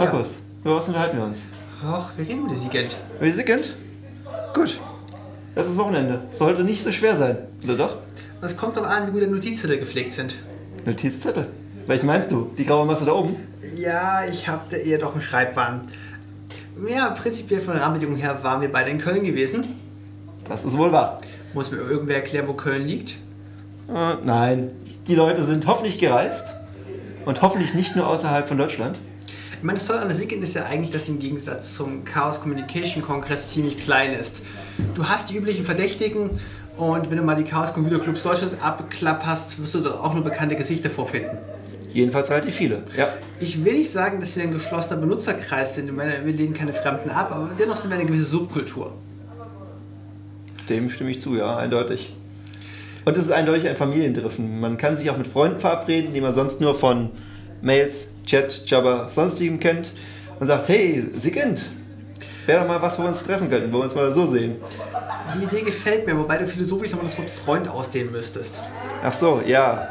Markus, 0.00 0.38
über 0.64 0.76
was 0.76 0.88
unterhalten 0.88 1.18
wir 1.18 1.24
uns? 1.24 1.44
Ach, 1.84 2.08
wir 2.16 2.26
reden 2.26 2.40
über 2.40 2.48
die 2.48 2.54
Siegend. 2.54 2.96
Über 3.18 3.26
die 3.26 3.32
Siegend? 3.32 3.74
Gut. 4.54 4.80
Das 5.54 5.68
ist 5.68 5.76
Wochenende. 5.76 6.22
Sollte 6.30 6.64
nicht 6.64 6.82
so 6.82 6.90
schwer 6.90 7.16
sein, 7.16 7.36
oder 7.62 7.76
doch? 7.76 7.98
Das 8.40 8.56
kommt 8.56 8.78
doch 8.78 8.86
an, 8.86 9.08
wie 9.08 9.10
gut 9.10 9.20
die 9.20 9.26
Notizzettel 9.26 9.78
gepflegt 9.78 10.14
sind. 10.14 10.36
Notizzettel? 10.86 11.48
Welchen 11.86 12.06
meinst 12.06 12.32
du? 12.32 12.50
Die 12.56 12.64
graue 12.64 12.86
Masse 12.86 13.04
da 13.04 13.12
oben? 13.12 13.36
Ja, 13.76 14.24
ich 14.24 14.48
habe 14.48 14.64
da 14.70 14.78
eher 14.78 14.96
doch 14.96 15.12
einen 15.12 15.20
Schreibwahn. 15.20 15.82
Ja, 16.88 17.10
prinzipiell 17.10 17.60
von 17.60 17.74
der 17.74 17.82
Rahmenbedingung 17.82 18.16
her 18.16 18.38
waren 18.42 18.62
wir 18.62 18.72
beide 18.72 18.88
in 18.88 18.98
Köln 18.98 19.22
gewesen. 19.22 19.64
Das 20.48 20.64
ist 20.64 20.78
wohl 20.78 20.92
wahr. 20.92 21.20
Muss 21.52 21.70
mir 21.70 21.76
irgendwer 21.76 22.16
erklären, 22.16 22.48
wo 22.48 22.54
Köln 22.54 22.86
liegt? 22.86 23.18
Äh, 23.94 24.14
nein. 24.24 24.70
Die 25.08 25.14
Leute 25.14 25.44
sind 25.44 25.66
hoffentlich 25.66 25.98
gereist. 25.98 26.56
Und 27.26 27.42
hoffentlich 27.42 27.74
nicht 27.74 27.96
nur 27.96 28.06
außerhalb 28.06 28.48
von 28.48 28.56
Deutschland. 28.56 28.98
Ich 29.60 29.64
meine, 29.66 29.78
das 29.78 29.86
Tolle 29.86 30.00
an 30.00 30.08
der 30.08 30.16
SIGINT 30.16 30.42
ist 30.42 30.54
ja 30.54 30.64
eigentlich, 30.64 30.90
dass 30.90 31.04
sie 31.04 31.12
im 31.12 31.18
Gegensatz 31.18 31.74
zum 31.74 32.02
Chaos 32.06 32.40
Communication 32.40 33.02
Kongress 33.02 33.52
ziemlich 33.52 33.78
klein 33.78 34.14
ist. 34.14 34.40
Du 34.94 35.06
hast 35.06 35.28
die 35.28 35.36
üblichen 35.36 35.66
Verdächtigen 35.66 36.30
und 36.78 37.10
wenn 37.10 37.18
du 37.18 37.22
mal 37.22 37.36
die 37.36 37.44
Chaos 37.44 37.74
Computer 37.74 37.98
Clubs 37.98 38.22
Deutschland 38.22 38.54
abklapperst, 38.62 39.60
wirst 39.60 39.74
du 39.74 39.80
dort 39.80 39.98
auch 39.98 40.14
nur 40.14 40.24
bekannte 40.24 40.56
Gesichter 40.56 40.88
vorfinden. 40.88 41.36
Jedenfalls 41.92 42.30
relativ 42.30 42.54
viele, 42.54 42.84
ja. 42.96 43.08
Ich 43.38 43.62
will 43.62 43.74
nicht 43.74 43.90
sagen, 43.90 44.18
dass 44.20 44.34
wir 44.34 44.44
ein 44.44 44.50
geschlossener 44.50 44.98
Benutzerkreis 44.98 45.74
sind. 45.74 45.94
Wir 45.94 46.32
lehnen 46.32 46.54
keine 46.54 46.72
Fremden 46.72 47.10
ab, 47.10 47.30
aber 47.30 47.50
dennoch 47.58 47.76
sind 47.76 47.90
wir 47.90 47.98
eine 47.98 48.06
gewisse 48.06 48.24
Subkultur. 48.24 48.94
Dem 50.70 50.88
stimme 50.88 51.10
ich 51.10 51.20
zu, 51.20 51.36
ja, 51.36 51.58
eindeutig. 51.58 52.14
Und 53.04 53.14
es 53.14 53.24
ist 53.24 53.30
eindeutig 53.30 53.68
ein 53.68 53.76
Familientreffen. 53.76 54.58
Man 54.58 54.78
kann 54.78 54.96
sich 54.96 55.10
auch 55.10 55.18
mit 55.18 55.26
Freunden 55.26 55.58
verabreden, 55.58 56.14
die 56.14 56.22
man 56.22 56.32
sonst 56.32 56.62
nur 56.62 56.74
von 56.74 57.10
Mails, 57.60 58.08
Chat, 58.26 58.62
Jabber, 58.66 59.08
sonstigem 59.08 59.58
kennt 59.58 59.92
und 60.38 60.46
sagt, 60.46 60.68
hey, 60.68 61.04
Sigint, 61.16 61.70
wäre 62.46 62.60
doch 62.60 62.68
mal 62.68 62.80
was, 62.82 62.98
wo 62.98 63.02
wir 63.02 63.08
uns 63.08 63.22
treffen 63.22 63.50
könnten, 63.50 63.72
wo 63.72 63.78
wir 63.78 63.84
uns 63.84 63.94
mal 63.94 64.12
so 64.12 64.26
sehen. 64.26 64.56
Die 65.34 65.44
Idee 65.44 65.62
gefällt 65.62 66.06
mir, 66.06 66.16
wobei 66.16 66.38
du 66.38 66.46
philosophisch 66.46 66.92
nochmal 66.92 67.08
das 67.08 67.18
Wort 67.18 67.30
Freund 67.30 67.68
ausdehnen 67.68 68.10
müsstest. 68.10 68.60
Ach 69.02 69.12
so, 69.12 69.42
ja. 69.46 69.86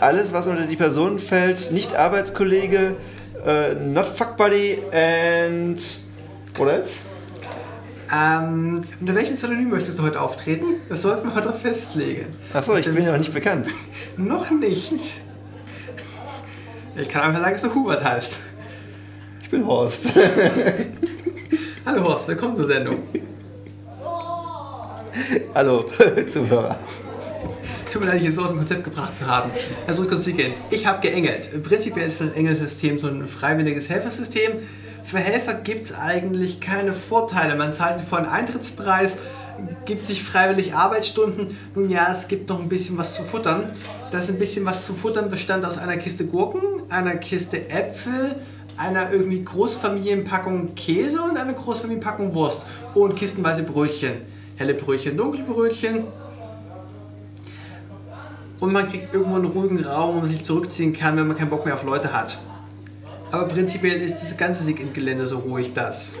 Alles, 0.00 0.32
was 0.32 0.46
unter 0.46 0.66
die 0.66 0.76
Person 0.76 1.18
fällt, 1.18 1.70
nicht 1.70 1.94
Arbeitskollege, 1.94 2.96
uh, 3.44 3.74
not 3.84 4.06
fuck 4.06 4.36
buddy 4.36 4.78
and... 4.92 5.80
What 6.56 6.68
else? 6.68 7.00
Ähm, 8.12 8.82
unter 9.00 9.14
welchem 9.14 9.34
Pseudonym 9.34 9.70
möchtest 9.70 9.98
du 9.98 10.02
heute 10.02 10.20
auftreten? 10.20 10.66
Das 10.88 11.02
sollten 11.02 11.28
wir 11.28 11.34
heute 11.34 11.52
festlegen. 11.52 12.26
Achso, 12.52 12.76
ich 12.76 12.86
bin 12.86 13.04
ja 13.04 13.12
noch 13.12 13.18
nicht 13.18 13.34
bekannt. 13.34 13.68
noch 14.16 14.50
nicht. 14.50 15.20
Ich 16.98 17.10
kann 17.10 17.22
einfach 17.22 17.40
sagen, 17.40 17.52
dass 17.52 17.62
du 17.62 17.74
Hubert 17.74 18.02
heißt. 18.02 18.38
Ich 19.42 19.50
bin 19.50 19.66
Horst. 19.66 20.14
Hallo 21.84 22.04
Horst, 22.04 22.26
willkommen 22.26 22.56
zur 22.56 22.64
Sendung. 22.64 23.00
Hallo, 25.54 25.84
Zuhörer. 26.28 26.78
Tut 27.92 28.02
mir 28.02 28.08
leid, 28.08 28.22
dich 28.22 28.34
so 28.34 28.40
aus 28.42 28.48
dem 28.48 28.58
Konzept 28.58 28.84
gebracht 28.84 29.14
zu 29.14 29.26
haben. 29.26 29.50
Also 29.86 30.06
konsequent. 30.06 30.56
Ich 30.70 30.86
habe 30.86 31.06
geengelt. 31.06 31.62
Prinzipiell 31.62 32.08
ist 32.08 32.22
das 32.22 32.32
Engelsystem 32.32 32.98
so 32.98 33.08
ein 33.08 33.26
freiwilliges 33.26 33.90
Helfersystem. 33.90 34.52
Für 35.02 35.18
Helfer 35.18 35.52
gibt 35.52 35.84
es 35.84 35.94
eigentlich 35.94 36.62
keine 36.62 36.94
Vorteile. 36.94 37.56
Man 37.56 37.74
zahlt 37.74 38.00
vor 38.00 38.18
einen 38.18 38.26
Eintrittspreis, 38.26 39.18
gibt 39.84 40.06
sich 40.06 40.22
freiwillig 40.22 40.74
Arbeitsstunden. 40.74 41.56
Nun 41.74 41.90
ja, 41.90 42.08
es 42.10 42.28
gibt 42.28 42.48
noch 42.48 42.60
ein 42.60 42.68
bisschen 42.68 42.98
was 42.98 43.14
zu 43.14 43.22
futtern. 43.22 43.70
Das 44.10 44.28
ein 44.28 44.38
bisschen 44.38 44.64
was 44.64 44.86
zu 44.86 44.94
futtern 44.94 45.30
bestand 45.30 45.64
aus 45.64 45.78
einer 45.78 45.96
Kiste 45.96 46.26
Gurken, 46.26 46.60
einer 46.88 47.16
Kiste 47.16 47.70
Äpfel, 47.70 48.36
einer 48.76 49.12
irgendwie 49.12 49.42
Großfamilienpackung 49.42 50.74
Käse 50.74 51.22
und 51.22 51.38
einer 51.38 51.54
Großfamilienpackung 51.54 52.34
Wurst 52.34 52.62
und 52.94 53.16
kistenweise 53.16 53.62
Brötchen. 53.62 54.22
Helle 54.56 54.74
Brötchen, 54.74 55.16
dunkle 55.16 55.42
Brötchen, 55.44 56.04
und 58.60 58.72
man 58.72 58.88
kriegt 58.88 59.12
irgendwo 59.12 59.36
einen 59.36 59.44
ruhigen 59.44 59.84
Raum, 59.84 60.16
wo 60.16 60.20
man 60.20 60.28
sich 60.28 60.44
zurückziehen 60.44 60.92
kann, 60.92 61.16
wenn 61.16 61.26
man 61.26 61.36
keinen 61.36 61.50
Bock 61.50 61.64
mehr 61.64 61.74
auf 61.74 61.84
Leute 61.84 62.12
hat. 62.12 62.38
Aber 63.30 63.48
prinzipiell 63.48 64.00
ist 64.00 64.18
dieses 64.18 64.36
ganze 64.36 64.64
Sig-Gelände 64.64 65.26
so 65.26 65.38
ruhig 65.38 65.74
das. 65.74 66.16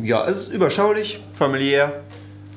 Ja, 0.00 0.26
es 0.26 0.48
ist 0.48 0.54
überschaulich, 0.54 1.22
familiär. 1.32 2.02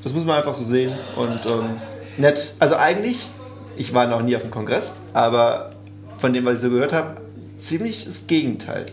Das 0.05 0.13
muss 0.13 0.23
man 0.23 0.37
einfach 0.37 0.53
so 0.53 0.63
sehen 0.63 0.93
und 1.15 1.47
ähm, 1.47 1.77
nett. 2.17 2.53
Also 2.59 2.75
eigentlich, 2.75 3.27
ich 3.75 3.91
war 3.91 4.05
noch 4.05 4.21
nie 4.21 4.35
auf 4.35 4.43
dem 4.43 4.51
Kongress, 4.51 4.93
aber 5.13 5.71
von 6.19 6.31
dem, 6.31 6.45
was 6.45 6.53
ich 6.53 6.59
so 6.59 6.69
gehört 6.69 6.93
habe, 6.93 7.19
ziemlich 7.57 8.05
das 8.05 8.27
Gegenteil. 8.27 8.85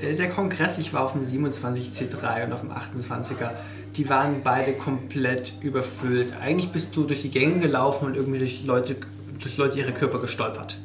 Äh, 0.00 0.14
der 0.14 0.30
Kongress, 0.30 0.78
ich 0.78 0.94
war 0.94 1.04
auf 1.04 1.12
dem 1.12 1.26
27C3 1.26 2.46
und 2.46 2.54
auf 2.54 2.60
dem 2.60 2.70
28er, 2.70 3.50
die 3.94 4.08
waren 4.08 4.40
beide 4.42 4.72
komplett 4.72 5.52
überfüllt. 5.60 6.32
Eigentlich 6.40 6.72
bist 6.72 6.96
du 6.96 7.04
durch 7.04 7.20
die 7.20 7.30
Gänge 7.30 7.60
gelaufen 7.60 8.06
und 8.06 8.16
irgendwie 8.16 8.38
durch 8.38 8.64
Leute, 8.64 8.96
durch 9.42 9.58
Leute 9.58 9.78
ihre 9.78 9.92
Körper 9.92 10.20
gestolpert. 10.20 10.78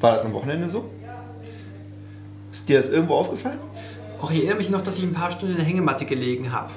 War 0.00 0.12
das 0.12 0.24
am 0.24 0.32
Wochenende 0.32 0.70
so? 0.70 0.88
Ist 2.50 2.66
dir 2.66 2.78
das 2.78 2.88
irgendwo 2.88 3.16
aufgefallen? 3.16 3.58
Auch 4.22 4.30
ich 4.30 4.38
erinnere 4.38 4.56
mich 4.56 4.70
noch, 4.70 4.80
dass 4.80 4.96
ich 4.96 5.04
ein 5.04 5.12
paar 5.12 5.32
Stunden 5.32 5.52
in 5.52 5.58
der 5.58 5.66
Hängematte 5.66 6.06
gelegen 6.06 6.50
habe, 6.50 6.70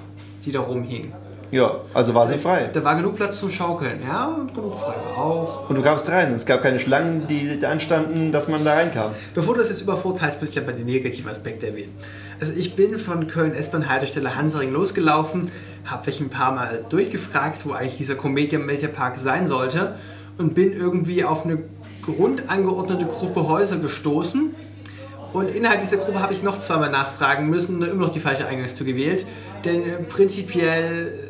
die 0.45 0.51
da 0.51 0.59
rumhing. 0.59 1.13
Ja, 1.51 1.81
also 1.93 2.13
war 2.13 2.27
sie 2.27 2.37
frei. 2.37 2.69
Da 2.71 2.83
war 2.83 2.95
genug 2.95 3.15
Platz 3.15 3.39
zum 3.39 3.49
Schaukeln, 3.49 4.01
ja, 4.07 4.27
und 4.27 4.53
genug 4.53 4.73
frei 4.73 4.95
war 5.15 5.17
auch. 5.17 5.69
Und 5.69 5.75
du 5.77 5.81
kamst 5.81 6.07
rein. 6.07 6.33
Es 6.33 6.45
gab 6.45 6.61
keine 6.61 6.79
Schlangen, 6.79 7.25
die 7.27 7.65
anstanden, 7.65 8.31
dass 8.31 8.47
man 8.47 8.63
da 8.63 8.73
reinkam. 8.73 9.11
Bevor 9.33 9.55
du 9.55 9.61
das 9.61 9.69
jetzt 9.69 9.81
übervorteilst, 9.81 10.39
muss 10.39 10.51
ich 10.51 10.59
aber 10.59 10.73
den 10.73 10.85
negativen 10.85 11.29
Aspekt 11.29 11.63
erwähnen. 11.63 11.95
Also 12.39 12.53
ich 12.55 12.75
bin 12.75 12.97
von 12.97 13.27
Köln 13.27 13.53
S-Bahn-Haltestelle 13.55 14.35
Hansaring 14.35 14.71
losgelaufen, 14.71 15.51
habe 15.85 16.05
mich 16.05 16.19
ein 16.19 16.29
paar 16.29 16.51
Mal 16.53 16.85
durchgefragt, 16.89 17.65
wo 17.65 17.71
eigentlich 17.71 17.97
dieser 17.97 18.15
Comedia 18.15 18.59
Media 18.59 18.87
Park 18.87 19.17
sein 19.17 19.47
sollte 19.47 19.95
und 20.37 20.53
bin 20.53 20.71
irgendwie 20.71 21.23
auf 21.23 21.45
eine 21.45 21.63
grundangeordnete 22.03 23.05
Gruppe 23.05 23.47
Häuser 23.47 23.77
gestoßen. 23.77 24.55
Und 25.33 25.47
innerhalb 25.49 25.81
dieser 25.81 25.97
Gruppe 25.97 26.21
habe 26.21 26.33
ich 26.33 26.41
noch 26.41 26.59
zweimal 26.59 26.89
nachfragen 26.89 27.49
müssen 27.49 27.83
und 27.83 27.89
immer 27.89 28.05
noch 28.07 28.13
die 28.13 28.19
falsche 28.19 28.47
Eingangstür 28.47 28.85
gewählt. 28.85 29.25
Denn 29.63 29.83
äh, 29.83 29.97
prinzipiell 29.97 31.28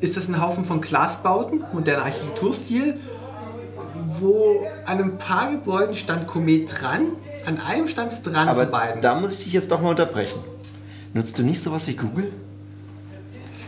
ist 0.00 0.16
das 0.16 0.28
ein 0.28 0.40
Haufen 0.40 0.64
von 0.64 0.80
Glasbauten, 0.80 1.64
moderner 1.72 2.04
Architekturstil, 2.04 2.96
wo 4.18 4.66
an 4.86 4.98
ein 4.98 5.18
paar 5.18 5.50
Gebäuden 5.50 5.94
stand 5.94 6.26
Komet 6.26 6.80
dran, 6.80 7.08
an 7.46 7.60
einem 7.60 7.88
stand 7.88 8.12
es 8.12 8.22
dran 8.22 8.48
Aber 8.48 8.62
von 8.62 8.70
beiden. 8.70 9.02
da 9.02 9.14
muss 9.14 9.38
ich 9.38 9.44
dich 9.44 9.52
jetzt 9.52 9.70
doch 9.70 9.80
mal 9.80 9.90
unterbrechen. 9.90 10.40
Nutzt 11.12 11.38
du 11.38 11.42
nicht 11.42 11.62
sowas 11.62 11.86
wie 11.86 11.96
Google? 11.96 12.32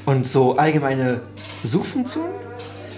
Und 0.04 0.26
so 0.26 0.56
allgemeine 0.56 1.20
Suchfunktionen? 1.62 2.30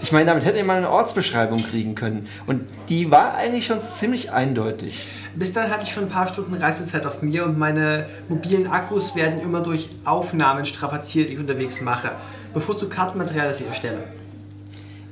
Ich 0.03 0.13
meine, 0.13 0.27
damit 0.27 0.45
hätte 0.45 0.63
man 0.65 0.79
eine 0.79 0.91
Ortsbeschreibung 0.91 1.63
kriegen 1.63 1.95
können. 1.95 2.29
Und 2.47 2.63
die 2.91 3.11
war 3.11 3.35
eigentlich 3.35 3.67
schon 3.67 3.81
ziemlich 3.81 4.33
eindeutig. 4.33 5.07
Bis 5.35 5.53
dann 5.53 5.71
hatte 5.71 5.85
ich 5.85 5.93
schon 5.93 6.05
ein 6.05 6.09
paar 6.11 6.29
Stunden 6.29 6.55
Reisezeit 6.55 7.07
auf 7.07 7.23
mir 7.23 7.45
und 7.45 7.59
meine 7.59 8.07
mobilen 8.29 8.67
Akkus 8.67 9.17
werden 9.17 9.41
immer 9.41 9.61
durch 9.61 9.89
Aufnahmen 10.05 10.67
strapaziert, 10.67 11.29
die 11.29 11.33
ich 11.35 11.39
unterwegs 11.39 11.81
mache. 11.81 12.13
Bevorzugt 12.55 12.93
Kartenmaterial, 12.93 13.49
das 13.49 13.61
ich 13.61 13.67
erstelle. 13.67 14.05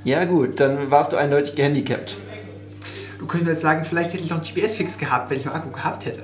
Ja 0.04 0.24
gut, 0.24 0.58
dann 0.60 0.90
warst 0.90 1.12
du 1.12 1.16
eindeutig 1.16 1.54
gehandicapt. 1.54 2.16
Du 3.18 3.26
könntest 3.26 3.50
jetzt 3.50 3.60
sagen, 3.60 3.84
vielleicht 3.84 4.12
hätte 4.12 4.24
ich 4.24 4.30
noch 4.30 4.38
einen 4.38 4.46
GPS-Fix 4.46 4.98
gehabt, 4.98 5.30
wenn 5.30 5.38
ich 5.38 5.44
meinen 5.44 5.56
Akku 5.56 5.70
gehabt 5.70 6.06
hätte. 6.06 6.22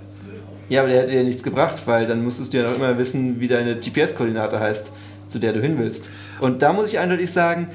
Ja, 0.68 0.80
aber 0.80 0.90
der 0.90 1.02
hätte 1.02 1.12
dir 1.12 1.24
nichts 1.24 1.42
gebracht, 1.42 1.82
weil 1.86 2.06
dann 2.06 2.22
musstest 2.22 2.52
du 2.52 2.58
ja 2.58 2.68
noch 2.68 2.74
immer 2.74 2.98
wissen, 2.98 3.40
wie 3.40 3.48
deine 3.48 3.76
GPS-Koordinate 3.76 4.60
heißt, 4.60 4.92
zu 5.28 5.38
der 5.38 5.52
du 5.52 5.60
hin 5.60 5.78
willst. 5.78 6.10
Und 6.40 6.62
da 6.62 6.72
muss 6.72 6.88
ich 6.88 6.98
eindeutig 6.98 7.32
sagen, 7.32 7.68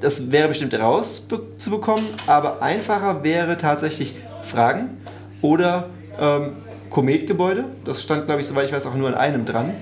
das 0.00 0.30
wäre 0.32 0.48
bestimmt 0.48 0.74
rauszubekommen, 0.74 2.06
aber 2.26 2.62
einfacher 2.62 3.22
wäre 3.22 3.56
tatsächlich 3.56 4.14
Fragen 4.42 4.98
oder 5.42 5.90
ähm, 6.18 6.52
Kometgebäude. 6.88 7.64
Das 7.84 8.02
stand, 8.02 8.26
glaube 8.26 8.40
ich, 8.40 8.46
soweit 8.46 8.66
ich 8.66 8.72
weiß, 8.72 8.86
auch 8.86 8.94
nur 8.94 9.08
an 9.08 9.14
einem 9.14 9.44
dran. 9.44 9.74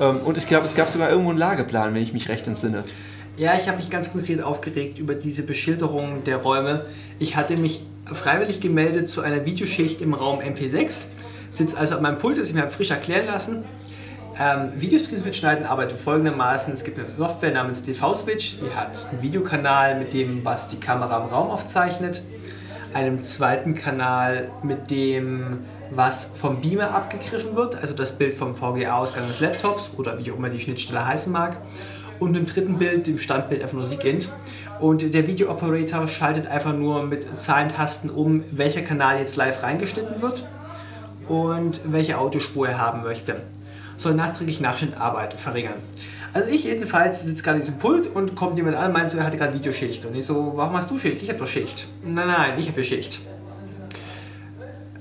Ähm, 0.00 0.20
und 0.20 0.38
ich 0.38 0.48
glaube, 0.48 0.66
es 0.66 0.74
gab 0.74 0.88
sogar 0.88 1.10
irgendwo 1.10 1.30
einen 1.30 1.38
Lageplan, 1.38 1.94
wenn 1.94 2.02
ich 2.02 2.12
mich 2.12 2.28
recht 2.28 2.46
entsinne. 2.46 2.84
Ja, 3.36 3.54
ich 3.54 3.68
habe 3.68 3.76
mich 3.76 3.90
ganz 3.90 4.12
konkret 4.12 4.42
aufgeregt 4.42 4.98
über 4.98 5.14
diese 5.14 5.42
Beschilderung 5.42 6.24
der 6.24 6.38
Räume. 6.38 6.86
Ich 7.18 7.36
hatte 7.36 7.56
mich 7.56 7.82
freiwillig 8.06 8.60
gemeldet 8.60 9.10
zu 9.10 9.20
einer 9.20 9.44
Videoschicht 9.44 10.00
im 10.00 10.14
Raum 10.14 10.40
MP6, 10.40 11.06
sitze 11.50 11.76
also 11.76 11.96
an 11.96 12.02
meinem 12.02 12.18
Pult, 12.18 12.38
das 12.38 12.48
ich 12.48 12.54
mir 12.54 12.62
habe 12.62 12.70
frisch 12.70 12.90
erklären 12.90 13.26
lassen. 13.26 13.64
Ähm, 14.38 14.72
Videostreams 14.80 15.24
mitschneiden 15.24 15.64
arbeitet 15.64 15.98
folgendermaßen. 15.98 16.72
Es 16.72 16.84
gibt 16.84 16.98
eine 16.98 17.08
Software 17.08 17.52
namens 17.52 17.82
DV-Switch, 17.82 18.58
die 18.60 18.74
hat 18.74 19.06
einen 19.10 19.22
Videokanal 19.22 19.98
mit 19.98 20.12
dem, 20.12 20.44
was 20.44 20.68
die 20.68 20.78
Kamera 20.78 21.22
im 21.22 21.28
Raum 21.28 21.50
aufzeichnet, 21.50 22.22
einem 22.92 23.22
zweiten 23.22 23.74
Kanal 23.74 24.50
mit 24.62 24.90
dem, 24.90 25.60
was 25.90 26.24
vom 26.24 26.60
Beamer 26.60 26.90
abgegriffen 26.90 27.56
wird, 27.56 27.76
also 27.80 27.94
das 27.94 28.12
Bild 28.12 28.34
vom 28.34 28.56
VGA-Ausgang 28.56 29.28
des 29.28 29.40
Laptops 29.40 29.90
oder 29.96 30.18
wie 30.18 30.30
auch 30.30 30.36
immer 30.36 30.48
die 30.48 30.60
Schnittstelle 30.60 31.06
heißen 31.06 31.32
mag, 31.32 31.58
und 32.18 32.36
im 32.36 32.46
dritten 32.46 32.78
Bild, 32.78 33.06
dem 33.06 33.18
Standbild, 33.18 33.62
einfach 33.62 33.74
nur 33.74 33.84
Sigint. 33.84 34.30
Und 34.80 35.14
der 35.14 35.26
Video-Operator 35.26 36.08
schaltet 36.08 36.46
einfach 36.46 36.74
nur 36.74 37.02
mit 37.04 37.38
Zahlentasten 37.38 38.10
um, 38.10 38.42
welcher 38.50 38.82
Kanal 38.82 39.18
jetzt 39.18 39.36
live 39.36 39.62
reingeschnitten 39.62 40.22
wird. 40.22 40.44
und 41.28 41.80
welche 41.86 42.18
Autospur 42.18 42.68
er 42.68 42.78
haben 42.80 43.02
möchte. 43.02 43.42
Soll 43.96 44.14
nachträglich 44.14 44.60
Nachschnittarbeit 44.60 45.40
verringern. 45.40 45.74
Also 46.32 46.50
ich 46.50 46.64
jedenfalls 46.64 47.22
sitze 47.22 47.42
gerade 47.42 47.58
in 47.58 47.62
diesem 47.62 47.78
Pult 47.78 48.08
und 48.08 48.34
kommt 48.34 48.58
jemand 48.58 48.76
an 48.76 48.88
und 48.88 48.92
meint 48.92 49.10
so, 49.10 49.16
er 49.16 49.24
hatte 49.24 49.38
gerade 49.38 49.54
Videoschicht. 49.54 50.04
Und 50.04 50.14
ich 50.14 50.26
so, 50.26 50.52
warum 50.54 50.76
hast 50.76 50.90
du 50.90 50.98
Schicht? 50.98 51.22
Ich 51.22 51.28
habe 51.30 51.38
doch 51.38 51.46
Schicht. 51.46 51.88
Nein, 52.04 52.26
nein, 52.26 52.52
ich 52.58 52.68
habe 52.68 52.84
Schicht. 52.84 53.20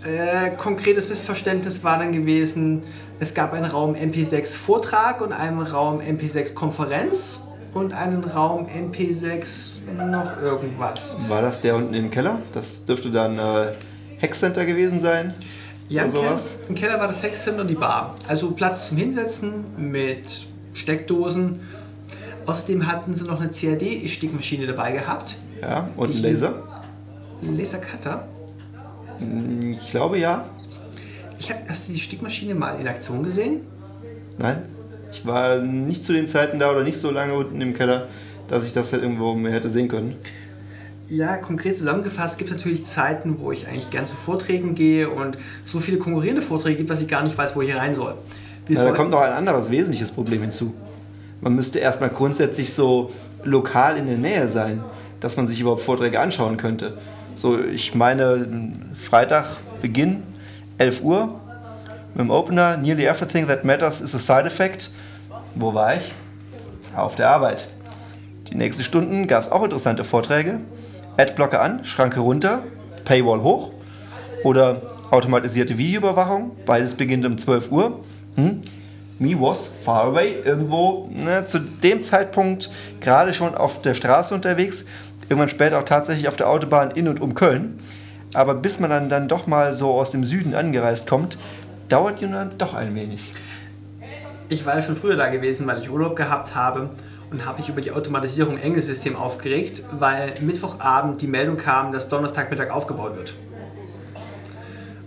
Äh, 0.05 0.51
konkretes 0.55 1.09
Missverständnis 1.09 1.83
war 1.83 1.97
dann 1.97 2.11
gewesen, 2.11 2.83
es 3.19 3.33
gab 3.33 3.53
einen 3.53 3.65
Raum 3.65 3.95
MP6 3.95 4.55
Vortrag 4.55 5.21
und 5.21 5.31
einen 5.31 5.61
Raum 5.61 5.99
MP6 5.99 6.53
Konferenz 6.53 7.41
und 7.73 7.91
einen 7.93 8.23
Raum 8.23 8.67
MP6 8.67 9.79
noch 10.11 10.39
irgendwas. 10.39 11.17
War 11.27 11.41
das 11.41 11.61
der 11.61 11.75
unten 11.75 11.95
im 11.95 12.11
Keller? 12.11 12.39
Das 12.51 12.85
dürfte 12.85 13.09
dann 13.09 13.39
äh, 13.39 13.73
Hackcenter 14.21 14.65
gewesen 14.65 14.99
sein? 14.99 15.33
Ja, 15.89 16.03
im 16.03 16.11
Keller, 16.11 16.39
im 16.69 16.75
Keller 16.75 16.99
war 16.99 17.07
das 17.07 17.23
Hackcenter 17.23 17.61
und 17.61 17.69
die 17.69 17.75
Bar. 17.75 18.15
Also 18.27 18.51
Platz 18.51 18.89
zum 18.89 18.97
Hinsetzen 18.97 19.65
mit 19.77 20.45
Steckdosen. 20.73 21.61
Außerdem 22.45 22.85
hatten 22.85 23.15
sie 23.15 23.23
noch 23.23 23.41
eine 23.41 23.49
CAD-Stickmaschine 23.49 24.67
dabei 24.67 24.91
gehabt. 24.91 25.37
Ja, 25.61 25.89
und 25.97 26.11
einen 26.11 26.21
Laser? 26.21 26.53
Ein 27.41 27.57
Lasercutter? 27.57 28.27
Hm, 29.19 29.77
ich 29.81 29.89
glaube 29.89 30.17
ja. 30.17 30.45
Ich 31.37 31.49
habe 31.51 31.61
erst 31.67 31.87
die 31.87 31.97
Stickmaschine 31.97 32.55
mal 32.55 32.79
in 32.79 32.87
Aktion 32.87 33.23
gesehen. 33.23 33.61
Nein, 34.37 34.63
ich 35.11 35.25
war 35.25 35.57
nicht 35.57 36.03
zu 36.03 36.13
den 36.13 36.27
Zeiten 36.27 36.59
da 36.59 36.71
oder 36.71 36.83
nicht 36.83 36.97
so 36.97 37.11
lange 37.11 37.33
unten 37.35 37.59
im 37.61 37.73
Keller, 37.73 38.07
dass 38.47 38.65
ich 38.65 38.73
das 38.73 38.93
halt 38.93 39.03
irgendwo 39.03 39.33
mehr 39.33 39.51
hätte 39.51 39.69
sehen 39.69 39.87
können. 39.87 40.15
Ja, 41.07 41.37
konkret 41.37 41.77
zusammengefasst 41.77 42.37
gibt 42.37 42.49
es 42.49 42.57
natürlich 42.57 42.85
Zeiten, 42.85 43.39
wo 43.39 43.51
ich 43.51 43.67
eigentlich 43.67 43.91
gern 43.91 44.07
zu 44.07 44.15
Vorträgen 44.15 44.73
gehe 44.73 45.07
und 45.07 45.37
so 45.63 45.79
viele 45.79 45.97
konkurrierende 45.97 46.41
Vorträge 46.41 46.77
gibt, 46.77 46.89
dass 46.89 47.01
ich 47.01 47.07
gar 47.07 47.23
nicht 47.23 47.37
weiß, 47.37 47.55
wo 47.55 47.61
ich 47.61 47.75
rein 47.75 47.95
soll. 47.95 48.15
Ja, 48.67 48.83
da 48.83 48.91
kommt 48.91 49.11
noch 49.11 49.21
ein 49.21 49.31
anderes 49.31 49.69
wesentliches 49.69 50.11
Problem 50.11 50.41
hinzu. 50.41 50.73
Man 51.41 51.53
müsste 51.53 51.77
erstmal 51.77 52.09
grundsätzlich 52.09 52.73
so 52.73 53.11
lokal 53.43 53.97
in 53.97 54.07
der 54.07 54.17
Nähe 54.17 54.47
sein, 54.47 54.83
dass 55.19 55.37
man 55.37 55.45
sich 55.45 55.59
überhaupt 55.59 55.81
Vorträge 55.81 56.19
anschauen 56.19 56.57
könnte. 56.57 56.97
So, 57.35 57.59
ich 57.59 57.93
meine, 57.93 58.47
Freitag 58.93 59.57
Beginn, 59.81 60.23
11 60.77 61.03
Uhr, 61.03 61.41
mit 62.13 62.21
dem 62.21 62.31
Opener, 62.31 62.77
Nearly 62.77 63.05
Everything 63.05 63.45
That 63.47 63.65
Matters 63.65 63.99
is 63.99 64.15
a 64.15 64.19
Side 64.19 64.47
Effect. 64.47 64.89
Wo 65.53 65.73
war 65.73 65.97
ich? 65.97 66.13
Auf 66.95 67.15
der 67.15 67.29
Arbeit. 67.29 67.67
Die 68.49 68.55
nächsten 68.55 68.83
Stunden 68.83 69.27
gab 69.27 69.41
es 69.41 69.51
auch 69.51 69.63
interessante 69.63 70.05
Vorträge. 70.05 70.61
Adblocker 71.17 71.61
an, 71.61 71.83
Schranke 71.83 72.21
runter, 72.21 72.63
Paywall 73.03 73.43
hoch 73.43 73.73
oder 74.45 74.81
automatisierte 75.11 75.77
Videoüberwachung. 75.77 76.51
Beides 76.65 76.95
beginnt 76.95 77.25
um 77.25 77.37
12 77.37 77.69
Uhr. 77.69 77.99
Hm? 78.35 78.61
Me 79.19 79.35
was 79.39 79.71
far 79.81 80.05
away, 80.05 80.35
irgendwo 80.43 81.09
ne, 81.11 81.45
zu 81.45 81.59
dem 81.59 82.01
Zeitpunkt 82.01 82.69
gerade 82.99 83.33
schon 83.33 83.55
auf 83.55 83.81
der 83.81 83.93
Straße 83.93 84.33
unterwegs 84.35 84.85
irgendwann 85.29 85.49
später 85.49 85.79
auch 85.79 85.83
tatsächlich 85.83 86.27
auf 86.27 86.35
der 86.35 86.49
Autobahn 86.49 86.91
in 86.91 87.07
und 87.07 87.21
um 87.21 87.33
Köln. 87.33 87.77
Aber 88.33 88.53
bis 88.55 88.79
man 88.79 88.89
dann, 88.89 89.09
dann 89.09 89.27
doch 89.27 89.47
mal 89.47 89.73
so 89.73 89.91
aus 89.91 90.11
dem 90.11 90.23
Süden 90.23 90.55
angereist 90.55 91.07
kommt, 91.07 91.37
dauert 91.89 92.21
dann 92.21 92.49
doch 92.57 92.73
ein 92.73 92.95
wenig. 92.95 93.31
Ich 94.49 94.65
war 94.65 94.75
ja 94.75 94.81
schon 94.81 94.95
früher 94.95 95.15
da 95.15 95.29
gewesen, 95.29 95.65
weil 95.67 95.79
ich 95.79 95.89
Urlaub 95.89 96.15
gehabt 96.15 96.53
habe 96.53 96.89
und 97.31 97.45
habe 97.45 97.59
mich 97.59 97.69
über 97.69 97.81
die 97.81 97.91
Automatisierung 97.91 98.57
im 98.57 98.61
Engelsystem 98.61 99.15
aufgeregt, 99.15 99.83
weil 99.99 100.33
Mittwochabend 100.41 101.21
die 101.21 101.27
Meldung 101.27 101.57
kam, 101.57 101.91
dass 101.91 102.09
Donnerstagmittag 102.09 102.71
aufgebaut 102.71 103.15
wird. 103.15 103.33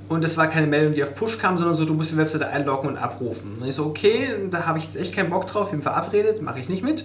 Und 0.09 0.25
das 0.25 0.37
war 0.37 0.47
keine 0.47 0.67
Meldung, 0.67 0.95
die 0.95 1.03
auf 1.03 1.15
Push 1.15 1.39
kam, 1.39 1.59
sondern 1.59 1.77
so, 1.77 1.85
du 1.85 1.93
musst 1.93 2.11
die 2.11 2.17
Webseite 2.17 2.49
einloggen 2.49 2.89
und 2.89 2.97
abrufen. 2.97 3.59
Und 3.61 3.69
ich 3.69 3.75
so, 3.75 3.85
okay, 3.85 4.29
da 4.51 4.67
habe 4.67 4.79
ich 4.79 4.85
jetzt 4.85 4.97
echt 4.97 5.15
keinen 5.15 5.29
Bock 5.29 5.47
drauf, 5.47 5.67
ich 5.67 5.73
bin 5.73 5.83
verabredet, 5.83 6.41
mache 6.41 6.59
ich 6.59 6.69
nicht 6.69 6.83
mit 6.83 7.05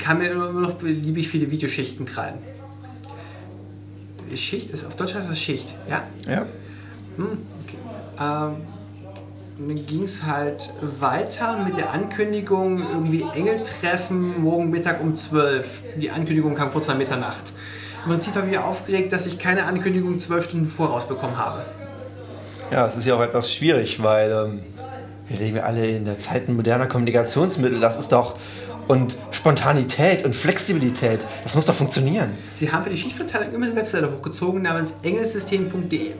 kann 0.00 0.18
mir 0.18 0.30
immer 0.30 0.48
noch 0.52 0.74
beliebig 0.74 1.28
viele 1.28 1.50
Videoschichten 1.50 2.06
krallen. 2.06 2.38
Schicht 4.34 4.70
ist 4.70 4.86
auf 4.86 4.96
Deutsch 4.96 5.14
heißt 5.14 5.28
das 5.28 5.38
Schicht, 5.38 5.74
ja? 5.88 6.04
Ja. 6.26 6.46
Hm, 7.16 7.38
okay. 7.64 7.76
Ähm, 8.20 8.56
dann 9.58 9.86
ging 9.86 10.04
es 10.04 10.22
halt 10.22 10.70
weiter 11.00 11.62
mit 11.64 11.76
der 11.76 11.92
Ankündigung, 11.92 12.82
irgendwie 12.92 13.26
Engeltreffen 13.34 14.40
morgen 14.40 14.70
Mittag 14.70 15.02
um 15.02 15.14
12. 15.14 15.82
Die 15.96 16.10
Ankündigung 16.10 16.54
kam 16.54 16.70
kurz 16.70 16.86
nach 16.86 16.96
Mitternacht. 16.96 17.52
Im 18.04 18.12
Prinzip 18.12 18.34
habe 18.36 18.46
ich 18.46 18.52
mich 18.52 18.60
aufgeregt, 18.60 19.12
dass 19.12 19.26
ich 19.26 19.38
keine 19.38 19.64
Ankündigung 19.64 20.18
zwölf 20.20 20.44
Stunden 20.44 20.66
voraus 20.66 21.06
bekommen 21.06 21.36
habe. 21.36 21.64
Ja, 22.70 22.86
es 22.86 22.96
ist 22.96 23.04
ja 23.04 23.16
auch 23.16 23.20
etwas 23.20 23.52
schwierig, 23.52 24.02
weil 24.02 24.30
ähm, 24.30 24.60
wir 25.28 25.36
leben 25.38 25.56
ja 25.56 25.64
alle 25.64 25.86
in 25.86 26.04
der 26.06 26.18
Zeit 26.18 26.48
moderner 26.48 26.86
Kommunikationsmittel. 26.86 27.80
Das 27.80 27.98
ist 27.98 28.12
doch 28.12 28.34
und 28.90 29.16
Spontanität 29.30 30.24
und 30.24 30.34
Flexibilität. 30.34 31.20
Das 31.44 31.54
muss 31.54 31.66
doch 31.66 31.76
funktionieren. 31.76 32.30
Sie 32.54 32.72
haben 32.72 32.82
für 32.82 32.90
die 32.90 32.96
Schichtverteilung 32.96 33.54
immer 33.54 33.66
eine 33.66 33.76
Webseite 33.76 34.12
hochgezogen 34.12 34.62
namens 34.62 34.96
engelsystem.de. 35.04 36.14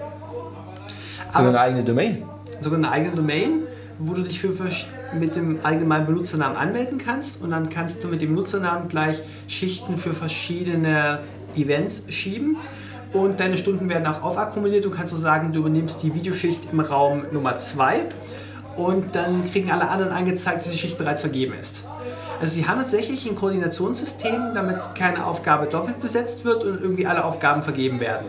Sogar 1.29 1.49
eine 1.49 1.61
eigene 1.61 1.83
Domain. 1.83 2.23
Sogar 2.61 2.79
eine 2.79 2.93
eigene 2.93 3.17
Domain, 3.17 3.63
wo 3.99 4.15
du 4.15 4.23
dich 4.23 4.41
für, 4.41 4.53
mit 5.19 5.35
dem 5.35 5.59
allgemeinen 5.65 6.07
Benutzernamen 6.07 6.57
anmelden 6.57 6.99
kannst 6.99 7.43
und 7.43 7.51
dann 7.51 7.71
kannst 7.71 8.05
du 8.05 8.09
mit 8.09 8.23
dem 8.23 8.35
Nutzernamen 8.35 8.87
gleich 8.87 9.21
Schichten 9.49 9.97
für 9.97 10.15
verschiedene 10.15 11.19
Events 11.57 12.05
schieben. 12.09 12.57
Und 13.13 13.41
deine 13.41 13.59
Stunden 13.59 13.89
werden 13.89 14.07
auch 14.07 14.23
aufakkumuliert. 14.23 14.85
Du 14.85 14.91
kannst 14.91 15.13
so 15.13 15.21
sagen, 15.21 15.51
du 15.51 15.59
übernimmst 15.59 16.05
die 16.05 16.15
Videoschicht 16.15 16.69
im 16.71 16.79
Raum 16.79 17.23
Nummer 17.33 17.59
2 17.59 18.07
und 18.77 19.17
dann 19.17 19.51
kriegen 19.51 19.73
alle 19.73 19.89
anderen 19.89 20.13
angezeigt, 20.13 20.59
dass 20.59 20.71
die 20.71 20.79
Schicht 20.79 20.97
bereits 20.97 21.23
vergeben 21.23 21.55
ist. 21.61 21.83
Also 22.41 22.55
sie 22.55 22.67
haben 22.67 22.79
tatsächlich 22.81 23.29
ein 23.29 23.37
Koordinationssystem, 23.37 24.55
damit 24.55 24.79
keine 24.95 25.27
Aufgabe 25.27 25.67
doppelt 25.67 26.01
besetzt 26.01 26.45
wird 26.47 26.65
und 26.65 26.81
irgendwie 26.81 27.07
alle 27.07 27.25
Aufgaben 27.25 27.63
vergeben 27.63 28.01
werden. 28.01 28.27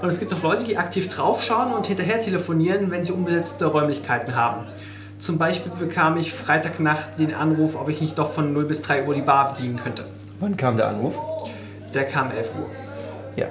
Und 0.00 0.08
es 0.08 0.20
gibt 0.20 0.32
auch 0.32 0.42
Leute, 0.42 0.64
die 0.64 0.78
aktiv 0.78 1.08
draufschauen 1.08 1.72
und 1.72 1.86
hinterher 1.86 2.20
telefonieren, 2.20 2.90
wenn 2.92 3.04
sie 3.04 3.12
unbesetzte 3.12 3.66
Räumlichkeiten 3.66 4.36
haben. 4.36 4.66
Zum 5.18 5.38
Beispiel 5.38 5.72
bekam 5.78 6.16
ich 6.16 6.32
Freitagnacht 6.32 7.18
den 7.18 7.34
Anruf, 7.34 7.74
ob 7.80 7.88
ich 7.88 8.00
nicht 8.00 8.16
doch 8.16 8.30
von 8.30 8.52
0 8.52 8.64
bis 8.64 8.82
3 8.82 9.06
Uhr 9.06 9.14
die 9.14 9.22
Bar 9.22 9.54
bedienen 9.54 9.76
könnte. 9.76 10.04
Wann 10.38 10.56
kam 10.56 10.76
der 10.76 10.88
Anruf? 10.88 11.14
Der 11.94 12.04
kam 12.04 12.30
11 12.30 12.52
Uhr. 12.60 12.66
Ja. 13.36 13.46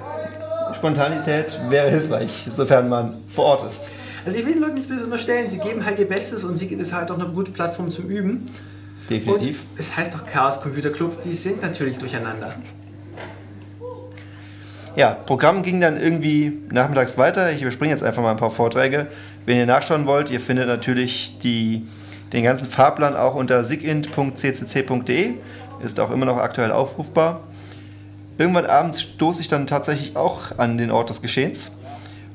Spontanität 0.74 1.58
wäre 1.68 1.90
hilfreich, 1.90 2.46
sofern 2.50 2.88
man 2.88 3.16
vor 3.28 3.44
Ort 3.44 3.68
ist. 3.68 3.90
Also 4.24 4.38
ich 4.38 4.46
will 4.46 4.52
den 4.52 4.62
Leuten 4.62 4.74
nichts 4.74 4.88
Böses 4.88 5.04
unterstellen. 5.04 5.50
Sie 5.50 5.58
geben 5.58 5.84
halt 5.84 5.98
ihr 5.98 6.08
Bestes 6.08 6.44
und 6.44 6.56
sie 6.56 6.66
ist 6.66 6.92
halt 6.92 7.10
auch 7.10 7.18
eine 7.18 7.28
gute 7.28 7.50
Plattform 7.50 7.90
zum 7.90 8.06
Üben. 8.06 8.46
Definitiv. 9.08 9.64
Und 9.70 9.80
es 9.80 9.96
heißt 9.96 10.14
doch 10.14 10.26
Chaos 10.26 10.60
Computer 10.60 10.90
Club, 10.90 11.22
die 11.22 11.32
sind 11.32 11.62
natürlich 11.62 11.98
durcheinander. 11.98 12.54
Ja, 14.94 15.14
Programm 15.14 15.62
ging 15.62 15.80
dann 15.80 15.98
irgendwie 15.98 16.52
nachmittags 16.70 17.16
weiter. 17.16 17.50
Ich 17.50 17.62
überspringe 17.62 17.92
jetzt 17.92 18.02
einfach 18.02 18.22
mal 18.22 18.30
ein 18.30 18.36
paar 18.36 18.50
Vorträge. 18.50 19.06
Wenn 19.46 19.56
ihr 19.56 19.64
nachschauen 19.64 20.06
wollt, 20.06 20.30
ihr 20.30 20.40
findet 20.40 20.68
natürlich 20.68 21.38
die, 21.42 21.86
den 22.32 22.44
ganzen 22.44 22.66
Fahrplan 22.66 23.16
auch 23.16 23.34
unter 23.34 23.64
sigint.ccc.de. 23.64 25.34
Ist 25.82 25.98
auch 25.98 26.10
immer 26.10 26.26
noch 26.26 26.36
aktuell 26.36 26.70
aufrufbar. 26.70 27.40
Irgendwann 28.36 28.66
abends 28.66 29.00
stoße 29.00 29.40
ich 29.40 29.48
dann 29.48 29.66
tatsächlich 29.66 30.14
auch 30.14 30.58
an 30.58 30.76
den 30.76 30.90
Ort 30.90 31.08
des 31.08 31.22
Geschehens 31.22 31.72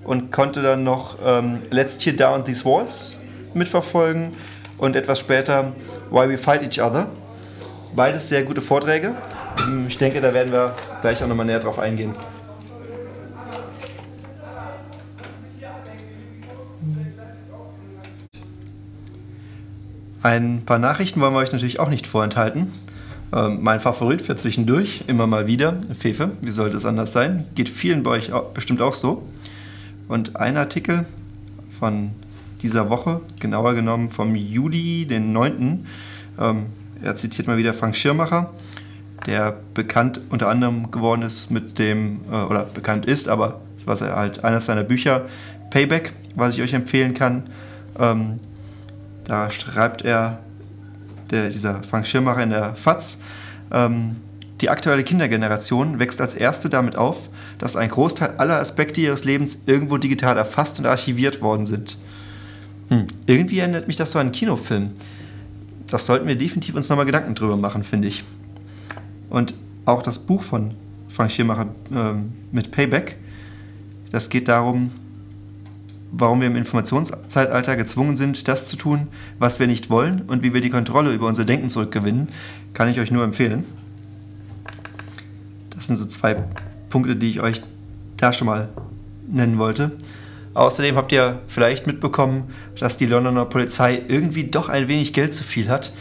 und 0.04 0.32
konnte 0.32 0.64
dann 0.64 0.84
noch 0.84 1.18
ähm, 1.24 1.60
Let's 1.70 2.00
Tear 2.00 2.16
Down 2.16 2.44
These 2.44 2.66
Walls 2.66 3.20
mitverfolgen 3.54 4.32
und 4.78 4.96
etwas 4.96 5.20
später 5.20 5.74
Why 6.10 6.30
We 6.30 6.38
Fight 6.38 6.64
Each 6.64 6.84
Other. 6.84 7.08
Beides 7.96 8.30
sehr 8.30 8.44
gute 8.44 8.62
Vorträge. 8.62 9.16
Ähm, 9.60 9.86
ich 9.88 9.98
denke, 9.98 10.22
da 10.22 10.34
werden 10.34 10.52
wir 10.52 10.74
gleich 11.02 11.24
auch 11.24 11.28
nochmal 11.28 11.46
näher 11.46 11.60
drauf 11.60 11.80
eingehen. 11.80 12.14
Ein 20.24 20.64
paar 20.66 20.80
Nachrichten 20.80 21.22
wollen 21.22 21.34
wir 21.34 21.40
euch 21.40 21.52
natürlich 21.54 21.80
auch 21.80 21.90
nicht 21.90 22.06
vorenthalten. 22.06 22.74
Ähm, 23.34 23.60
mein 23.62 23.80
Favorit 23.80 24.22
für 24.22 24.36
zwischendurch, 24.36 25.04
immer 25.08 25.28
mal 25.28 25.48
wieder, 25.48 25.78
Fefe, 25.98 26.32
wie 26.42 26.52
sollte 26.52 26.78
es 26.78 26.86
anders 26.86 27.14
sein? 27.14 27.46
Geht 27.56 27.70
vielen 27.70 28.04
bei 28.04 28.12
euch 28.12 28.32
bestimmt 28.54 28.82
auch 28.82 28.94
so. 28.94 29.24
Und 30.08 30.36
ein 30.36 30.58
Artikel 30.58 31.06
von 31.70 32.12
dieser 32.62 32.90
Woche, 32.90 33.22
genauer 33.40 33.74
genommen 33.74 34.10
vom 34.10 34.36
Juli, 34.36 35.06
den 35.06 35.32
9. 35.32 35.86
Ähm, 36.40 36.66
er 37.02 37.16
zitiert 37.16 37.48
mal 37.48 37.58
wieder 37.58 37.74
Frank 37.74 37.96
Schirmacher, 37.96 38.52
der 39.26 39.58
bekannt 39.74 40.20
unter 40.30 40.48
anderem 40.50 40.92
geworden 40.92 41.22
ist 41.22 41.52
mit 41.52 41.80
dem, 41.80 42.22
äh, 42.32 42.44
oder 42.44 42.66
bekannt 42.66 43.06
ist, 43.06 43.30
aber 43.30 43.62
was 43.86 44.02
er 44.02 44.16
halt 44.16 44.44
eines 44.44 44.66
seiner 44.66 44.84
Bücher, 44.84 45.26
Payback, 45.70 46.14
was 46.36 46.56
ich 46.56 46.62
euch 46.62 46.74
empfehlen 46.74 47.14
kann. 47.14 47.44
Ähm, 48.00 48.40
da 49.26 49.52
schreibt 49.52 50.04
er, 50.04 50.40
der, 51.32 51.50
dieser 51.50 51.84
Frank 51.84 52.08
Schirmacher 52.08 52.44
in 52.44 52.50
der 52.50 52.76
FAZ, 52.76 53.18
ähm, 53.72 54.18
Die 54.62 54.70
aktuelle 54.72 55.04
Kindergeneration 55.04 56.00
wächst 56.00 56.20
als 56.20 56.34
erste 56.34 56.70
damit 56.70 56.96
auf, 56.96 57.30
dass 57.60 57.76
ein 57.76 57.90
Großteil 57.90 58.38
aller 58.38 58.60
Aspekte 58.60 59.02
ihres 59.02 59.24
Lebens 59.24 59.62
irgendwo 59.68 59.98
digital 59.98 60.36
erfasst 60.36 60.80
und 60.80 60.88
archiviert 60.88 61.42
worden 61.42 61.68
sind. 61.68 61.98
Hm, 62.90 63.08
irgendwie 63.26 63.60
erinnert 63.60 63.88
mich 63.88 63.98
das 63.98 64.12
so 64.12 64.20
an 64.20 64.28
einen 64.28 64.32
Kinofilm. 64.32 64.92
Das 65.88 66.06
sollten 66.06 66.28
wir 66.28 66.36
definitiv 66.36 66.76
uns 66.76 66.90
nochmal 66.90 67.06
Gedanken 67.06 67.36
drüber 67.36 67.58
machen, 67.58 67.84
finde 67.84 68.08
ich. 68.08 68.24
Und 69.30 69.56
auch 69.86 70.02
das 70.02 70.20
Buch 70.20 70.44
von 70.44 70.74
Frank 71.08 71.32
Schirmacher 71.32 71.68
ähm, 71.94 72.34
mit 72.52 72.72
Payback, 72.72 73.18
das 74.12 74.30
geht 74.30 74.48
darum, 74.48 74.92
warum 76.12 76.40
wir 76.40 76.48
im 76.48 76.56
Informationszeitalter 76.56 77.76
gezwungen 77.76 78.16
sind, 78.16 78.48
das 78.48 78.68
zu 78.68 78.78
tun, 78.78 79.08
was 79.40 79.60
wir 79.60 79.68
nicht 79.68 79.90
wollen 79.90 80.22
und 80.22 80.44
wie 80.44 80.54
wir 80.54 80.62
die 80.62 80.70
Kontrolle 80.70 81.14
über 81.14 81.28
unser 81.28 81.46
Denken 81.46 81.70
zurückgewinnen, 81.70 82.30
kann 82.74 82.88
ich 82.88 83.00
euch 83.00 83.12
nur 83.12 83.24
empfehlen. 83.24 83.66
Das 85.72 85.88
sind 85.88 85.98
so 85.98 86.06
zwei 86.06 86.44
Punkte, 86.90 87.16
die 87.16 87.30
ich 87.30 87.42
euch 87.42 87.62
da 88.18 88.34
schon 88.34 88.48
mal 88.48 88.70
nennen 89.30 89.58
wollte. 89.58 89.92
Außerdem 90.58 90.96
habt 90.96 91.12
ihr 91.12 91.38
vielleicht 91.48 91.86
mitbekommen, 91.86 92.52
dass 92.80 92.98
die 92.98 93.06
Londoner 93.06 93.46
Polizei 93.46 94.02
irgendwie 94.08 94.46
doch 94.46 94.70
ein 94.70 94.88
wenig 94.88 95.14
Geld 95.14 95.32
zu 95.32 95.44
viel 95.44 95.70
hat. 95.70 95.92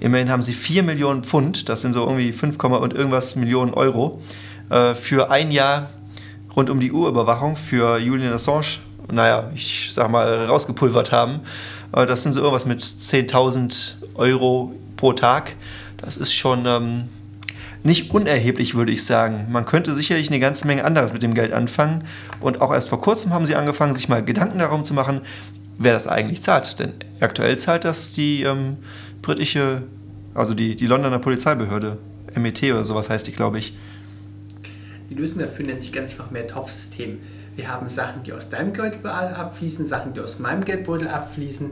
Immerhin 0.00 0.30
haben 0.30 0.40
sie 0.40 0.54
4 0.54 0.82
Millionen 0.84 1.22
Pfund, 1.22 1.68
das 1.68 1.82
sind 1.82 1.92
so 1.92 2.00
irgendwie 2.00 2.32
5, 2.32 2.56
und 2.64 2.94
irgendwas 2.94 3.36
Millionen 3.36 3.74
Euro, 3.74 4.22
äh, 4.70 4.94
für 4.94 5.30
ein 5.30 5.50
Jahr 5.50 5.90
rund 6.56 6.70
um 6.70 6.80
die 6.80 6.92
Uhrüberwachung 6.92 7.56
für 7.56 7.98
Julian 7.98 8.32
Assange, 8.32 8.78
naja, 9.12 9.50
ich 9.54 9.90
sag 9.92 10.10
mal, 10.10 10.46
rausgepulvert 10.46 11.12
haben. 11.12 11.40
Äh, 11.92 12.06
das 12.06 12.22
sind 12.22 12.32
so 12.32 12.40
irgendwas 12.40 12.64
mit 12.64 12.82
10.000 12.82 13.96
Euro 14.14 14.72
pro 14.96 15.12
Tag. 15.12 15.56
Das 15.98 16.16
ist 16.16 16.32
schon 16.32 16.64
ähm, 16.64 17.10
nicht 17.86 18.10
unerheblich, 18.10 18.74
würde 18.74 18.92
ich 18.92 19.04
sagen. 19.04 19.46
Man 19.48 19.64
könnte 19.64 19.94
sicherlich 19.94 20.28
eine 20.28 20.40
ganze 20.40 20.66
Menge 20.66 20.84
anderes 20.84 21.12
mit 21.12 21.22
dem 21.22 21.34
Geld 21.34 21.52
anfangen. 21.52 22.04
Und 22.40 22.60
auch 22.60 22.72
erst 22.72 22.88
vor 22.88 23.00
kurzem 23.00 23.32
haben 23.32 23.46
sie 23.46 23.54
angefangen, 23.54 23.94
sich 23.94 24.08
mal 24.08 24.24
Gedanken 24.24 24.58
darum 24.58 24.84
zu 24.84 24.92
machen, 24.92 25.22
wer 25.78 25.92
das 25.92 26.06
eigentlich 26.06 26.42
zahlt. 26.42 26.78
Denn 26.78 26.92
aktuell 27.20 27.56
zahlt 27.56 27.84
das 27.84 28.12
die 28.12 28.42
ähm, 28.42 28.76
britische, 29.22 29.82
also 30.34 30.52
die, 30.52 30.76
die 30.76 30.86
Londoner 30.86 31.20
Polizeibehörde, 31.20 31.96
MET 32.34 32.62
oder 32.64 32.84
sowas 32.84 33.08
heißt 33.08 33.26
die, 33.26 33.32
glaube 33.32 33.58
ich. 33.58 33.76
Die 35.08 35.14
Lösung 35.14 35.38
dafür 35.38 35.64
nennt 35.64 35.80
sich 35.80 35.92
ganz 35.92 36.10
einfach 36.10 36.30
mehr 36.30 36.46
Topfsystem. 36.46 37.18
Wir 37.54 37.68
haben 37.68 37.88
Sachen, 37.88 38.22
die 38.24 38.32
aus 38.32 38.50
deinem 38.50 38.72
Geldbeutel 38.72 39.34
abfließen, 39.34 39.86
Sachen, 39.86 40.12
die 40.12 40.20
aus 40.20 40.38
meinem 40.38 40.64
Geldbeutel 40.64 41.08
abfließen 41.08 41.70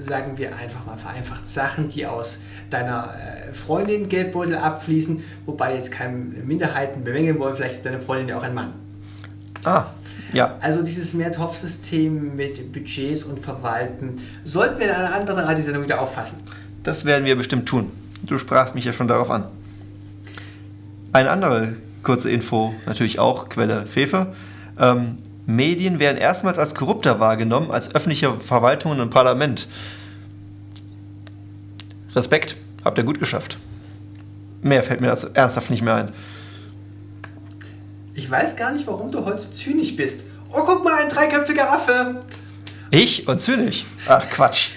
sagen 0.00 0.38
wir 0.38 0.56
einfach 0.56 0.86
mal 0.86 0.96
vereinfacht, 0.96 1.46
Sachen, 1.46 1.88
die 1.88 2.06
aus 2.06 2.38
deiner 2.70 3.14
äh, 3.14 3.52
Freundin 3.52 4.08
Geldbeutel 4.08 4.56
abfließen, 4.56 5.22
wobei 5.46 5.74
jetzt 5.74 5.92
keine 5.92 6.16
Minderheiten 6.16 7.04
bemängeln 7.04 7.38
wollen, 7.38 7.54
vielleicht 7.54 7.76
ist 7.76 7.86
deine 7.86 8.00
Freundin 8.00 8.28
ja 8.28 8.38
auch 8.38 8.42
ein 8.42 8.54
Mann. 8.54 8.72
Ah, 9.64 9.86
ja. 10.32 10.56
Also 10.60 10.82
dieses 10.82 11.12
Mehrtopfsystem 11.14 12.36
mit 12.36 12.72
Budgets 12.72 13.24
und 13.24 13.38
Verwalten 13.40 14.14
sollten 14.44 14.78
wir 14.78 14.86
in 14.86 14.94
einer 14.94 15.14
anderen 15.14 15.40
Radiosendung 15.40 15.82
wieder 15.82 16.00
auffassen. 16.00 16.38
Das 16.82 17.04
werden 17.04 17.24
wir 17.24 17.36
bestimmt 17.36 17.68
tun. 17.68 17.90
Du 18.22 18.38
sprachst 18.38 18.74
mich 18.74 18.84
ja 18.84 18.92
schon 18.92 19.08
darauf 19.08 19.30
an. 19.30 19.46
Eine 21.12 21.30
andere 21.30 21.74
kurze 22.02 22.30
Info, 22.30 22.74
natürlich 22.86 23.18
auch 23.18 23.48
Quelle 23.48 23.86
Fefe. 23.86 24.34
Ähm, 24.78 25.16
Medien 25.56 25.98
werden 25.98 26.16
erstmals 26.18 26.58
als 26.58 26.74
korrupter 26.74 27.20
wahrgenommen 27.20 27.70
als 27.70 27.94
öffentliche 27.94 28.38
Verwaltungen 28.40 29.00
und 29.00 29.10
Parlament. 29.10 29.68
Respekt, 32.14 32.56
habt 32.84 32.98
ihr 32.98 33.04
gut 33.04 33.18
geschafft. 33.18 33.58
Mehr 34.62 34.82
fällt 34.82 35.00
mir 35.00 35.08
dazu 35.08 35.28
ernsthaft 35.34 35.70
nicht 35.70 35.82
mehr 35.82 35.94
ein. 35.94 36.12
Ich 38.14 38.30
weiß 38.30 38.56
gar 38.56 38.72
nicht, 38.72 38.86
warum 38.86 39.10
du 39.10 39.24
heute 39.24 39.40
so 39.40 39.50
zynisch 39.50 39.96
bist. 39.96 40.24
Oh, 40.52 40.62
guck 40.66 40.84
mal, 40.84 41.02
ein 41.02 41.08
dreiköpfiger 41.08 41.72
Affe. 41.72 42.20
Ich 42.90 43.28
und 43.28 43.40
zynisch? 43.40 43.86
Ach, 44.06 44.28
Quatsch. 44.28 44.70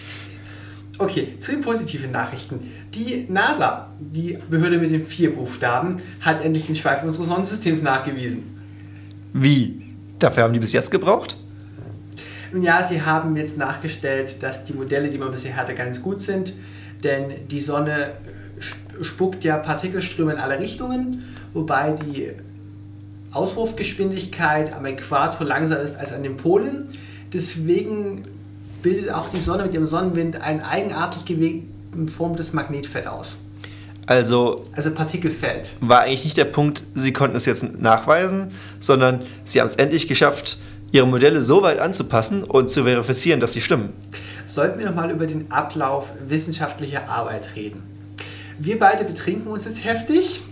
Okay, 0.99 1.35
zu 1.39 1.51
den 1.51 1.61
positiven 1.61 2.11
Nachrichten. 2.11 2.71
Die 2.93 3.25
NASA, 3.27 3.89
die 3.99 4.37
Behörde 4.49 4.77
mit 4.77 4.91
den 4.91 5.05
vier 5.05 5.33
Buchstaben, 5.33 5.97
hat 6.21 6.45
endlich 6.45 6.67
den 6.67 6.75
Schweif 6.75 7.03
unseres 7.03 7.27
Sonnensystems 7.27 7.81
nachgewiesen. 7.81 8.43
Wie? 9.33 9.82
Dafür 10.23 10.43
haben 10.43 10.53
die 10.53 10.59
bis 10.61 10.71
jetzt 10.71 10.89
gebraucht? 10.89 11.35
Ja, 12.61 12.81
sie 12.81 13.01
haben 13.01 13.35
jetzt 13.35 13.57
nachgestellt, 13.57 14.41
dass 14.41 14.63
die 14.63 14.71
Modelle, 14.71 15.09
die 15.09 15.17
man 15.17 15.31
bisher 15.31 15.57
hatte, 15.57 15.73
ganz 15.73 16.01
gut 16.01 16.21
sind, 16.21 16.53
denn 17.03 17.45
die 17.51 17.59
Sonne 17.59 18.13
spuckt 19.01 19.43
ja 19.43 19.57
Partikelströme 19.57 20.31
in 20.31 20.37
alle 20.37 20.59
Richtungen, 20.59 21.25
wobei 21.51 21.91
die 21.91 22.31
Auswurfgeschwindigkeit 23.33 24.73
am 24.73 24.85
Äquator 24.85 25.45
langsamer 25.45 25.81
ist 25.81 25.97
als 25.97 26.13
an 26.13 26.23
den 26.23 26.37
Polen. 26.37 26.85
Deswegen 27.33 28.21
bildet 28.81 29.11
auch 29.11 29.27
die 29.27 29.41
Sonne 29.41 29.63
mit 29.63 29.73
ihrem 29.73 29.87
Sonnenwind 29.87 30.41
ein 30.41 30.63
eigenartig 30.63 31.25
geformtes 31.25 32.53
Magnetfeld 32.53 33.07
aus. 33.07 33.39
Also, 34.05 34.61
also 34.73 34.91
Partikelfeld. 34.91 35.75
War 35.79 36.01
eigentlich 36.01 36.25
nicht 36.25 36.37
der 36.37 36.45
Punkt, 36.45 36.83
sie 36.93 37.13
konnten 37.13 37.37
es 37.37 37.45
jetzt 37.45 37.63
nachweisen, 37.79 38.49
sondern 38.79 39.21
sie 39.45 39.61
haben 39.61 39.67
es 39.67 39.75
endlich 39.77 40.07
geschafft, 40.07 40.57
ihre 40.91 41.07
Modelle 41.07 41.41
so 41.41 41.61
weit 41.61 41.79
anzupassen 41.79 42.43
und 42.43 42.69
zu 42.69 42.83
verifizieren, 42.83 43.39
dass 43.39 43.53
sie 43.53 43.61
stimmen. 43.61 43.93
Sollten 44.45 44.79
wir 44.79 44.85
nochmal 44.85 45.09
über 45.09 45.25
den 45.25 45.51
Ablauf 45.51 46.11
wissenschaftlicher 46.27 47.09
Arbeit 47.09 47.55
reden. 47.55 47.81
Wir 48.59 48.77
beide 48.77 49.03
betrinken 49.03 49.47
uns 49.47 49.65
jetzt 49.65 49.83
heftig 49.83 50.43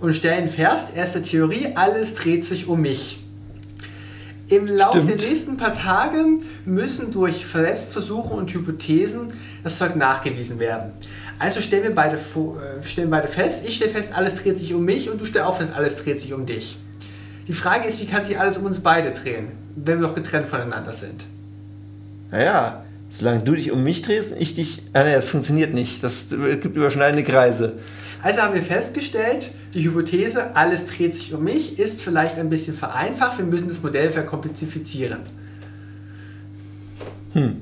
und 0.00 0.14
stellen 0.14 0.48
fest, 0.48 0.92
erste 0.94 1.20
Theorie, 1.20 1.72
alles 1.74 2.14
dreht 2.14 2.44
sich 2.44 2.68
um 2.68 2.80
mich. 2.80 3.20
Im 4.48 4.66
Laufe 4.66 5.02
der 5.02 5.16
nächsten 5.16 5.58
paar 5.58 5.72
Tage 5.72 6.24
müssen 6.64 7.12
durch 7.12 7.44
Versuche 7.44 8.32
und 8.32 8.52
Hypothesen 8.54 9.30
das 9.62 9.76
Zeug 9.76 9.94
nachgewiesen 9.94 10.58
werden. 10.58 10.92
Also 11.38 11.60
stellen 11.60 11.84
wir 11.84 11.94
beide, 11.94 12.16
äh, 12.16 12.82
stellen 12.84 13.10
beide 13.10 13.28
fest, 13.28 13.62
ich 13.66 13.76
stelle 13.76 13.92
fest, 13.92 14.10
alles 14.14 14.34
dreht 14.34 14.58
sich 14.58 14.74
um 14.74 14.84
mich 14.84 15.10
und 15.10 15.20
du 15.20 15.24
stellst 15.24 15.46
auch 15.46 15.56
fest, 15.56 15.72
alles 15.74 15.96
dreht 15.96 16.20
sich 16.20 16.32
um 16.32 16.46
dich. 16.46 16.78
Die 17.46 17.52
Frage 17.52 17.88
ist, 17.88 18.00
wie 18.00 18.06
kann 18.06 18.24
sich 18.24 18.38
alles 18.38 18.58
um 18.58 18.66
uns 18.66 18.80
beide 18.80 19.12
drehen, 19.12 19.52
wenn 19.76 20.00
wir 20.00 20.08
doch 20.08 20.14
getrennt 20.14 20.48
voneinander 20.48 20.92
sind? 20.92 21.26
Naja, 22.30 22.84
solange 23.08 23.42
du 23.42 23.54
dich 23.54 23.70
um 23.70 23.82
mich 23.82 24.02
drehst 24.02 24.32
und 24.32 24.40
ich 24.40 24.54
dich. 24.54 24.82
Ah, 24.92 25.04
nee, 25.04 25.12
das 25.12 25.30
funktioniert 25.30 25.72
nicht. 25.72 26.02
Das 26.02 26.28
gibt 26.28 26.76
überschneidende 26.76 27.24
Kreise. 27.24 27.74
Also 28.22 28.40
haben 28.40 28.54
wir 28.54 28.62
festgestellt, 28.62 29.52
die 29.74 29.84
Hypothese, 29.84 30.56
alles 30.56 30.86
dreht 30.86 31.14
sich 31.14 31.32
um 31.32 31.44
mich, 31.44 31.78
ist 31.78 32.02
vielleicht 32.02 32.36
ein 32.36 32.50
bisschen 32.50 32.76
vereinfacht. 32.76 33.38
Wir 33.38 33.44
müssen 33.44 33.68
das 33.68 33.82
Modell 33.82 34.10
verkomplizieren. 34.10 35.20
Hm. 37.32 37.56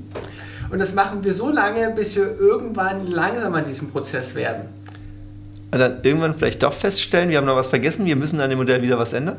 Und 0.69 0.79
das 0.79 0.93
machen 0.93 1.23
wir 1.23 1.33
so 1.33 1.49
lange, 1.49 1.89
bis 1.91 2.15
wir 2.15 2.39
irgendwann 2.39 3.07
langsam 3.07 3.53
an 3.55 3.65
diesem 3.65 3.89
Prozess 3.89 4.35
werden. 4.35 4.63
Und 5.71 5.79
dann 5.79 5.99
irgendwann 6.03 6.35
vielleicht 6.35 6.63
doch 6.63 6.73
feststellen, 6.73 7.29
wir 7.29 7.37
haben 7.37 7.45
noch 7.45 7.55
was 7.55 7.67
vergessen, 7.67 8.05
wir 8.05 8.15
müssen 8.15 8.39
an 8.39 8.49
dem 8.49 8.59
Modell 8.59 8.81
wieder 8.81 8.97
was 8.97 9.13
ändern? 9.13 9.37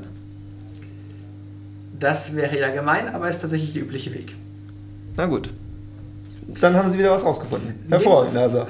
Das 1.99 2.37
wäre 2.37 2.59
ja 2.59 2.71
gemein, 2.71 3.09
aber 3.09 3.29
ist 3.29 3.41
tatsächlich 3.41 3.73
der 3.73 3.83
übliche 3.83 4.13
Weg. 4.13 4.35
Na 5.17 5.27
gut. 5.27 5.51
Dann 6.61 6.77
haben 6.77 6.89
Sie 6.89 6.99
wieder 6.99 7.11
was 7.11 7.25
rausgefunden. 7.25 7.75
Hervorragend, 7.89 8.35
NASA. 8.35 8.67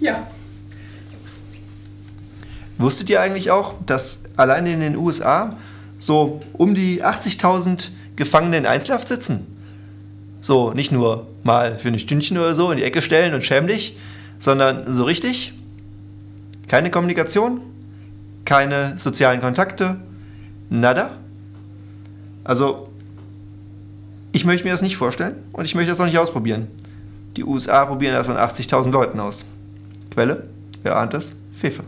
Ja. 0.00 0.26
Wusstet 2.78 3.10
ihr 3.10 3.20
eigentlich 3.20 3.50
auch, 3.50 3.74
dass 3.86 4.22
allein 4.36 4.66
in 4.66 4.80
den 4.80 4.96
USA 4.96 5.56
so 5.98 6.40
um 6.54 6.74
die 6.74 7.04
80.000 7.04 7.90
Gefangene 8.16 8.56
in 8.58 8.66
Einzelhaft 8.66 9.06
sitzen? 9.06 9.46
So, 10.40 10.72
nicht 10.72 10.90
nur 10.90 11.28
mal 11.44 11.78
für 11.78 11.88
ein 11.88 11.98
Stündchen 11.98 12.38
oder 12.38 12.54
so 12.54 12.70
in 12.70 12.78
die 12.78 12.84
Ecke 12.84 13.02
stellen 13.02 13.34
und 13.34 13.42
schäm 13.42 13.66
dich, 13.66 13.96
sondern 14.38 14.92
so 14.92 15.04
richtig. 15.04 15.52
Keine 16.68 16.90
Kommunikation, 16.90 17.60
keine 18.44 18.98
sozialen 18.98 19.40
Kontakte, 19.40 19.96
nada. 20.70 21.18
Also, 22.44 22.88
ich 24.32 24.44
möchte 24.44 24.64
mir 24.64 24.70
das 24.70 24.82
nicht 24.82 24.96
vorstellen 24.96 25.36
und 25.52 25.64
ich 25.64 25.74
möchte 25.74 25.90
das 25.90 26.00
auch 26.00 26.06
nicht 26.06 26.18
ausprobieren. 26.18 26.68
Die 27.36 27.44
USA 27.44 27.84
probieren 27.84 28.14
das 28.14 28.28
an 28.28 28.36
80.000 28.36 28.90
Leuten 28.90 29.20
aus. 29.20 29.44
Quelle, 30.10 30.48
wer 30.82 30.96
ahnt 30.96 31.14
das? 31.14 31.36
Fefe. 31.56 31.84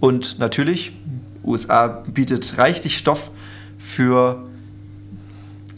Und 0.00 0.38
natürlich, 0.38 0.92
USA 1.44 1.88
bietet 1.88 2.58
reichlich 2.58 2.96
Stoff 2.96 3.30
für 3.78 4.47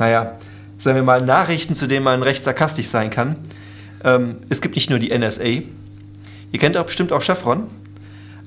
naja, 0.00 0.37
sagen 0.78 0.97
wir 0.97 1.02
mal, 1.02 1.21
Nachrichten, 1.23 1.75
zu 1.75 1.87
denen 1.87 2.04
man 2.04 2.23
recht 2.23 2.42
sarkastisch 2.42 2.88
sein 2.88 3.11
kann. 3.11 3.37
Ähm, 4.02 4.38
es 4.49 4.61
gibt 4.61 4.75
nicht 4.75 4.90
nur 4.90 4.99
die 4.99 5.16
NSA. 5.16 5.45
Ihr 5.45 6.59
kennt 6.59 6.76
auch 6.76 6.85
bestimmt 6.87 7.12
auch 7.12 7.23
Chevron. 7.23 7.69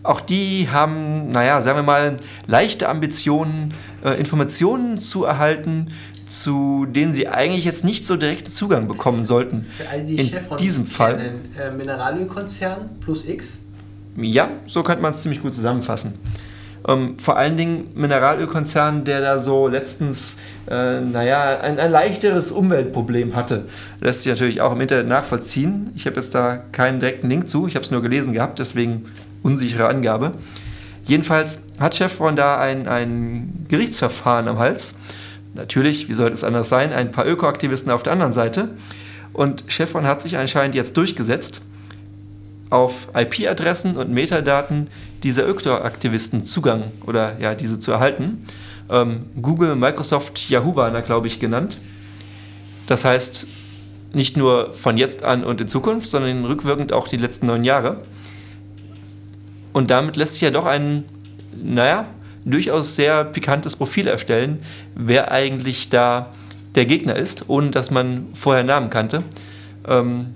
Auch 0.01 0.19
die 0.19 0.67
haben, 0.69 1.29
naja, 1.29 1.61
sagen 1.61 1.77
wir 1.77 1.83
mal, 1.83 2.17
leichte 2.45 2.89
Ambitionen, 2.89 3.73
äh, 4.03 4.19
Informationen 4.19 4.99
zu 4.99 5.23
erhalten, 5.23 5.93
zu 6.25 6.85
denen 6.85 7.13
sie 7.13 7.27
eigentlich 7.29 7.63
jetzt 7.63 7.85
nicht 7.85 8.05
so 8.05 8.17
direkten 8.17 8.51
Zugang 8.51 8.87
bekommen 8.87 9.23
sollten. 9.23 9.61
Für 9.77 9.87
alle, 9.89 10.03
die 10.03 10.15
In 10.17 10.27
Chevron 10.29 10.57
diesem 10.57 10.85
Fall. 10.85 11.17
kennen, 11.17 11.55
äh, 11.57 11.71
Mineralölkonzern 11.71 12.89
plus 12.99 13.25
X. 13.25 13.59
Ja, 14.17 14.49
so 14.65 14.83
könnte 14.83 15.01
man 15.01 15.11
es 15.11 15.21
ziemlich 15.21 15.41
gut 15.41 15.53
zusammenfassen. 15.53 16.15
Ähm, 16.87 17.17
vor 17.17 17.37
allen 17.37 17.55
Dingen 17.55 17.91
Mineralölkonzern, 17.95 19.05
der 19.05 19.21
da 19.21 19.39
so 19.39 19.67
letztens, 19.67 20.37
äh, 20.69 20.99
naja, 20.99 21.59
ein, 21.61 21.79
ein 21.79 21.91
leichteres 21.91 22.51
Umweltproblem 22.51 23.35
hatte. 23.35 23.65
Lässt 24.01 24.23
sich 24.23 24.31
natürlich 24.31 24.61
auch 24.61 24.73
im 24.73 24.81
Internet 24.81 25.07
nachvollziehen. 25.07 25.91
Ich 25.95 26.05
habe 26.05 26.17
jetzt 26.17 26.35
da 26.35 26.59
keinen 26.71 26.99
direkten 26.99 27.29
Link 27.29 27.47
zu, 27.47 27.67
ich 27.67 27.75
habe 27.75 27.85
es 27.85 27.91
nur 27.91 28.01
gelesen 28.01 28.33
gehabt, 28.33 28.59
deswegen 28.59 29.05
unsichere 29.43 29.87
Angabe. 29.87 30.33
Jedenfalls 31.05 31.63
hat 31.79 31.95
Chevron 31.95 32.35
da 32.35 32.59
ein, 32.59 32.87
ein 32.87 33.65
Gerichtsverfahren 33.69 34.47
am 34.47 34.59
Hals. 34.59 34.95
Natürlich, 35.53 36.09
wie 36.09 36.13
sollte 36.13 36.33
es 36.33 36.43
anders 36.43 36.69
sein, 36.69 36.91
ein 36.91 37.11
paar 37.11 37.27
Ökoaktivisten 37.27 37.91
auf 37.91 38.03
der 38.03 38.13
anderen 38.13 38.31
Seite. 38.31 38.69
Und 39.33 39.65
Chevron 39.67 40.07
hat 40.07 40.21
sich 40.21 40.37
anscheinend 40.37 40.75
jetzt 40.75 40.97
durchgesetzt 40.97 41.61
auf 42.73 43.09
IP-Adressen 43.15 43.97
und 43.97 44.09
Metadaten 44.09 44.89
dieser 45.21 45.47
Ökoaktivisten 45.47 46.43
Zugang 46.43 46.91
oder 47.05 47.37
ja, 47.39 47.53
diese 47.53 47.77
zu 47.77 47.91
erhalten. 47.91 48.39
Ähm, 48.89 49.19
Google, 49.39 49.75
Microsoft, 49.75 50.49
Yahoo 50.49 50.75
waren 50.75 50.95
da, 50.95 51.01
glaube 51.01 51.27
ich, 51.27 51.39
genannt. 51.39 51.77
Das 52.87 53.05
heißt, 53.05 53.45
nicht 54.13 54.37
nur 54.37 54.73
von 54.73 54.97
jetzt 54.97 55.23
an 55.23 55.43
und 55.43 55.61
in 55.61 55.67
Zukunft, 55.67 56.07
sondern 56.07 56.45
rückwirkend 56.45 56.93
auch 56.93 57.07
die 57.07 57.17
letzten 57.17 57.45
neun 57.45 57.63
Jahre. 57.63 58.01
Und 59.71 59.91
damit 59.91 60.15
lässt 60.15 60.33
sich 60.33 60.41
ja 60.41 60.49
doch 60.49 60.65
ein, 60.65 61.03
naja, 61.55 62.07
durchaus 62.43 62.95
sehr 62.95 63.23
pikantes 63.23 63.75
Profil 63.75 64.07
erstellen, 64.07 64.63
wer 64.95 65.31
eigentlich 65.31 65.89
da 65.89 66.31
der 66.73 66.87
Gegner 66.87 67.15
ist, 67.15 67.49
ohne 67.49 67.69
dass 67.69 67.91
man 67.91 68.29
vorher 68.33 68.63
Namen 68.63 68.89
kannte. 68.89 69.19
Ähm, 69.87 70.33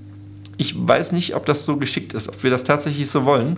ich 0.58 0.76
weiß 0.76 1.12
nicht, 1.12 1.36
ob 1.36 1.46
das 1.46 1.66
so 1.66 1.78
geschickt 1.78 2.14
ist, 2.14 2.30
ob 2.30 2.44
wir 2.44 2.50
das 2.50 2.64
tatsächlich 2.64 3.10
so 3.10 3.26
wollen. 3.26 3.58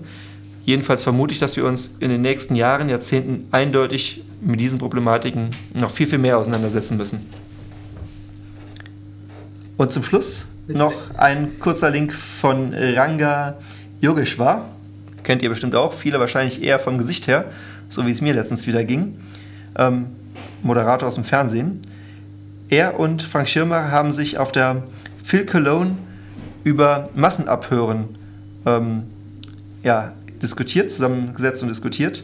Jedenfalls 0.65 1.01
vermute 1.01 1.33
ich, 1.33 1.39
dass 1.39 1.55
wir 1.55 1.65
uns 1.65 1.95
in 1.99 2.09
den 2.09 2.21
nächsten 2.21 2.55
Jahren, 2.55 2.89
Jahrzehnten 2.89 3.47
eindeutig 3.51 4.23
mit 4.41 4.59
diesen 4.59 4.77
Problematiken 4.77 5.51
noch 5.73 5.91
viel, 5.91 6.07
viel 6.07 6.19
mehr 6.19 6.37
auseinandersetzen 6.37 6.97
müssen. 6.97 7.25
Und 9.77 9.91
zum 9.91 10.03
Schluss 10.03 10.45
noch 10.67 10.93
ein 11.17 11.59
kurzer 11.59 11.89
Link 11.89 12.13
von 12.13 12.73
Ranga 12.73 13.57
Yogeshwar. 14.01 14.69
Kennt 15.23 15.41
ihr 15.41 15.49
bestimmt 15.49 15.75
auch, 15.75 15.93
viele 15.93 16.19
wahrscheinlich 16.19 16.61
eher 16.61 16.79
vom 16.79 16.97
Gesicht 16.97 17.27
her, 17.27 17.45
so 17.87 18.05
wie 18.05 18.11
es 18.11 18.21
mir 18.21 18.33
letztens 18.33 18.67
wieder 18.67 18.83
ging. 18.83 19.19
Ähm, 19.77 20.07
Moderator 20.61 21.07
aus 21.07 21.15
dem 21.15 21.23
Fernsehen. 21.23 21.79
Er 22.69 22.99
und 22.99 23.23
Frank 23.23 23.47
Schirmer 23.47 23.89
haben 23.89 24.11
sich 24.13 24.37
auf 24.37 24.51
der 24.51 24.83
Phil 25.23 25.45
Cologne 25.45 25.97
über 26.69 27.09
Massenabhören 27.15 28.15
ähm, 28.67 29.05
ja, 29.81 30.13
diskutiert, 30.39 30.91
zusammengesetzt 30.91 31.63
und 31.63 31.69
diskutiert. 31.69 32.23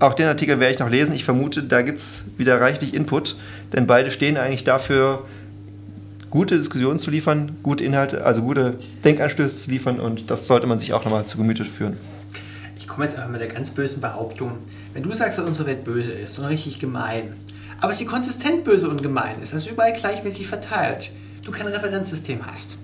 Auch 0.00 0.12
den 0.12 0.26
Artikel 0.26 0.60
werde 0.60 0.74
ich 0.74 0.80
noch 0.80 0.90
lesen. 0.90 1.14
Ich 1.14 1.24
vermute, 1.24 1.62
da 1.62 1.80
gibt 1.80 1.96
es 1.96 2.24
wieder 2.36 2.60
reichlich 2.60 2.92
Input, 2.92 3.36
denn 3.72 3.86
beide 3.86 4.10
stehen 4.10 4.36
eigentlich 4.36 4.64
dafür, 4.64 5.24
gute 6.28 6.58
Diskussionen 6.58 6.98
zu 6.98 7.10
liefern, 7.10 7.56
gute 7.62 7.84
Inhalte, 7.84 8.26
also 8.26 8.42
gute 8.42 8.76
Denkanstöße 9.02 9.56
zu 9.56 9.70
liefern 9.70 9.98
und 9.98 10.30
das 10.30 10.46
sollte 10.46 10.66
man 10.66 10.78
sich 10.78 10.92
auch 10.92 11.04
nochmal 11.04 11.24
zu 11.24 11.38
Gemüte 11.38 11.64
führen. 11.64 11.96
Ich 12.76 12.86
komme 12.86 13.06
jetzt 13.06 13.16
einfach 13.16 13.30
mit 13.30 13.40
der 13.40 13.48
ganz 13.48 13.70
bösen 13.70 14.02
Behauptung. 14.02 14.58
Wenn 14.92 15.02
du 15.02 15.12
sagst, 15.14 15.38
dass 15.38 15.46
unsere 15.46 15.68
Welt 15.68 15.84
böse 15.84 16.12
ist 16.12 16.38
und 16.38 16.44
richtig 16.44 16.80
gemein, 16.80 17.34
aber 17.80 17.94
sie 17.94 18.04
konsistent 18.04 18.64
böse 18.64 18.90
und 18.90 19.02
gemein 19.02 19.40
ist, 19.40 19.54
also 19.54 19.70
überall 19.70 19.94
gleichmäßig 19.94 20.48
verteilt, 20.48 21.12
du 21.44 21.50
kein 21.50 21.68
Referenzsystem 21.68 22.44
hast, 22.44 22.78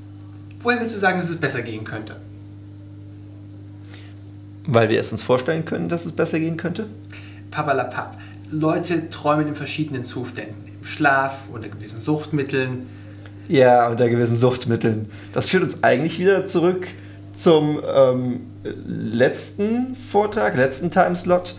woher 0.60 0.80
willst 0.80 0.94
du 0.94 0.98
sagen, 0.98 1.18
dass 1.18 1.30
es 1.30 1.36
besser 1.36 1.62
gehen 1.62 1.84
könnte? 1.84 2.16
Weil 4.66 4.88
wir 4.88 5.00
es 5.00 5.10
uns 5.10 5.22
vorstellen 5.22 5.64
können, 5.64 5.88
dass 5.88 6.06
es 6.06 6.12
besser 6.12 6.38
gehen 6.38 6.56
könnte? 6.56 6.86
Papalapap. 7.50 8.18
Leute 8.50 9.10
träumen 9.10 9.48
in 9.48 9.54
verschiedenen 9.54 10.04
Zuständen. 10.04 10.56
Im 10.66 10.84
Schlaf, 10.84 11.48
unter 11.52 11.68
gewissen 11.68 12.00
Suchtmitteln. 12.00 12.86
Ja, 13.49 13.88
unter 13.88 14.08
gewissen 14.08 14.36
Suchtmitteln. 14.36 15.10
Das 15.32 15.49
führt 15.49 15.62
uns 15.62 15.82
eigentlich 15.82 16.18
wieder 16.18 16.46
zurück 16.46 16.86
zum 17.34 17.80
ähm, 17.92 18.40
letzten 18.86 19.96
Vortrag, 19.96 20.56
letzten 20.56 20.90
Timeslot 20.90 21.54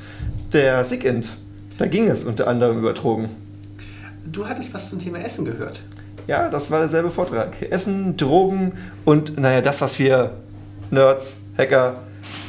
der 0.53 0.83
SIGINT. 0.83 1.31
Da 1.77 1.87
ging 1.87 2.07
es 2.07 2.23
unter 2.23 2.47
anderem 2.47 2.77
über 2.77 2.93
Drogen. 2.93 3.29
Du 4.31 4.47
hattest 4.47 4.73
was 4.73 4.89
zum 4.89 4.99
Thema 4.99 5.19
Essen 5.19 5.45
gehört. 5.45 5.81
Ja, 6.27 6.49
das 6.49 6.71
war 6.71 6.79
derselbe 6.79 7.09
Vortrag. 7.09 7.61
Essen, 7.61 8.17
Drogen 8.17 8.73
und, 9.05 9.39
naja, 9.39 9.61
das, 9.61 9.81
was 9.81 9.99
wir 9.99 10.31
Nerds, 10.91 11.37
Hacker, 11.57 12.03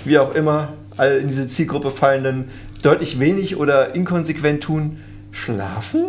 wie 0.05 0.19
auch 0.19 0.35
immer, 0.35 0.75
alle 0.97 1.19
in 1.19 1.29
diese 1.29 1.49
Zielgruppe 1.49 1.91
fallenden, 1.91 2.51
deutlich 2.83 3.19
wenig 3.19 3.57
oder 3.57 3.95
inkonsequent 3.95 4.63
tun, 4.63 4.99
schlafen? 5.31 6.05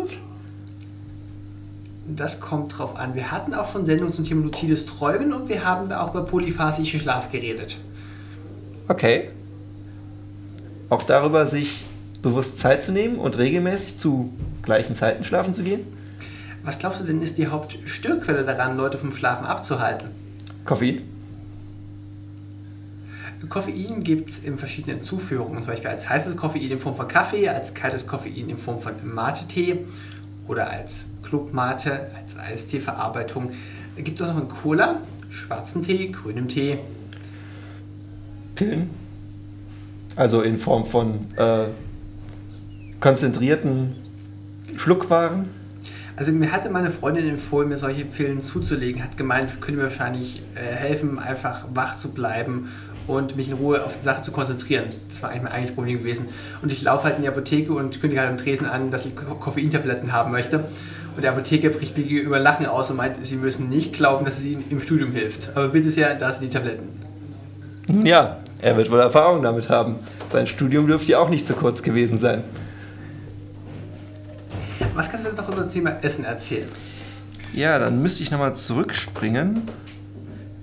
Das 2.06 2.40
kommt 2.40 2.76
drauf 2.78 2.98
an. 2.98 3.14
Wir 3.14 3.32
hatten 3.32 3.54
auch 3.54 3.72
schon 3.72 3.86
Sendungen 3.86 4.12
zum 4.12 4.24
Thema 4.24 4.44
luzides 4.44 4.84
Träumen 4.84 5.32
und 5.32 5.48
wir 5.48 5.64
haben 5.64 5.88
da 5.88 6.02
auch 6.02 6.10
über 6.10 6.24
polyphasischen 6.24 7.00
Schlaf 7.00 7.32
geredet. 7.32 7.78
Okay. 8.88 9.30
Auch 10.90 11.02
darüber, 11.02 11.46
sich 11.46 11.84
bewusst 12.20 12.58
Zeit 12.58 12.82
zu 12.82 12.92
nehmen 12.92 13.16
und 13.16 13.38
regelmäßig 13.38 13.96
zu 13.96 14.32
gleichen 14.62 14.94
Zeiten 14.94 15.24
schlafen 15.24 15.54
zu 15.54 15.62
gehen? 15.62 15.86
Was 16.64 16.78
glaubst 16.78 17.00
du 17.00 17.04
denn 17.04 17.20
ist 17.20 17.36
die 17.36 17.46
Hauptstörquelle 17.46 18.42
daran, 18.42 18.76
Leute 18.78 18.96
vom 18.96 19.12
Schlafen 19.12 19.44
abzuhalten? 19.44 20.08
Koffein? 20.64 21.02
Koffein 23.50 24.02
gibt 24.02 24.30
es 24.30 24.38
in 24.38 24.56
verschiedenen 24.56 25.02
Zuführungen, 25.02 25.58
zum 25.58 25.66
Beispiel 25.66 25.90
als 25.90 26.08
heißes 26.08 26.34
Koffein 26.36 26.70
in 26.70 26.78
Form 26.78 26.96
von 26.96 27.06
Kaffee, 27.06 27.46
als 27.50 27.74
kaltes 27.74 28.06
Koffein 28.06 28.48
in 28.48 28.56
Form 28.56 28.80
von 28.80 28.94
Mate-Tee 29.02 29.80
oder 30.48 30.70
als 30.70 31.06
Club-Mate, 31.22 32.10
als 32.16 32.38
Eistee-Verarbeitung. 32.38 33.50
Gibt 33.98 34.18
es 34.18 34.26
auch 34.26 34.32
noch 34.32 34.40
in 34.40 34.48
Cola, 34.48 35.02
schwarzen 35.28 35.82
Tee, 35.82 36.10
grünem 36.10 36.48
Tee. 36.48 36.78
Pillen? 38.54 38.88
Also 40.16 40.40
in 40.40 40.56
Form 40.56 40.86
von 40.86 41.26
äh, 41.36 41.66
konzentrierten 43.00 43.94
Schluckwaren? 44.76 45.63
Also 46.16 46.30
mir 46.30 46.52
hatte 46.52 46.70
meine 46.70 46.90
Freundin 46.90 47.28
empfohlen, 47.28 47.68
mir 47.68 47.78
solche 47.78 48.04
Pillen 48.04 48.40
zuzulegen, 48.40 49.02
hat 49.02 49.16
gemeint, 49.16 49.60
könnte 49.60 49.78
mir 49.78 49.84
wahrscheinlich 49.84 50.42
äh, 50.54 50.60
helfen, 50.60 51.18
einfach 51.18 51.64
wach 51.74 51.96
zu 51.96 52.12
bleiben 52.12 52.68
und 53.06 53.36
mich 53.36 53.50
in 53.50 53.56
Ruhe 53.56 53.84
auf 53.84 53.98
die 53.98 54.04
Sache 54.04 54.22
zu 54.22 54.30
konzentrieren. 54.30 54.84
Das 55.08 55.22
war 55.22 55.30
eigentlich 55.30 55.42
mein 55.42 55.52
eigentliches 55.52 55.74
Problem 55.74 55.98
gewesen. 55.98 56.28
Und 56.62 56.70
ich 56.70 56.82
laufe 56.82 57.04
halt 57.04 57.16
in 57.16 57.22
die 57.22 57.28
Apotheke 57.28 57.72
und 57.72 58.00
kündige 58.00 58.20
halt 58.20 58.30
am 58.30 58.38
Tresen 58.38 58.66
an, 58.66 58.90
dass 58.90 59.06
ich 59.06 59.16
Ko 59.16 59.34
Koffeintabletten 59.34 60.12
haben 60.12 60.30
möchte. 60.30 60.64
Und 61.16 61.22
der 61.22 61.32
Apotheker 61.32 61.68
bricht 61.68 61.96
mir 61.96 62.04
gegenüber 62.04 62.38
Lachen 62.38 62.66
aus 62.66 62.90
und 62.90 62.96
meint, 62.96 63.24
sie 63.26 63.36
müssen 63.36 63.68
nicht 63.68 63.92
glauben, 63.92 64.24
dass 64.24 64.38
es 64.38 64.46
ihnen 64.46 64.64
im 64.70 64.80
Studium 64.80 65.12
hilft. 65.12 65.50
Aber 65.56 65.68
bitte 65.68 65.90
sehr, 65.90 66.14
da 66.14 66.32
sind 66.32 66.44
die 66.44 66.50
Tabletten. 66.50 66.88
Ja, 68.04 68.38
er 68.62 68.76
wird 68.76 68.90
wohl 68.90 69.00
Erfahrung 69.00 69.42
damit 69.42 69.68
haben. 69.68 69.96
Sein 70.28 70.46
Studium 70.46 70.86
dürfte 70.86 71.12
ja 71.12 71.18
auch 71.18 71.28
nicht 71.28 71.44
zu 71.44 71.54
kurz 71.54 71.82
gewesen 71.82 72.18
sein. 72.18 72.44
Was 74.94 75.10
kannst 75.10 75.26
du 75.26 75.30
mir 75.30 75.36
noch 75.36 75.48
über 75.48 75.62
das 75.62 75.72
Thema 75.72 75.90
Essen 76.02 76.24
erzählen? 76.24 76.66
Ja, 77.52 77.78
dann 77.78 78.00
müsste 78.00 78.22
ich 78.22 78.30
nochmal 78.30 78.54
zurückspringen. 78.54 79.62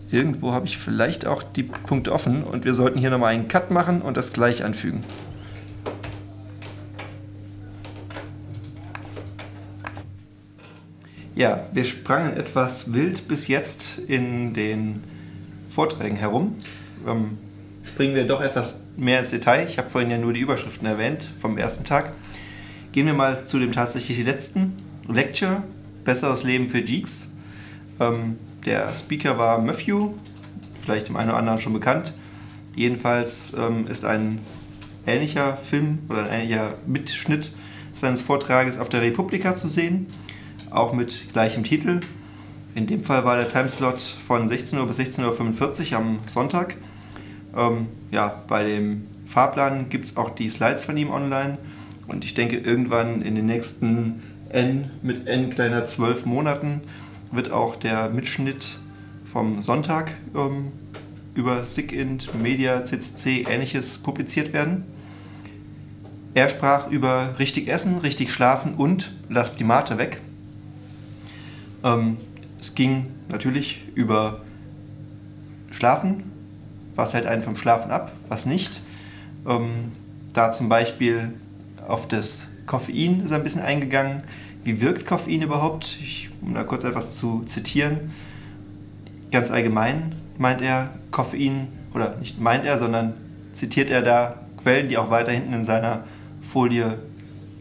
Irgendwo 0.09 0.53
habe 0.53 0.65
ich 0.65 0.77
vielleicht 0.77 1.25
auch 1.25 1.43
die 1.43 1.63
Punkte 1.63 2.13
offen 2.13 2.43
und 2.43 2.63
wir 2.63 2.73
sollten 2.73 2.97
hier 2.97 3.09
nochmal 3.09 3.33
einen 3.33 3.47
Cut 3.49 3.71
machen 3.71 4.01
und 4.01 4.17
das 4.17 4.33
gleich 4.33 4.63
anfügen. 4.63 5.03
Ja, 11.35 11.65
wir 11.71 11.85
sprangen 11.85 12.37
etwas 12.37 12.93
wild 12.93 13.27
bis 13.27 13.47
jetzt 13.47 13.99
in 13.99 14.53
den 14.53 15.03
Vorträgen 15.69 16.17
herum. 16.17 16.57
Ähm, 17.07 17.37
springen 17.83 18.15
wir 18.15 18.27
doch 18.27 18.41
etwas 18.41 18.81
mehr 18.95 19.19
ins 19.19 19.29
Detail. 19.29 19.65
Ich 19.67 19.77
habe 19.77 19.89
vorhin 19.89 20.11
ja 20.11 20.17
nur 20.17 20.33
die 20.33 20.41
Überschriften 20.41 20.87
erwähnt 20.87 21.29
vom 21.39 21.57
ersten 21.57 21.83
Tag. 21.83 22.13
Gehen 22.91 23.05
wir 23.05 23.13
mal 23.13 23.41
zu 23.41 23.57
dem 23.57 23.71
tatsächlich 23.71 24.21
letzten 24.21 24.73
Lecture, 25.07 25.63
Besseres 26.03 26.43
Leben 26.43 26.69
für 26.69 26.81
Geeks. 26.81 27.29
Ähm, 28.01 28.35
der 28.65 28.93
Speaker 28.93 29.37
war 29.37 29.59
Matthew, 29.59 30.11
vielleicht 30.81 31.07
dem 31.07 31.15
einen 31.15 31.29
oder 31.29 31.39
anderen 31.39 31.59
schon 31.59 31.71
bekannt. 31.71 32.13
Jedenfalls 32.75 33.53
ähm, 33.57 33.87
ist 33.87 34.03
ein 34.03 34.39
ähnlicher 35.07 35.55
Film 35.55 35.99
oder 36.09 36.23
ein 36.23 36.41
ähnlicher 36.41 36.75
Mitschnitt 36.85 37.53
seines 37.93 38.19
Vortrages 38.19 38.77
auf 38.77 38.89
der 38.89 39.01
Republika 39.01 39.55
zu 39.55 39.69
sehen, 39.69 40.07
auch 40.69 40.91
mit 40.91 41.31
gleichem 41.31 41.63
Titel. 41.63 42.01
In 42.75 42.87
dem 42.87 43.05
Fall 43.05 43.23
war 43.23 43.37
der 43.37 43.47
Timeslot 43.47 44.01
von 44.01 44.49
16 44.49 44.77
Uhr 44.77 44.87
bis 44.87 44.99
16.45 44.99 45.91
Uhr 45.91 45.97
am 45.97 46.19
Sonntag. 46.27 46.75
Ähm, 47.55 47.87
ja, 48.11 48.43
bei 48.49 48.65
dem 48.65 49.07
Fahrplan 49.25 49.87
gibt 49.87 50.05
es 50.05 50.17
auch 50.17 50.29
die 50.29 50.49
Slides 50.49 50.83
von 50.83 50.97
ihm 50.97 51.09
online 51.09 51.57
und 52.11 52.25
ich 52.25 52.33
denke, 52.33 52.57
irgendwann 52.57 53.21
in 53.21 53.35
den 53.35 53.45
nächsten 53.45 54.21
N 54.49 54.91
mit 55.01 55.27
N 55.27 55.49
kleiner 55.49 55.85
12 55.85 56.25
Monaten 56.25 56.81
wird 57.31 57.51
auch 57.51 57.77
der 57.77 58.09
Mitschnitt 58.09 58.79
vom 59.23 59.61
Sonntag 59.61 60.11
ähm, 60.35 60.73
über 61.35 61.63
SIGINT, 61.63 62.35
Media, 62.35 62.83
CCC, 62.83 63.45
ähnliches 63.49 63.97
publiziert 63.97 64.51
werden. 64.51 64.83
Er 66.33 66.49
sprach 66.49 66.89
über 66.89 67.39
richtig 67.39 67.69
essen, 67.69 67.99
richtig 67.99 68.33
schlafen 68.33 68.75
und 68.75 69.13
lass 69.29 69.55
die 69.55 69.63
Mate 69.63 69.97
weg. 69.97 70.19
Ähm, 71.83 72.17
es 72.59 72.75
ging 72.75 73.07
natürlich 73.29 73.83
über 73.95 74.41
Schlafen, 75.71 76.23
was 76.95 77.13
hält 77.13 77.25
einen 77.25 77.43
vom 77.43 77.55
Schlafen 77.55 77.91
ab, 77.91 78.11
was 78.27 78.45
nicht. 78.45 78.81
Ähm, 79.47 79.93
da 80.33 80.51
zum 80.51 80.67
Beispiel 80.67 81.33
auf 81.91 82.07
das 82.07 82.49
Koffein 82.65 83.19
ist 83.19 83.31
ein 83.31 83.43
bisschen 83.43 83.61
eingegangen. 83.61 84.23
Wie 84.63 84.81
wirkt 84.81 85.05
Koffein 85.05 85.41
überhaupt? 85.41 85.97
Ich, 86.01 86.29
um 86.41 86.53
da 86.53 86.63
kurz 86.63 86.83
etwas 86.83 87.17
zu 87.17 87.43
zitieren. 87.43 88.11
Ganz 89.31 89.51
allgemein 89.51 90.15
meint 90.37 90.61
er, 90.61 90.91
Koffein, 91.11 91.67
oder 91.93 92.15
nicht 92.17 92.39
meint 92.39 92.65
er, 92.65 92.77
sondern 92.77 93.13
zitiert 93.51 93.89
er 93.89 94.01
da 94.01 94.39
Quellen, 94.57 94.87
die 94.87 94.97
auch 94.97 95.09
weiter 95.09 95.31
hinten 95.31 95.53
in 95.53 95.63
seiner 95.63 96.03
Folie 96.41 96.99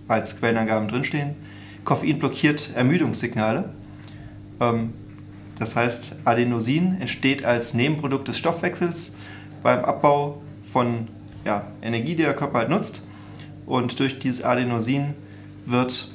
als 0.08 0.38
Quellenangaben 0.38 0.88
drinstehen. 0.88 1.34
Koffein 1.84 2.18
blockiert 2.18 2.70
Ermüdungssignale. 2.74 3.70
Ähm, 4.60 4.92
das 5.58 5.76
heißt, 5.76 6.16
Adenosin 6.24 7.00
entsteht 7.00 7.44
als 7.44 7.74
Nebenprodukt 7.74 8.28
des 8.28 8.38
Stoffwechsels 8.38 9.14
beim 9.62 9.84
Abbau 9.84 10.40
von 10.62 11.08
ja, 11.44 11.66
Energie, 11.82 12.14
die 12.14 12.22
der 12.22 12.34
Körper 12.34 12.58
halt 12.58 12.68
nutzt. 12.70 13.02
Und 13.70 14.00
durch 14.00 14.18
dieses 14.18 14.42
Adenosin 14.42 15.14
wird 15.64 16.10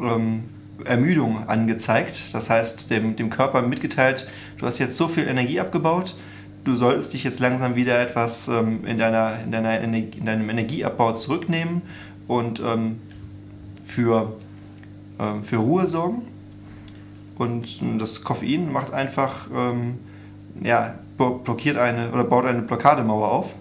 ähm, 0.00 0.44
Ermüdung 0.84 1.48
angezeigt. 1.48 2.32
Das 2.32 2.48
heißt, 2.48 2.92
dem, 2.92 3.16
dem 3.16 3.28
Körper 3.28 3.60
mitgeteilt, 3.62 4.28
du 4.58 4.66
hast 4.66 4.78
jetzt 4.78 4.96
so 4.96 5.08
viel 5.08 5.26
Energie 5.26 5.58
abgebaut, 5.58 6.14
du 6.62 6.76
solltest 6.76 7.12
dich 7.12 7.24
jetzt 7.24 7.40
langsam 7.40 7.74
wieder 7.74 8.00
etwas 8.00 8.46
ähm, 8.46 8.84
in, 8.86 8.98
deiner, 8.98 9.42
in, 9.42 9.50
deiner 9.50 9.80
Energie, 9.80 10.16
in 10.16 10.26
deinem 10.26 10.48
Energieabbau 10.48 11.10
zurücknehmen 11.14 11.82
und 12.28 12.60
ähm, 12.60 13.00
für, 13.82 14.36
ähm, 15.18 15.42
für 15.42 15.56
Ruhe 15.56 15.88
sorgen. 15.88 16.22
Und 17.36 17.80
das 17.98 18.22
Koffein 18.22 18.70
macht 18.70 18.92
einfach, 18.92 19.48
ähm, 19.52 19.98
ja, 20.62 20.94
blockiert 21.16 21.78
eine 21.78 22.12
oder 22.12 22.22
baut 22.22 22.44
eine 22.44 22.62
Blockademauer 22.62 23.32
auf. 23.32 23.56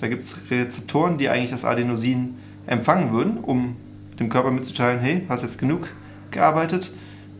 Da 0.00 0.08
gibt 0.08 0.22
es 0.22 0.50
Rezeptoren, 0.50 1.16
die 1.16 1.28
eigentlich 1.28 1.52
das 1.52 1.64
Adenosin 1.64 2.39
empfangen 2.70 3.12
würden, 3.12 3.38
um 3.38 3.76
dem 4.18 4.28
Körper 4.28 4.50
mitzuteilen, 4.50 5.00
hey, 5.00 5.26
hast 5.28 5.42
jetzt 5.42 5.58
genug 5.58 5.92
gearbeitet. 6.30 6.92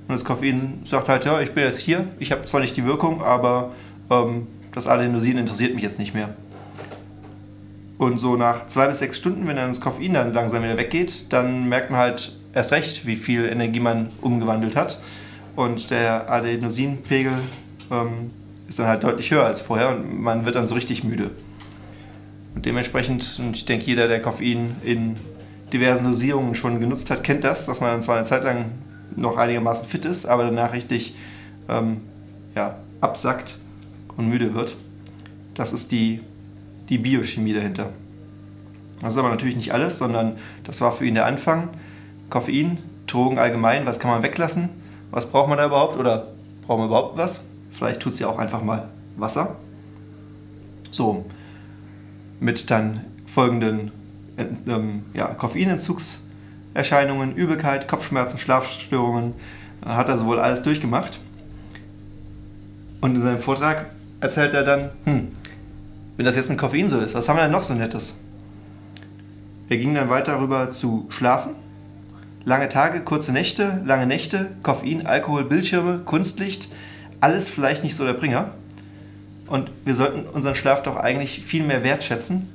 Und 0.08 0.12
das 0.12 0.24
Koffein 0.24 0.80
sagt 0.84 1.08
halt, 1.08 1.24
ja, 1.24 1.40
ich 1.40 1.52
bin 1.52 1.64
jetzt 1.64 1.78
hier, 1.78 2.08
ich 2.18 2.32
habe 2.32 2.44
zwar 2.46 2.60
nicht 2.60 2.76
die 2.76 2.84
Wirkung, 2.84 3.22
aber 3.22 3.72
ähm, 4.10 4.48
das 4.72 4.88
Adenosin 4.88 5.38
interessiert 5.38 5.72
mich 5.74 5.84
jetzt 5.84 5.98
nicht 5.98 6.14
mehr. 6.14 6.34
Und 7.96 8.18
so 8.18 8.36
nach 8.36 8.66
zwei 8.66 8.88
bis 8.88 8.98
sechs 8.98 9.18
Stunden, 9.18 9.46
wenn 9.46 9.56
dann 9.56 9.68
das 9.68 9.80
Koffein 9.80 10.14
dann 10.14 10.32
langsam 10.32 10.64
wieder 10.64 10.76
weggeht, 10.76 11.32
dann 11.32 11.68
merkt 11.68 11.90
man 11.90 12.00
halt 12.00 12.32
erst 12.52 12.72
recht, 12.72 13.06
wie 13.06 13.16
viel 13.16 13.44
Energie 13.44 13.80
man 13.80 14.10
umgewandelt 14.20 14.74
hat. 14.74 15.00
Und 15.54 15.90
der 15.90 16.28
Adenosinpegel 16.30 17.34
ähm, 17.92 18.32
ist 18.66 18.78
dann 18.78 18.86
halt 18.86 19.04
deutlich 19.04 19.30
höher 19.30 19.44
als 19.44 19.60
vorher 19.60 19.90
und 19.90 20.20
man 20.20 20.44
wird 20.44 20.56
dann 20.56 20.66
so 20.66 20.74
richtig 20.74 21.04
müde. 21.04 21.30
Und 22.54 22.66
dementsprechend, 22.66 23.38
und 23.38 23.56
ich 23.56 23.64
denke, 23.64 23.86
jeder, 23.86 24.08
der 24.08 24.20
Koffein 24.20 24.76
in 24.84 25.16
diversen 25.72 26.04
Dosierungen 26.04 26.54
schon 26.54 26.80
genutzt 26.80 27.10
hat, 27.10 27.22
kennt 27.22 27.44
das, 27.44 27.66
dass 27.66 27.80
man 27.80 27.90
dann 27.90 28.02
zwar 28.02 28.16
eine 28.16 28.24
Zeit 28.24 28.44
lang 28.44 28.66
noch 29.16 29.36
einigermaßen 29.36 29.86
fit 29.86 30.04
ist, 30.04 30.26
aber 30.26 30.44
danach 30.44 30.72
richtig 30.72 31.14
ähm, 31.68 32.00
ja, 32.54 32.76
absackt 33.00 33.58
und 34.16 34.28
müde 34.28 34.54
wird. 34.54 34.76
Das 35.54 35.72
ist 35.72 35.92
die, 35.92 36.20
die 36.88 36.98
Biochemie 36.98 37.52
dahinter. 37.52 37.90
Das 39.00 39.14
ist 39.14 39.18
aber 39.18 39.30
natürlich 39.30 39.56
nicht 39.56 39.72
alles, 39.72 39.98
sondern 39.98 40.36
das 40.64 40.80
war 40.80 40.92
für 40.92 41.06
ihn 41.06 41.14
der 41.14 41.26
Anfang. 41.26 41.68
Koffein, 42.28 42.78
Drogen 43.06 43.38
allgemein, 43.38 43.86
was 43.86 43.98
kann 43.98 44.10
man 44.10 44.22
weglassen? 44.22 44.68
Was 45.10 45.30
braucht 45.30 45.48
man 45.48 45.58
da 45.58 45.66
überhaupt? 45.66 45.96
Oder 45.96 46.28
braucht 46.66 46.78
man 46.78 46.88
überhaupt 46.88 47.16
was? 47.16 47.44
Vielleicht 47.70 48.00
tut 48.00 48.12
es 48.12 48.18
ja 48.18 48.28
auch 48.28 48.38
einfach 48.38 48.62
mal 48.62 48.88
Wasser. 49.16 49.56
So, 50.90 51.24
mit 52.40 52.70
dann 52.70 53.02
folgenden 53.26 53.92
ähm, 54.66 55.04
ja, 55.14 55.34
Koffeinentzugserscheinungen, 55.34 57.34
Übelkeit, 57.34 57.86
Kopfschmerzen, 57.86 58.38
Schlafstörungen, 58.38 59.34
äh, 59.84 59.90
hat 59.90 60.08
er 60.08 60.16
so 60.18 60.26
wohl 60.26 60.40
alles 60.40 60.62
durchgemacht. 60.62 61.20
Und 63.00 63.14
in 63.14 63.22
seinem 63.22 63.38
Vortrag 63.38 63.86
erzählt 64.20 64.54
er 64.54 64.64
dann, 64.64 64.90
hm, 65.04 65.28
wenn 66.16 66.26
das 66.26 66.34
jetzt 66.36 66.50
mit 66.50 66.58
Koffein 66.58 66.88
so 66.88 66.98
ist, 66.98 67.14
was 67.14 67.28
haben 67.28 67.36
wir 67.36 67.44
denn 67.44 67.52
noch 67.52 67.62
so 67.62 67.74
Nettes? 67.74 68.18
Er 69.68 69.76
ging 69.76 69.94
dann 69.94 70.10
weiter 70.10 70.40
rüber 70.40 70.70
zu 70.70 71.06
Schlafen. 71.10 71.52
Lange 72.44 72.68
Tage, 72.68 73.02
kurze 73.02 73.32
Nächte, 73.32 73.82
lange 73.84 74.06
Nächte, 74.06 74.50
Koffein, 74.62 75.06
Alkohol, 75.06 75.44
Bildschirme, 75.44 76.00
Kunstlicht, 76.00 76.68
alles 77.20 77.50
vielleicht 77.50 77.84
nicht 77.84 77.94
so 77.94 78.04
der 78.04 78.14
Bringer. 78.14 78.54
Und 79.50 79.72
wir 79.84 79.96
sollten 79.96 80.26
unseren 80.28 80.54
Schlaf 80.54 80.82
doch 80.84 80.96
eigentlich 80.96 81.44
viel 81.44 81.64
mehr 81.64 81.82
wertschätzen, 81.82 82.48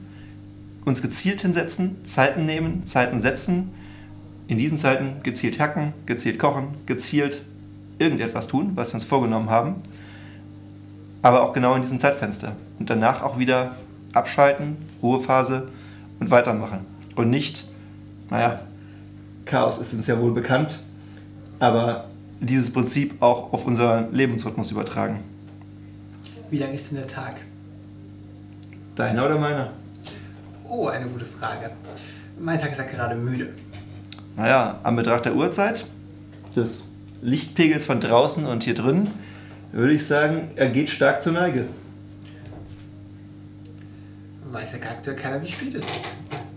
uns 0.86 1.02
gezielt 1.02 1.42
hinsetzen, 1.42 1.98
Zeiten 2.06 2.46
nehmen, 2.46 2.86
Zeiten 2.86 3.20
setzen, 3.20 3.72
in 4.48 4.58
diesen 4.58 4.78
Zeiten 4.78 5.22
gezielt 5.22 5.60
hacken, 5.60 5.92
gezielt 6.06 6.40
kochen, 6.40 6.70
gezielt 6.86 7.44
irgendetwas 8.00 8.48
tun, 8.48 8.72
was 8.76 8.92
wir 8.92 8.96
uns 8.96 9.04
vorgenommen 9.04 9.50
haben, 9.50 9.76
aber 11.22 11.44
auch 11.44 11.52
genau 11.52 11.76
in 11.76 11.82
diesem 11.82 12.00
Zeitfenster. 12.00 12.56
Und 12.80 12.90
danach 12.90 13.22
auch 13.24 13.38
wieder 13.38 13.76
abschalten, 14.14 14.78
Ruhephase 15.04 15.68
und 16.22 16.32
weitermachen. 16.32 16.80
Und 17.18 17.30
nicht, 17.30 17.68
naja, 18.30 18.62
Chaos 19.44 19.80
ist 19.80 19.94
uns 19.94 20.08
ja 20.08 20.18
wohl 20.22 20.32
bekannt, 20.32 20.80
aber 21.60 22.06
dieses 22.40 22.72
Prinzip 22.72 23.22
auch 23.22 23.52
auf 23.52 23.66
unseren 23.66 24.14
Lebensrhythmus 24.14 24.72
übertragen. 24.72 25.35
Wie 26.50 26.58
lang 26.58 26.74
ist 26.74 26.92
denn 26.92 26.98
der 26.98 27.08
Tag? 27.08 27.38
Deiner 28.96 29.26
oder 29.26 29.38
meiner? 29.38 29.72
Oh, 30.68 30.88
eine 30.88 31.08
gute 31.08 31.26
Frage. 31.26 31.72
Mein 32.40 32.60
Tag 32.60 32.72
ist 32.72 32.78
ja 32.78 32.86
gerade 32.86 33.16
müde. 33.16 33.50
Naja, 34.36 34.80
am 34.84 34.96
Betracht 34.96 35.26
der 35.26 35.36
Uhrzeit, 35.36 35.86
des 36.56 36.90
Lichtpegels 37.22 37.86
von 37.86 38.00
draußen 38.00 38.46
und 38.46 38.64
hier 38.64 38.76
drin, 38.76 39.10
würde 39.72 39.94
ich 39.94 40.06
sagen, 40.06 40.52
er 40.56 40.70
geht 40.70 40.90
stark 40.90 41.24
zur 41.24 41.34
Neige. 41.34 41.66
Weiß 44.52 44.72
ja 44.74 44.78
aktuell 44.90 45.16
keiner, 45.16 45.42
wie 45.42 45.48
spät 45.48 45.74
es 45.74 45.84
ist. 45.84 46.06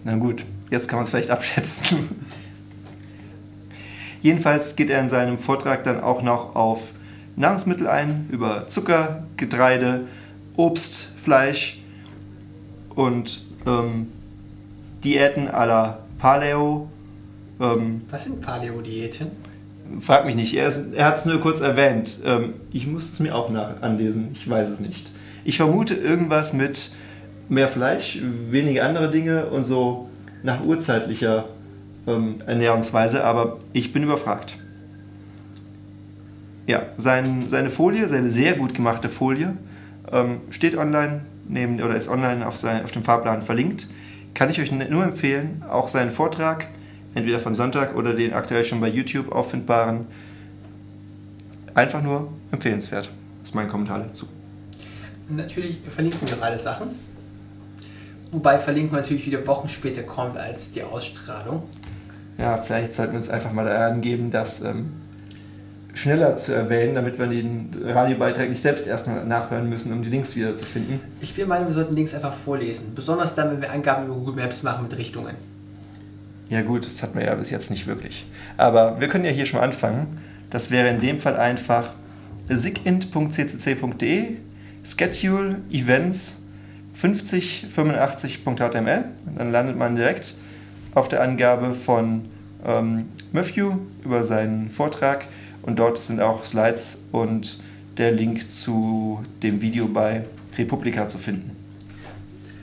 Na 0.05 0.16
gut, 0.16 0.44
jetzt 0.70 0.88
kann 0.88 0.98
man 0.98 1.05
es 1.05 1.11
vielleicht 1.11 1.31
abschätzen. 1.31 1.98
Jedenfalls 4.20 4.77
geht 4.77 4.90
er 4.90 5.01
in 5.01 5.09
seinem 5.09 5.38
Vortrag 5.38 5.85
dann 5.85 6.01
auch 6.01 6.22
noch 6.22 6.55
auf 6.55 6.92
Nahrungsmittel 7.38 7.87
ein, 7.87 8.27
über 8.31 8.66
Zucker, 8.66 9.24
Getreide, 9.37 10.03
Obst, 10.57 11.11
Fleisch 11.16 11.81
und 12.94 13.42
ähm, 13.64 14.09
Diäten 15.05 15.48
à 15.48 15.64
la 15.64 15.98
Paleo. 16.18 16.88
Ähm, 17.61 18.03
Was 18.11 18.24
sind 18.24 18.40
Paleo-Diäten? 18.40 19.31
Frag 20.01 20.27
mich 20.27 20.35
nicht, 20.35 20.55
er, 20.55 20.70
er 20.94 21.07
hat 21.07 21.16
es 21.16 21.27
nur 21.27 21.40
kurz 21.40 21.61
erwähnt. 21.61 22.18
Ähm, 22.24 22.55
ich 22.72 22.87
muss 22.87 23.11
es 23.11 23.20
mir 23.20 23.35
auch 23.35 23.51
nach 23.51 23.83
anlesen, 23.83 24.31
ich 24.33 24.48
weiß 24.48 24.68
es 24.68 24.81
nicht. 24.81 25.07
Ich 25.44 25.57
vermute 25.57 25.94
irgendwas 25.94 26.53
mit 26.53 26.90
mehr 27.48 27.68
Fleisch, 27.68 28.18
weniger 28.51 28.85
andere 28.85 29.11
Dinge 29.11 29.46
und 29.46 29.62
so 29.62 30.09
nach 30.42 30.64
urzeitlicher 30.64 31.44
ähm, 32.07 32.37
Ernährungsweise, 32.46 33.24
aber 33.24 33.59
ich 33.72 33.92
bin 33.92 34.03
überfragt. 34.03 34.59
Ja, 36.68 36.83
sein, 36.98 37.48
seine 37.48 37.70
Folie, 37.70 38.09
seine 38.11 38.31
sehr 38.31 38.52
gut 38.52 38.74
gemachte 38.74 39.09
Folie, 39.09 39.57
ähm, 40.12 40.42
steht 40.50 40.76
online 40.76 41.22
neben, 41.48 41.83
oder 41.83 41.96
ist 41.96 42.09
online 42.09 42.46
auf, 42.46 42.59
sein, 42.59 42.85
auf 42.85 42.90
dem 42.90 43.02
Fahrplan 43.02 43.40
verlinkt. 43.40 43.88
Kann 44.35 44.50
ich 44.50 44.61
euch 44.61 44.70
nur 44.70 45.02
empfehlen, 45.02 45.64
auch 45.70 45.88
seinen 45.88 46.11
Vortrag, 46.11 46.66
entweder 47.14 47.38
von 47.38 47.54
Sonntag 47.54 47.96
oder 47.96 48.12
den 48.12 48.35
aktuell 48.35 48.64
schon 48.64 48.83
bei 48.83 48.88
YouTube 48.88 49.33
auffindbaren, 49.33 50.09
einfach 51.72 52.02
nur 52.02 52.31
empfehlenswert. 52.52 53.07
Das 53.40 53.50
ist 53.50 53.54
mein 53.54 53.68
Kommentar 53.68 54.00
dazu. 54.00 54.28
Natürlich 55.31 55.78
verlinken 55.88 56.28
wir 56.28 56.42
alle 56.42 56.59
Sachen. 56.59 56.88
Wobei 58.31 58.59
Verlinken 58.59 58.94
natürlich 58.94 59.24
wieder 59.24 59.46
Wochen 59.46 59.70
später 59.70 60.02
kommt 60.02 60.37
als 60.37 60.70
die 60.70 60.83
Ausstrahlung. 60.83 61.62
Ja, 62.37 62.59
vielleicht 62.59 62.92
sollten 62.92 63.12
wir 63.12 63.16
uns 63.16 63.31
einfach 63.31 63.52
mal 63.52 63.66
angeben, 63.66 64.31
dass 64.31 64.61
ähm, 64.61 64.92
schneller 65.98 66.37
zu 66.37 66.54
erwähnen, 66.54 66.94
damit 66.94 67.18
wir 67.18 67.26
den 67.26 67.70
Radiobeitrag 67.84 68.48
nicht 68.48 68.62
selbst 68.62 68.87
erstmal 68.87 69.24
nachhören 69.24 69.68
müssen, 69.68 69.92
um 69.92 70.02
die 70.02 70.11
Links 70.11 70.37
wieder 70.37 70.54
zu 70.54 70.64
finden. 70.64 71.00
Ich 71.20 71.34
bin 71.34 71.40
der 71.40 71.48
Meinung, 71.48 71.66
wir 71.66 71.74
sollten 71.74 71.94
Links 71.94 72.14
einfach 72.14 72.32
vorlesen. 72.32 72.92
Besonders 72.94 73.34
dann, 73.34 73.50
wenn 73.50 73.61
wir 73.61 73.72
Angaben 73.72 74.06
über 74.06 74.14
Google 74.14 74.37
Maps 74.37 74.62
machen 74.62 74.84
mit 74.84 74.96
Richtungen. 74.96 75.34
Ja 76.48 76.62
gut, 76.62 76.87
das 76.87 77.02
hat 77.02 77.14
man 77.14 77.24
ja 77.24 77.34
bis 77.34 77.50
jetzt 77.50 77.70
nicht 77.70 77.87
wirklich. 77.87 78.26
Aber 78.56 79.00
wir 79.00 79.08
können 79.08 79.24
ja 79.24 79.30
hier 79.30 79.44
schon 79.44 79.58
mal 79.58 79.66
anfangen. 79.66 80.20
Das 80.50 80.70
wäre 80.70 80.88
in 80.88 81.00
dem 81.00 81.18
Fall 81.18 81.37
einfach 81.37 81.90
sigint.ccc.de, 82.48 84.37
Schedule, 84.84 85.61
Events, 85.70 86.38
5085.html. 86.96 89.04
Dann 89.37 89.52
landet 89.52 89.76
man 89.76 89.96
direkt 89.96 90.34
auf 90.94 91.08
der 91.08 91.22
Angabe 91.22 91.74
von 91.74 92.26
ähm, 92.64 93.06
Matthew 93.32 93.72
über 94.04 94.24
seinen 94.24 94.70
Vortrag 94.70 95.26
und 95.62 95.79
dort 95.79 95.99
sind 95.99 96.21
auch 96.21 96.44
Slides 96.44 97.03
und 97.12 97.59
der 97.97 98.12
Link 98.12 98.51
zu 98.51 99.25
dem 99.42 99.61
Video 99.61 99.87
bei 99.87 100.25
Republika 100.57 101.09
zu 101.09 101.18
finden. 101.18 101.57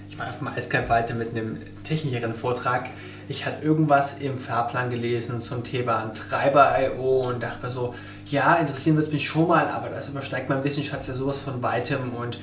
Ich 0.10 0.18
mache 0.18 0.28
einfach 0.30 0.42
mal 0.42 0.54
eiskalt 0.56 0.88
weiter 0.90 1.14
mit 1.14 1.32
einem 1.32 1.58
technischeren 1.84 2.34
Vortrag. 2.34 2.90
Ich 3.28 3.46
hatte 3.46 3.66
irgendwas 3.66 4.20
im 4.20 4.38
Fahrplan 4.38 4.90
gelesen 4.90 5.42
zum 5.42 5.64
Thema 5.64 6.14
Treiber.io 6.14 7.28
und 7.28 7.44
dachte 7.44 7.66
mir 7.66 7.72
so, 7.72 7.94
ja, 8.28 8.56
interessieren 8.56 8.96
wird 8.96 9.08
es 9.08 9.14
mich 9.14 9.26
schon 9.26 9.48
mal, 9.48 9.68
aber 9.68 9.90
das 9.90 10.10
übersteigt 10.10 10.48
mein 10.48 10.64
Wissensschatz 10.64 11.08
ja 11.08 11.14
sowas 11.14 11.40
von 11.40 11.62
weitem 11.62 12.14
und 12.14 12.40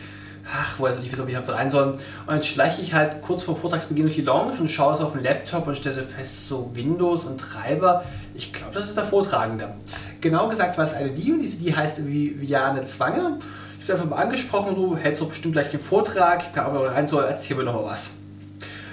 ach, 0.50 0.78
wo 0.78 0.86
ich 0.86 1.12
weiß, 1.12 1.20
ob 1.20 1.28
ich 1.28 1.36
da 1.36 1.54
rein 1.54 1.70
soll. 1.70 1.92
Und 2.26 2.34
jetzt 2.34 2.46
schleiche 2.46 2.82
ich 2.82 2.94
halt 2.94 3.22
kurz 3.22 3.42
vor 3.42 3.56
Vortragsbeginn 3.56 4.04
durch 4.04 4.16
die 4.16 4.22
Lounge 4.22 4.58
und 4.60 4.68
schaue 4.68 4.94
es 4.94 5.00
auf 5.00 5.12
den 5.12 5.22
Laptop 5.22 5.66
und 5.66 5.76
stelle 5.76 6.02
fest, 6.02 6.48
so 6.48 6.70
Windows 6.74 7.24
und 7.24 7.38
Treiber, 7.38 8.04
ich 8.34 8.52
glaube, 8.52 8.72
das 8.74 8.86
ist 8.86 8.96
der 8.96 9.04
Vortragende. 9.04 9.74
Genau 10.20 10.48
gesagt 10.48 10.78
war 10.78 10.84
es 10.84 10.94
eine 10.94 11.10
die 11.10 11.32
und 11.32 11.38
diese 11.38 11.58
die 11.58 11.74
heißt 11.74 12.06
Viviane 12.06 12.84
Zwanger. 12.84 13.36
Ich 13.78 13.90
habe 13.90 13.94
einfach 13.94 14.10
mal 14.10 14.22
angesprochen, 14.22 14.76
so, 14.76 14.96
hältst 14.96 15.20
du 15.20 15.26
bestimmt 15.26 15.54
gleich 15.54 15.70
den 15.70 15.80
Vortrag, 15.80 16.44
ich 16.46 16.52
kann 16.52 16.66
aber 16.66 16.94
rein 16.94 17.08
soll, 17.08 17.24
erzähl 17.24 17.56
mir 17.56 17.64
noch 17.64 17.74
mal 17.74 17.84
was. 17.84 18.14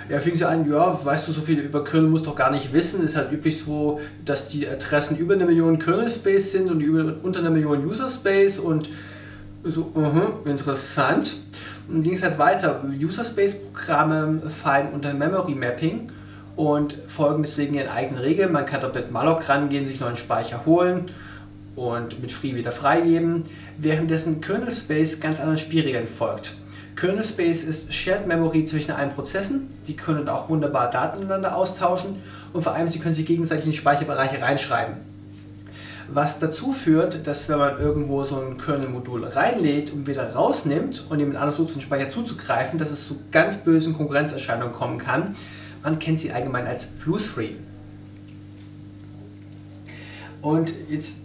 Ja, 0.10 0.18
fing 0.18 0.36
sie 0.36 0.48
an, 0.48 0.68
ja, 0.68 1.06
weißt 1.06 1.28
du, 1.28 1.32
so 1.32 1.42
viel 1.42 1.60
über 1.60 1.84
Kernel 1.84 2.10
musst 2.10 2.26
du 2.26 2.32
doch 2.32 2.36
gar 2.36 2.50
nicht 2.50 2.74
wissen. 2.74 3.06
Ist 3.06 3.16
halt 3.16 3.32
üblich 3.32 3.62
so, 3.62 4.00
dass 4.26 4.48
die 4.48 4.68
Adressen 4.68 5.16
über 5.16 5.36
eine 5.36 5.46
Million 5.46 5.78
Kernel 5.78 6.10
Space 6.10 6.52
sind 6.52 6.72
und 6.72 6.82
über, 6.82 7.14
unter 7.22 7.42
einer 7.42 7.52
Million 7.52 7.86
User 7.86 8.10
Space 8.10 8.58
und 8.58 8.90
so, 9.64 9.92
uh 9.96 10.00
-huh, 10.00 10.46
interessant. 10.46 11.38
Und 11.88 12.04
ging 12.04 12.14
es 12.14 12.24
halt 12.24 12.38
weiter. 12.38 12.84
User 13.00 13.26
Space 13.26 13.56
Programme 13.56 14.42
fallen 14.42 14.90
unter 14.94 15.14
Memory 15.14 15.56
Mapping 15.56 16.12
und 16.56 16.94
folgen 16.94 17.42
deswegen 17.42 17.74
ihren 17.74 17.90
eigenen 17.90 18.22
Regeln. 18.22 18.52
Man 18.52 18.66
kann 18.66 18.82
dort 18.82 18.96
mit 18.96 19.12
malloc 19.12 19.48
rangehen, 19.50 19.86
sich 19.86 20.00
neuen 20.00 20.18
Speicher 20.18 20.66
holen 20.66 21.10
und 21.76 22.22
mit 22.22 22.32
Free 22.32 22.56
wieder 22.56 22.72
freigeben, 22.72 23.44
währenddessen 23.78 24.42
Kernel 24.42 24.72
Space 24.72 25.20
ganz 25.20 25.40
anderen 25.40 25.58
Spielregeln 25.58 26.08
folgt. 26.08 26.56
Kernel 26.96 27.24
Space 27.24 27.64
ist 27.64 27.94
Shared 27.94 28.28
Memory 28.28 28.66
zwischen 28.66 28.92
allen 28.92 29.12
Prozessen. 29.12 29.70
Die 29.88 29.96
können 29.96 30.28
auch 30.28 30.50
wunderbar 30.50 30.90
Daten 30.92 31.20
miteinander 31.22 31.56
austauschen 31.56 32.22
und 32.52 32.62
vor 32.62 32.74
allem 32.74 32.90
sie 32.90 33.00
können 33.00 33.16
sich 33.16 33.26
gegenseitig 33.26 33.66
in 33.66 33.72
die 33.72 33.78
Speicherbereiche 33.78 34.42
reinschreiben. 34.42 35.09
Was 36.12 36.40
dazu 36.40 36.72
führt, 36.72 37.28
dass 37.28 37.48
wenn 37.50 37.60
man 37.60 37.80
irgendwo 37.80 38.24
so 38.24 38.42
ein 38.42 38.58
Kernel-Modul 38.58 39.26
reinlädt 39.26 39.92
und 39.92 40.08
wieder 40.08 40.34
rausnimmt 40.34 41.06
und 41.10 41.20
jemand 41.20 41.38
anderes 41.38 41.56
versucht, 41.56 41.76
den 41.76 41.82
Speicher 41.82 42.10
zuzugreifen, 42.10 42.80
dass 42.80 42.92
es 42.92 43.08
zu 43.08 43.20
ganz 43.32 43.58
bösen 43.58 43.96
Konkurrenzerscheinungen 43.96 44.74
kommen 44.74 44.98
kann. 44.98 45.36
Man 45.84 46.00
kennt 46.00 46.20
sie 46.20 46.32
allgemein 46.32 46.66
als 46.66 46.88
Blue-Free. 46.88 47.52
Und 50.42 50.74
jetzt 50.90 51.18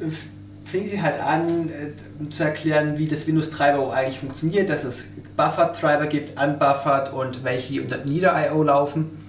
fing 0.65 0.87
sie 0.87 1.01
halt 1.01 1.21
an 1.21 1.69
äh, 1.69 2.29
zu 2.29 2.45
erklären, 2.45 2.99
wie 2.99 3.07
das 3.07 3.27
Windows-Treiber 3.27 3.93
eigentlich 3.93 4.19
funktioniert, 4.19 4.69
dass 4.69 4.85
es 4.85 5.05
Buffer-Treiber 5.37 6.07
gibt, 6.07 6.41
unbuffert 6.41 7.13
und 7.13 7.45
welche 7.45 7.81
unter 7.81 8.05
NIDA.io 8.05 8.63
laufen. 8.63 9.24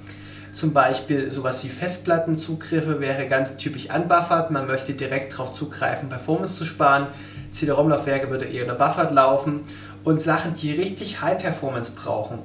Zum 0.55 0.73
Beispiel 0.73 1.31
sowas 1.31 1.63
wie 1.63 1.69
Festplattenzugriffe 1.69 2.99
wäre 2.99 3.27
ganz 3.27 3.57
typisch 3.57 3.89
unbuffert. 3.93 4.49
Man 4.49 4.65
möchte 4.65 4.93
direkt 4.93 5.33
darauf 5.33 5.51
zugreifen, 5.51 6.09
Performance 6.09 6.55
zu 6.55 6.65
sparen. 6.65 7.07
CD-ROM-Laufwerke 7.51 8.31
würde 8.31 8.45
eher 8.45 8.63
unter 8.63 8.75
Buffered 8.75 9.11
laufen. 9.11 9.59
Und 10.03 10.21
Sachen, 10.21 10.55
die 10.55 10.71
richtig 10.71 11.21
High 11.21 11.39
Performance 11.41 11.91
brauchen, 11.91 12.39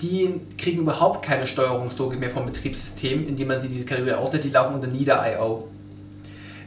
die 0.00 0.40
kriegen 0.56 0.82
überhaupt 0.82 1.24
keine 1.24 1.46
Steuerungslogik 1.46 2.20
mehr 2.20 2.30
vom 2.30 2.46
Betriebssystem, 2.46 3.26
indem 3.26 3.48
man 3.48 3.60
sie 3.60 3.66
in 3.66 3.72
diese 3.72 3.86
Kategorie 3.86 4.14
ordnet, 4.14 4.44
die 4.44 4.50
laufen 4.50 4.74
unter 4.74 4.86
NIDA.io 4.86 5.68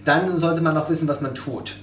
dann 0.05 0.37
sollte 0.37 0.61
man 0.61 0.77
auch 0.77 0.89
wissen, 0.89 1.07
was 1.07 1.21
man 1.21 1.35
tut. 1.35 1.75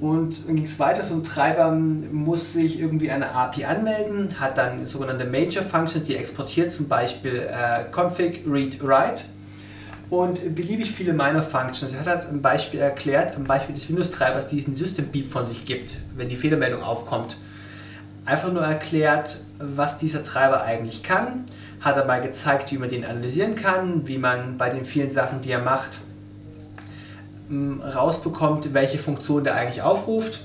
Und 0.00 0.46
dann 0.46 0.56
ging 0.56 0.64
es 0.64 0.78
weiter, 0.78 1.02
so 1.02 1.14
ein 1.14 1.24
Treiber 1.24 1.72
muss 1.72 2.52
sich 2.52 2.78
irgendwie 2.78 3.10
eine 3.10 3.34
API 3.34 3.64
anmelden, 3.64 4.38
hat 4.38 4.56
dann 4.56 4.86
sogenannte 4.86 5.24
Major 5.24 5.64
Functions, 5.64 6.04
die 6.04 6.14
exportiert 6.14 6.70
zum 6.70 6.86
Beispiel 6.86 7.48
äh, 7.48 7.84
config, 7.92 8.44
read, 8.46 8.80
write 8.80 9.24
und 10.08 10.54
beliebig 10.54 10.92
viele 10.92 11.12
Minor 11.12 11.42
Functions. 11.42 11.94
Er 11.94 12.00
hat 12.00 12.06
halt 12.06 12.28
ein 12.28 12.40
Beispiel 12.40 12.78
erklärt, 12.78 13.34
am 13.34 13.44
Beispiel 13.44 13.74
des 13.74 13.88
Windows-Treibers, 13.88 14.46
diesen 14.46 14.76
System 14.76 15.06
Beep 15.06 15.28
von 15.28 15.46
sich 15.46 15.64
gibt, 15.64 15.96
wenn 16.16 16.28
die 16.28 16.36
Fehlermeldung 16.36 16.82
aufkommt. 16.82 17.36
Einfach 18.24 18.52
nur 18.52 18.62
erklärt, 18.62 19.38
was 19.58 19.98
dieser 19.98 20.22
Treiber 20.22 20.62
eigentlich 20.62 21.02
kann 21.02 21.44
hat 21.80 22.06
mal 22.06 22.20
gezeigt, 22.20 22.72
wie 22.72 22.78
man 22.78 22.88
den 22.88 23.04
analysieren 23.04 23.54
kann, 23.54 24.06
wie 24.06 24.18
man 24.18 24.58
bei 24.58 24.70
den 24.70 24.84
vielen 24.84 25.10
Sachen, 25.10 25.40
die 25.40 25.50
er 25.50 25.60
macht, 25.60 26.00
rausbekommt, 27.50 28.74
welche 28.74 28.98
Funktion 28.98 29.44
der 29.44 29.54
eigentlich 29.54 29.82
aufruft 29.82 30.40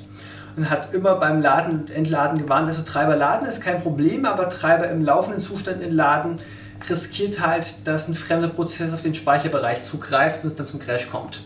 und 0.55 0.69
hat 0.69 0.93
immer 0.93 1.15
beim 1.15 1.41
Laden 1.41 1.81
und 1.81 1.91
Entladen 1.91 2.37
gewarnt, 2.37 2.67
also 2.67 2.83
Treiber 2.83 3.15
laden 3.15 3.47
ist 3.47 3.61
kein 3.61 3.81
Problem, 3.81 4.25
aber 4.25 4.49
Treiber 4.49 4.89
im 4.89 5.03
laufenden 5.03 5.41
Zustand 5.41 5.81
entladen 5.81 6.39
riskiert 6.89 7.39
halt, 7.39 7.87
dass 7.87 8.07
ein 8.07 8.15
fremder 8.15 8.49
Prozess 8.49 8.93
auf 8.93 9.01
den 9.01 9.13
Speicherbereich 9.13 9.83
zugreift 9.83 10.43
und 10.43 10.51
es 10.51 10.55
dann 10.55 10.67
zum 10.67 10.79
Crash 10.79 11.09
kommt. 11.09 11.43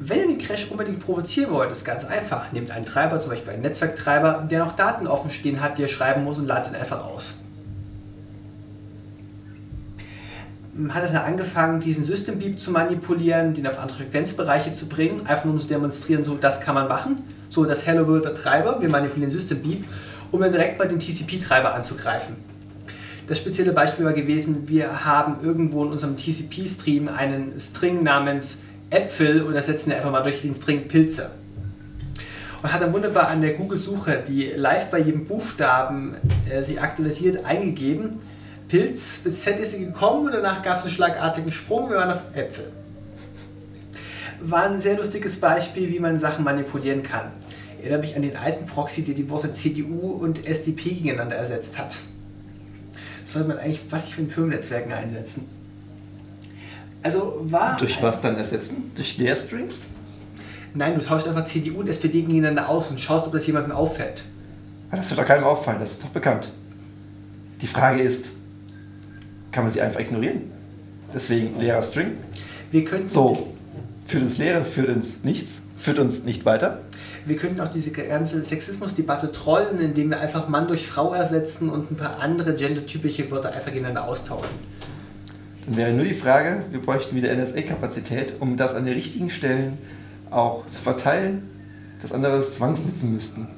Wenn 0.00 0.20
ihr 0.20 0.26
den 0.28 0.38
Crash 0.38 0.70
unbedingt 0.70 1.00
provozieren 1.00 1.52
wollt, 1.52 1.70
ist 1.70 1.84
ganz 1.84 2.04
einfach. 2.04 2.52
Nehmt 2.52 2.70
einen 2.70 2.84
Treiber, 2.84 3.18
zum 3.18 3.30
Beispiel 3.30 3.52
einen 3.52 3.62
Netzwerktreiber, 3.62 4.46
der 4.48 4.60
noch 4.60 4.72
Daten 4.72 5.06
offen 5.06 5.30
stehen 5.30 5.60
hat, 5.60 5.78
die 5.78 5.82
ihr 5.82 5.88
schreiben 5.88 6.22
muss 6.22 6.38
und 6.38 6.46
ladet 6.46 6.72
ihn 6.72 6.76
einfach 6.76 7.04
aus. 7.04 7.34
Hat 10.90 11.02
er 11.02 11.08
dann 11.08 11.24
angefangen, 11.24 11.80
diesen 11.80 12.04
System 12.04 12.38
Beep 12.38 12.60
zu 12.60 12.70
manipulieren, 12.70 13.54
den 13.54 13.66
auf 13.66 13.78
andere 13.78 13.98
Frequenzbereiche 13.98 14.72
zu 14.72 14.86
bringen, 14.86 15.26
einfach 15.26 15.44
nur 15.44 15.54
um 15.54 15.60
zu 15.60 15.68
demonstrieren, 15.68 16.24
so 16.24 16.36
das 16.36 16.60
kann 16.60 16.74
man 16.74 16.88
machen. 16.88 17.20
So 17.50 17.64
das 17.64 17.86
Hello 17.86 18.06
World 18.06 18.24
der 18.24 18.34
Treiber, 18.34 18.80
wir 18.80 18.88
manipulieren 18.88 19.30
System 19.30 19.60
Beep, 19.60 19.84
um 20.30 20.40
dann 20.40 20.52
direkt 20.52 20.78
mal 20.78 20.86
den 20.86 21.00
TCP-Treiber 21.00 21.74
anzugreifen. 21.74 22.36
Das 23.26 23.38
spezielle 23.38 23.72
Beispiel 23.72 24.04
war 24.04 24.12
gewesen, 24.12 24.68
wir 24.68 25.04
haben 25.04 25.44
irgendwo 25.44 25.84
in 25.84 25.92
unserem 25.92 26.16
TCP-Stream 26.16 27.08
einen 27.08 27.58
String 27.58 28.02
namens 28.02 28.58
Äpfel 28.90 29.42
und 29.42 29.54
ersetzen 29.54 29.92
einfach 29.92 30.10
mal 30.10 30.22
durch 30.22 30.42
den 30.42 30.54
String 30.54 30.88
Pilze. 30.88 31.30
Und 32.62 32.72
hat 32.72 32.80
dann 32.80 32.92
wunderbar 32.92 33.28
an 33.28 33.40
der 33.40 33.54
Google-Suche, 33.54 34.24
die 34.26 34.48
live 34.48 34.90
bei 34.90 34.98
jedem 34.98 35.26
Buchstaben 35.26 36.14
äh, 36.50 36.62
sie 36.62 36.78
aktualisiert, 36.78 37.44
eingegeben 37.44 38.10
Pilz 38.68 39.20
bis 39.24 39.42
Z 39.42 39.58
ist 39.58 39.72
sie 39.72 39.86
gekommen 39.86 40.26
und 40.26 40.32
danach 40.32 40.62
gab 40.62 40.78
es 40.78 40.84
einen 40.84 40.92
schlagartigen 40.92 41.50
Sprung, 41.50 41.88
wir 41.88 41.96
waren 41.96 42.12
auf 42.12 42.22
Äpfel. 42.34 42.70
War 44.40 44.64
ein 44.64 44.78
sehr 44.78 44.96
lustiges 44.96 45.40
Beispiel, 45.40 45.90
wie 45.90 45.98
man 45.98 46.18
Sachen 46.18 46.44
manipulieren 46.44 47.02
kann. 47.02 47.32
Erinnere 47.80 48.00
mich 48.00 48.14
an 48.14 48.22
den 48.22 48.36
alten 48.36 48.66
Proxy, 48.66 49.02
der 49.02 49.14
die 49.14 49.28
Worte 49.30 49.52
CDU 49.52 50.10
und 50.10 50.46
SDP 50.46 50.90
gegeneinander 50.94 51.36
ersetzt 51.36 51.78
hat. 51.78 51.98
Sollte 53.24 53.48
man 53.48 53.58
eigentlich 53.58 53.80
was 53.90 54.10
für 54.10 54.22
ein 54.22 54.28
Firmennetzwerken 54.28 54.92
einsetzen? 54.92 55.48
Also 57.02 57.40
war. 57.44 57.76
Durch 57.78 58.02
was 58.02 58.20
dann 58.20 58.36
ersetzen? 58.36 58.90
Durch 58.94 59.16
Leer 59.18 59.36
Strings? 59.36 59.86
Nein, 60.74 60.94
du 60.94 61.00
tauscht 61.00 61.26
einfach 61.26 61.44
CDU 61.44 61.80
und 61.80 61.88
SPD 61.88 62.20
gegeneinander 62.22 62.68
aus 62.68 62.90
und 62.90 63.00
schaust, 63.00 63.26
ob 63.26 63.32
das 63.32 63.46
jemandem 63.46 63.72
auffällt. 63.72 64.24
das 64.90 65.10
wird 65.10 65.20
doch 65.20 65.26
keinem 65.26 65.44
auffallen, 65.44 65.80
das 65.80 65.92
ist 65.92 66.04
doch 66.04 66.10
bekannt. 66.10 66.50
Die 67.60 67.66
Frage 67.66 68.02
ist, 68.02 68.32
kann 69.52 69.64
man 69.64 69.72
sie 69.72 69.80
einfach 69.80 70.00
ignorieren. 70.00 70.42
Deswegen 71.14 71.58
leerer 71.58 71.82
String. 71.82 72.12
Wir 72.70 72.84
könnten 72.84 73.08
so, 73.08 73.54
führt 74.06 74.22
uns 74.22 74.38
Leere, 74.38 74.64
führt 74.64 74.88
uns 74.88 75.24
nichts, 75.24 75.62
führt 75.74 75.98
uns 75.98 76.24
nicht 76.24 76.44
weiter. 76.44 76.82
Wir 77.24 77.36
könnten 77.36 77.60
auch 77.60 77.68
diese 77.68 77.90
ganze 77.90 78.42
Sexismusdebatte 78.42 79.32
trollen, 79.32 79.80
indem 79.80 80.10
wir 80.10 80.20
einfach 80.20 80.48
Mann 80.48 80.66
durch 80.66 80.86
Frau 80.86 81.12
ersetzen 81.12 81.68
und 81.68 81.90
ein 81.90 81.96
paar 81.96 82.20
andere 82.20 82.54
gendertypische 82.54 83.30
Wörter 83.30 83.52
einfach 83.52 83.72
gegeneinander 83.72 84.04
austauschen. 84.04 84.54
Dann 85.66 85.76
wäre 85.76 85.92
nur 85.92 86.04
die 86.04 86.14
Frage, 86.14 86.64
wir 86.70 86.80
bräuchten 86.80 87.14
wieder 87.16 87.34
NSA-Kapazität, 87.34 88.34
um 88.40 88.56
das 88.56 88.74
an 88.74 88.86
den 88.86 88.94
richtigen 88.94 89.30
Stellen 89.30 89.76
auch 90.30 90.64
zu 90.66 90.80
verteilen, 90.80 91.42
dass 92.00 92.12
andere 92.12 92.38
es 92.38 92.54
zwangsnutzen 92.54 93.12
müssten. 93.12 93.48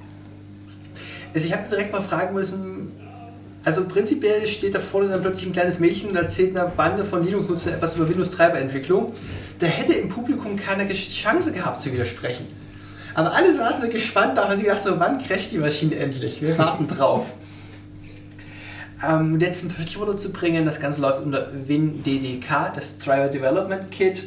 Also 1.33 1.47
ich 1.47 1.53
habe 1.53 1.69
direkt 1.69 1.93
mal 1.93 2.03
fragen 2.03 2.35
müssen, 2.35 2.91
also 3.63 3.85
prinzipiell 3.87 4.47
steht 4.47 4.75
da 4.75 4.81
vorne 4.81 5.09
dann 5.09 5.21
plötzlich 5.21 5.51
ein 5.51 5.53
kleines 5.53 5.79
Mädchen 5.79 6.11
und 6.11 6.17
erzählt 6.17 6.57
einer 6.57 6.69
Bande 6.69 7.05
von 7.05 7.25
Linux-Nutzern 7.25 7.75
etwas 7.75 7.97
über 7.97 8.09
Windows-Treiber-Entwicklung. 8.09 9.13
Da 9.59 9.67
hätte 9.67 9.93
im 9.93 10.09
Publikum 10.09 10.57
keine 10.57 10.91
Chance 10.91 11.53
gehabt 11.53 11.83
zu 11.83 11.93
widersprechen. 11.93 12.47
Aber 13.15 13.35
alle 13.35 13.55
saßen 13.55 13.91
gespannt 13.91 14.39
da, 14.39 14.49
haben 14.49 14.57
sie 14.57 14.63
gedacht, 14.63 14.83
so 14.83 14.99
wann 14.99 15.19
crasht 15.19 15.53
die 15.53 15.59
Maschine 15.59 15.97
endlich? 15.97 16.41
Wir 16.41 16.57
warten 16.59 16.87
drauf. 16.87 17.27
Ähm, 19.03 19.41
jetzt 19.41 19.65
ein 19.65 19.71
paar 19.71 20.17
zu 20.19 20.31
bringen, 20.31 20.67
das 20.67 20.79
Ganze 20.79 21.01
läuft 21.01 21.23
unter 21.23 21.49
WinDDK, 21.67 22.71
das 22.75 22.99
Driver 22.99 23.29
Development 23.29 23.91
Kit. 23.91 24.25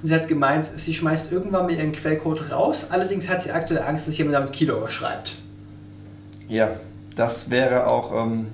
Und 0.00 0.06
sie 0.06 0.14
hat 0.14 0.28
gemeint, 0.28 0.64
sie 0.64 0.94
schmeißt 0.94 1.32
irgendwann 1.32 1.66
mal 1.66 1.72
ihren 1.72 1.90
Quellcode 1.90 2.52
raus, 2.52 2.86
allerdings 2.90 3.28
hat 3.28 3.42
sie 3.42 3.50
aktuell 3.50 3.82
Angst, 3.82 4.06
dass 4.06 4.16
jemand 4.18 4.36
damit 4.36 4.52
Kilo 4.52 4.86
schreibt. 4.86 5.34
Ja, 6.46 6.76
das 7.16 7.50
wäre 7.50 7.88
auch 7.88 8.24
ähm, 8.24 8.46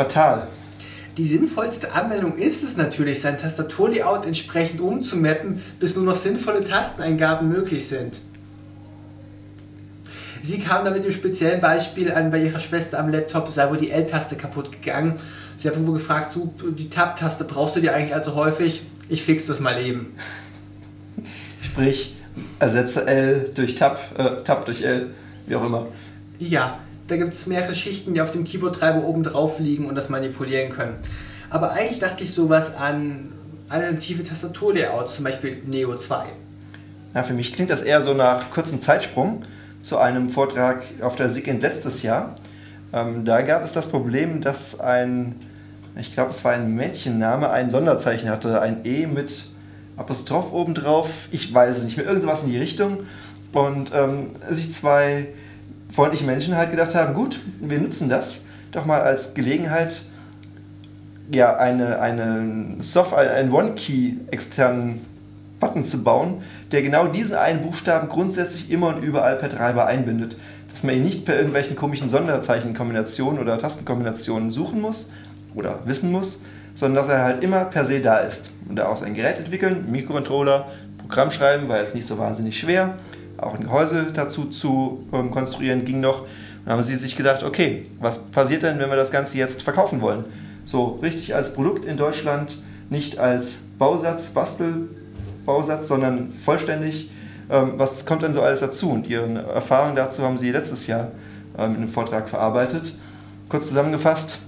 fatal. 0.00 0.48
Die 1.18 1.26
sinnvollste 1.26 1.92
Anwendung 1.92 2.38
ist 2.38 2.62
es 2.62 2.76
natürlich, 2.76 3.20
sein 3.20 3.36
Tastaturlayout 3.36 4.24
entsprechend 4.24 4.80
umzumappen, 4.80 5.60
bis 5.78 5.94
nur 5.96 6.04
noch 6.04 6.16
sinnvolle 6.16 6.64
Tasteneingaben 6.64 7.48
möglich 7.48 7.86
sind. 7.86 8.20
Sie 10.40 10.58
kam 10.58 10.86
da 10.86 10.90
mit 10.90 11.04
dem 11.04 11.12
speziellen 11.12 11.60
Beispiel 11.60 12.10
an, 12.10 12.30
bei 12.30 12.42
ihrer 12.42 12.60
Schwester 12.60 12.98
am 12.98 13.10
Laptop 13.10 13.50
sei 13.50 13.68
wohl 13.68 13.76
die 13.76 13.90
L-Taste 13.90 14.36
kaputt 14.36 14.72
gegangen. 14.72 15.14
Sie 15.58 15.68
hat 15.68 15.74
irgendwo 15.74 15.92
gefragt, 15.92 16.32
so, 16.32 16.54
die 16.70 16.88
Tab-Taste 16.88 17.44
brauchst 17.44 17.76
du 17.76 17.80
dir 17.80 17.94
eigentlich 17.94 18.14
allzu 18.14 18.34
häufig? 18.34 18.82
Ich 19.10 19.22
fix 19.22 19.44
das 19.44 19.60
mal 19.60 19.82
eben. 19.82 20.14
Sprich, 21.60 22.16
ersetze 22.58 23.06
L 23.06 23.50
durch 23.54 23.74
Tab, 23.74 24.00
äh, 24.16 24.42
Tab 24.44 24.64
durch 24.64 24.80
L, 24.80 25.10
wie 25.46 25.56
auch 25.56 25.64
immer. 25.66 25.88
Ja, 26.38 26.78
da 27.10 27.16
gibt 27.16 27.32
es 27.32 27.46
mehrere 27.46 27.74
Schichten, 27.74 28.14
die 28.14 28.20
auf 28.20 28.30
dem 28.30 28.44
Keyboard-Treiber 28.44 29.04
oben 29.04 29.22
drauf 29.22 29.58
liegen 29.58 29.86
und 29.86 29.94
das 29.94 30.08
manipulieren 30.08 30.70
können. 30.70 30.94
Aber 31.50 31.72
eigentlich 31.72 31.98
dachte 31.98 32.22
ich 32.22 32.32
sowas 32.32 32.76
an 32.76 33.32
alternative 33.68 34.22
Tastaturlayouts, 34.22 35.16
zum 35.16 35.24
Beispiel 35.24 35.62
Neo 35.66 35.96
2. 35.96 36.24
Na, 37.12 37.22
für 37.24 37.32
mich 37.32 37.52
klingt 37.52 37.70
das 37.70 37.82
eher 37.82 38.02
so 38.02 38.14
nach 38.14 38.50
kurzem 38.50 38.80
Zeitsprung 38.80 39.42
zu 39.82 39.98
einem 39.98 40.30
Vortrag 40.30 40.84
auf 41.00 41.16
der 41.16 41.30
SIGINT 41.30 41.62
letztes 41.62 42.02
Jahr. 42.02 42.36
Ähm, 42.92 43.24
da 43.24 43.42
gab 43.42 43.64
es 43.64 43.72
das 43.72 43.88
Problem, 43.88 44.40
dass 44.40 44.78
ein, 44.78 45.34
ich 45.98 46.12
glaube 46.12 46.30
es 46.30 46.44
war 46.44 46.52
ein 46.52 46.74
Mädchenname, 46.74 47.50
ein 47.50 47.70
Sonderzeichen 47.70 48.28
hatte, 48.28 48.60
ein 48.60 48.84
E 48.84 49.06
mit 49.06 49.46
Apostroph 49.96 50.52
obendrauf, 50.52 51.28
ich 51.32 51.52
weiß 51.52 51.78
es 51.78 51.84
nicht 51.84 51.96
mehr, 51.96 52.06
irgendwas 52.06 52.44
in 52.44 52.50
die 52.50 52.58
Richtung. 52.58 53.00
Und 53.52 53.90
ähm, 53.92 54.30
sich 54.48 54.72
zwei 54.72 55.28
freundliche 55.90 56.24
Menschen 56.24 56.56
halt 56.56 56.70
gedacht 56.70 56.94
haben, 56.94 57.14
gut, 57.14 57.40
wir 57.60 57.78
nutzen 57.78 58.08
das 58.08 58.44
doch 58.72 58.86
mal 58.86 59.00
als 59.00 59.34
Gelegenheit, 59.34 60.02
ja, 61.32 61.56
eine, 61.56 62.00
eine 62.00 62.76
Soft, 62.80 63.14
einen 63.14 63.52
One-Key 63.52 64.14
externen 64.30 65.00
Button 65.60 65.84
zu 65.84 66.02
bauen, 66.02 66.42
der 66.72 66.82
genau 66.82 67.06
diesen 67.06 67.36
einen 67.36 67.60
Buchstaben 67.60 68.08
grundsätzlich 68.08 68.70
immer 68.70 68.88
und 68.88 69.02
überall 69.02 69.36
per 69.36 69.48
Treiber 69.50 69.86
einbindet. 69.86 70.36
Dass 70.70 70.82
man 70.82 70.94
ihn 70.94 71.02
nicht 71.02 71.24
per 71.24 71.36
irgendwelchen 71.36 71.76
komischen 71.76 72.08
Sonderzeichenkombinationen 72.08 73.40
oder 73.40 73.58
Tastenkombinationen 73.58 74.50
suchen 74.50 74.80
muss 74.80 75.10
oder 75.54 75.80
wissen 75.84 76.10
muss, 76.10 76.40
sondern 76.74 77.02
dass 77.02 77.12
er 77.12 77.24
halt 77.24 77.42
immer 77.42 77.64
per 77.64 77.84
se 77.84 78.00
da 78.00 78.18
ist. 78.18 78.52
Und 78.68 78.76
daraus 78.76 79.02
ein 79.02 79.14
Gerät 79.14 79.38
entwickeln, 79.38 79.90
Mikrocontroller, 79.90 80.66
Programm 80.98 81.30
schreiben, 81.30 81.68
war 81.68 81.78
jetzt 81.78 81.94
nicht 81.94 82.06
so 82.06 82.18
wahnsinnig 82.18 82.58
schwer. 82.58 82.94
Auch 83.40 83.54
ein 83.54 83.62
Gehäuse 83.62 84.08
dazu 84.12 84.46
zu 84.46 85.06
ähm, 85.12 85.30
konstruieren 85.30 85.84
ging 85.84 86.00
noch. 86.00 86.26
Dann 86.64 86.74
haben 86.74 86.82
sie 86.82 86.94
sich 86.94 87.16
gedacht, 87.16 87.42
okay, 87.42 87.84
was 87.98 88.26
passiert 88.26 88.62
denn, 88.62 88.78
wenn 88.78 88.90
wir 88.90 88.96
das 88.96 89.10
Ganze 89.10 89.38
jetzt 89.38 89.62
verkaufen 89.62 90.00
wollen? 90.00 90.24
So 90.64 90.98
richtig 91.02 91.34
als 91.34 91.54
Produkt 91.54 91.84
in 91.84 91.96
Deutschland, 91.96 92.58
nicht 92.90 93.18
als 93.18 93.58
Bausatz, 93.78 94.30
Bastel, 94.30 94.88
Bausatz, 95.46 95.88
sondern 95.88 96.32
vollständig. 96.32 97.10
Ähm, 97.50 97.72
was 97.76 98.04
kommt 98.04 98.22
denn 98.22 98.32
so 98.32 98.42
alles 98.42 98.60
dazu? 98.60 98.90
Und 98.90 99.08
Ihre 99.08 99.26
Erfahrungen 99.42 99.96
dazu 99.96 100.22
haben 100.22 100.38
Sie 100.38 100.50
letztes 100.50 100.86
Jahr 100.86 101.12
ähm, 101.58 101.70
in 101.70 101.76
einem 101.78 101.88
Vortrag 101.88 102.28
verarbeitet. 102.28 102.94
Kurz 103.48 103.68
zusammengefasst, 103.68 104.38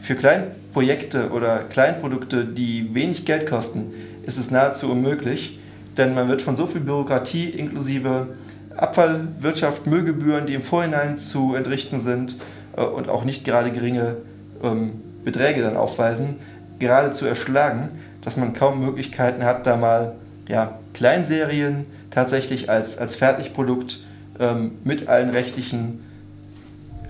für 0.00 0.16
Kleinprojekte 0.16 1.30
oder 1.30 1.58
Kleinprodukte, 1.58 2.46
die 2.46 2.94
wenig 2.94 3.26
Geld 3.26 3.46
kosten, 3.46 3.92
ist 4.24 4.38
es 4.38 4.50
nahezu 4.50 4.90
unmöglich, 4.90 5.59
denn 6.00 6.14
man 6.14 6.28
wird 6.28 6.40
von 6.40 6.56
so 6.56 6.66
viel 6.66 6.80
Bürokratie 6.80 7.50
inklusive 7.50 8.28
Abfallwirtschaft, 8.74 9.86
Müllgebühren, 9.86 10.46
die 10.46 10.54
im 10.54 10.62
Vorhinein 10.62 11.16
zu 11.18 11.54
entrichten 11.54 11.98
sind 11.98 12.36
äh, 12.76 12.82
und 12.82 13.08
auch 13.08 13.24
nicht 13.24 13.44
gerade 13.44 13.70
geringe 13.70 14.16
ähm, 14.62 15.02
Beträge 15.24 15.62
dann 15.62 15.76
aufweisen, 15.76 16.36
geradezu 16.78 17.26
erschlagen, 17.26 17.90
dass 18.22 18.38
man 18.38 18.54
kaum 18.54 18.80
Möglichkeiten 18.80 19.44
hat, 19.44 19.66
da 19.66 19.76
mal 19.76 20.14
ja, 20.48 20.78
Kleinserien 20.94 21.84
tatsächlich 22.10 22.70
als, 22.70 22.96
als 22.96 23.16
Fertigprodukt 23.16 24.00
ähm, 24.38 24.72
mit 24.82 25.08
allen 25.08 25.28
rechtlichen 25.28 26.00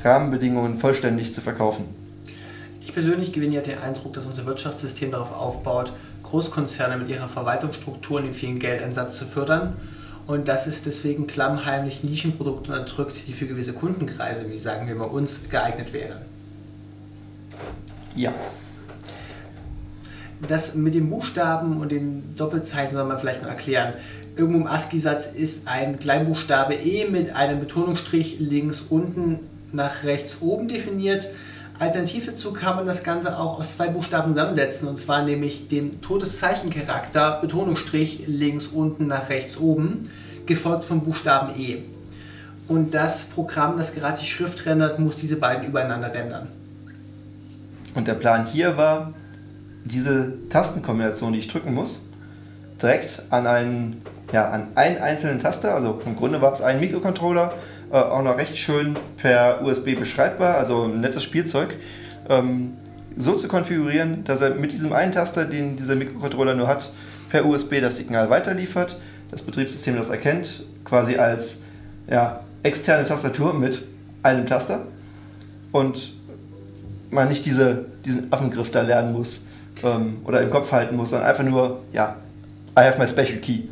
Rahmenbedingungen 0.02 0.74
vollständig 0.74 1.32
zu 1.32 1.40
verkaufen. 1.40 1.84
Ich 2.80 2.92
persönlich 2.92 3.32
gewinne 3.32 3.54
ja 3.54 3.60
den 3.60 3.78
Eindruck, 3.78 4.14
dass 4.14 4.26
unser 4.26 4.46
Wirtschaftssystem 4.46 5.12
darauf 5.12 5.32
aufbaut, 5.32 5.92
Großkonzerne 6.30 6.96
mit 6.96 7.08
ihrer 7.08 7.28
Verwaltungsstruktur 7.28 8.18
und 8.18 8.24
dem 8.24 8.34
vielen 8.34 8.58
Geldeinsatz 8.58 9.18
zu 9.18 9.26
fördern 9.26 9.76
und 10.26 10.48
dass 10.48 10.66
es 10.66 10.82
deswegen 10.82 11.26
klammheimlich 11.26 12.04
Nischenprodukte 12.04 12.72
unterdrückt, 12.72 13.26
die 13.26 13.32
für 13.32 13.46
gewisse 13.46 13.72
Kundenkreise, 13.72 14.48
wie 14.48 14.58
sagen 14.58 14.86
wir 14.86 14.94
mal 14.94 15.04
uns, 15.04 15.48
geeignet 15.48 15.92
wären. 15.92 16.18
Ja, 18.14 18.32
das 20.46 20.74
mit 20.74 20.94
den 20.94 21.10
Buchstaben 21.10 21.80
und 21.80 21.92
den 21.92 22.34
Doppelzeichen 22.36 22.94
soll 22.94 23.04
man 23.04 23.18
vielleicht 23.18 23.42
mal 23.42 23.48
erklären. 23.48 23.94
Irgendwo 24.36 24.60
im 24.60 24.66
ASCII-Satz 24.66 25.26
ist 25.26 25.68
ein 25.68 25.98
Kleinbuchstabe 25.98 26.74
E 26.74 27.06
mit 27.06 27.34
einem 27.34 27.60
Betonungsstrich 27.60 28.38
links 28.38 28.80
unten 28.82 29.40
nach 29.72 30.04
rechts 30.04 30.38
oben 30.40 30.68
definiert. 30.68 31.28
Alternativ 31.80 32.26
dazu 32.26 32.52
kann 32.52 32.76
man 32.76 32.86
das 32.86 33.02
Ganze 33.02 33.38
auch 33.38 33.58
aus 33.58 33.72
zwei 33.72 33.88
Buchstaben 33.88 34.34
zusammensetzen, 34.34 34.86
und 34.86 35.00
zwar 35.00 35.22
nämlich 35.22 35.68
dem 35.68 36.02
Todeszeichencharakter 36.02 37.40
Betonungsstrich 37.40 38.24
links 38.26 38.66
unten 38.66 39.06
nach 39.06 39.30
rechts 39.30 39.56
oben, 39.56 40.06
gefolgt 40.44 40.84
vom 40.84 41.00
Buchstaben 41.00 41.58
E. 41.58 41.84
Und 42.68 42.92
das 42.92 43.24
Programm, 43.24 43.78
das 43.78 43.94
gerade 43.94 44.18
die 44.20 44.26
Schrift 44.26 44.66
rendert, 44.66 44.98
muss 44.98 45.16
diese 45.16 45.36
beiden 45.36 45.66
übereinander 45.66 46.12
rendern. 46.12 46.48
Und 47.94 48.06
der 48.06 48.14
Plan 48.14 48.44
hier 48.44 48.76
war, 48.76 49.14
diese 49.86 50.34
Tastenkombination, 50.50 51.32
die 51.32 51.38
ich 51.38 51.48
drücken 51.48 51.72
muss, 51.72 52.04
direkt 52.80 53.22
an 53.30 53.46
einen, 53.46 54.02
ja, 54.32 54.50
an 54.50 54.68
einen 54.74 54.98
einzelnen 54.98 55.38
Taster, 55.38 55.74
also 55.74 55.98
im 56.04 56.14
Grunde 56.14 56.42
war 56.42 56.52
es 56.52 56.60
ein 56.60 56.78
Mikrocontroller, 56.78 57.54
äh, 57.90 57.96
auch 57.96 58.22
noch 58.22 58.36
recht 58.36 58.56
schön 58.56 58.96
per 59.16 59.62
USB 59.62 59.98
beschreibbar, 59.98 60.56
also 60.56 60.84
ein 60.84 61.00
nettes 61.00 61.22
Spielzeug, 61.22 61.76
ähm, 62.28 62.74
so 63.16 63.34
zu 63.34 63.48
konfigurieren, 63.48 64.24
dass 64.24 64.40
er 64.40 64.54
mit 64.54 64.72
diesem 64.72 64.92
einen 64.92 65.12
Taster, 65.12 65.44
den 65.44 65.76
dieser 65.76 65.96
Mikrocontroller 65.96 66.54
nur 66.54 66.68
hat, 66.68 66.92
per 67.30 67.46
USB 67.46 67.80
das 67.80 67.96
Signal 67.96 68.30
weiterliefert, 68.30 68.98
das 69.30 69.42
Betriebssystem 69.42 69.96
das 69.96 70.10
erkennt, 70.10 70.64
quasi 70.84 71.16
als 71.16 71.58
ja, 72.08 72.40
externe 72.62 73.04
Tastatur 73.04 73.54
mit 73.54 73.82
einem 74.22 74.46
Taster 74.46 74.86
und 75.72 76.12
man 77.10 77.28
nicht 77.28 77.46
diese, 77.46 77.86
diesen 78.04 78.32
Affengriff 78.32 78.70
da 78.70 78.82
lernen 78.82 79.12
muss 79.12 79.42
ähm, 79.82 80.18
oder 80.24 80.42
im 80.42 80.50
Kopf 80.50 80.72
halten 80.72 80.96
muss, 80.96 81.10
sondern 81.10 81.28
einfach 81.28 81.44
nur, 81.44 81.80
ja, 81.92 82.16
I 82.78 82.82
have 82.82 82.98
my 82.98 83.08
special 83.08 83.40
key. 83.40 83.62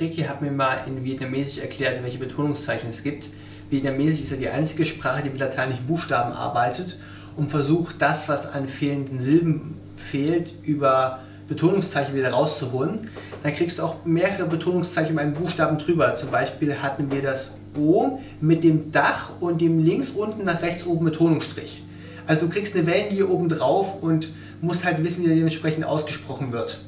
Ricky 0.00 0.22
hat 0.22 0.42
mir 0.42 0.50
mal 0.50 0.78
in 0.86 1.04
Vietnamesisch 1.04 1.62
erklärt, 1.62 2.02
welche 2.02 2.18
Betonungszeichen 2.18 2.90
es 2.90 3.02
gibt. 3.02 3.30
Vietnamesisch 3.70 4.22
ist 4.22 4.30
ja 4.32 4.36
die 4.36 4.48
einzige 4.48 4.84
Sprache, 4.84 5.22
die 5.22 5.30
mit 5.30 5.38
lateinischen 5.38 5.86
Buchstaben 5.86 6.32
arbeitet 6.32 6.98
und 7.36 7.50
versucht, 7.50 7.96
das, 8.00 8.28
was 8.28 8.46
an 8.52 8.66
fehlenden 8.68 9.20
Silben 9.20 9.74
fehlt, 9.96 10.54
über 10.64 11.20
Betonungszeichen 11.48 12.14
wieder 12.14 12.30
rauszuholen. 12.30 13.08
Dann 13.42 13.52
kriegst 13.52 13.78
du 13.78 13.84
auch 13.84 14.04
mehrere 14.04 14.46
Betonungszeichen 14.46 15.14
mit 15.14 15.24
einem 15.24 15.34
Buchstaben 15.34 15.78
drüber. 15.78 16.14
Zum 16.16 16.30
Beispiel 16.30 16.82
hatten 16.82 17.10
wir 17.10 17.22
das 17.22 17.58
O 17.76 18.18
mit 18.40 18.64
dem 18.64 18.90
Dach 18.92 19.32
und 19.40 19.60
dem 19.60 19.78
links 19.78 20.10
unten 20.10 20.44
nach 20.44 20.62
rechts 20.62 20.84
oben 20.86 21.04
Betonungsstrich. 21.04 21.84
Also 22.26 22.46
du 22.46 22.52
kriegst 22.52 22.76
eine 22.76 22.86
Wellenlinie 22.86 23.26
oben 23.28 23.48
drauf 23.48 24.02
und 24.02 24.32
musst 24.60 24.84
halt 24.84 25.02
wissen, 25.02 25.22
wie 25.22 25.28
der 25.28 25.36
dementsprechend 25.36 25.84
ausgesprochen 25.84 26.52
wird. 26.52 26.80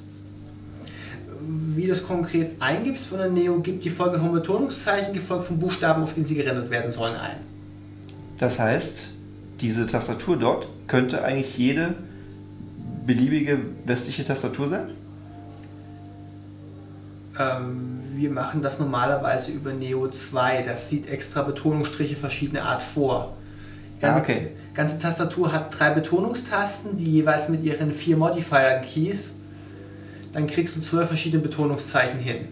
Wie 1.46 1.82
du 1.82 1.88
das 1.88 2.06
konkret 2.06 2.60
eingibst 2.60 3.06
von 3.06 3.18
der 3.18 3.28
Neo, 3.28 3.60
gibt 3.60 3.84
die 3.84 3.90
Folge 3.90 4.18
von 4.18 4.32
Betonungszeichen 4.32 5.12
gefolgt 5.12 5.44
von 5.44 5.58
Buchstaben, 5.58 6.02
auf 6.02 6.14
denen 6.14 6.26
sie 6.26 6.34
gerendert 6.34 6.70
werden 6.70 6.92
sollen, 6.92 7.16
ein. 7.16 7.36
Das 8.38 8.58
heißt, 8.58 9.10
diese 9.60 9.86
Tastatur 9.86 10.36
dort 10.36 10.68
könnte 10.86 11.22
eigentlich 11.22 11.56
jede 11.56 11.94
beliebige 13.06 13.58
westliche 13.84 14.24
Tastatur 14.24 14.68
sein? 14.68 14.90
Ähm, 17.38 18.00
wir 18.14 18.30
machen 18.30 18.62
das 18.62 18.78
normalerweise 18.78 19.52
über 19.52 19.72
Neo 19.72 20.08
2. 20.08 20.62
Das 20.62 20.88
sieht 20.88 21.10
extra 21.10 21.42
Betonungsstriche 21.42 22.16
verschiedener 22.16 22.64
Art 22.64 22.82
vor. 22.82 23.36
Ganze, 24.00 24.20
ah, 24.20 24.22
okay. 24.22 24.48
ganze 24.74 24.98
Tastatur 24.98 25.52
hat 25.52 25.78
drei 25.78 25.90
Betonungstasten, 25.90 26.96
die 26.96 27.10
jeweils 27.10 27.48
mit 27.48 27.64
ihren 27.64 27.92
vier 27.92 28.16
Modifier-Keys. 28.16 29.32
Dann 30.34 30.46
kriegst 30.48 30.76
du 30.76 30.80
zwölf 30.80 31.08
verschiedene 31.08 31.42
Betonungszeichen 31.42 32.18
hin. 32.18 32.48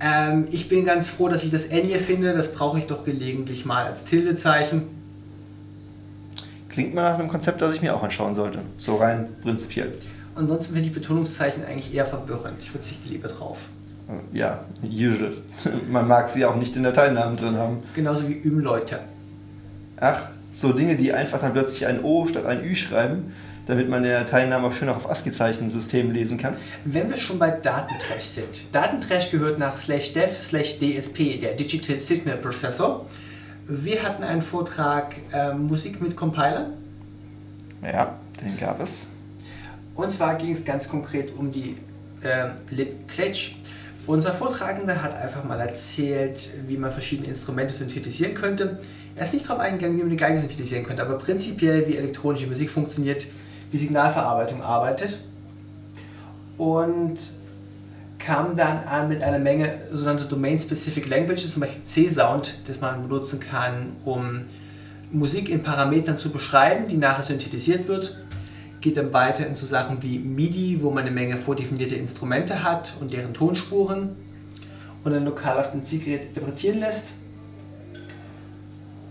Ähm, 0.00 0.46
ich 0.50 0.68
bin 0.68 0.84
ganz 0.84 1.08
froh, 1.08 1.28
dass 1.28 1.44
ich 1.44 1.50
das 1.50 1.66
N 1.66 1.84
hier 1.84 2.00
finde. 2.00 2.34
Das 2.34 2.52
brauche 2.52 2.78
ich 2.78 2.86
doch 2.86 3.04
gelegentlich 3.04 3.64
mal 3.64 3.86
als 3.86 4.04
Tildezeichen. 4.04 4.82
Klingt 6.68 6.94
mal 6.94 7.10
nach 7.12 7.18
einem 7.18 7.28
Konzept, 7.28 7.62
das 7.62 7.74
ich 7.74 7.82
mir 7.82 7.94
auch 7.94 8.02
anschauen 8.02 8.34
sollte. 8.34 8.60
So 8.74 8.96
rein 8.96 9.28
prinzipiell. 9.42 9.92
Ansonsten 10.34 10.74
finde 10.74 10.88
ich 10.88 10.94
Betonungszeichen 10.94 11.64
eigentlich 11.64 11.94
eher 11.94 12.06
verwirrend. 12.06 12.56
Ich 12.60 12.70
verzichte 12.70 13.08
lieber 13.08 13.28
drauf. 13.28 13.68
Ja, 14.32 14.64
usual. 14.82 15.34
Man 15.90 16.08
mag 16.08 16.30
sie 16.30 16.44
auch 16.44 16.56
nicht 16.56 16.74
in 16.76 16.82
Dateinamen 16.82 17.36
drin 17.36 17.56
haben. 17.56 17.82
Genauso 17.94 18.28
wie 18.28 18.40
Umleute. 18.48 19.00
Ach, 19.98 20.22
so 20.52 20.72
Dinge, 20.72 20.96
die 20.96 21.12
einfach 21.12 21.40
dann 21.40 21.52
plötzlich 21.52 21.86
ein 21.86 22.02
O 22.02 22.26
statt 22.26 22.46
ein 22.46 22.64
Ü 22.64 22.74
schreiben, 22.74 23.32
damit 23.70 23.88
man 23.88 24.02
den 24.02 24.12
Dateinamen 24.12 24.70
auch 24.70 24.74
schön 24.74 24.88
auf 24.88 25.08
ASCII-Zeichensystemen 25.08 26.12
lesen 26.12 26.36
kann. 26.36 26.56
Wenn 26.84 27.08
wir 27.08 27.16
schon 27.16 27.38
bei 27.38 27.50
Datentrash 27.50 28.24
sind. 28.24 28.74
Datentrash 28.74 29.30
gehört 29.30 29.58
nach 29.58 29.76
slash 29.76 30.12
dev 30.12 30.40
slash 30.40 30.78
DSP, 30.78 31.40
der 31.40 31.54
Digital 31.54 31.98
Signal 31.98 32.36
Processor. 32.36 33.06
Wir 33.66 34.02
hatten 34.02 34.24
einen 34.24 34.42
Vortrag 34.42 35.14
äh, 35.32 35.52
Musik 35.54 36.02
mit 36.02 36.16
Compilern. 36.16 36.72
Ja, 37.82 38.18
den 38.44 38.58
gab 38.58 38.80
es. 38.80 39.06
Und 39.94 40.10
zwar 40.10 40.36
ging 40.36 40.50
es 40.50 40.64
ganz 40.64 40.88
konkret 40.88 41.34
um 41.36 41.52
die 41.52 41.76
äh, 42.22 42.48
LibCletch. 42.70 43.56
Unser 44.06 44.32
Vortragender 44.32 45.02
hat 45.02 45.14
einfach 45.14 45.44
mal 45.44 45.60
erzählt, 45.60 46.50
wie 46.66 46.76
man 46.76 46.90
verschiedene 46.90 47.28
Instrumente 47.28 47.72
synthetisieren 47.72 48.34
könnte. 48.34 48.80
Er 49.14 49.22
ist 49.22 49.32
nicht 49.32 49.48
darauf 49.48 49.60
eingegangen, 49.60 49.96
wie 49.98 50.02
man 50.02 50.10
die 50.10 50.16
Geige 50.16 50.38
synthetisieren 50.38 50.84
könnte, 50.84 51.02
aber 51.02 51.18
prinzipiell, 51.18 51.86
wie 51.86 51.96
elektronische 51.96 52.46
Musik 52.46 52.70
funktioniert, 52.70 53.26
wie 53.70 53.76
Signalverarbeitung 53.76 54.62
arbeitet. 54.62 55.18
Und 56.58 57.18
kam 58.18 58.54
dann 58.54 58.84
an 58.84 59.08
mit 59.08 59.22
einer 59.22 59.38
Menge 59.38 59.78
sogenannte 59.90 60.26
Domain-Specific 60.26 61.08
Languages, 61.08 61.52
zum 61.52 61.60
Beispiel 61.60 61.82
C-Sound, 61.84 62.58
das 62.66 62.80
man 62.80 63.02
benutzen 63.02 63.40
kann, 63.40 63.92
um 64.04 64.42
Musik 65.10 65.48
in 65.48 65.62
Parametern 65.62 66.18
zu 66.18 66.30
beschreiben, 66.30 66.86
die 66.86 66.96
nachher 66.96 67.24
synthetisiert 67.24 67.88
wird. 67.88 68.18
Geht 68.80 68.96
dann 68.96 69.12
weiter 69.12 69.46
in 69.46 69.54
so 69.54 69.66
Sachen 69.66 70.02
wie 70.02 70.18
MIDI, 70.18 70.78
wo 70.82 70.90
man 70.90 71.04
eine 71.04 71.10
Menge 71.10 71.36
vordefinierte 71.36 71.96
Instrumente 71.96 72.62
hat 72.62 72.94
und 73.00 73.12
deren 73.12 73.34
Tonspuren 73.34 74.10
und 75.02 75.12
dann 75.12 75.24
lokal 75.24 75.58
auf 75.58 75.72
dem 75.72 75.84
Zielgerät 75.84 76.28
interpretieren 76.28 76.80
lässt. 76.80 77.14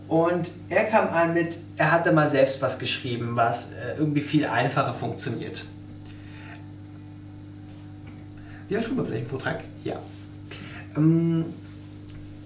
Und 0.09 0.49
er 0.69 0.85
kam 0.85 1.07
an 1.09 1.35
mit, 1.35 1.59
er 1.77 1.91
hat 1.91 2.05
da 2.07 2.11
mal 2.11 2.27
selbst 2.27 2.61
was 2.63 2.79
geschrieben, 2.79 3.35
was 3.35 3.73
äh, 3.73 3.99
irgendwie 3.99 4.21
viel 4.21 4.47
einfacher 4.47 4.93
funktioniert. 4.93 5.65
Ja, 8.69 8.81
schon 8.81 8.97
mal 8.97 9.05
vielleicht 9.05 9.21
einen 9.21 9.29
Vortrag? 9.29 9.63
Ja. 9.83 9.99
Ähm, 10.97 11.45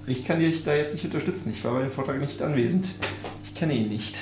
ich 0.05 0.25
kann 0.25 0.39
dich 0.39 0.65
da 0.65 0.75
jetzt 0.75 0.93
nicht 0.93 1.05
unterstützen. 1.05 1.51
Ich 1.51 1.63
war 1.63 1.73
bei 1.73 1.81
dem 1.83 1.89
Vortrag 1.89 2.19
nicht 2.19 2.41
anwesend. 2.41 2.95
Ich 3.45 3.53
kenne 3.53 3.73
ihn 3.73 3.87
nicht. 3.87 4.17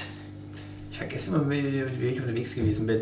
Ich 0.91 0.99
vergesse 0.99 1.31
immer, 1.31 1.49
wie 1.49 1.59
ich 1.59 2.21
unterwegs 2.21 2.53
gewesen 2.53 2.85
bin. 2.85 3.01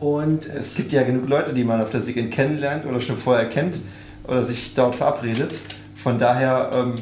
Und 0.00 0.46
es, 0.46 0.66
es 0.66 0.76
gibt 0.76 0.92
ja 0.92 1.04
genug 1.04 1.28
Leute, 1.28 1.54
die 1.54 1.62
man 1.62 1.80
auf 1.80 1.90
der 1.90 2.00
SIGINT 2.00 2.32
kennenlernt 2.32 2.86
oder 2.86 3.00
schon 3.00 3.16
vorher 3.16 3.48
kennt 3.48 3.78
oder 4.24 4.42
sich 4.42 4.74
dort 4.74 4.96
verabredet. 4.96 5.60
Von 5.94 6.18
daher, 6.18 6.70
ähm, 6.74 6.94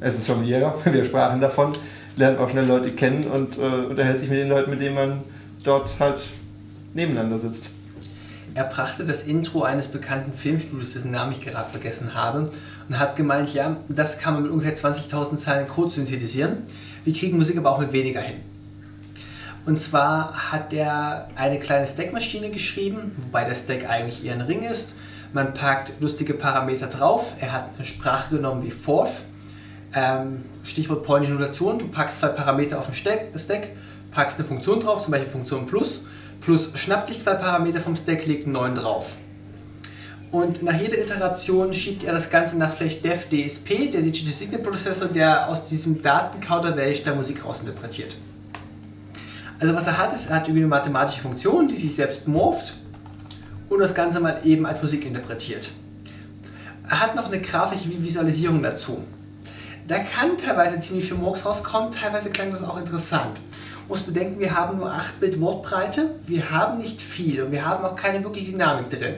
es 0.00 0.18
ist 0.18 0.26
familiärer. 0.26 0.78
Wir 0.92 1.04
sprachen 1.04 1.40
davon, 1.40 1.72
lernt 2.18 2.38
auch 2.38 2.50
schnell 2.50 2.66
Leute 2.66 2.90
kennen 2.90 3.24
und 3.24 3.58
äh, 3.58 3.62
unterhält 3.62 4.20
sich 4.20 4.28
mit 4.28 4.38
den 4.38 4.48
Leuten, 4.48 4.70
mit 4.70 4.80
denen 4.80 4.94
man 4.94 5.20
dort 5.64 5.98
halt 5.98 6.20
nebeneinander 6.94 7.38
sitzt. 7.38 7.70
Er 8.54 8.64
brachte 8.64 9.04
das 9.04 9.22
Intro 9.22 9.62
eines 9.62 9.88
bekannten 9.88 10.32
Filmstudios, 10.32 10.94
dessen 10.94 11.12
Namen 11.12 11.32
ich 11.32 11.40
gerade 11.40 11.70
vergessen 11.70 12.14
habe, 12.14 12.50
und 12.88 12.98
hat 12.98 13.14
gemeint, 13.14 13.54
ja, 13.54 13.76
das 13.88 14.18
kann 14.18 14.34
man 14.34 14.42
mit 14.42 14.52
ungefähr 14.52 14.76
20.000 14.76 15.36
Zeilen 15.36 15.68
Code 15.68 15.90
synthetisieren. 15.90 16.58
Wir 17.04 17.12
kriegen 17.12 17.36
Musik 17.36 17.56
aber 17.56 17.70
auch 17.70 17.78
mit 17.78 17.92
weniger 17.92 18.20
hin. 18.20 18.36
Und 19.66 19.80
zwar 19.80 20.50
hat 20.50 20.72
er 20.72 21.28
eine 21.36 21.60
kleine 21.60 21.86
Stack-Maschine 21.86 22.50
geschrieben, 22.50 23.12
wobei 23.18 23.44
der 23.44 23.54
Stack 23.54 23.88
eigentlich 23.88 24.24
eher 24.24 24.32
ein 24.32 24.40
Ring 24.40 24.62
ist. 24.62 24.94
Man 25.34 25.52
packt 25.52 25.92
lustige 26.00 26.32
Parameter 26.32 26.86
drauf. 26.86 27.34
Er 27.38 27.52
hat 27.52 27.70
eine 27.76 27.84
Sprache 27.84 28.34
genommen 28.34 28.62
wie 28.62 28.70
Forth. 28.70 29.22
Ähm, 29.94 30.44
Stichwort 30.64 31.02
polnische 31.02 31.32
Notation. 31.32 31.78
Du 31.78 31.88
packst 31.88 32.20
zwei 32.20 32.28
Parameter 32.28 32.78
auf 32.78 32.86
den 32.86 32.94
Stack, 32.94 33.30
packst 34.10 34.38
eine 34.38 34.46
Funktion 34.46 34.80
drauf, 34.80 35.02
zum 35.02 35.12
Beispiel 35.12 35.30
Funktion 35.30 35.66
plus 35.66 36.02
plus 36.40 36.70
schnappt 36.74 37.08
sich 37.08 37.20
zwei 37.20 37.34
Parameter 37.34 37.80
vom 37.80 37.96
Stack, 37.96 38.26
legt 38.26 38.44
einen 38.44 38.52
neuen 38.52 38.74
drauf. 38.74 39.16
Und 40.30 40.62
nach 40.62 40.78
jeder 40.78 40.98
Iteration 40.98 41.72
schiebt 41.72 42.04
er 42.04 42.12
das 42.12 42.28
Ganze 42.28 42.58
nach 42.58 42.72
slash 42.72 43.00
dev 43.00 43.26
der 43.30 44.02
Digital 44.02 44.34
Signal 44.34 44.60
Processor, 44.60 45.08
der 45.08 45.48
aus 45.48 45.64
diesem 45.64 46.02
Datenkauderwelsch 46.02 47.02
der 47.02 47.14
Musik 47.14 47.44
rausinterpretiert. 47.44 48.16
Also 49.58 49.74
was 49.74 49.86
er 49.86 49.98
hat, 49.98 50.12
ist, 50.12 50.30
er 50.30 50.36
hat 50.36 50.42
irgendwie 50.44 50.60
eine 50.60 50.68
mathematische 50.68 51.20
Funktion, 51.20 51.66
die 51.66 51.76
sich 51.76 51.94
selbst 51.94 52.28
morpht 52.28 52.74
und 53.68 53.80
das 53.80 53.94
Ganze 53.94 54.20
mal 54.20 54.40
eben 54.44 54.66
als 54.66 54.82
Musik 54.82 55.04
interpretiert. 55.04 55.70
Er 56.88 57.00
hat 57.00 57.16
noch 57.16 57.26
eine 57.26 57.40
grafische 57.40 57.90
Visualisierung 57.90 58.62
dazu. 58.62 59.02
Da 59.88 59.98
kann 59.98 60.38
teilweise 60.38 60.78
ziemlich 60.78 61.08
viel 61.08 61.16
Murks 61.16 61.44
rauskommen, 61.44 61.90
teilweise 61.90 62.30
klang 62.30 62.50
das 62.52 62.62
auch 62.62 62.78
interessant 62.78 63.40
muss 63.88 64.02
bedenken, 64.02 64.38
wir 64.38 64.54
haben 64.54 64.78
nur 64.78 64.92
8-Bit 64.92 65.40
Wortbreite, 65.40 66.10
wir 66.26 66.50
haben 66.50 66.78
nicht 66.78 67.00
viel 67.00 67.42
und 67.42 67.52
wir 67.52 67.64
haben 67.64 67.84
auch 67.84 67.96
keine 67.96 68.22
wirkliche 68.22 68.52
Dynamik 68.52 68.90
drin. 68.90 69.14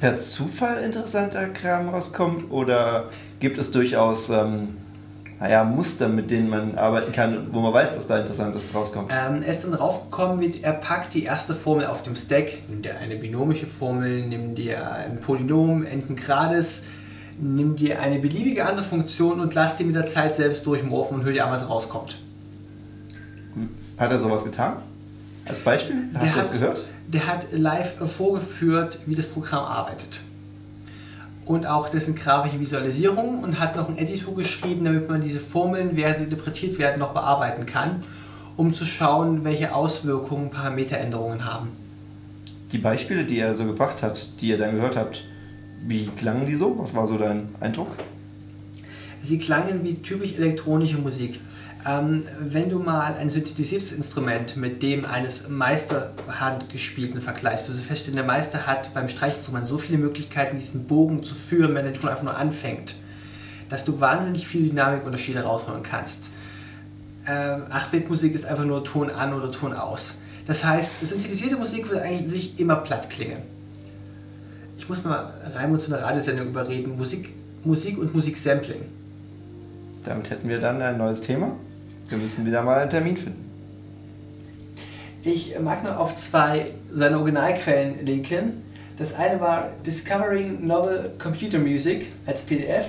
Per 0.00 0.16
Zufall 0.16 0.82
interessanter 0.82 1.48
Kram 1.48 1.88
rauskommt 1.88 2.50
oder 2.50 3.08
gibt 3.40 3.56
es 3.56 3.70
durchaus 3.70 4.28
ähm, 4.30 4.76
naja, 5.40 5.64
Muster, 5.64 6.08
mit 6.08 6.30
denen 6.30 6.50
man 6.50 6.76
arbeiten 6.76 7.12
kann, 7.12 7.48
wo 7.52 7.60
man 7.60 7.72
weiß, 7.72 7.96
dass 7.96 8.06
da 8.06 8.18
Interessantes 8.18 8.74
rauskommt? 8.74 9.10
Ähm, 9.10 9.42
er 9.42 9.50
ist 9.50 9.64
dann 9.64 9.74
raufgekommen 9.74 10.38
mit, 10.38 10.62
er 10.62 10.72
packt 10.72 11.14
die 11.14 11.24
erste 11.24 11.54
Formel 11.54 11.86
auf 11.86 12.02
dem 12.02 12.14
Stack, 12.14 12.68
nimmt 12.68 12.86
er 12.86 12.98
eine 12.98 13.16
binomische 13.16 13.66
Formel, 13.66 14.26
nimmt 14.26 14.58
dir 14.58 14.92
ein 14.92 15.18
Polynom, 15.20 15.84
Entengrades, 15.84 16.82
nimm 17.40 17.76
dir 17.76 18.00
eine 18.00 18.18
beliebige 18.18 18.66
andere 18.66 18.84
Funktion 18.84 19.40
und 19.40 19.54
lass 19.54 19.76
die 19.76 19.84
mit 19.84 19.94
der 19.94 20.06
Zeit 20.06 20.36
selbst 20.36 20.66
durchmorphen 20.66 21.18
und 21.18 21.24
hör 21.24 21.32
dir 21.32 21.46
an, 21.46 21.52
was 21.52 21.68
rauskommt. 21.68 22.18
Hat 23.98 24.10
er 24.10 24.18
sowas 24.18 24.44
getan? 24.44 24.76
Als 25.46 25.60
Beispiel? 25.60 25.96
Hast 26.14 26.24
der 26.24 26.32
du 26.32 26.38
das 26.38 26.52
gehört? 26.52 26.84
Der 27.08 27.26
hat 27.26 27.46
live 27.52 27.94
vorgeführt, 28.10 28.98
wie 29.06 29.14
das 29.14 29.26
Programm 29.26 29.64
arbeitet. 29.64 30.20
Und 31.44 31.66
auch 31.66 31.88
dessen 31.88 32.14
grafische 32.14 32.60
Visualisierung 32.60 33.40
und 33.40 33.58
hat 33.58 33.76
noch 33.76 33.88
ein 33.88 33.98
Editor 33.98 34.34
geschrieben, 34.34 34.84
damit 34.84 35.08
man 35.08 35.20
diese 35.20 35.40
Formeln, 35.40 35.96
während 35.96 36.18
sie 36.18 36.24
interpretiert 36.24 36.78
werden, 36.78 37.00
noch 37.00 37.12
bearbeiten 37.12 37.66
kann, 37.66 38.04
um 38.56 38.72
zu 38.72 38.84
schauen, 38.84 39.44
welche 39.44 39.74
Auswirkungen 39.74 40.50
Parameteränderungen 40.50 41.44
haben. 41.44 41.70
Die 42.70 42.78
Beispiele, 42.78 43.24
die 43.24 43.38
er 43.38 43.54
so 43.54 43.66
gebracht 43.66 44.02
hat, 44.02 44.40
die 44.40 44.48
ihr 44.48 44.58
dann 44.58 44.76
gehört 44.76 44.96
habt, 44.96 45.24
wie 45.86 46.06
klangen 46.06 46.46
die 46.46 46.54
so? 46.54 46.78
Was 46.78 46.94
war 46.94 47.06
so 47.06 47.18
dein 47.18 47.48
Eindruck? 47.60 47.88
Sie 49.20 49.38
klangen 49.38 49.84
wie 49.84 49.94
typisch 49.96 50.34
elektronische 50.34 50.98
Musik. 50.98 51.40
Ähm, 51.84 52.24
wenn 52.38 52.70
du 52.70 52.78
mal 52.78 53.14
ein 53.14 53.28
synthetisiertes 53.28 53.92
Instrument 53.92 54.56
mit 54.56 54.82
dem 54.82 55.04
eines 55.04 55.48
Meisterhandgespielten 55.48 57.20
vergleichst, 57.20 57.68
wirst 57.68 57.80
du 57.80 57.84
feststellen, 57.84 58.16
der 58.16 58.24
Meister 58.24 58.66
hat 58.66 58.94
beim 58.94 59.08
Streichinstrument 59.08 59.66
so 59.66 59.78
viele 59.78 59.98
Möglichkeiten, 59.98 60.56
diesen 60.56 60.84
Bogen 60.84 61.24
zu 61.24 61.34
führen, 61.34 61.74
wenn 61.74 61.84
der 61.84 61.94
Ton 61.94 62.10
einfach 62.10 62.22
nur 62.22 62.36
anfängt, 62.36 62.96
dass 63.68 63.84
du 63.84 63.98
wahnsinnig 64.00 64.46
viele 64.46 64.68
Dynamikunterschiede 64.68 65.42
rausholen 65.42 65.82
kannst. 65.82 66.30
Ähm, 67.26 67.64
8-Bit-Musik 67.64 68.34
ist 68.34 68.46
einfach 68.46 68.64
nur 68.64 68.84
Ton 68.84 69.10
an 69.10 69.32
oder 69.32 69.50
Ton 69.50 69.72
aus. 69.72 70.16
Das 70.46 70.64
heißt, 70.64 71.04
synthetisierte 71.04 71.56
Musik 71.56 71.88
wird 71.90 72.02
eigentlich 72.02 72.28
sich 72.30 72.60
immer 72.60 72.76
platt 72.76 73.10
klingen. 73.10 73.51
Ich 74.82 74.88
muss 74.88 75.04
mal 75.04 75.32
Raimund 75.54 75.80
zu 75.80 75.94
einer 75.94 76.02
Radiosendung 76.02 76.48
überreden, 76.48 76.96
Musik, 76.96 77.32
Musik 77.62 77.98
und 77.98 78.12
Musiksampling. 78.12 78.80
Damit 80.04 80.28
hätten 80.28 80.48
wir 80.48 80.58
dann 80.58 80.82
ein 80.82 80.98
neues 80.98 81.20
Thema. 81.20 81.54
Wir 82.08 82.18
müssen 82.18 82.44
wieder 82.44 82.64
mal 82.64 82.80
einen 82.80 82.90
Termin 82.90 83.16
finden. 83.16 83.48
Ich 85.22 85.56
mag 85.60 85.84
nur 85.84 86.00
auf 86.00 86.16
zwei 86.16 86.66
seiner 86.92 87.18
Originalquellen 87.18 88.04
linken. 88.04 88.64
Das 88.98 89.14
eine 89.14 89.40
war 89.40 89.68
Discovering 89.86 90.66
Novel 90.66 91.12
Computer 91.16 91.60
Music 91.60 92.08
als 92.26 92.42
PDF. 92.42 92.86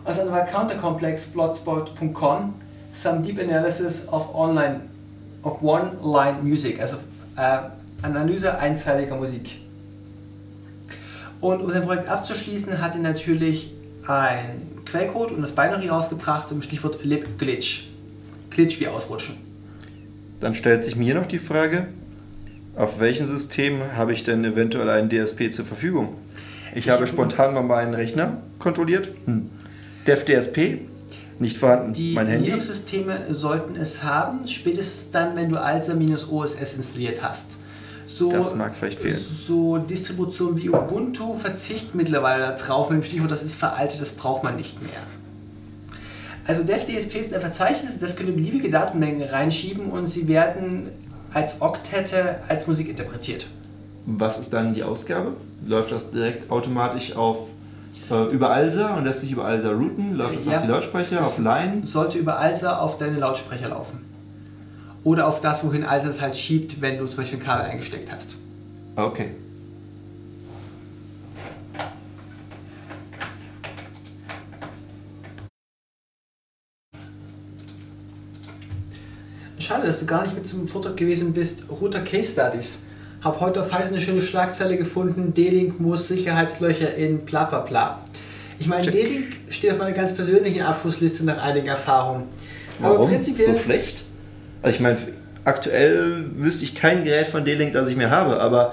Und 0.00 0.08
das 0.08 0.20
andere 0.20 0.36
war 0.36 0.44
countercomplexblogspot.com 0.44 2.56
Some 2.92 3.22
Deep 3.22 3.40
Analysis 3.40 4.06
of 4.08 4.34
Online 4.34 4.82
of 5.44 5.62
One-Line 5.62 6.42
Music, 6.42 6.78
also 6.78 6.98
äh, 7.38 7.60
Analyse 8.02 8.58
einzeiliger 8.58 9.16
Musik. 9.16 9.63
Und 11.44 11.60
um 11.60 11.70
sein 11.70 11.82
Projekt 11.82 12.08
abzuschließen, 12.08 12.80
hat 12.80 12.94
er 12.94 13.02
natürlich 13.02 13.74
ein 14.06 14.62
Quellcode 14.86 15.32
und 15.32 15.42
das 15.42 15.52
Binary 15.52 15.88
rausgebracht 15.88 16.50
im 16.50 16.62
Stichwort 16.62 17.04
libglitch. 17.04 17.90
Glitch 18.48 18.80
wie 18.80 18.88
ausrutschen. 18.88 19.36
Dann 20.40 20.54
stellt 20.54 20.82
sich 20.82 20.96
mir 20.96 21.14
noch 21.14 21.26
die 21.26 21.38
Frage, 21.38 21.88
auf 22.76 22.98
welchem 22.98 23.26
System 23.26 23.92
habe 23.94 24.14
ich 24.14 24.24
denn 24.24 24.42
eventuell 24.42 24.88
einen 24.88 25.10
DSP 25.10 25.50
zur 25.50 25.66
Verfügung? 25.66 26.14
Ich, 26.70 26.86
ich 26.86 26.88
habe 26.88 27.06
spontan 27.06 27.52
mal 27.52 27.62
meinen 27.62 27.92
Rechner 27.92 28.38
kontrolliert. 28.58 29.10
Hm. 29.26 29.50
DevDSP. 30.06 30.78
nicht 31.40 31.58
vorhanden. 31.58 31.92
Die. 31.92 32.14
Linux-Systeme 32.14 33.34
sollten 33.34 33.76
es 33.76 34.02
haben, 34.02 34.48
spätestens 34.48 35.10
dann, 35.10 35.36
wenn 35.36 35.50
du 35.50 35.58
ALSA-OSS 35.58 36.72
installiert 36.72 37.22
hast. 37.22 37.58
So, 38.06 38.30
Das 38.30 38.54
mag 38.54 38.76
vielleicht 38.76 39.00
fehlen. 39.00 39.18
So 39.46 39.78
Distributionen 39.78 40.56
wie 40.58 40.68
Ubuntu 40.70 41.34
verzichten 41.34 41.96
mittlerweile 41.96 42.54
darauf 42.56 42.90
mit 42.90 43.00
dem 43.02 43.04
Stichwort, 43.04 43.30
das 43.30 43.42
ist 43.42 43.54
veraltet, 43.54 44.00
das 44.00 44.10
braucht 44.12 44.42
man 44.44 44.56
nicht 44.56 44.82
mehr. 44.82 45.00
Also 46.46 46.62
DevDSP 46.62 47.16
ist 47.20 47.32
ein 47.34 47.40
Verzeichnis, 47.40 47.98
das 47.98 48.16
können 48.16 48.34
beliebige 48.34 48.68
Datenmengen 48.70 49.22
reinschieben 49.28 49.90
und 49.90 50.08
sie 50.08 50.28
werden 50.28 50.90
als 51.32 51.62
Oktette 51.62 52.40
als 52.48 52.66
Musik 52.66 52.88
interpretiert. 52.88 53.46
Was 54.06 54.38
ist 54.38 54.52
dann 54.52 54.74
die 54.74 54.82
Ausgabe? 54.82 55.32
Läuft 55.66 55.90
das 55.90 56.10
direkt 56.10 56.50
automatisch 56.50 57.16
auf 57.16 57.48
äh, 58.10 58.30
über 58.30 58.50
ALSA 58.50 58.96
und 58.98 59.04
lässt 59.06 59.22
sich 59.22 59.32
über 59.32 59.46
ALSA 59.46 59.70
routen? 59.70 60.14
Läuft 60.14 60.38
das 60.40 60.44
Ja. 60.46 60.56
auf 60.58 60.62
die 60.62 60.68
Lautsprecher, 60.68 61.22
auf 61.22 61.38
Line? 61.38 61.86
Sollte 61.86 62.18
über 62.18 62.38
ALSA 62.38 62.76
auf 62.78 62.98
deine 62.98 63.16
Lautsprecher 63.18 63.70
laufen. 63.70 64.00
Oder 65.04 65.28
auf 65.28 65.42
das, 65.42 65.62
wohin 65.64 65.84
ALSA 65.84 66.08
es 66.08 66.20
halt 66.20 66.34
schiebt, 66.34 66.80
wenn 66.80 66.96
du 66.96 67.06
zum 67.06 67.18
Beispiel 67.18 67.38
ein 67.38 67.44
Kabel 67.44 67.66
eingesteckt 67.66 68.10
hast. 68.10 68.36
Okay. 68.96 69.32
Schade, 79.58 79.86
dass 79.86 80.00
du 80.00 80.06
gar 80.06 80.22
nicht 80.22 80.34
mit 80.34 80.46
zum 80.46 80.66
Vortrag 80.66 80.96
gewesen 80.96 81.32
bist. 81.32 81.64
Router 81.70 82.00
Case 82.00 82.32
Studies. 82.32 82.80
Hab 83.22 83.40
heute 83.40 83.62
auf 83.62 83.72
Heiß 83.72 83.88
eine 83.88 84.00
schöne 84.00 84.20
Schlagzeile 84.20 84.76
gefunden. 84.76 85.32
D-Link 85.32 85.80
muss 85.80 86.08
Sicherheitslöcher 86.08 86.94
in 86.94 87.24
bla 87.24 87.44
bla 87.44 87.60
bla. 87.60 88.02
Ich 88.58 88.66
meine. 88.66 88.90
D-Link 88.90 89.36
steht 89.48 89.72
auf 89.72 89.78
meiner 89.78 89.92
ganz 89.92 90.14
persönlichen 90.14 90.62
Abschlussliste 90.62 91.24
nach 91.24 91.42
einigen 91.42 91.68
Erfahrungen. 91.68 92.24
Aber 92.80 92.94
Warum? 92.94 93.08
prinzipiell 93.08 93.56
So 93.56 93.62
schlecht? 93.62 94.04
Also 94.64 94.76
ich 94.76 94.80
meine, 94.80 94.96
aktuell 95.44 96.24
wüsste 96.36 96.64
ich 96.64 96.74
kein 96.74 97.04
Gerät 97.04 97.26
von 97.26 97.44
D-Link, 97.44 97.74
das 97.74 97.90
ich 97.90 97.96
mehr 97.96 98.08
habe, 98.08 98.40
aber 98.40 98.72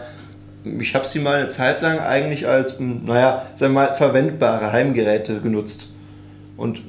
ich 0.64 0.96
habe 0.96 1.06
sie 1.06 1.20
mal 1.20 1.40
eine 1.40 1.50
Zeit 1.50 1.82
lang 1.82 2.00
eigentlich 2.00 2.48
als, 2.48 2.76
m, 2.80 3.04
naja, 3.04 3.46
sagen 3.56 3.74
wir 3.74 3.88
mal, 3.88 3.96
verwendbare 3.96 4.72
Heimgeräte 4.72 5.42
genutzt. 5.42 5.90
Und 6.56 6.82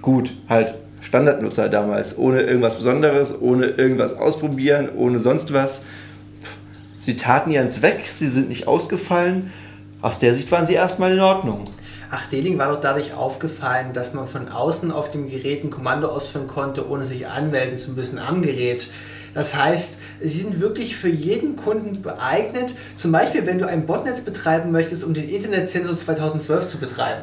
gut, 0.00 0.32
halt 0.48 0.74
Standardnutzer 1.02 1.68
damals, 1.68 2.18
ohne 2.18 2.42
irgendwas 2.42 2.76
Besonderes, 2.76 3.42
ohne 3.42 3.66
irgendwas 3.66 4.14
ausprobieren, 4.14 4.90
ohne 4.94 5.18
sonst 5.18 5.52
was. 5.52 5.86
Sie 7.00 7.16
taten 7.16 7.50
ihren 7.50 7.70
Zweck, 7.70 8.06
sie 8.06 8.28
sind 8.28 8.48
nicht 8.48 8.68
ausgefallen. 8.68 9.50
Aus 10.02 10.20
der 10.20 10.36
Sicht 10.36 10.52
waren 10.52 10.66
sie 10.66 10.74
erstmal 10.74 11.14
in 11.14 11.20
Ordnung. 11.20 11.64
Ach, 12.12 12.26
D-Link 12.26 12.58
war 12.58 12.72
doch 12.72 12.80
dadurch 12.80 13.14
aufgefallen, 13.14 13.92
dass 13.92 14.14
man 14.14 14.26
von 14.26 14.48
außen 14.48 14.90
auf 14.90 15.12
dem 15.12 15.30
Gerät 15.30 15.62
ein 15.62 15.70
Kommando 15.70 16.08
ausführen 16.08 16.48
konnte, 16.48 16.88
ohne 16.88 17.04
sich 17.04 17.28
anmelden 17.28 17.78
zu 17.78 17.92
müssen 17.92 18.18
am 18.18 18.42
Gerät. 18.42 18.88
Das 19.32 19.54
heißt, 19.54 20.00
sie 20.20 20.42
sind 20.42 20.60
wirklich 20.60 20.96
für 20.96 21.08
jeden 21.08 21.54
Kunden 21.54 22.02
geeignet. 22.02 22.74
Zum 22.96 23.12
Beispiel, 23.12 23.46
wenn 23.46 23.60
du 23.60 23.68
ein 23.68 23.86
Botnetz 23.86 24.22
betreiben 24.22 24.72
möchtest, 24.72 25.04
um 25.04 25.14
den 25.14 25.28
Internetzensus 25.28 26.00
2012 26.00 26.66
zu 26.66 26.78
betreiben. 26.78 27.22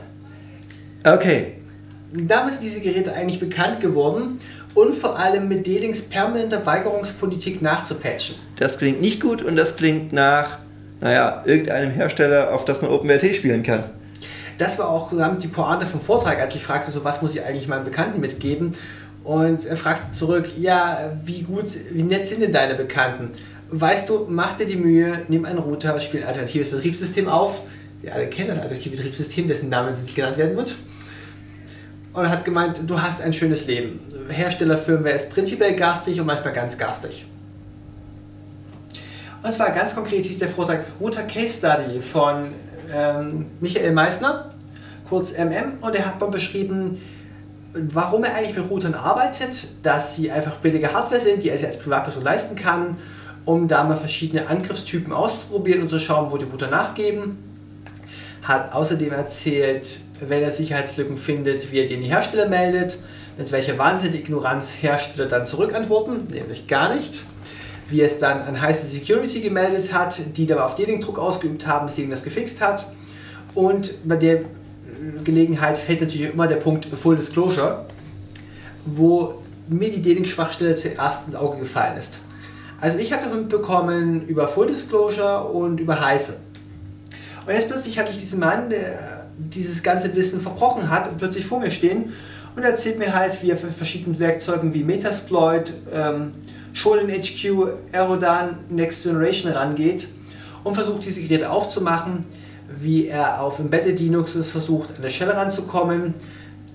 Okay, 1.03 1.53
Damit 2.13 2.53
sind 2.53 2.63
diese 2.63 2.79
Geräte 2.79 3.11
eigentlich 3.13 3.41
bekannt 3.41 3.81
geworden 3.81 4.39
und 4.73 4.95
vor 4.95 5.19
allem 5.19 5.49
mit 5.49 5.67
D-Links 5.67 6.01
permanenter 6.01 6.65
Weigerungspolitik 6.65 7.61
nachzupatchen. 7.61 8.37
Das 8.55 8.77
klingt 8.77 9.01
nicht 9.01 9.19
gut 9.19 9.41
und 9.41 9.57
das 9.57 9.75
klingt 9.75 10.13
nach, 10.13 10.59
naja, 11.01 11.43
irgendeinem 11.45 11.91
Hersteller, 11.91 12.53
auf 12.53 12.63
das 12.63 12.81
man 12.81 12.91
OpenWrt 12.91 13.35
spielen 13.35 13.63
kann. 13.63 13.89
Das 14.57 14.79
war 14.79 14.89
auch 14.89 15.11
die 15.39 15.47
Pointe 15.47 15.85
vom 15.85 16.01
Vortrag, 16.01 16.39
als 16.39 16.55
ich 16.55 16.63
fragte, 16.63 16.91
so 16.91 17.03
was 17.03 17.21
muss 17.21 17.35
ich 17.35 17.43
eigentlich 17.43 17.67
meinen 17.67 17.83
Bekannten 17.83 18.19
mitgeben. 18.19 18.73
Und 19.23 19.65
er 19.65 19.77
fragte 19.77 20.11
zurück, 20.11 20.49
ja, 20.57 21.11
wie 21.25 21.43
gut, 21.43 21.65
wie 21.91 22.03
nett 22.03 22.25
sind 22.25 22.41
denn 22.41 22.51
deine 22.51 22.75
Bekannten? 22.75 23.31
Weißt 23.69 24.09
du, 24.09 24.25
mach 24.29 24.53
dir 24.53 24.65
die 24.65 24.77
Mühe, 24.77 25.21
nimm 25.27 25.45
einen 25.45 25.59
Router, 25.59 25.99
spiel 25.99 26.21
ein 26.21 26.27
alternatives 26.27 26.71
Betriebssystem 26.71 27.27
auf. 27.27 27.61
Wir 28.01 28.13
alle 28.13 28.27
kennen 28.27 28.49
das 28.49 28.59
alternative 28.59 28.95
Betriebssystem, 28.95 29.47
dessen 29.47 29.69
Name 29.69 29.89
jetzt 29.89 30.15
genannt 30.15 30.37
werden 30.37 30.55
wird. 30.55 30.75
Und 32.13 32.23
er 32.23 32.29
hat 32.31 32.45
gemeint, 32.45 32.81
du 32.87 33.01
hast 33.01 33.21
ein 33.21 33.33
schönes 33.33 33.67
Leben. 33.67 33.99
Herstellerfirmware 34.29 35.15
ist 35.15 35.29
prinzipiell 35.29 35.75
garstig 35.75 36.19
und 36.19 36.25
manchmal 36.25 36.53
ganz 36.53 36.77
garstig. 36.77 37.25
Und 39.43 39.53
zwar 39.53 39.71
ganz 39.71 39.93
konkret 39.93 40.25
hieß 40.25 40.39
der 40.39 40.47
Vortrag 40.47 40.85
Router 40.99 41.23
Case 41.23 41.57
Study 41.57 42.01
von 42.01 42.53
ähm, 42.93 43.45
Michael 43.59 43.91
Meissner, 43.91 44.51
kurz 45.09 45.33
MM, 45.37 45.79
und 45.81 45.95
er 45.95 46.05
hat 46.05 46.19
mal 46.19 46.29
beschrieben, 46.29 47.01
warum 47.73 48.23
er 48.23 48.35
eigentlich 48.35 48.57
mit 48.57 48.69
Routern 48.69 48.93
arbeitet, 48.93 49.67
dass 49.83 50.15
sie 50.15 50.31
einfach 50.31 50.57
billige 50.57 50.93
Hardware 50.93 51.19
sind, 51.19 51.43
die 51.43 51.49
er 51.49 51.57
sich 51.57 51.67
als 51.67 51.79
Privatperson 51.79 52.23
leisten 52.23 52.55
kann, 52.55 52.97
um 53.45 53.67
da 53.67 53.83
mal 53.83 53.97
verschiedene 53.97 54.47
Angriffstypen 54.47 55.13
auszuprobieren 55.13 55.81
und 55.81 55.89
zu 55.89 55.99
schauen, 55.99 56.31
wo 56.31 56.37
die 56.37 56.45
Router 56.45 56.69
nachgeben. 56.69 57.37
Hat 58.43 58.73
außerdem 58.73 59.11
erzählt, 59.11 59.99
wenn 60.19 60.41
er 60.41 60.51
Sicherheitslücken 60.51 61.17
findet, 61.17 61.71
wie 61.71 61.79
er 61.79 61.87
die 61.87 61.95
Hersteller 61.97 62.47
meldet, 62.47 62.99
mit 63.37 63.51
welcher 63.51 63.77
wahnsinnigen 63.77 64.21
Ignoranz 64.21 64.81
Hersteller 64.81 65.27
dann 65.27 65.45
zurückantworten, 65.45 66.27
nämlich 66.31 66.67
gar 66.67 66.93
nicht. 66.93 67.23
Wie 67.89 68.01
es 68.01 68.19
dann 68.19 68.41
an 68.41 68.61
heiße 68.61 68.85
Security 68.87 69.41
gemeldet 69.41 69.93
hat, 69.93 70.19
die 70.35 70.45
dann 70.45 70.59
auf 70.59 70.75
den 70.75 70.99
Druck 70.99 71.19
ausgeübt 71.19 71.65
haben, 71.67 71.87
bis 71.87 71.95
das 72.09 72.23
gefixt 72.23 72.61
hat. 72.61 72.87
Und 73.53 73.95
bei 74.07 74.17
der 74.17 74.41
Gelegenheit 75.23 75.77
fällt 75.77 76.01
natürlich 76.01 76.33
immer 76.33 76.47
der 76.47 76.57
Punkt 76.57 76.85
Full 76.85 77.15
Disclosure, 77.15 77.85
wo 78.85 79.41
mir 79.69 79.91
die 79.91 80.01
D-Link-Schwachstelle 80.01 80.75
zuerst 80.75 81.27
ins 81.27 81.35
Auge 81.35 81.59
gefallen 81.59 81.97
ist. 81.97 82.21
Also 82.79 82.99
ich 82.99 83.11
habe 83.11 83.23
davon 83.23 83.41
mitbekommen 83.41 84.27
über 84.27 84.47
Full 84.47 84.67
Disclosure 84.67 85.45
und 85.45 85.79
über 85.79 85.99
heiße. 85.99 86.37
Und 87.45 87.53
jetzt 87.53 87.69
plötzlich 87.69 87.97
hatte 87.97 88.11
ich 88.11 88.19
diesen 88.19 88.39
Mann, 88.39 88.69
der 88.69 89.27
dieses 89.37 89.83
ganze 89.83 90.13
Wissen 90.15 90.41
verbrochen 90.41 90.89
hat, 90.89 91.17
plötzlich 91.17 91.45
vor 91.45 91.59
mir 91.59 91.71
stehen 91.71 92.13
und 92.55 92.63
erzählt 92.63 92.97
mir 92.97 93.13
halt, 93.13 93.41
wie 93.41 93.51
er 93.51 93.57
verschiedene 93.57 94.19
Werkzeugen 94.19 94.73
wie 94.73 94.83
Metasploit, 94.83 95.73
ähm, 95.93 96.33
Shonen 96.77 97.09
HQ, 97.09 97.73
Aerodan, 97.91 98.59
Next 98.69 99.01
Generation 99.01 99.51
rangeht 99.51 100.09
und 100.63 100.75
versucht, 100.75 101.05
diese 101.05 101.23
Geräte 101.23 101.49
aufzumachen, 101.49 102.23
wie 102.79 103.07
er 103.07 103.41
auf 103.41 103.57
Embedded 103.57 103.99
Linux 103.99 104.35
es 104.35 104.49
versucht, 104.49 104.95
an 104.95 105.01
der 105.01 105.09
Shell 105.09 105.31
ranzukommen, 105.31 106.13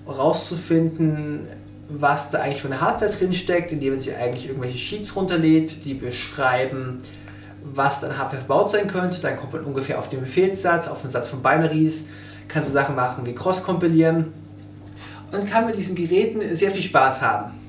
rauszufinden, 0.05 1.47
was 1.87 2.31
da 2.31 2.39
eigentlich 2.39 2.61
für 2.61 2.67
eine 2.67 2.81
Hardware 2.81 3.13
drin 3.13 3.31
steckt, 3.33 3.71
indem 3.71 3.93
er 3.93 4.01
sich 4.01 4.13
eigentlich 4.13 4.49
irgendwelche 4.49 4.77
Sheets 4.77 5.15
runterlädt, 5.15 5.85
die 5.85 5.93
beschreiben, 5.93 6.99
was 7.63 8.01
dann 8.01 8.17
Hardware 8.17 8.41
verbaut 8.41 8.71
sein 8.71 8.87
könnte. 8.87 9.21
Dann 9.21 9.37
kommt 9.37 9.53
man 9.53 9.63
ungefähr 9.63 9.97
auf 9.97 10.09
den 10.09 10.19
Befehlssatz, 10.19 10.89
auf 10.89 11.01
den 11.01 11.11
Satz 11.11 11.29
von 11.29 11.41
Binaries, 11.41 12.09
kann 12.49 12.61
so 12.61 12.73
Sachen 12.73 12.97
machen 12.97 13.25
wie 13.25 13.33
Cross-Kompilieren 13.33 14.33
und 15.31 15.49
kann 15.49 15.65
mit 15.65 15.77
diesen 15.77 15.95
Geräten 15.95 16.41
sehr 16.53 16.71
viel 16.71 16.81
Spaß 16.81 17.21
haben. 17.21 17.62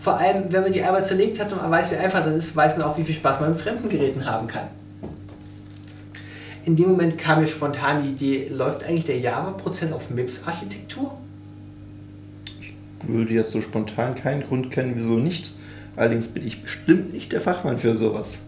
Vor 0.00 0.18
allem, 0.18 0.50
wenn 0.50 0.62
man 0.62 0.72
die 0.72 0.82
einmal 0.82 1.04
zerlegt 1.04 1.38
hat 1.38 1.52
und 1.52 1.60
man 1.60 1.70
weiß, 1.70 1.92
wie 1.92 1.96
einfach 1.96 2.24
das 2.24 2.34
ist, 2.34 2.56
weiß 2.56 2.78
man 2.78 2.86
auch, 2.86 2.96
wie 2.96 3.04
viel 3.04 3.14
Spaß 3.14 3.38
man 3.40 3.50
mit 3.50 3.60
fremden 3.60 3.88
Geräten 3.88 4.24
haben 4.24 4.46
kann. 4.46 4.68
In 6.64 6.74
dem 6.74 6.88
Moment 6.88 7.18
kam 7.18 7.40
mir 7.40 7.46
spontan 7.46 8.02
die 8.02 8.10
Idee, 8.10 8.48
läuft 8.48 8.84
eigentlich 8.84 9.04
der 9.04 9.18
Java-Prozess 9.18 9.92
auf 9.92 10.10
MIPS-Architektur? 10.10 11.12
würde 13.02 13.34
jetzt 13.34 13.50
so 13.50 13.60
spontan 13.60 14.14
keinen 14.14 14.42
Grund 14.42 14.70
kennen, 14.70 14.92
wieso 14.94 15.18
nicht. 15.18 15.52
Allerdings 15.96 16.28
bin 16.28 16.46
ich 16.46 16.62
bestimmt 16.62 17.12
nicht 17.12 17.32
der 17.32 17.40
Fachmann 17.40 17.78
für 17.78 17.96
sowas. 17.96 18.42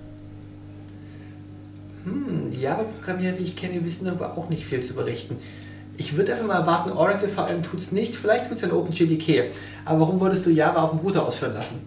Hm, 2.05 2.51
die 2.51 2.61
Java-Programmierer, 2.61 3.33
die 3.33 3.45
ich 3.45 3.57
kenne, 3.57 3.85
wissen 3.85 4.07
darüber 4.07 4.37
auch 4.37 4.49
nicht 4.49 4.65
viel 4.65 4.83
zu 4.83 4.95
berichten. 4.95 5.37
Ich 6.03 6.17
würde 6.17 6.33
einfach 6.33 6.47
mal 6.47 6.59
erwarten, 6.59 6.91
Oracle 6.91 7.29
vor 7.29 7.45
allem 7.45 7.63
tut 7.63 7.79
es 7.79 7.93
nicht, 7.93 8.17
vielleicht 8.17 8.49
tut 8.49 8.57
es 8.57 8.63
ja 8.63 8.69
in 8.69 8.75
OpenJDK. 8.75 9.45
Aber 9.85 10.01
warum 10.01 10.21
würdest 10.21 10.45
du 10.45 10.51
Java 10.51 10.83
auf 10.83 10.91
dem 10.91 10.99
Router 10.99 11.25
ausführen 11.25 11.55
lassen? 11.55 11.81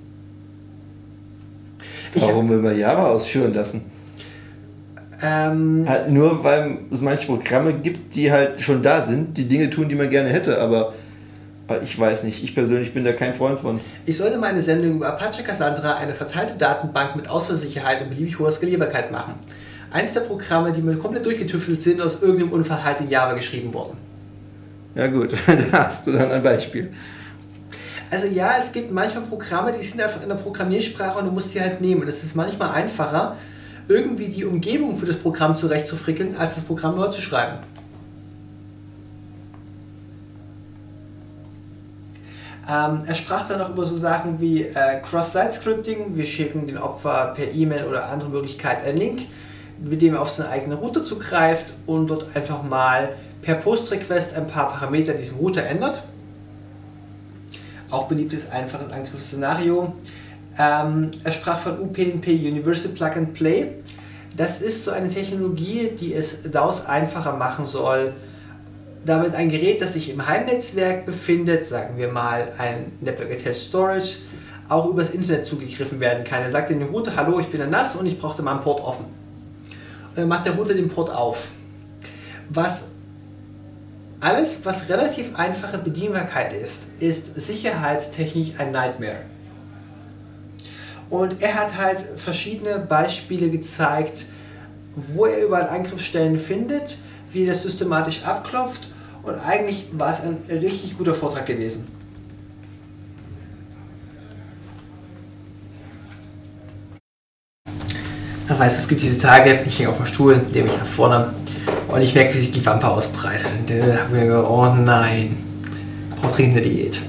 Ich 2.14 2.22
Warum 2.22 2.50
will 2.50 2.60
man 2.60 2.80
Java 2.80 3.08
ausführen 3.08 3.54
lassen? 3.54 3.92
Ähm, 5.22 5.86
Halt 5.86 6.12
nur, 6.12 6.42
weil 6.46 6.78
es 6.92 7.02
manche 7.02 7.28
Programme 7.28 7.74
gibt, 7.74 8.16
die 8.16 8.32
halt 8.32 8.62
schon 8.62 8.82
da 8.82 9.02
sind, 9.02 9.38
die 9.38 9.50
Dinge 9.50 9.70
tun, 9.70 9.90
die 9.90 9.96
man 9.96 10.10
gerne 10.10 10.30
hätte, 10.30 10.62
aber 10.62 10.94
ich 11.84 12.00
weiß 12.00 12.24
nicht, 12.24 12.42
ich 12.42 12.56
persönlich 12.56 12.94
bin 12.94 13.04
da 13.04 13.12
kein 13.12 13.34
Freund 13.34 13.60
von. 13.60 13.82
ich 14.06 14.16
sollte 14.16 14.38
mal 14.38 14.48
eine 14.48 14.62
Sendung 14.62 14.96
über 14.96 15.10
Apache 15.10 15.44
Cassandra, 15.44 15.96
eine 15.96 16.14
verteilte 16.14 16.54
Datenbank 16.54 17.18
mit 17.18 17.28
Ausfallsicherheit 17.28 18.02
und 18.02 18.10
beliebig 18.12 18.40
hoher 18.40 18.52
Skalierbarkeit 18.52 19.12
machen. 19.12 19.34
Eins 19.92 20.14
der 20.14 20.22
Programme, 20.22 20.72
die 20.72 20.82
mir 20.82 20.96
komplett 20.96 21.26
durchgetüftelt 21.26 21.82
sind, 21.82 22.02
aus 22.02 22.22
irgendeinem 22.22 22.54
Unfall 22.54 22.84
halt 22.84 23.02
in 23.02 23.10
Java 23.10 23.34
geschrieben 23.34 23.74
wurden. 23.74 24.05
Ja 24.96 25.08
gut, 25.08 25.34
da 25.72 25.86
hast 25.86 26.08
du 26.08 26.14
dann 26.14 26.32
ein 26.32 26.42
Beispiel. 26.42 26.90
Also 28.10 28.28
ja, 28.28 28.56
es 28.58 28.72
gibt 28.72 28.92
manchmal 28.92 29.26
Programme, 29.26 29.74
die 29.74 29.84
sind 29.84 30.02
einfach 30.02 30.24
in 30.24 30.30
der 30.30 30.36
Programmiersprache 30.36 31.20
und 31.20 31.26
du 31.26 31.32
musst 31.32 31.52
sie 31.52 31.60
halt 31.60 31.82
nehmen. 31.82 32.08
Es 32.08 32.24
ist 32.24 32.36
manchmal 32.36 32.72
einfacher, 32.72 33.36
irgendwie 33.88 34.30
die 34.30 34.46
Umgebung 34.46 34.96
für 34.96 35.06
das 35.06 35.18
Programm 35.18 35.58
zurechtzufrickeln, 35.58 36.38
als 36.38 36.56
das 36.56 36.64
Programm 36.64 36.96
neu 36.96 37.08
zu 37.10 37.22
schreiben. 37.22 37.60
Ähm, 42.68 43.04
er 43.06 43.14
sprach 43.14 43.48
dann 43.48 43.62
auch 43.62 43.70
über 43.70 43.86
so 43.86 43.96
Sachen 43.96 44.40
wie 44.40 44.64
äh, 44.64 45.02
Cross-Site-Scripting. 45.02 46.16
Wir 46.16 46.26
schicken 46.26 46.66
den 46.66 46.78
Opfer 46.78 47.34
per 47.36 47.52
E-Mail 47.52 47.86
oder 47.86 48.10
andere 48.10 48.30
Möglichkeit 48.30 48.84
einen 48.84 48.98
Link, 48.98 49.28
mit 49.80 50.02
dem 50.02 50.16
er 50.16 50.22
auf 50.22 50.32
seine 50.32 50.50
eigene 50.50 50.76
Route 50.76 51.04
zugreift 51.04 51.74
und 51.86 52.08
dort 52.08 52.36
einfach 52.36 52.64
mal 52.64 53.10
per 53.46 53.56
Post-Request 53.56 54.36
ein 54.36 54.48
paar 54.48 54.72
Parameter 54.72 55.14
diesem 55.14 55.38
Router 55.38 55.64
ändert. 55.64 56.02
Auch 57.92 58.08
beliebtes, 58.08 58.50
einfaches 58.50 58.92
Angriffsszenario. 58.92 59.94
Ähm, 60.58 61.12
er 61.24 61.32
sprach 61.32 61.60
von 61.60 61.80
UPnP 61.80 62.28
Universal 62.28 62.92
Plug 62.92 63.12
and 63.16 63.34
Play. 63.36 63.68
Das 64.36 64.62
ist 64.62 64.84
so 64.84 64.92
eine 64.92 65.10
Technologie, 65.10 65.92
die 65.98 66.14
es 66.16 66.42
DAOs 66.50 66.88
einfacher 66.88 67.36
machen 67.36 67.68
soll, 67.68 68.14
damit 69.06 69.36
ein 69.36 69.50
Gerät, 69.50 69.80
das 69.80 69.94
sich 69.94 70.10
im 70.10 70.28
Heimnetzwerk 70.28 71.06
befindet, 71.06 71.66
sagen 71.66 71.98
wir 71.98 72.08
mal 72.08 72.52
ein 72.58 72.94
Network 73.00 73.32
Attached 73.32 73.62
Storage, 73.62 74.18
auch 74.68 74.90
übers 74.90 75.12
Internet 75.12 75.46
zugegriffen 75.46 76.00
werden 76.00 76.24
kann. 76.24 76.42
Er 76.42 76.50
sagt 76.50 76.72
den 76.72 76.82
Router, 76.82 77.16
hallo, 77.16 77.40
ich 77.40 77.48
bin 77.48 77.60
der 77.60 77.70
NAS 77.70 77.96
und 77.96 78.08
ich 78.08 78.20
brauchte 78.20 78.42
mal 78.42 78.54
einen 78.54 78.62
Port 78.62 78.82
offen. 78.82 79.06
Und 79.06 80.18
dann 80.18 80.28
macht 80.28 80.48
der 80.48 80.54
Router 80.54 80.74
den 80.74 80.88
Port 80.88 81.14
auf. 81.14 81.50
Was 82.50 82.95
alles, 84.20 84.60
was 84.64 84.90
relativ 84.90 85.36
einfache 85.36 85.78
Bedienbarkeit 85.78 86.54
ist, 86.54 86.90
ist 87.00 87.36
sicherheitstechnisch 87.36 88.52
ein 88.58 88.72
Nightmare. 88.72 89.22
Und 91.10 91.42
er 91.42 91.56
hat 91.56 91.78
halt 91.78 92.04
verschiedene 92.16 92.80
Beispiele 92.80 93.50
gezeigt, 93.50 94.26
wo 94.96 95.26
er 95.26 95.46
überall 95.46 95.70
Angriffsstellen 95.70 96.38
findet, 96.38 96.98
wie 97.32 97.44
er 97.44 97.50
das 97.50 97.64
systematisch 97.64 98.24
abklopft 98.24 98.90
und 99.26 99.36
eigentlich 99.36 99.88
war 99.94 100.12
es 100.12 100.22
ein 100.22 100.38
richtig 100.50 100.98
guter 100.98 101.14
Vortrag 101.14 101.46
gewesen. 101.46 101.88
Ich 108.48 108.60
weiß, 108.60 108.80
es 108.80 108.88
gibt 108.88 109.02
diese 109.02 109.20
Tage, 109.20 109.60
ich 109.66 109.80
hänge 109.80 109.90
auf 109.90 109.98
dem 109.98 110.06
Stuhl, 110.06 110.38
nehme 110.54 110.68
ich 110.70 110.78
nach 110.78 110.86
vorne 110.86 111.34
und 111.88 112.02
ich 112.02 112.16
merke, 112.16 112.34
wie 112.34 112.38
sich 112.38 112.52
die 112.52 112.66
Wampe 112.66 112.88
ausbreitet. 112.88 113.48
Und 113.60 113.70
da 113.70 113.76
habe 113.76 114.06
ich 114.08 114.12
mir 114.12 114.28
gedacht, 114.28 114.46
oh 114.50 114.66
nein, 114.66 115.38
ich 116.10 116.22
brauche 116.22 116.34
dringend 116.34 116.58
eine 116.58 116.66
Diät. 116.66 117.02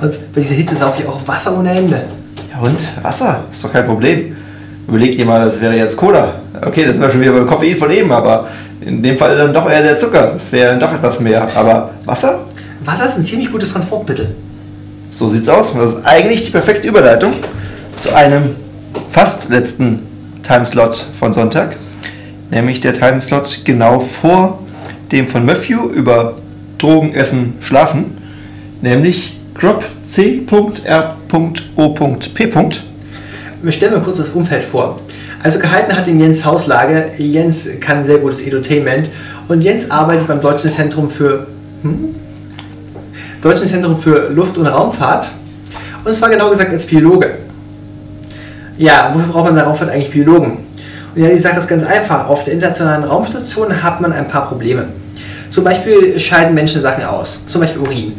Und 0.00 0.32
bei 0.32 0.40
dieser 0.40 0.54
Hitze 0.54 0.76
sauge 0.76 1.00
ich 1.00 1.06
auch 1.06 1.26
Wasser 1.26 1.56
ohne 1.58 1.70
Ende. 1.70 2.04
Ja 2.52 2.60
und? 2.60 2.80
Wasser? 3.02 3.44
Ist 3.50 3.64
doch 3.64 3.72
kein 3.72 3.86
Problem. 3.86 4.36
Überleg 4.86 5.16
dir 5.16 5.24
mal, 5.24 5.44
das 5.44 5.60
wäre 5.60 5.76
jetzt 5.76 5.96
Cola. 5.96 6.40
Okay, 6.66 6.84
das 6.84 7.00
war 7.00 7.10
schon 7.10 7.20
wieder 7.20 7.32
beim 7.32 7.46
Koffein 7.46 7.76
von 7.76 7.90
eben, 7.90 8.10
aber 8.10 8.48
in 8.80 9.02
dem 9.02 9.16
Fall 9.16 9.36
dann 9.36 9.52
doch 9.52 9.70
eher 9.70 9.82
der 9.82 9.96
Zucker. 9.96 10.32
Das 10.32 10.52
wäre 10.52 10.70
dann 10.70 10.80
doch 10.80 10.92
etwas 10.92 11.20
mehr. 11.20 11.48
Aber 11.54 11.90
Wasser? 12.04 12.40
Wasser 12.84 13.06
ist 13.06 13.18
ein 13.18 13.24
ziemlich 13.24 13.50
gutes 13.50 13.72
Transportmittel. 13.72 14.34
So 15.10 15.28
sieht's 15.28 15.48
aus. 15.48 15.70
Und 15.70 15.80
das 15.80 15.94
ist 15.94 16.06
eigentlich 16.06 16.44
die 16.44 16.50
perfekte 16.50 16.88
Überleitung 16.88 17.34
zu 17.96 18.14
einem 18.14 18.56
fast 19.10 19.48
letzten 19.48 20.02
Timeslot 20.42 21.06
von 21.12 21.32
Sonntag. 21.32 21.76
Nämlich 22.50 22.80
der 22.80 22.94
Timeslot 22.94 23.60
genau 23.64 24.00
vor 24.00 24.58
dem 25.12 25.28
von 25.28 25.44
Matthew 25.44 25.88
über 25.90 26.36
Drogen, 26.78 27.14
Essen, 27.14 27.54
Schlafen. 27.60 28.16
Nämlich 28.80 29.38
Drop 29.58 29.84
C.R.O.P. 30.04 30.48
Wir 33.62 33.72
stellen 33.72 33.92
mal 33.92 34.00
kurz 34.00 34.16
das 34.16 34.30
Umfeld 34.30 34.62
vor. 34.62 34.96
Also 35.42 35.58
gehalten 35.58 35.96
hat 35.96 36.06
ihn 36.06 36.18
Jens 36.18 36.44
Hauslage. 36.44 37.10
Jens 37.18 37.68
kann 37.80 38.04
sehr 38.04 38.18
gutes 38.18 38.40
Edutainment 38.40 39.10
und 39.48 39.62
Jens 39.62 39.90
arbeitet 39.90 40.26
beim 40.26 40.40
Deutschen 40.40 40.70
Zentrum 40.70 41.10
für 41.10 41.46
hm? 41.82 42.14
Deutschen 43.42 43.68
Zentrum 43.68 43.98
für 43.98 44.30
Luft- 44.30 44.58
und 44.58 44.66
Raumfahrt 44.66 45.30
und 46.04 46.14
zwar 46.14 46.30
genau 46.30 46.50
gesagt 46.50 46.70
als 46.70 46.86
Biologe. 46.86 47.38
Ja, 48.78 49.10
wofür 49.12 49.28
braucht 49.28 49.44
man 49.44 49.52
in 49.52 49.56
der 49.56 49.64
Raumfahrt 49.64 49.90
eigentlich 49.90 50.10
Biologen? 50.10 50.69
Und 51.14 51.22
ja, 51.22 51.28
die 51.28 51.38
Sache 51.38 51.58
ist 51.58 51.68
ganz 51.68 51.82
einfach. 51.82 52.28
Auf 52.28 52.44
der 52.44 52.54
internationalen 52.54 53.04
Raumstation 53.04 53.82
hat 53.82 54.00
man 54.00 54.12
ein 54.12 54.28
paar 54.28 54.46
Probleme. 54.46 54.88
Zum 55.50 55.64
Beispiel 55.64 56.18
scheiden 56.18 56.54
Menschen 56.54 56.80
Sachen 56.80 57.04
aus, 57.04 57.44
zum 57.46 57.60
Beispiel 57.60 57.82
Urin. 57.82 58.12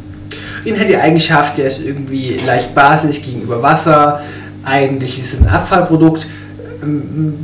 Urin 0.65 0.79
hat 0.79 0.89
die 0.89 0.97
Eigenschaft, 0.97 1.57
der 1.57 1.67
ist 1.67 1.85
irgendwie 1.85 2.39
leicht 2.45 2.75
basisch 2.75 3.23
gegenüber 3.23 3.61
Wasser. 3.63 4.21
Eigentlich 4.63 5.19
ist 5.19 5.33
es 5.33 5.41
ein 5.41 5.47
Abfallprodukt 5.47 6.27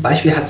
Beispiel 0.01 0.35
hat 0.35 0.45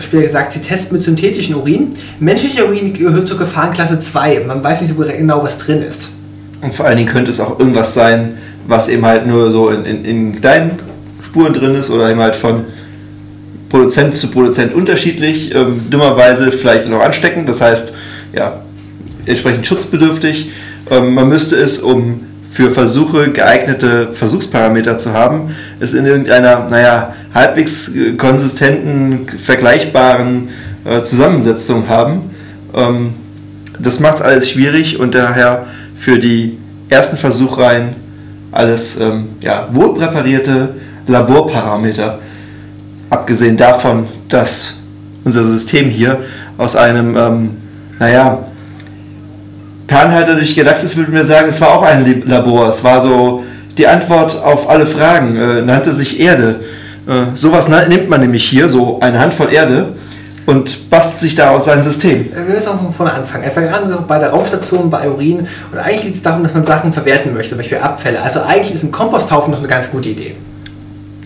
Spieler 0.00 0.22
gesagt, 0.22 0.52
sie 0.52 0.60
testen 0.60 0.96
mit 0.96 1.02
synthetischen 1.02 1.54
Urin. 1.54 1.92
Menschlicher 2.18 2.66
Urin 2.66 2.92
gehört 2.92 3.28
zur 3.28 3.38
Gefahrenklasse 3.38 3.98
2. 3.98 4.44
Man 4.46 4.62
weiß 4.62 4.80
nicht 4.80 4.96
so 4.96 5.02
genau, 5.02 5.42
was 5.42 5.58
drin 5.58 5.82
ist. 5.82 6.10
Und 6.60 6.74
vor 6.74 6.86
allen 6.86 6.96
Dingen 6.96 7.08
könnte 7.08 7.30
es 7.30 7.38
auch 7.38 7.58
irgendwas 7.58 7.94
sein, 7.94 8.36
was 8.66 8.88
eben 8.88 9.04
halt 9.04 9.26
nur 9.26 9.50
so 9.50 9.70
in, 9.70 9.84
in, 9.84 10.04
in 10.04 10.40
kleinen 10.40 10.78
Spuren 11.22 11.52
drin 11.52 11.74
ist 11.76 11.90
oder 11.90 12.10
eben 12.10 12.20
halt 12.20 12.34
von 12.34 12.64
Produzent 13.68 14.14
zu 14.16 14.30
Produzent 14.30 14.74
unterschiedlich, 14.74 15.54
ähm, 15.54 15.82
dummerweise 15.90 16.52
vielleicht 16.52 16.88
noch 16.88 17.00
ansteckend, 17.00 17.48
das 17.48 17.60
heißt, 17.60 17.94
ja, 18.34 18.62
entsprechend 19.26 19.66
schutzbedürftig. 19.66 20.50
Ähm, 20.90 21.14
man 21.14 21.28
müsste 21.28 21.56
es, 21.56 21.78
um 21.78 22.20
für 22.50 22.70
Versuche 22.70 23.30
geeignete 23.32 24.14
Versuchsparameter 24.14 24.96
zu 24.96 25.12
haben, 25.12 25.54
es 25.80 25.92
in 25.94 26.06
irgendeiner, 26.06 26.68
naja, 26.70 27.14
halbwegs 27.34 27.94
äh, 27.94 28.12
konsistenten, 28.12 29.26
vergleichbaren 29.28 30.48
äh, 30.84 31.02
Zusammensetzung 31.02 31.88
haben. 31.88 32.30
Ähm, 32.74 33.14
das 33.78 34.00
macht 34.00 34.16
es 34.16 34.22
alles 34.22 34.50
schwierig 34.50 34.98
und 34.98 35.14
daher 35.14 35.66
für 35.96 36.18
die 36.18 36.56
ersten 36.88 37.16
Versuchreihen 37.16 37.96
alles 38.52 38.98
ähm, 38.98 39.26
ja, 39.42 39.68
wohlpräparierte 39.72 40.70
Laborparameter. 41.06 42.20
Abgesehen 43.10 43.56
davon, 43.56 44.06
dass 44.28 44.76
unser 45.24 45.44
System 45.44 45.90
hier 45.90 46.18
aus 46.58 46.76
einem, 46.76 47.16
ähm, 47.16 47.56
naja, 47.98 48.38
Perlenhalter 49.86 50.34
durch 50.34 50.56
Galaxis 50.56 50.96
würde 50.96 51.12
mir 51.12 51.24
sagen, 51.24 51.48
es 51.48 51.60
war 51.60 51.68
auch 51.70 51.82
ein 51.82 52.22
Labor. 52.26 52.68
Es 52.68 52.82
war 52.82 53.00
so 53.00 53.44
die 53.78 53.86
Antwort 53.86 54.42
auf 54.42 54.68
alle 54.68 54.86
Fragen, 54.86 55.36
äh, 55.36 55.62
nannte 55.62 55.92
sich 55.92 56.18
Erde. 56.20 56.60
Äh, 57.06 57.34
sowas 57.34 57.68
nimmt 57.68 58.08
man 58.08 58.20
nämlich 58.20 58.44
hier, 58.44 58.68
so 58.68 58.98
eine 59.00 59.20
Handvoll 59.20 59.52
Erde, 59.52 59.94
und 60.46 60.90
bastelt 60.90 61.20
sich 61.20 61.34
daraus 61.34 61.64
sein 61.66 61.82
System. 61.82 62.32
Äh, 62.32 62.46
wir 62.46 62.54
müssen 62.54 62.68
auch 62.68 62.80
von 62.80 62.92
vorne 62.92 63.12
anfangen. 63.12 63.44
Er 63.44 63.50
fängt 63.50 63.72
an 63.72 63.92
bei 64.06 64.18
der 64.18 64.30
Raumstation, 64.30 64.88
bei 64.88 65.08
Urin. 65.08 65.46
Und 65.72 65.78
eigentlich 65.78 66.02
geht 66.02 66.14
es 66.14 66.22
darum, 66.22 66.42
dass 66.42 66.54
man 66.54 66.64
Sachen 66.64 66.92
verwerten 66.92 67.34
möchte, 67.34 67.50
zum 67.50 67.58
Beispiel 67.58 67.78
Abfälle. 67.78 68.22
Also 68.22 68.40
eigentlich 68.40 68.72
ist 68.72 68.84
ein 68.84 68.92
Komposthaufen 68.92 69.52
noch 69.52 69.58
eine 69.58 69.68
ganz 69.68 69.90
gute 69.90 70.08
Idee. 70.08 70.36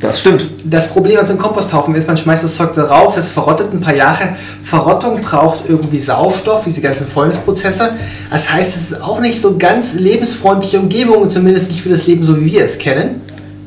Das 0.00 0.20
stimmt. 0.20 0.46
Das 0.64 0.88
Problem 0.88 1.18
an 1.18 1.26
so 1.26 1.34
einem 1.34 1.42
Komposthaufen 1.42 1.94
ist, 1.94 2.08
man 2.08 2.16
schmeißt 2.16 2.42
das 2.44 2.56
Zeug 2.56 2.72
darauf, 2.72 3.16
es 3.18 3.28
verrottet 3.28 3.72
ein 3.72 3.80
paar 3.80 3.94
Jahre. 3.94 4.30
Verrottung 4.62 5.20
braucht 5.20 5.68
irgendwie 5.68 5.98
Sauerstoff, 5.98 6.64
diese 6.64 6.80
ganzen 6.80 7.06
Fäulnisprozesse. 7.06 7.90
Das 8.30 8.50
heißt, 8.50 8.76
es 8.76 8.90
ist 8.90 9.02
auch 9.02 9.20
nicht 9.20 9.40
so 9.40 9.58
ganz 9.58 9.94
lebensfreundliche 9.94 10.80
Umgebung, 10.80 11.28
zumindest 11.30 11.68
nicht 11.68 11.82
für 11.82 11.90
das 11.90 12.06
Leben, 12.06 12.24
so 12.24 12.40
wie 12.40 12.46
wir 12.46 12.64
es 12.64 12.78
kennen. 12.78 13.20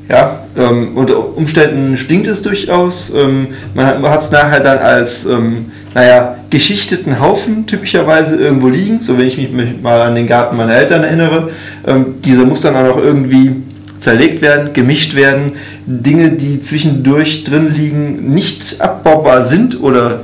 Ja, 0.10 0.42
ähm, 0.58 0.98
unter 0.98 1.38
Umständen 1.38 1.96
stinkt 1.98 2.28
es 2.28 2.42
durchaus. 2.42 3.14
Ähm, 3.14 3.48
man 3.74 4.02
hat 4.04 4.22
es 4.22 4.32
nachher 4.32 4.60
dann 4.60 4.80
als, 4.80 5.26
ähm, 5.26 5.72
naja, 5.94 6.36
geschichteten 6.50 7.20
Haufen 7.20 7.68
typischerweise 7.68 8.36
irgendwo 8.36 8.68
liegen. 8.70 9.02
So, 9.02 9.18
wenn 9.18 9.28
ich 9.28 9.38
mich 9.38 9.52
mal 9.82 10.02
an 10.02 10.16
den 10.16 10.28
Garten 10.28 10.58
meiner 10.58 10.76
Eltern 10.76 11.04
erinnere. 11.04 11.50
Ähm, 11.88 12.22
dieser 12.24 12.44
muss 12.44 12.62
dann 12.62 12.76
auch 12.76 12.96
noch 12.96 12.98
irgendwie 12.98 13.56
zerlegt 14.04 14.42
werden, 14.42 14.74
gemischt 14.74 15.16
werden. 15.16 15.54
Dinge, 15.86 16.32
die 16.32 16.62
zwischendurch 16.62 17.44
drin 17.44 17.74
liegen, 17.74 18.34
nicht 18.34 18.80
abbaubar 18.80 19.44
sind 19.44 19.82
oder, 19.82 20.22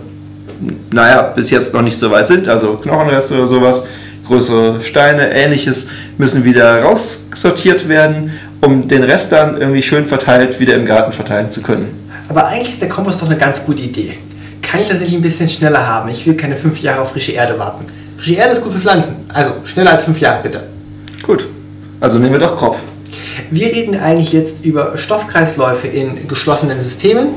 naja, 0.92 1.22
bis 1.22 1.50
jetzt 1.50 1.74
noch 1.74 1.82
nicht 1.82 1.98
so 1.98 2.12
weit 2.12 2.28
sind, 2.28 2.48
also 2.48 2.76
Knochenreste 2.76 3.36
oder 3.36 3.48
sowas, 3.48 3.86
größere 4.28 4.82
Steine, 4.84 5.32
ähnliches, 5.32 5.88
müssen 6.18 6.46
wieder 6.46 6.84
raussortiert 6.84 7.88
werden, 7.88 8.32
um 8.62 8.88
den 8.88 9.04
Rest 9.04 9.32
dann 9.32 9.60
irgendwie 9.60 9.82
schön 9.82 10.06
verteilt 10.06 10.60
wieder 10.60 10.76
im 10.76 10.86
Garten 10.86 11.12
verteilen 11.12 11.50
zu 11.50 11.62
können. 11.62 11.88
Aber 12.28 12.48
eigentlich 12.48 12.70
ist 12.70 12.82
der 12.82 12.90
Kompost 12.90 13.22
doch 13.22 13.28
eine 13.28 13.38
ganz 13.38 13.66
gute 13.66 13.82
Idee. 13.82 14.14
Kann 14.62 14.82
ich 14.82 14.90
das 14.90 15.00
nicht 15.00 15.14
ein 15.14 15.22
bisschen 15.22 15.50
schneller 15.50 15.88
haben? 15.88 16.10
Ich 16.10 16.28
will 16.28 16.36
keine 16.36 16.56
fünf 16.56 16.80
Jahre 16.80 17.02
auf 17.02 17.12
frische 17.12 17.32
Erde 17.32 17.58
warten. 17.58 17.86
Frische 18.18 18.36
Erde 18.36 18.52
ist 18.52 18.62
gut 18.62 18.74
für 18.74 18.80
Pflanzen. 18.80 19.16
Also 19.34 19.54
schneller 19.64 19.94
als 19.94 20.04
fünf 20.04 20.20
Jahre, 20.20 20.44
bitte. 20.44 20.62
Gut. 21.24 21.48
Also 22.00 22.20
nehmen 22.20 22.34
wir 22.34 22.40
doch 22.40 22.56
Kropf. 22.56 22.78
Wir 23.52 23.68
reden 23.68 24.00
eigentlich 24.00 24.32
jetzt 24.32 24.64
über 24.64 24.98
Stoffkreisläufe 24.98 25.88
in 25.88 26.28
geschlossenen 26.28 26.80
Systemen. 26.82 27.30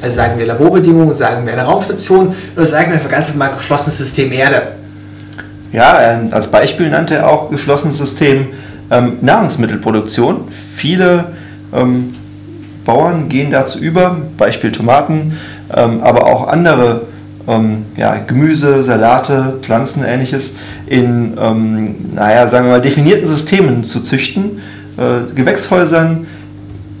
Also 0.00 0.14
sagen 0.16 0.38
wir 0.38 0.46
Laborbedingungen, 0.46 1.12
sagen 1.12 1.44
wir 1.44 1.52
eine 1.52 1.62
Raumstation 1.62 2.34
oder 2.56 2.66
sagen 2.66 2.88
wir 2.88 2.94
einfach 2.94 3.10
ganz 3.10 3.28
normal 3.30 3.50
geschlossenes 3.56 3.98
System 3.98 4.30
Erde. 4.30 4.62
Ja, 5.72 6.20
als 6.30 6.48
Beispiel 6.48 6.88
nannte 6.88 7.16
er 7.16 7.28
auch 7.28 7.50
geschlossenes 7.50 7.98
System 7.98 8.48
ähm, 8.90 9.18
Nahrungsmittelproduktion. 9.20 10.48
Viele 10.50 11.26
ähm, 11.72 12.12
Bauern 12.84 13.28
gehen 13.28 13.50
dazu 13.50 13.78
über, 13.80 14.18
Beispiel 14.36 14.70
Tomaten, 14.70 15.36
ähm, 15.74 16.00
aber 16.02 16.26
auch 16.26 16.46
andere 16.46 17.02
ähm, 17.48 17.86
ja, 17.96 18.16
Gemüse, 18.26 18.82
Salate, 18.82 19.58
Pflanzen, 19.62 20.04
ähnliches 20.04 20.56
in, 20.86 21.34
ähm, 21.40 21.94
naja, 22.14 22.46
sagen 22.48 22.66
wir 22.66 22.72
mal, 22.72 22.80
definierten 22.80 23.26
Systemen 23.26 23.84
zu 23.84 24.00
züchten, 24.00 24.60
äh, 24.96 25.34
Gewächshäusern, 25.34 26.26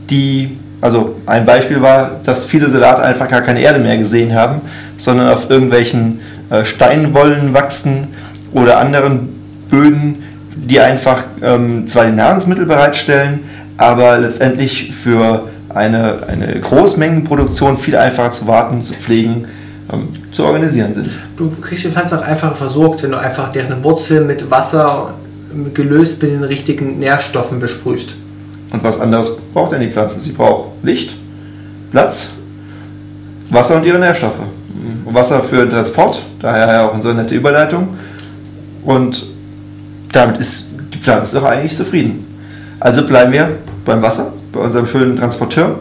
die, 0.08 0.58
also 0.80 1.16
ein 1.26 1.44
Beispiel 1.44 1.80
war, 1.82 2.20
dass 2.24 2.44
viele 2.44 2.68
Salate 2.68 3.02
einfach 3.02 3.28
gar 3.28 3.42
keine 3.42 3.60
Erde 3.60 3.78
mehr 3.78 3.96
gesehen 3.96 4.34
haben, 4.34 4.60
sondern 4.96 5.28
auf 5.28 5.50
irgendwelchen 5.50 6.20
äh, 6.50 6.64
Steinwollen 6.64 7.54
wachsen 7.54 8.08
oder 8.52 8.78
anderen 8.78 9.28
Böden, 9.68 10.22
die 10.56 10.80
einfach 10.80 11.24
ähm, 11.42 11.86
zwar 11.86 12.06
die 12.06 12.12
Nahrungsmittel 12.12 12.66
bereitstellen, 12.66 13.40
aber 13.76 14.18
letztendlich 14.18 14.94
für 14.94 15.46
eine, 15.68 16.26
eine 16.26 16.60
Großmengenproduktion 16.60 17.76
viel 17.76 17.96
einfacher 17.96 18.30
zu 18.30 18.46
warten, 18.46 18.82
zu 18.82 18.94
pflegen, 18.94 19.46
ähm, 19.92 20.08
zu 20.32 20.44
organisieren 20.44 20.94
sind. 20.94 21.08
Du 21.36 21.50
kriegst 21.60 21.84
die 21.84 21.88
Pflanzen 21.88 22.18
auch 22.18 22.22
einfacher 22.22 22.54
versorgt, 22.54 23.02
wenn 23.02 23.10
du 23.10 23.18
einfach 23.18 23.48
deren 23.50 23.82
Wurzel 23.82 24.24
mit 24.24 24.50
Wasser 24.50 25.14
gelöst 25.74 26.22
mit 26.22 26.30
den 26.30 26.44
richtigen 26.44 26.98
Nährstoffen 26.98 27.58
besprühst. 27.58 28.14
Und 28.72 28.84
was 28.84 29.00
anderes 29.00 29.36
braucht 29.52 29.72
denn 29.72 29.80
die 29.80 29.88
Pflanze? 29.88 30.20
Sie 30.20 30.32
braucht 30.32 30.68
Licht, 30.82 31.16
Platz, 31.90 32.28
Wasser 33.50 33.76
und 33.76 33.84
ihre 33.84 33.98
Nährstoffe. 33.98 34.40
Wasser 35.06 35.42
für 35.42 35.56
den 35.56 35.70
Transport, 35.70 36.24
daher 36.40 36.72
ja 36.72 36.88
auch 36.88 36.94
unsere 36.94 37.14
nette 37.14 37.34
Überleitung. 37.34 37.88
Und 38.84 39.26
damit 40.12 40.38
ist 40.38 40.70
die 40.94 40.98
Pflanze 40.98 41.40
doch 41.40 41.46
eigentlich 41.46 41.74
zufrieden. 41.74 42.26
Also 42.78 43.04
bleiben 43.04 43.32
wir 43.32 43.58
beim 43.84 44.02
Wasser, 44.02 44.32
bei 44.52 44.60
unserem 44.60 44.86
schönen 44.86 45.16
Transporteur. 45.16 45.80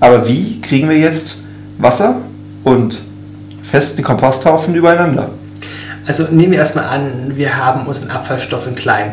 Aber 0.00 0.26
wie 0.26 0.60
kriegen 0.60 0.88
wir 0.88 0.98
jetzt 0.98 1.38
Wasser 1.78 2.16
und 2.64 3.00
festen 3.70 4.02
Komposthaufen 4.02 4.74
übereinander? 4.74 5.30
Also 6.06 6.24
nehmen 6.30 6.52
wir 6.52 6.58
erstmal 6.58 6.86
an, 6.86 7.32
wir 7.36 7.56
haben 7.56 7.86
unseren 7.86 8.10
Abfallstoff 8.10 8.66
in 8.66 8.74
klein. 8.74 9.12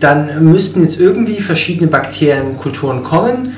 Dann 0.00 0.50
müssten 0.50 0.82
jetzt 0.82 0.98
irgendwie 0.98 1.40
verschiedene 1.40 1.88
Bakterienkulturen 1.88 3.04
kommen, 3.04 3.54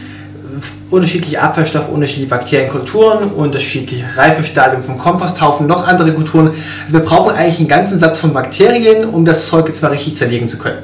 unterschiedliche 0.90 1.40
Abfallstoffe, 1.40 1.88
unterschiedliche 1.88 2.28
Bakterienkulturen, 2.28 3.30
unterschiedliche 3.30 4.04
Reifestadien 4.16 4.82
vom 4.82 4.98
Komposthaufen, 4.98 5.66
noch 5.66 5.88
andere 5.88 6.12
Kulturen. 6.12 6.50
Wir 6.88 7.00
brauchen 7.00 7.34
eigentlich 7.34 7.60
einen 7.60 7.68
ganzen 7.68 7.98
Satz 7.98 8.18
von 8.18 8.32
Bakterien, 8.32 9.06
um 9.08 9.24
das 9.24 9.46
Zeug 9.46 9.68
jetzt 9.68 9.82
mal 9.82 9.88
richtig 9.88 10.16
zerlegen 10.16 10.48
zu 10.48 10.58
können. 10.58 10.78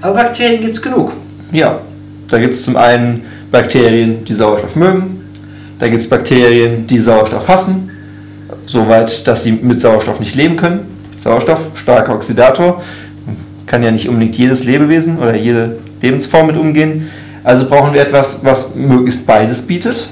Aber 0.00 0.14
Bakterien 0.14 0.60
gibt 0.60 0.76
es 0.76 0.82
genug. 0.82 1.12
Ja, 1.50 1.80
da 2.28 2.38
gibt 2.38 2.54
es 2.54 2.62
zum 2.62 2.76
einen 2.76 3.24
Bakterien, 3.50 4.24
die 4.24 4.34
Sauerstoff 4.34 4.76
mögen, 4.76 5.17
da 5.78 5.88
gibt 5.88 6.00
es 6.00 6.08
Bakterien, 6.08 6.86
die 6.86 6.98
Sauerstoff 6.98 7.48
hassen, 7.48 7.90
soweit, 8.66 9.26
dass 9.26 9.44
sie 9.44 9.52
mit 9.52 9.80
Sauerstoff 9.80 10.20
nicht 10.20 10.34
leben 10.34 10.56
können. 10.56 10.80
Sauerstoff, 11.16 11.70
starker 11.74 12.14
Oxidator, 12.14 12.82
kann 13.66 13.82
ja 13.82 13.90
nicht 13.90 14.08
unbedingt 14.08 14.36
jedes 14.36 14.64
Lebewesen 14.64 15.18
oder 15.18 15.36
jede 15.36 15.78
Lebensform 16.00 16.48
mit 16.48 16.56
umgehen. 16.56 17.08
Also 17.44 17.68
brauchen 17.68 17.94
wir 17.94 18.00
etwas, 18.00 18.44
was 18.44 18.74
möglichst 18.74 19.26
beides 19.26 19.62
bietet, 19.62 20.08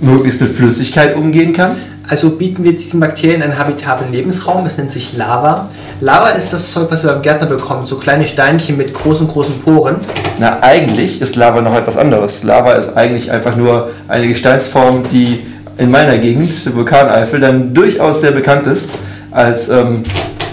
möglichst 0.00 0.40
mit 0.40 0.52
Flüssigkeit 0.52 1.16
umgehen 1.16 1.52
kann. 1.52 1.76
Also 2.06 2.30
bieten 2.30 2.64
wir 2.64 2.72
diesen 2.72 3.00
Bakterien 3.00 3.42
einen 3.42 3.58
habitablen 3.58 4.12
Lebensraum, 4.12 4.66
es 4.66 4.76
nennt 4.76 4.92
sich 4.92 5.16
Lava. 5.16 5.68
Lava 6.00 6.28
ist 6.30 6.52
das 6.52 6.70
Zeug, 6.70 6.88
was 6.90 7.02
wir 7.02 7.12
beim 7.12 7.22
Gärtner 7.22 7.46
bekommen, 7.46 7.86
so 7.86 7.96
kleine 7.96 8.26
Steinchen 8.26 8.76
mit 8.76 8.92
großen, 8.92 9.26
großen 9.26 9.60
Poren. 9.60 9.96
Na, 10.38 10.58
eigentlich 10.60 11.22
ist 11.22 11.36
Lava 11.36 11.62
noch 11.62 11.74
etwas 11.74 11.96
anderes. 11.96 12.44
Lava 12.44 12.72
ist 12.72 12.94
eigentlich 12.94 13.30
einfach 13.30 13.56
nur 13.56 13.90
eine 14.06 14.28
Gesteinsform, 14.28 15.08
die 15.08 15.46
in 15.78 15.90
meiner 15.90 16.18
Gegend, 16.18 16.66
der 16.66 16.74
Vulkaneifel, 16.74 17.40
dann 17.40 17.72
durchaus 17.72 18.20
sehr 18.20 18.32
bekannt 18.32 18.66
ist 18.66 18.92
als 19.30 19.70
ähm, 19.70 20.02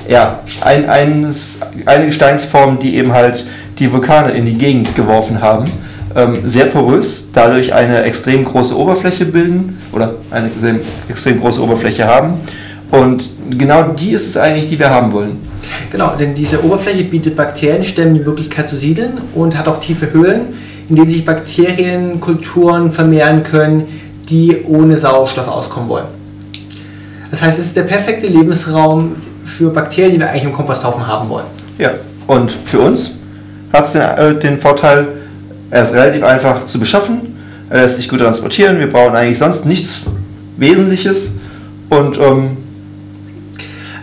ja, 0.08 0.40
ein, 0.62 0.90
eines, 0.90 1.60
eine 1.86 2.06
Gesteinsform, 2.06 2.80
die 2.80 2.96
eben 2.96 3.12
halt 3.12 3.46
die 3.78 3.92
Vulkane 3.92 4.32
in 4.32 4.46
die 4.46 4.56
Gegend 4.56 4.96
geworfen 4.96 5.42
haben. 5.42 5.66
Ähm, 6.16 6.40
sehr 6.46 6.66
porös, 6.66 7.30
dadurch 7.34 7.74
eine 7.74 8.04
extrem 8.04 8.44
große 8.44 8.78
Oberfläche 8.78 9.26
bilden 9.26 9.78
oder 9.92 10.16
eine 10.30 10.50
extrem 11.08 11.40
große 11.40 11.62
Oberfläche 11.62 12.06
haben. 12.06 12.34
Und 12.92 13.30
genau 13.58 13.84
die 13.84 14.12
ist 14.12 14.28
es 14.28 14.36
eigentlich, 14.38 14.68
die 14.68 14.78
wir 14.78 14.90
haben 14.90 15.14
wollen. 15.14 15.38
Genau, 15.92 16.16
denn 16.16 16.36
diese 16.36 16.64
Oberfläche 16.64 17.06
bietet 17.06 17.38
Bakterienstämmen 17.38 18.16
die 18.16 18.20
Möglichkeit 18.20 18.68
zu 18.68 18.76
siedeln 18.76 19.14
und 19.34 19.58
hat 19.58 19.68
auch 19.68 19.80
tiefe 19.80 20.12
Höhlen, 20.12 20.48
in 20.90 20.96
denen 20.96 21.08
sich 21.08 21.24
Bakterienkulturen 21.24 22.92
vermehren 22.92 23.44
können, 23.44 23.88
die 24.30 24.64
ohne 24.66 24.98
Sauerstoff 24.98 25.48
auskommen 25.48 25.88
wollen. 25.88 26.06
Das 27.30 27.42
heißt, 27.42 27.60
es 27.60 27.68
ist 27.68 27.78
der 27.78 27.84
perfekte 27.84 28.28
Lebensraum 28.28 29.16
für 29.46 29.70
Bakterien, 29.70 30.14
die 30.14 30.20
wir 30.20 30.30
eigentlich 30.30 30.44
im 30.44 30.54
Komposthaufen 30.54 31.08
haben 31.08 31.30
wollen. 31.30 31.46
Ja, 31.78 31.92
und 32.28 32.52
für 32.52 32.80
uns 32.80 33.20
hat 33.72 33.86
es 33.86 33.94
den, 33.94 34.02
äh, 34.02 34.38
den 34.38 34.60
Vorteil, 34.60 35.08
er 35.72 35.84
ist 35.84 35.94
relativ 35.94 36.24
einfach 36.24 36.66
zu 36.66 36.80
beschaffen, 36.80 37.36
er 37.70 37.82
lässt 37.82 37.96
sich 37.96 38.08
gut 38.08 38.20
transportieren, 38.20 38.80
wir 38.80 38.90
brauchen 38.90 39.16
eigentlich 39.16 39.40
sonst 39.40 39.66
nichts 39.66 40.02
Wesentliches 40.58 41.34
und 41.90 42.20
ähm, 42.20 42.58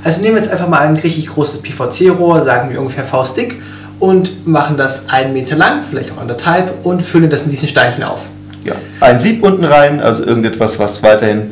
also 0.03 0.21
nehmen 0.21 0.37
wir 0.37 0.43
jetzt 0.43 0.51
einfach 0.51 0.69
mal 0.69 0.81
ein 0.81 0.97
richtig 0.97 1.29
großes 1.29 1.61
PVC-Rohr, 1.61 2.43
sagen 2.43 2.71
wir 2.71 2.81
ungefähr 2.81 3.05
faustdick 3.05 3.61
und 4.01 4.47
machen 4.47 4.77
das 4.77 5.09
einen 5.11 5.33
Meter 5.33 5.57
lang, 5.57 5.83
vielleicht 5.89 6.13
auch 6.13 6.21
anderthalb 6.21 6.85
und 6.85 7.03
füllen 7.03 7.31
das 7.31 7.43
mit 7.43 7.53
diesen 7.53 7.69
Steinchen 7.69 8.05
auf. 8.05 8.29
Ja, 8.65 8.75
ein 9.01 9.19
Sieb 9.19 9.43
unten 9.43 9.65
rein, 9.65 10.01
also 10.01 10.25
irgendetwas, 10.25 10.79
was 10.79 11.03
weiterhin 11.03 11.51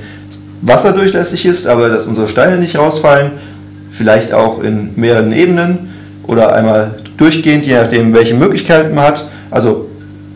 wasserdurchlässig 0.62 1.46
ist, 1.46 1.66
aber 1.66 1.88
dass 1.88 2.06
unsere 2.06 2.28
Steine 2.28 2.58
nicht 2.58 2.76
rausfallen. 2.76 3.32
Vielleicht 3.90 4.32
auch 4.32 4.62
in 4.62 4.90
mehreren 4.96 5.32
Ebenen 5.32 5.90
oder 6.26 6.54
einmal 6.54 6.96
durchgehend, 7.16 7.66
je 7.66 7.74
nachdem, 7.76 8.12
welche 8.12 8.34
Möglichkeiten 8.34 8.94
man 8.94 9.06
hat. 9.06 9.26
Also 9.50 9.85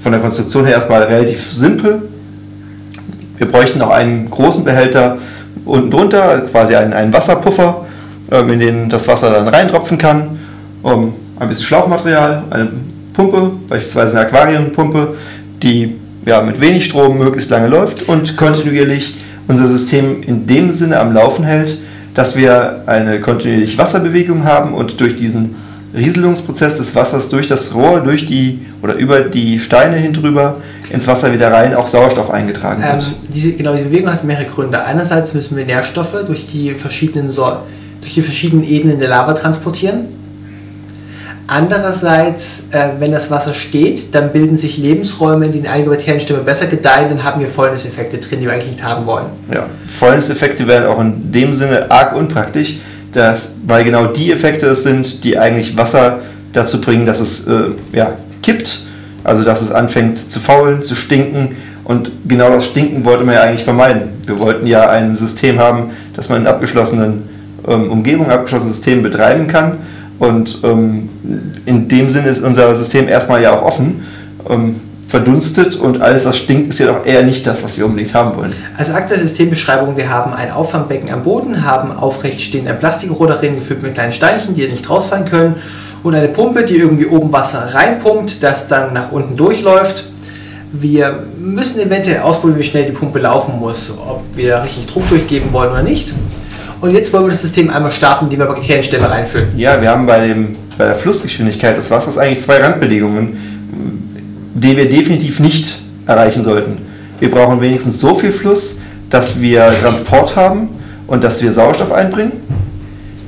von 0.01 0.13
der 0.13 0.21
Konstruktion 0.21 0.65
her 0.65 0.75
erstmal 0.75 1.03
relativ 1.03 1.53
simpel. 1.53 2.03
Wir 3.37 3.49
bräuchten 3.49 3.81
auch 3.83 3.91
einen 3.91 4.31
großen 4.31 4.65
Behälter 4.65 5.19
unten 5.65 5.91
drunter, 5.91 6.43
quasi 6.51 6.75
einen, 6.75 6.93
einen 6.93 7.13
Wasserpuffer, 7.13 7.87
ähm, 8.31 8.51
in 8.51 8.59
den 8.59 8.89
das 8.89 9.09
Wasser 9.09 9.31
dann 9.31 9.49
reintropfen 9.49 9.99
kann. 9.99 10.39
Um, 10.83 11.15
ein 11.39 11.49
bisschen 11.49 11.67
Schlauchmaterial, 11.67 12.45
eine 12.51 12.69
Pumpe, 13.13 13.53
beispielsweise 13.69 14.19
eine 14.19 14.27
Aquariumpumpe, 14.27 15.15
die 15.63 15.97
ja, 16.27 16.41
mit 16.43 16.61
wenig 16.61 16.85
Strom 16.85 17.19
möglichst 17.19 17.51
lange 17.51 17.69
läuft 17.69 18.09
und 18.09 18.37
kontinuierlich 18.37 19.15
unser 19.49 19.69
System 19.69 20.23
in 20.23 20.47
dem 20.47 20.71
Sinne 20.71 21.01
am 21.01 21.13
Laufen 21.13 21.45
hält, 21.45 21.79
dass 22.15 22.37
wir 22.37 22.83
eine 22.87 23.21
kontinuierliche 23.21 23.79
Wasserbewegung 23.79 24.45
haben 24.45 24.75
und 24.75 25.01
durch 25.01 25.17
diesen 25.17 25.57
Rieselungsprozess 25.95 26.77
des 26.77 26.95
Wassers 26.95 27.29
durch 27.29 27.47
das 27.47 27.75
Rohr, 27.75 28.01
durch 28.01 28.27
die 28.27 28.61
oder 28.83 28.95
über 28.95 29.21
die 29.21 29.59
Steine 29.59 29.97
hindrüber 29.97 30.57
ins 30.91 31.07
Wasser 31.07 31.33
wieder 31.33 31.53
rein 31.53 31.75
auch 31.75 31.89
Sauerstoff 31.89 32.31
eingetragen 32.31 32.83
wird. 32.83 33.07
Ähm, 33.07 33.15
diese, 33.35 33.53
genau, 33.53 33.75
die 33.75 33.83
Bewegung 33.83 34.13
hat 34.13 34.25
mehrere 34.25 34.47
Gründe. 34.47 34.85
Einerseits 34.85 35.35
müssen 35.35 35.57
wir 35.57 35.65
Nährstoffe 35.65 36.25
durch 36.27 36.49
die 36.51 36.75
verschiedenen, 36.75 37.31
so 37.31 37.57
durch 38.01 38.15
die 38.15 38.23
verschiedenen 38.23 38.65
Ebenen 38.65 38.99
der 38.99 39.09
Lava 39.09 39.33
transportieren. 39.35 40.21
Andererseits, 41.53 42.69
äh, 42.71 42.91
wenn 43.01 43.11
das 43.11 43.29
Wasser 43.33 43.55
steht, 43.55 44.15
dann 44.15 44.31
bilden 44.31 44.57
sich 44.57 44.79
Lebensräume, 44.79 45.47
in 45.47 45.53
denen 45.53 45.67
einige 45.67 45.91
Bakterienstämme 45.91 46.45
besser 46.45 46.67
gedeihen, 46.67 47.09
dann 47.09 47.25
haben 47.25 47.41
wir 47.41 47.49
Fäulniseffekte 47.49 48.19
drin, 48.19 48.39
die 48.39 48.47
wir 48.47 48.53
eigentlich 48.53 48.71
nicht 48.71 48.85
haben 48.85 49.05
wollen. 49.05 49.27
Ja, 49.53 49.67
Fäulniseffekte 49.89 50.69
werden 50.69 50.87
auch 50.87 51.01
in 51.01 51.33
dem 51.33 51.53
Sinne 51.53 51.91
arg 51.91 52.15
unpraktisch, 52.15 52.77
dass, 53.13 53.55
weil 53.67 53.85
genau 53.85 54.07
die 54.07 54.33
Effekte 54.33 54.67
es 54.67 54.83
sind, 54.83 55.25
die 55.25 55.39
eigentlich 55.39 55.77
Wasser 55.77 56.21
dazu 56.53 56.81
bringen, 56.81 57.07
dass 57.07 57.21
es 57.21 57.47
äh, 57.47 57.71
ja, 57.93 58.13
kippt, 58.43 58.81
also 59.25 59.45
dass 59.45 59.61
es 59.63 59.71
anfängt 59.71 60.31
zu 60.31 60.41
faulen, 60.41 60.83
zu 60.83 60.95
stinken. 60.95 61.57
Und 61.85 62.11
genau 62.27 62.51
das 62.51 62.67
Stinken 62.67 63.05
wollte 63.05 63.25
man 63.25 63.35
ja 63.35 63.43
eigentlich 63.43 63.65
vermeiden. 63.65 64.03
Wir 64.27 64.39
wollten 64.39 64.67
ja 64.67 64.89
ein 64.89 65.17
System 65.17 65.59
haben, 65.59 65.91
das 66.15 66.29
man 66.29 66.43
in 66.43 66.47
abgeschlossenen 66.47 67.25
ähm, 67.67 67.91
Umgebungen, 67.91 68.31
abgeschlossenen 68.31 68.73
Systemen 68.73 69.03
betreiben 69.03 69.49
kann. 69.49 69.79
Und 70.19 70.59
ähm, 70.65 71.09
in 71.67 71.89
dem 71.89 72.09
Sinne 72.09 72.29
ist 72.29 72.43
unser 72.43 72.75
System 72.75 73.09
erstmal 73.09 73.43
ja 73.43 73.59
auch 73.59 73.63
offen, 73.63 74.05
ähm, 74.49 74.77
verdunstet 75.11 75.75
und 75.75 76.01
alles, 76.01 76.25
was 76.25 76.37
stinkt, 76.37 76.71
ist 76.71 76.79
ja 76.79 76.87
doch 76.87 77.05
eher 77.05 77.25
nicht 77.25 77.45
das, 77.45 77.65
was 77.65 77.77
wir 77.77 77.85
unbedingt 77.85 78.15
haben 78.15 78.37
wollen. 78.37 78.55
Also 78.79 78.93
Akt 78.93 79.11
der 79.11 79.19
Systembeschreibung, 79.19 79.97
wir 79.97 80.09
haben 80.09 80.33
ein 80.33 80.53
Auffangbecken 80.53 81.13
am 81.13 81.25
Boden, 81.25 81.65
haben 81.65 81.91
aufrecht 81.91 82.41
stehend 82.41 82.69
ein 82.69 82.79
Plastikrohr 82.79 83.27
darin 83.27 83.57
gefüllt 83.57 83.83
mit 83.83 83.95
kleinen 83.95 84.13
Steinchen, 84.13 84.55
die 84.55 84.69
nicht 84.69 84.89
rausfallen 84.89 85.25
können 85.25 85.57
und 86.05 86.15
eine 86.15 86.29
Pumpe, 86.29 86.65
die 86.65 86.77
irgendwie 86.77 87.07
oben 87.07 87.33
Wasser 87.33 87.75
reinpumpt, 87.75 88.41
das 88.41 88.69
dann 88.69 88.93
nach 88.93 89.11
unten 89.11 89.37
durchläuft. 89.37 90.05
Wir 90.73 91.25
müssen 91.37 91.81
eventuell 91.81 92.21
ausprobieren, 92.21 92.61
wie 92.61 92.63
schnell 92.63 92.85
die 92.85 92.93
Pumpe 92.93 93.19
laufen 93.19 93.59
muss, 93.59 93.91
ob 93.91 94.23
wir 94.35 94.63
richtig 94.63 94.87
Druck 94.87 95.09
durchgeben 95.09 95.53
wollen 95.53 95.73
oder 95.73 95.83
nicht. 95.83 96.15
Und 96.81 96.93
jetzt 96.93 97.13
wollen 97.13 97.25
wir 97.25 97.31
das 97.31 97.43
System 97.43 97.69
einmal 97.69 97.91
starten, 97.91 98.27
indem 98.27 98.39
wir 98.39 98.47
Bakterienstämme 98.47 99.11
reinfüllen. 99.11 99.59
Ja, 99.59 99.83
wir 99.83 99.91
haben 99.91 100.07
bei, 100.07 100.29
dem, 100.29 100.57
bei 100.79 100.85
der 100.85 100.95
Flussgeschwindigkeit 100.95 101.77
des 101.77 101.91
Wassers 101.91 102.17
eigentlich 102.17 102.41
zwei 102.41 102.59
Randbedingungen, 102.59 103.50
die 104.63 104.77
wir 104.77 104.89
definitiv 104.89 105.41
nicht 105.41 105.79
erreichen 106.07 106.43
sollten. 106.43 106.79
Wir 107.19 107.31
brauchen 107.31 107.61
wenigstens 107.61 108.01
so 108.01 108.15
viel 108.15 108.33
Fluss, 108.33 108.79
dass 109.09 109.41
wir 109.41 109.79
Transport 109.79 110.37
haben 110.37 110.69
und 111.07 111.25
dass 111.25 111.43
wir 111.43 111.53
Sauerstoff 111.53 111.93
einbringen. 111.93 112.33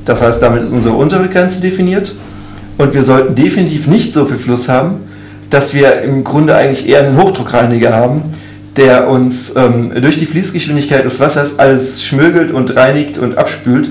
Das 0.04 0.20
heißt, 0.20 0.42
damit 0.42 0.62
ist 0.62 0.72
unsere 0.72 0.94
untere 0.94 1.28
Grenze 1.28 1.60
definiert. 1.60 2.14
Und 2.78 2.94
wir 2.94 3.02
sollten 3.02 3.34
definitiv 3.34 3.86
nicht 3.86 4.12
so 4.12 4.24
viel 4.24 4.36
Fluss 4.36 4.68
haben, 4.68 5.00
dass 5.50 5.74
wir 5.74 6.02
im 6.02 6.24
Grunde 6.24 6.56
eigentlich 6.56 6.88
eher 6.88 7.00
einen 7.00 7.20
Hochdruckreiniger 7.20 7.92
haben, 7.92 8.22
der 8.76 9.08
uns 9.08 9.54
ähm, 9.56 9.92
durch 10.00 10.18
die 10.18 10.26
Fließgeschwindigkeit 10.26 11.04
des 11.04 11.20
Wassers 11.20 11.58
alles 11.58 12.02
schmögelt 12.02 12.50
und 12.50 12.74
reinigt 12.74 13.18
und 13.18 13.36
abspült. 13.36 13.90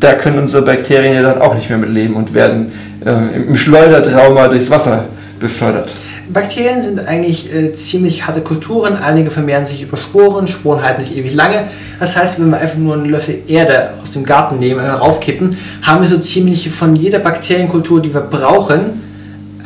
Da 0.00 0.14
können 0.14 0.38
unsere 0.38 0.64
Bakterien 0.64 1.14
ja 1.14 1.22
dann 1.22 1.40
auch 1.40 1.54
nicht 1.54 1.68
mehr 1.68 1.78
mit 1.78 1.90
leben 1.90 2.14
und 2.14 2.34
werden 2.34 2.72
äh, 3.04 3.36
im 3.36 3.54
Schleudertrauma 3.54 4.48
durchs 4.48 4.70
Wasser 4.70 5.04
befördert. 5.38 5.94
Bakterien 6.32 6.82
sind 6.82 7.06
eigentlich 7.06 7.52
äh, 7.52 7.74
ziemlich 7.74 8.26
harte 8.26 8.40
Kulturen. 8.40 8.96
Einige 8.96 9.30
vermehren 9.30 9.66
sich 9.66 9.82
über 9.82 9.96
Sporen. 9.96 10.48
Sporen 10.48 10.82
halten 10.82 11.02
sich 11.02 11.16
ewig 11.16 11.34
lange. 11.34 11.64
Das 12.00 12.16
heißt, 12.16 12.40
wenn 12.40 12.50
wir 12.50 12.58
einfach 12.58 12.78
nur 12.78 12.94
einen 12.94 13.06
Löffel 13.06 13.42
Erde 13.46 13.90
aus 14.00 14.12
dem 14.12 14.24
Garten 14.24 14.58
nehmen 14.58 14.80
und 14.80 14.90
raufkippen, 14.90 15.56
haben 15.82 16.02
wir 16.02 16.08
so 16.08 16.18
ziemlich 16.18 16.70
von 16.70 16.96
jeder 16.96 17.18
Bakterienkultur, 17.18 18.00
die 18.00 18.14
wir 18.14 18.22
brauchen, 18.22 19.02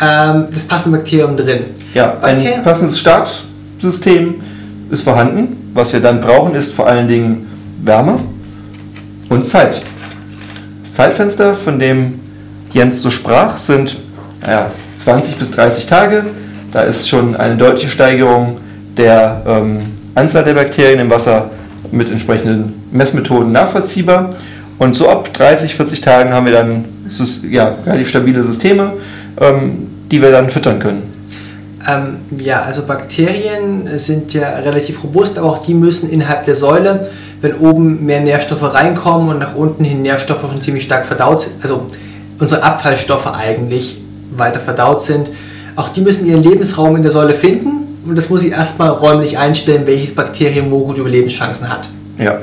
ähm, 0.00 0.46
das 0.52 0.64
passende 0.64 0.98
Bakterium 0.98 1.36
drin. 1.36 1.60
Ja, 1.94 2.08
Bakterien 2.20 2.54
ein 2.54 2.62
passendes 2.62 2.98
Startsystem 2.98 4.34
ist 4.90 5.02
vorhanden. 5.02 5.70
Was 5.74 5.92
wir 5.92 6.00
dann 6.00 6.20
brauchen, 6.20 6.54
ist 6.54 6.72
vor 6.72 6.86
allen 6.86 7.06
Dingen 7.06 7.46
Wärme 7.84 8.18
und 9.28 9.46
Zeit. 9.46 9.82
Das 10.82 10.94
Zeitfenster, 10.94 11.54
von 11.54 11.78
dem 11.78 12.20
Jens 12.72 13.02
so 13.02 13.10
sprach, 13.10 13.56
sind 13.56 13.96
naja, 14.40 14.70
20 14.96 15.36
bis 15.36 15.50
30 15.50 15.86
Tage. 15.86 16.24
Da 16.76 16.82
ist 16.82 17.08
schon 17.08 17.34
eine 17.34 17.56
deutliche 17.56 17.88
Steigerung 17.88 18.58
der 18.98 19.40
ähm, 19.46 19.78
Anzahl 20.14 20.44
der 20.44 20.52
Bakterien 20.52 20.98
im 20.98 21.08
Wasser 21.08 21.50
mit 21.90 22.10
entsprechenden 22.10 22.74
Messmethoden 22.90 23.50
nachvollziehbar. 23.50 24.28
Und 24.76 24.94
so 24.94 25.08
ab 25.08 25.32
30, 25.32 25.74
40 25.74 26.02
Tagen 26.02 26.34
haben 26.34 26.44
wir 26.44 26.52
dann 26.52 26.84
ja, 27.50 27.76
relativ 27.86 28.10
stabile 28.10 28.44
Systeme, 28.44 28.92
ähm, 29.40 29.86
die 30.10 30.20
wir 30.20 30.30
dann 30.30 30.50
füttern 30.50 30.78
können. 30.78 31.14
Ähm, 31.88 32.18
ja, 32.36 32.60
also 32.60 32.82
Bakterien 32.82 33.88
sind 33.98 34.34
ja 34.34 34.56
relativ 34.56 35.02
robust, 35.02 35.38
aber 35.38 35.48
auch 35.48 35.64
die 35.64 35.72
müssen 35.72 36.10
innerhalb 36.10 36.44
der 36.44 36.56
Säule, 36.56 37.08
wenn 37.40 37.54
oben 37.54 38.04
mehr 38.04 38.20
Nährstoffe 38.20 38.74
reinkommen 38.74 39.30
und 39.30 39.38
nach 39.38 39.56
unten 39.56 39.82
hin 39.82 40.02
Nährstoffe 40.02 40.42
schon 40.42 40.60
ziemlich 40.60 40.84
stark 40.84 41.06
verdaut 41.06 41.40
sind, 41.40 41.54
also 41.62 41.86
unsere 42.38 42.62
Abfallstoffe 42.62 43.34
eigentlich 43.34 44.02
weiter 44.36 44.60
verdaut 44.60 45.02
sind, 45.02 45.30
auch 45.76 45.90
die 45.90 46.00
müssen 46.00 46.26
ihren 46.26 46.42
Lebensraum 46.42 46.96
in 46.96 47.02
der 47.02 47.12
Säule 47.12 47.34
finden 47.34 47.86
und 48.06 48.16
das 48.16 48.30
muss 48.30 48.42
ich 48.42 48.52
erstmal 48.52 48.90
räumlich 48.90 49.38
einstellen, 49.38 49.82
welches 49.86 50.14
Bakterium 50.14 50.70
wo 50.70 50.80
gut 50.80 50.98
Überlebenschancen 50.98 51.68
hat. 51.68 51.88
Ja, 52.18 52.38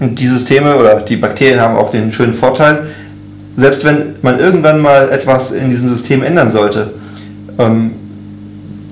und 0.00 0.18
die 0.18 0.26
Systeme 0.26 0.76
oder 0.76 1.00
die 1.00 1.16
Bakterien 1.16 1.60
haben 1.60 1.76
auch 1.76 1.90
den 1.90 2.12
schönen 2.12 2.34
Vorteil, 2.34 2.88
selbst 3.56 3.84
wenn 3.84 4.16
man 4.22 4.38
irgendwann 4.38 4.80
mal 4.80 5.10
etwas 5.10 5.52
in 5.52 5.70
diesem 5.70 5.88
System 5.88 6.22
ändern 6.22 6.50
sollte, 6.50 6.90
ähm, 7.58 7.92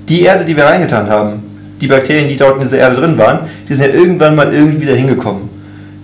die 0.07 0.21
Erde, 0.21 0.45
die 0.45 0.55
wir 0.55 0.65
reingetan 0.65 1.09
haben, 1.09 1.43
die 1.81 1.87
Bakterien, 1.87 2.29
die 2.29 2.37
dort 2.37 2.55
in 2.55 2.61
dieser 2.61 2.77
Erde 2.77 2.97
drin 2.97 3.17
waren, 3.17 3.39
die 3.67 3.73
sind 3.73 3.87
ja 3.87 3.93
irgendwann 3.93 4.35
mal 4.35 4.53
irgendwie 4.53 4.81
wieder 4.81 4.95
hingekommen. 4.95 5.49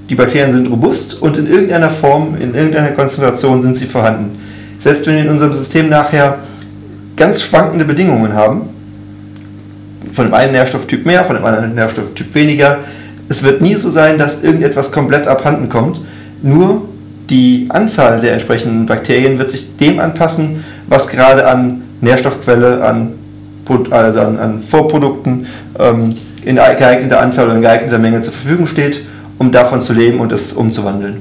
Die 0.10 0.16
Bakterien 0.16 0.52
sind 0.52 0.70
robust 0.70 1.22
und 1.22 1.38
in 1.38 1.48
irgendeiner 1.48 1.90
Form, 1.90 2.36
in 2.40 2.56
irgendeiner 2.56 2.92
Konzentration 2.92 3.62
sind 3.62 3.76
sie 3.76 3.86
vorhanden. 3.86 4.40
Selbst 4.80 5.06
wenn 5.06 5.18
in 5.18 5.30
unserem 5.30 5.54
System 5.54 5.90
nachher 5.90 6.40
ganz 7.18 7.42
schwankende 7.42 7.84
Bedingungen 7.84 8.34
haben, 8.34 8.70
von 10.14 10.26
dem 10.26 10.34
einen 10.34 10.54
Nährstofftyp 10.54 11.06
mehr, 11.06 11.26
von 11.26 11.36
dem 11.36 11.44
anderen 11.44 11.76
Nährstofftyp 11.76 12.34
weniger, 12.34 12.80
es 13.30 13.44
wird 13.44 13.62
nie 13.62 13.76
so 13.76 13.90
sein, 13.90 14.18
dass 14.18 14.44
irgendetwas 14.44 14.92
komplett 14.92 15.28
abhanden 15.28 15.68
kommt. 15.68 16.00
Nur 16.42 16.88
die 17.30 17.68
Anzahl 17.70 18.22
der 18.22 18.34
entsprechenden 18.34 18.86
Bakterien 18.86 19.38
wird 19.38 19.52
sich 19.52 19.76
dem 19.78 20.00
anpassen, 20.00 20.64
was 20.88 21.10
gerade 21.10 21.46
an 21.46 21.82
Nährstoffquelle, 22.00 22.84
an, 22.84 23.14
also 23.90 24.22
an, 24.22 24.40
an 24.40 24.64
Vorprodukten 24.64 25.46
ähm, 25.78 26.14
in 26.46 26.56
geeigneter 26.56 27.20
Anzahl 27.20 27.48
oder 27.48 27.56
in 27.56 27.62
geeigneter 27.62 28.00
Menge 28.00 28.22
zur 28.22 28.32
Verfügung 28.32 28.66
steht, 28.66 29.02
um 29.38 29.52
davon 29.52 29.82
zu 29.82 29.92
leben 29.92 30.22
und 30.22 30.32
es 30.32 30.54
umzuwandeln. 30.54 31.18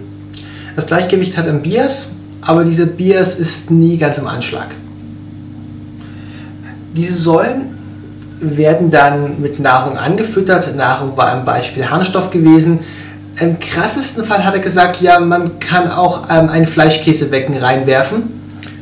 Das 0.77 0.87
Gleichgewicht 0.87 1.37
hat 1.37 1.49
ein 1.49 1.63
Bias, 1.63 2.09
aber 2.43 2.63
dieser 2.63 2.87
Bias 2.87 3.35
ist 3.41 3.73
nie 3.73 3.99
ganz 3.99 4.19
im 4.19 4.29
Anschlag. 4.29 4.69
Diese 6.97 7.15
Säulen 7.15 7.77
werden 8.41 8.91
dann 8.91 9.41
mit 9.41 9.61
Nahrung 9.61 9.99
angefüttert. 9.99 10.75
Nahrung 10.77 11.17
war 11.17 11.33
ein 11.33 11.45
Beispiel 11.45 11.91
Harnstoff 11.91 12.31
gewesen. 12.31 12.81
Im 13.39 13.61
krassesten 13.61 14.25
Fall 14.25 14.45
hat 14.47 14.55
er 14.55 14.61
gesagt, 14.61 15.03
ja, 15.03 15.21
man 15.21 15.61
kann 15.61 15.91
auch 15.91 16.31
ähm, 16.31 16.49
ein 16.49 16.65
Fleischkäsebecken 16.65 17.59
reinwerfen. 17.59 18.23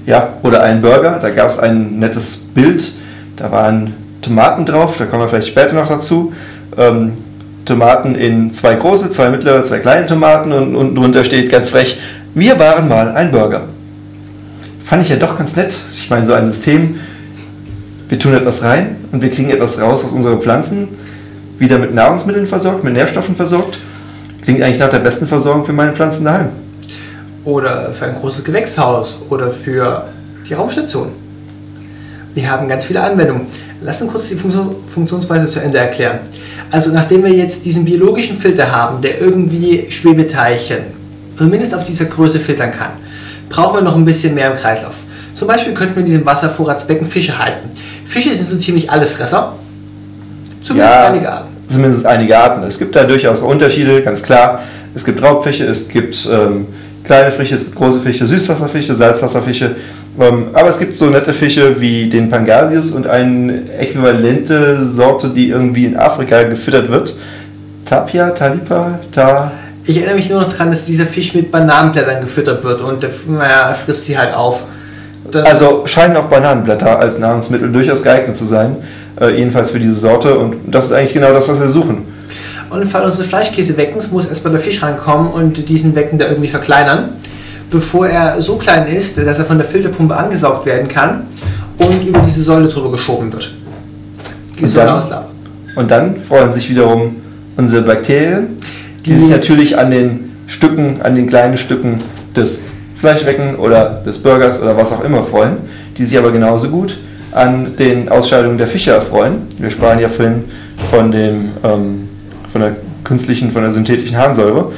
Ja, 0.07 0.35
oder 0.43 0.63
einen 0.63 0.81
Burger. 0.81 1.19
Da 1.21 1.31
gab 1.31 1.49
es 1.49 1.59
ein 1.59 1.99
nettes 1.99 2.37
Bild. 2.37 2.93
Da 3.37 3.51
waren 3.51 3.95
Tomaten 4.23 4.65
drauf, 4.65 4.97
da 4.97 5.07
kommen 5.07 5.23
wir 5.23 5.29
vielleicht 5.29 5.49
später 5.49 5.75
noch 5.75 5.89
dazu. 5.89 6.33
Ähm, 6.79 7.15
Tomaten 7.65 8.15
in 8.15 8.55
zwei 8.55 8.75
große, 8.75 9.11
zwei 9.11 9.31
mittlere, 9.31 9.65
zwei 9.65 9.81
kleine 9.81 10.07
Tomaten 10.07 10.53
und 10.53 10.77
unten 10.77 10.95
drunter 10.95 11.25
steht 11.25 11.51
ganz 11.51 11.71
frech, 11.71 11.99
wir 12.35 12.59
waren 12.61 12.89
mal 12.89 13.13
ein 13.13 13.33
Burger. 13.33 13.63
Fand 14.85 15.03
ich 15.03 15.09
ja 15.09 15.17
doch 15.17 15.37
ganz 15.37 15.57
nett. 15.57 15.75
Ich 15.89 16.11
meine, 16.11 16.25
so 16.25 16.35
ein 16.35 16.47
System, 16.47 17.01
wir 18.15 18.21
tun 18.21 18.35
etwas 18.35 18.63
rein 18.63 18.95
und 19.11 19.23
wir 19.23 19.31
kriegen 19.33 19.51
etwas 19.51 19.81
raus 19.81 20.05
aus 20.05 20.13
unseren 20.13 20.41
Pflanzen, 20.41 20.87
wieder 21.59 21.81
mit 21.81 21.93
Nahrungsmitteln 21.93 22.47
versorgt, 22.47 22.85
mit 22.85 22.93
Nährstoffen 22.93 23.35
versorgt. 23.35 23.81
Klingt 24.43 24.63
eigentlich 24.63 24.79
nach 24.79 24.91
der 24.91 25.01
besten 25.01 25.27
Versorgung 25.27 25.65
für 25.65 25.73
meine 25.73 25.93
Pflanzen 25.95 26.25
daheim. 26.25 26.51
Oder 27.45 27.93
für 27.93 28.05
ein 28.05 28.15
großes 28.15 28.45
Gewächshaus 28.45 29.21
oder 29.31 29.51
für 29.51 30.05
die 30.49 30.55
Raumstation. 30.55 31.09
Wir 32.35 32.49
haben 32.49 32.69
ganz 32.69 32.85
viele 32.85 33.03
Anwendungen. 33.03 33.47
Lass 33.83 34.01
uns 34.01 34.13
kurz 34.13 34.29
die 34.29 34.37
Funktionsweise 34.37 35.49
zu 35.49 35.61
Ende 35.61 35.79
erklären. 35.79 36.21
Also 36.71 36.93
nachdem 36.93 37.25
wir 37.25 37.33
jetzt 37.33 37.65
diesen 37.65 37.85
biologischen 37.85 38.37
Filter 38.37 38.71
haben, 38.71 39.03
der 39.03 39.21
irgendwie 39.21 39.91
Schwebeteilchen 39.91 40.85
zumindest 41.37 41.75
auf 41.75 41.83
dieser 41.83 42.05
Größe 42.05 42.39
filtern 42.39 42.71
kann, 42.71 42.93
brauchen 43.49 43.79
wir 43.79 43.83
noch 43.83 43.97
ein 43.97 44.05
bisschen 44.05 44.35
mehr 44.37 44.53
im 44.53 44.57
Kreislauf. 44.57 44.99
Zum 45.35 45.49
Beispiel 45.49 45.75
könnten 45.75 45.97
wir 45.97 46.01
in 46.01 46.07
diesem 46.07 46.25
Wasservorratsbecken 46.25 47.09
Fische 47.09 47.37
halten. 47.37 47.69
Fische 48.05 48.35
sind 48.35 48.49
so 48.49 48.57
ziemlich 48.57 48.91
Allesfresser. 48.91 49.55
Zumindest 50.63 50.95
ja, 50.95 51.09
einige 51.09 51.33
Arten. 51.33 51.49
Zumindest 51.69 52.07
einige 52.07 52.39
Arten. 52.39 52.63
Es 52.65 52.79
gibt 52.79 52.95
da 52.97 53.05
durchaus 53.05 53.43
Unterschiede, 53.43 54.03
ganz 54.03 54.23
klar. 54.23 54.63
Es 54.95 55.05
gibt 55.05 55.23
Raubfische, 55.23 55.67
es 55.67 55.89
gibt 55.89 56.29
ähm, 56.31 56.67
kleine 57.05 57.31
Fische, 57.31 57.55
es 57.55 57.67
gibt 57.67 57.77
große 57.77 58.01
Fische, 58.01 58.27
Süßwasserfische, 58.27 58.95
Salzwasserfische. 58.95 59.77
Ähm, 60.19 60.49
aber 60.53 60.69
es 60.69 60.79
gibt 60.79 60.97
so 60.97 61.07
nette 61.07 61.33
Fische 61.33 61.81
wie 61.81 62.09
den 62.09 62.29
Pangasius 62.29 62.93
und 62.93 63.07
eine 63.07 63.73
äquivalente 63.79 64.89
Sorte, 64.89 65.31
die 65.31 65.49
irgendwie 65.49 65.87
in 65.87 65.97
Afrika 65.97 66.43
gefüttert 66.45 66.91
wird. 66.91 67.15
Tapia, 67.85 68.31
Talipa, 68.31 68.99
Ta. 69.13 69.53
Ich 69.85 69.97
erinnere 69.99 70.17
mich 70.17 70.31
nur 70.31 70.41
noch 70.41 70.49
daran, 70.49 70.71
dass 70.71 70.87
dieser 70.87 71.05
Fisch 71.05 71.35
mit 71.35 71.51
Bananenblättern 71.51 72.23
gefüttert 72.23 72.65
wird 72.65 72.81
und 72.81 73.03
der, 73.03 73.11
naja, 73.27 73.69
er 73.69 73.75
frisst 73.75 74.07
sie 74.07 74.17
halt 74.17 74.33
auf. 74.33 74.63
Das 75.31 75.47
also 75.47 75.87
scheinen 75.87 76.17
auch 76.17 76.25
Bananenblätter 76.25 76.99
als 76.99 77.19
Nahrungsmittel 77.19 77.73
durchaus 77.73 78.03
geeignet 78.03 78.37
zu 78.37 78.45
sein, 78.45 78.77
äh, 79.21 79.37
jedenfalls 79.37 79.71
für 79.71 79.81
diese 79.81 79.95
Sorte 79.95 80.39
und 80.39 80.57
das 80.67 80.87
ist 80.87 80.93
eigentlich 80.93 81.15
genau 81.15 81.33
das, 81.33 81.49
was 81.49 81.61
wir 81.61 81.69
suchen. 81.69 82.03
Und 82.71 82.83
im 82.83 82.89
Fall 82.89 83.05
unseres 83.05 83.27
Fleischkäseweckens 83.27 84.11
muss 84.11 84.27
erstmal 84.27 84.53
der 84.53 84.61
Fisch 84.61 84.83
reinkommen 84.83 85.31
und 85.31 85.69
diesen 85.69 85.95
Wecken 85.95 86.19
da 86.19 86.27
irgendwie 86.27 86.49
verkleinern, 86.49 87.13
bevor 87.71 88.09
er 88.09 88.41
so 88.41 88.57
klein 88.57 88.87
ist, 88.89 89.19
dass 89.19 89.39
er 89.39 89.45
von 89.45 89.59
der 89.59 89.67
Filterpumpe 89.67 90.17
angesaugt 90.17 90.67
werden 90.67 90.89
kann 90.89 91.23
und 91.79 92.07
über 92.07 92.21
diese 92.21 92.43
Säule 92.43 92.69
drüber 92.69 92.93
geschoben 92.93 93.33
wird. 93.33 93.55
Die 94.59 94.65
und, 94.65 94.77
dann, 94.77 95.03
und 95.77 95.91
dann 95.91 96.21
freuen 96.21 96.53
sich 96.53 96.69
wiederum 96.69 97.17
unsere 97.57 97.83
Bakterien, 97.83 98.57
die, 99.05 99.11
die 99.11 99.17
sich 99.17 99.31
natürlich 99.31 99.79
an 99.79 99.91
den 99.91 100.33
Stücken, 100.47 101.01
an 101.03 101.15
den 101.15 101.29
kleinen 101.29 101.57
Stücken 101.57 102.03
des 102.37 102.61
Fleischwecken 103.05 103.57
oder 103.57 104.01
des 104.07 104.19
Burgers 104.19 104.63
oder 104.63 104.79
was 104.79 104.91
auch 104.91 105.05
immer 105.05 105.23
freuen, 105.23 105.59
die 105.99 106.07
sich 106.07 106.17
aber 106.17 106.33
genauso 106.33 106.71
gut 106.71 106.97
an 107.33 107.77
den 107.77 108.09
Ausscheidungen 108.09 108.57
der 108.57 108.67
Fische 108.67 108.93
erfreuen. 108.93 109.43
Wir 109.59 109.69
sprachen 109.69 109.99
ja 109.99 110.09
vorhin 110.09 110.45
von, 110.91 111.13
dem, 111.13 111.51
ähm, 111.63 112.09
von 112.49 112.63
der 112.63 112.77
künstlichen, 113.05 113.51
von 113.51 113.61
der 113.61 113.73
synthetischen 113.73 114.17
Harnsäure. 114.17 114.73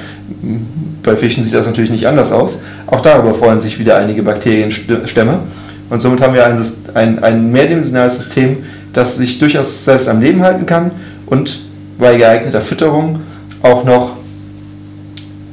Bei 1.04 1.14
Fischen 1.14 1.44
sieht 1.44 1.54
das 1.54 1.66
natürlich 1.66 1.90
nicht 1.90 2.08
anders 2.08 2.32
aus. 2.32 2.58
Auch 2.88 3.00
darüber 3.00 3.32
freuen 3.32 3.60
sich 3.60 3.78
wieder 3.78 3.96
einige 3.96 4.24
Bakterienstämme. 4.24 5.38
Und 5.88 6.02
somit 6.02 6.20
haben 6.20 6.34
wir 6.34 6.44
ein, 6.44 6.60
ein, 6.94 7.22
ein 7.22 7.52
mehrdimensionales 7.52 8.16
System, 8.16 8.56
das 8.92 9.18
sich 9.18 9.38
durchaus 9.38 9.84
selbst 9.84 10.08
am 10.08 10.20
Leben 10.20 10.42
halten 10.42 10.66
kann 10.66 10.90
und 11.26 11.60
bei 11.96 12.16
geeigneter 12.16 12.60
Fütterung 12.60 13.20
auch 13.62 13.84
noch 13.84 14.16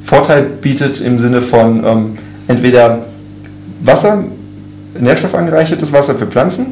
Vorteil 0.02 0.42
bietet 0.42 1.02
im 1.02 1.20
Sinne 1.20 1.40
von 1.40 1.84
ähm, 1.86 2.18
entweder 2.48 3.02
Wasser, 3.82 4.24
nährstoffangereichertes 5.00 5.92
Wasser 5.92 6.16
für 6.16 6.28
Pflanzen 6.28 6.68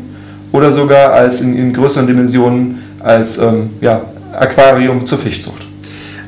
oder 0.51 0.71
sogar 0.71 1.13
als 1.13 1.41
in, 1.41 1.57
in 1.57 1.73
größeren 1.73 2.07
Dimensionen 2.07 2.81
als 2.99 3.37
ähm, 3.37 3.71
ja, 3.81 4.01
Aquarium 4.33 5.05
zur 5.05 5.17
Fischzucht. 5.17 5.67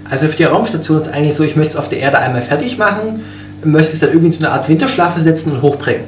Also 0.10 0.28
für 0.28 0.38
die 0.38 0.44
Raumstation 0.44 1.02
ist 1.02 1.08
es 1.08 1.14
eigentlich 1.14 1.36
so, 1.36 1.44
ich 1.44 1.56
möchte 1.56 1.74
es 1.74 1.80
auf 1.80 1.89
der 1.89 2.00
Erde 2.00 2.20
einmal 2.20 2.41
fertig 2.41 2.78
machen, 2.78 3.22
möchte 3.64 3.94
es 3.94 4.00
dann 4.00 4.10
irgendwie 4.10 4.28
in 4.28 4.34
so 4.34 4.46
eine 4.46 4.54
Art 4.54 4.68
Winterschlaf 4.68 5.14
versetzen 5.14 5.52
und 5.54 5.62
hochbringen. 5.62 6.04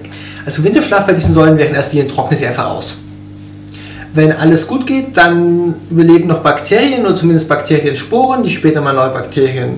Also 0.45 0.63
Winterschlaf 0.63 1.07
bei 1.07 1.13
diesen 1.13 1.33
Säulen 1.33 1.57
wären 1.57 1.73
erst 1.73 1.93
die 1.93 2.05
trocknen 2.07 2.37
sie 2.37 2.45
einfach 2.45 2.69
aus. 2.69 2.97
Wenn 4.13 4.31
alles 4.31 4.67
gut 4.67 4.87
geht, 4.87 5.17
dann 5.17 5.73
überleben 5.89 6.27
noch 6.27 6.39
Bakterien 6.39 7.01
oder 7.01 7.15
zumindest 7.15 7.49
Bakteriensporen, 7.49 8.43
die 8.43 8.49
später 8.49 8.79
mal 8.79 8.93
neue 8.93 9.09
Bakterien, 9.09 9.77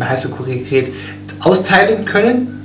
heißt 0.00 0.30
konkret, 0.36 0.92
austeilen 1.40 2.04
können. 2.04 2.58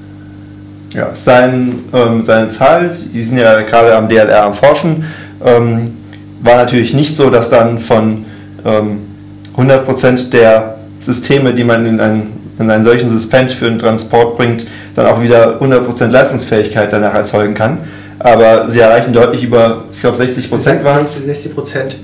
Ja, 0.93 1.15
sein, 1.15 1.75
ähm, 1.93 2.23
seine 2.23 2.49
Zahl, 2.49 2.95
die 3.13 3.21
sind 3.21 3.37
ja 3.37 3.61
gerade 3.61 3.95
am 3.95 4.07
DLR 4.07 4.45
am 4.45 4.53
Forschen, 4.53 5.05
ähm, 5.45 5.85
war 6.41 6.57
natürlich 6.57 6.93
nicht 6.93 7.15
so, 7.15 7.29
dass 7.29 7.49
dann 7.49 7.77
von 7.77 8.25
ähm, 8.65 8.99
100% 9.57 10.29
der 10.29 10.77
Systeme, 10.99 11.53
die 11.53 11.63
man 11.63 11.85
in 11.85 11.99
einen, 11.99 12.31
in 12.57 12.71
einen 12.71 12.83
solchen 12.83 13.09
Suspend 13.09 13.51
für 13.51 13.65
den 13.65 13.79
Transport 13.79 14.37
bringt, 14.37 14.65
dann 14.95 15.05
auch 15.07 15.21
wieder 15.21 15.59
100% 15.61 16.07
Leistungsfähigkeit 16.07 16.91
danach 16.91 17.13
erzeugen 17.13 17.53
kann 17.53 17.79
aber 18.19 18.67
sie 18.67 18.79
erreichen 18.79 19.13
deutlich 19.13 19.43
über, 19.43 19.83
ich 19.91 19.99
glaube 19.99 20.17
60 20.17 20.49
Prozent 20.49 20.83
war 20.83 21.01
60 21.03 21.53
Prozent. 21.53 21.97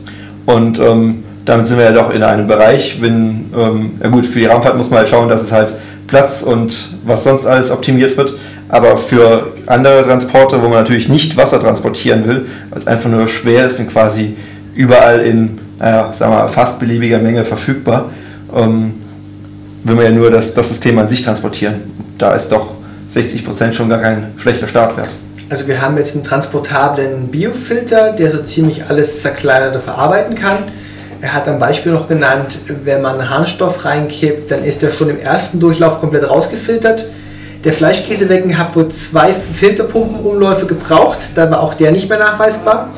Und 0.45 0.79
ähm, 0.79 1.23
damit 1.45 1.65
sind 1.65 1.77
wir 1.77 1.85
ja 1.85 1.91
doch 1.91 2.13
in 2.13 2.23
einem 2.23 2.47
Bereich, 2.47 3.01
wenn, 3.01 3.51
ähm, 3.57 3.91
ja 4.01 4.09
gut, 4.09 4.25
für 4.25 4.39
die 4.39 4.45
Raumfahrt 4.45 4.77
muss 4.77 4.89
man 4.89 4.99
halt 4.99 5.09
schauen, 5.09 5.29
dass 5.29 5.41
es 5.41 5.51
halt 5.51 5.73
Platz 6.13 6.43
und 6.43 6.89
was 7.03 7.23
sonst 7.23 7.47
alles 7.47 7.71
optimiert 7.71 8.15
wird, 8.17 8.35
aber 8.69 8.97
für 8.97 9.51
andere 9.65 10.03
Transporte, 10.03 10.61
wo 10.61 10.67
man 10.67 10.77
natürlich 10.77 11.09
nicht 11.09 11.35
Wasser 11.37 11.59
transportieren 11.59 12.27
will, 12.27 12.45
weil 12.69 12.77
es 12.77 12.85
einfach 12.85 13.09
nur 13.09 13.27
schwer 13.27 13.65
ist 13.65 13.79
und 13.79 13.91
quasi 13.91 14.35
überall 14.75 15.21
in, 15.21 15.59
naja, 15.79 16.13
sagen 16.13 16.31
wir 16.31 16.47
fast 16.49 16.79
beliebiger 16.79 17.17
Menge 17.17 17.43
verfügbar, 17.43 18.11
ähm, 18.55 18.93
will 19.83 19.95
man 19.95 20.05
ja 20.05 20.11
nur 20.11 20.29
das, 20.29 20.53
das 20.53 20.69
System 20.69 20.99
an 20.99 21.07
sich 21.07 21.23
transportieren. 21.23 21.81
Da 22.19 22.35
ist 22.35 22.51
doch 22.51 22.75
60 23.09 23.43
Prozent 23.43 23.73
schon 23.73 23.89
gar 23.89 23.99
kein 23.99 24.33
schlechter 24.37 24.67
Startwert. 24.67 25.09
Also 25.49 25.65
wir 25.67 25.81
haben 25.81 25.97
jetzt 25.97 26.13
einen 26.13 26.23
transportablen 26.23 27.29
Biofilter, 27.29 28.11
der 28.11 28.29
so 28.29 28.43
ziemlich 28.43 28.85
alles 28.85 29.23
zerkleinerte 29.23 29.79
verarbeiten 29.79 30.35
kann. 30.35 30.65
Er 31.23 31.33
hat 31.33 31.47
ein 31.47 31.57
Beispiel 31.57 31.93
noch 31.93 32.09
genannt, 32.09 32.57
wenn 32.83 33.01
man 33.01 33.29
Harnstoff 33.29 33.85
reinkippt, 33.85 34.51
dann 34.51 34.61
ist 34.65 34.83
er 34.83 34.91
schon 34.91 35.09
im 35.09 35.21
ersten 35.21 35.57
Durchlauf 35.57 36.01
komplett 36.01 36.29
rausgefiltert. 36.29 37.05
Der 37.63 37.71
Fleischkäsewecken 37.71 38.57
hat 38.57 38.75
wohl 38.75 38.89
zwei 38.89 39.33
Filterpumpenumläufe 39.33 40.65
gebraucht, 40.65 41.29
da 41.35 41.49
war 41.49 41.61
auch 41.61 41.75
der 41.75 41.93
nicht 41.93 42.09
mehr 42.09 42.19
nachweisbar. 42.19 42.89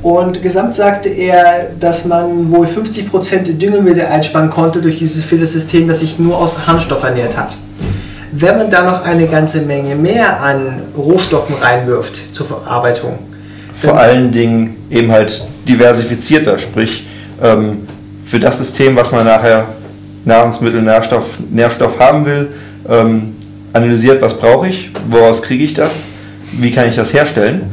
Und 0.00 0.40
gesamt 0.42 0.76
sagte 0.76 1.08
er, 1.08 1.70
dass 1.80 2.04
man 2.04 2.52
wohl 2.52 2.66
50% 2.66 3.58
Düngemittel 3.58 4.06
einsparen 4.06 4.48
konnte 4.48 4.80
durch 4.80 5.00
dieses 5.00 5.24
Filtersystem, 5.24 5.88
das 5.88 5.98
sich 5.98 6.20
nur 6.20 6.38
aus 6.38 6.68
Harnstoff 6.68 7.02
ernährt 7.02 7.36
hat. 7.36 7.56
Wenn 8.30 8.58
man 8.58 8.70
da 8.70 8.84
noch 8.84 9.04
eine 9.04 9.26
ganze 9.26 9.62
Menge 9.62 9.96
mehr 9.96 10.40
an 10.40 10.84
Rohstoffen 10.96 11.56
reinwirft 11.60 12.32
zur 12.32 12.46
Verarbeitung. 12.46 13.18
Vor 13.74 13.98
allen 13.98 14.30
Dingen 14.30 14.76
eben 14.92 15.10
halt 15.10 15.44
diversifizierter, 15.66 16.58
sprich 16.58 17.06
ähm, 17.42 17.86
für 18.24 18.38
das 18.38 18.58
System, 18.58 18.94
was 18.94 19.10
man 19.10 19.24
nachher 19.24 19.66
Nahrungsmittel, 20.24 20.82
Nährstoff, 20.82 21.38
Nährstoff 21.50 21.98
haben 21.98 22.24
will, 22.26 22.48
ähm, 22.88 23.34
analysiert, 23.72 24.20
was 24.20 24.38
brauche 24.38 24.68
ich, 24.68 24.90
woraus 25.08 25.42
kriege 25.42 25.64
ich 25.64 25.74
das, 25.74 26.06
wie 26.52 26.70
kann 26.70 26.88
ich 26.88 26.96
das 26.96 27.12
herstellen, 27.12 27.72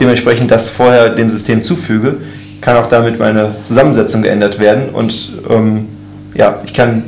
dementsprechend 0.00 0.50
das 0.50 0.68
vorher 0.68 1.10
dem 1.10 1.28
System 1.28 1.62
zufüge, 1.62 2.18
kann 2.60 2.76
auch 2.76 2.86
damit 2.86 3.18
meine 3.18 3.56
Zusammensetzung 3.62 4.22
geändert 4.22 4.58
werden 4.60 4.90
und 4.90 5.32
ähm, 5.50 5.88
ja, 6.34 6.60
ich 6.64 6.72
kann 6.72 7.02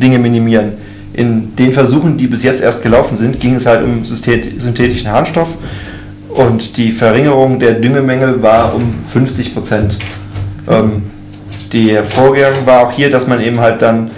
Dinge 0.00 0.18
minimieren. 0.18 0.74
In 1.14 1.56
den 1.56 1.72
Versuchen, 1.72 2.16
die 2.16 2.28
bis 2.28 2.44
jetzt 2.44 2.62
erst 2.62 2.82
gelaufen 2.82 3.16
sind, 3.16 3.40
ging 3.40 3.56
es 3.56 3.66
halt 3.66 3.82
um 3.82 4.04
synthetischen 4.04 5.10
Harnstoff 5.10 5.56
und 6.28 6.76
die 6.76 6.92
Verringerung 6.92 7.58
der 7.58 7.74
Düngemenge 7.74 8.42
war 8.42 8.74
um 8.74 9.04
50 9.04 9.54
Prozent. 9.54 9.98
Ähm, 10.68 11.10
der 11.72 12.04
Vorgang 12.04 12.52
war 12.64 12.86
auch 12.86 12.92
hier, 12.92 13.10
dass 13.10 13.26
man 13.26 13.40
eben 13.40 13.60
halt 13.60 13.82
dann 13.82 14.10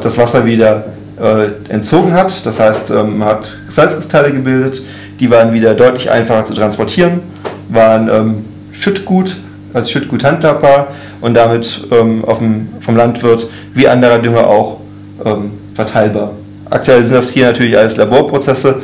das 0.00 0.18
Wasser 0.18 0.44
wieder 0.44 0.86
äh, 1.20 1.72
entzogen 1.72 2.12
hat. 2.12 2.44
Das 2.46 2.60
heißt, 2.60 2.90
ähm, 2.90 3.18
man 3.18 3.28
hat 3.28 3.56
Salzkristalle 3.68 4.32
gebildet, 4.32 4.82
die 5.20 5.30
waren 5.30 5.52
wieder 5.52 5.74
deutlich 5.74 6.10
einfacher 6.10 6.44
zu 6.44 6.54
transportieren, 6.54 7.20
waren 7.68 8.08
ähm, 8.08 8.44
Schüttgut, 8.72 9.36
als 9.74 9.90
Schüttgut 9.90 10.24
handhabbar 10.24 10.88
und 11.20 11.34
damit 11.34 11.86
ähm, 11.90 12.24
dem, 12.40 12.68
vom 12.80 12.96
Landwirt 12.96 13.48
wie 13.74 13.88
anderer 13.88 14.18
Dünger 14.18 14.46
auch 14.46 14.78
ähm, 15.24 15.52
verteilbar. 15.74 16.32
Aktuell 16.70 17.02
sind 17.02 17.16
das 17.16 17.30
hier 17.30 17.46
natürlich 17.46 17.76
alles 17.76 17.96
Laborprozesse, 17.96 18.82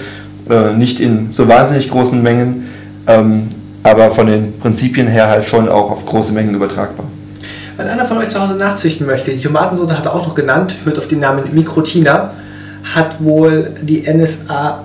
äh, 0.49 0.73
nicht 0.73 1.01
in 1.01 1.31
so 1.31 1.49
wahnsinnig 1.49 1.91
großen 1.91 2.23
Mengen, 2.23 2.69
ähm, 3.07 3.49
aber 3.83 4.11
von 4.11 4.27
den 4.27 4.59
Prinzipien 4.59 5.07
her 5.07 5.29
halt 5.29 5.49
schon 5.49 5.69
auch 5.69 5.91
auf 5.91 6.07
große 6.07 6.33
Mengen 6.33 6.55
übertragbar. 6.55 7.07
Wenn 7.77 7.89
einer 7.89 8.05
von 8.05 8.19
euch 8.19 8.31
zu 8.31 8.41
Hause 8.41 8.55
nachzüchten 8.55 9.07
möchte, 9.07 9.33
die 9.33 9.41
Tomatensorte 9.41 9.99
hat 9.99 10.07
er 10.07 10.15
auch 10.15 10.27
noch 10.27 10.35
genannt, 10.35 10.77
hört 10.85 10.99
auf 10.99 11.09
den 11.09 11.21
Namen 11.21 11.43
Mikrotina, 11.53 12.31
hat 12.95 13.23
wohl 13.23 13.73
die 13.83 14.09
NSA 14.09 14.85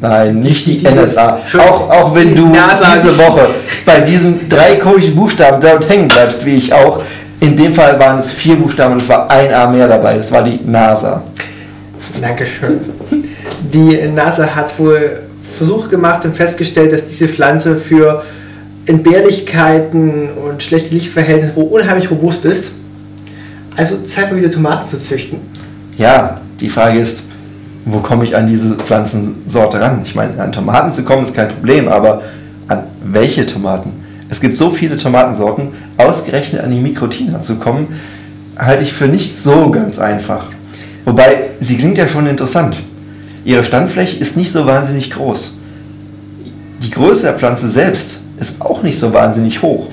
Nein, 0.00 0.40
nicht 0.40 0.66
die, 0.66 0.76
die, 0.76 0.86
NSA. 0.86 1.38
Auch, 1.58 1.88
auch 1.88 2.14
wenn 2.14 2.34
du 2.34 2.46
NASA 2.48 2.94
diese 2.94 3.16
Woche 3.16 3.48
bei 3.86 4.00
diesem 4.00 4.48
drei 4.48 4.76
komischen 4.76 5.14
Buchstaben 5.14 5.60
dort 5.60 5.88
hängen 5.88 6.08
bleibst, 6.08 6.44
wie 6.44 6.56
ich 6.56 6.72
auch. 6.72 7.02
In 7.40 7.56
dem 7.56 7.72
Fall 7.72 7.98
waren 7.98 8.18
es 8.18 8.32
vier 8.32 8.56
Buchstaben 8.56 8.92
und 8.92 9.00
es 9.00 9.08
war 9.08 9.30
ein 9.30 9.52
A 9.52 9.66
mehr 9.70 9.88
dabei. 9.88 10.16
Es 10.16 10.30
war 10.30 10.42
die 10.42 10.60
NASA. 10.64 11.22
Dankeschön. 12.20 12.80
Die 13.72 13.96
NASA 14.08 14.54
hat 14.54 14.78
wohl 14.78 15.20
Versuche 15.52 15.88
gemacht 15.88 16.24
und 16.24 16.36
festgestellt, 16.36 16.92
dass 16.92 17.06
diese 17.06 17.28
Pflanze 17.28 17.76
für 17.76 18.22
Entbehrlichkeiten 18.86 20.30
und 20.30 20.62
schlechte 20.62 20.92
Lichtverhältnisse 20.92 21.56
wohl 21.56 21.80
unheimlich 21.80 22.10
robust 22.10 22.44
ist. 22.44 22.74
Also 23.76 24.02
Zeit 24.02 24.30
mal 24.30 24.38
wieder 24.38 24.50
Tomaten 24.50 24.88
zu 24.88 24.98
züchten. 24.98 25.38
Ja, 25.96 26.40
die 26.60 26.68
Frage 26.68 26.98
ist, 26.98 27.22
wo 27.84 27.98
komme 27.98 28.24
ich 28.24 28.36
an 28.36 28.46
diese 28.46 28.76
Pflanzensorte 28.76 29.80
ran? 29.80 30.00
Ich 30.04 30.14
meine, 30.14 30.40
an 30.40 30.52
Tomaten 30.52 30.92
zu 30.92 31.04
kommen 31.04 31.22
ist 31.22 31.34
kein 31.34 31.48
Problem, 31.48 31.88
aber 31.88 32.22
an 32.68 32.84
welche 33.04 33.46
Tomaten? 33.46 33.92
Es 34.28 34.40
gibt 34.40 34.56
so 34.56 34.70
viele 34.70 34.96
Tomatensorten, 34.96 35.68
ausgerechnet 35.96 36.62
an 36.62 36.70
die 36.70 36.80
Mikrotina 36.80 37.42
zu 37.42 37.56
kommen, 37.56 37.88
halte 38.56 38.82
ich 38.82 38.92
für 38.92 39.06
nicht 39.06 39.38
so 39.38 39.70
ganz 39.70 39.98
einfach. 39.98 40.46
Wobei, 41.04 41.50
sie 41.60 41.76
klingt 41.76 41.98
ja 41.98 42.08
schon 42.08 42.26
interessant. 42.26 42.78
Ihre 43.44 43.64
Standfläche 43.64 44.18
ist 44.18 44.36
nicht 44.36 44.50
so 44.50 44.66
wahnsinnig 44.66 45.10
groß. 45.10 45.54
Die 46.82 46.90
Größe 46.90 47.22
der 47.22 47.34
Pflanze 47.34 47.68
selbst 47.68 48.20
ist 48.40 48.60
auch 48.60 48.82
nicht 48.82 48.98
so 48.98 49.12
wahnsinnig 49.12 49.62
hoch. 49.62 49.88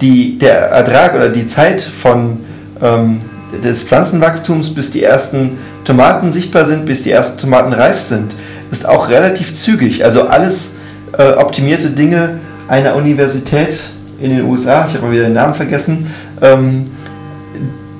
Die, 0.00 0.38
der 0.38 0.70
Ertrag 0.70 1.14
oder 1.14 1.28
die 1.28 1.46
Zeit 1.46 1.80
von, 1.80 2.38
ähm, 2.80 3.20
des 3.62 3.82
Pflanzenwachstums, 3.82 4.74
bis 4.74 4.90
die 4.90 5.02
ersten 5.02 5.58
Tomaten 5.84 6.30
sichtbar 6.30 6.66
sind, 6.66 6.86
bis 6.86 7.02
die 7.02 7.10
ersten 7.10 7.38
Tomaten 7.38 7.72
reif 7.72 8.00
sind, 8.00 8.34
ist 8.70 8.86
auch 8.86 9.08
relativ 9.08 9.52
zügig. 9.52 10.04
Also 10.04 10.26
alles 10.26 10.74
äh, 11.16 11.32
optimierte 11.32 11.90
Dinge 11.90 12.40
einer 12.68 12.94
Universität 12.96 13.90
in 14.20 14.30
den 14.30 14.44
USA, 14.44 14.86
ich 14.88 14.94
habe 14.94 15.06
mal 15.06 15.12
wieder 15.12 15.24
den 15.24 15.34
Namen 15.34 15.54
vergessen, 15.54 16.06
ähm, 16.40 16.84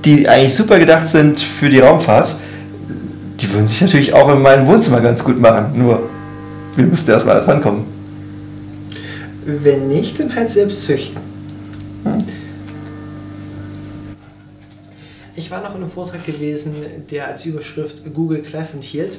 die 0.04 0.28
eigentlich 0.28 0.54
super 0.54 0.78
gedacht 0.78 1.06
sind 1.06 1.40
für 1.40 1.68
die 1.68 1.80
Raumfahrt, 1.80 2.36
die 3.42 3.52
würden 3.52 3.66
sich 3.66 3.80
natürlich 3.80 4.14
auch 4.14 4.28
in 4.30 4.40
meinem 4.40 4.66
Wohnzimmer 4.68 5.00
ganz 5.00 5.24
gut 5.24 5.40
machen. 5.40 5.76
Nur, 5.76 6.08
wir 6.76 6.86
müssten 6.86 7.10
erstmal 7.10 7.40
da 7.40 7.44
drankommen. 7.44 7.84
Wenn 9.44 9.88
nicht, 9.88 10.20
dann 10.20 10.34
halt 10.34 10.48
selbst 10.48 10.84
züchten. 10.84 11.20
Hm. 12.04 12.24
Ich 15.34 15.50
war 15.50 15.60
noch 15.60 15.74
in 15.74 15.82
einem 15.82 15.90
Vortrag 15.90 16.24
gewesen, 16.24 16.74
der 17.10 17.26
als 17.28 17.44
Überschrift 17.44 18.14
Google 18.14 18.42
Class 18.42 18.74
enthielt. 18.74 19.18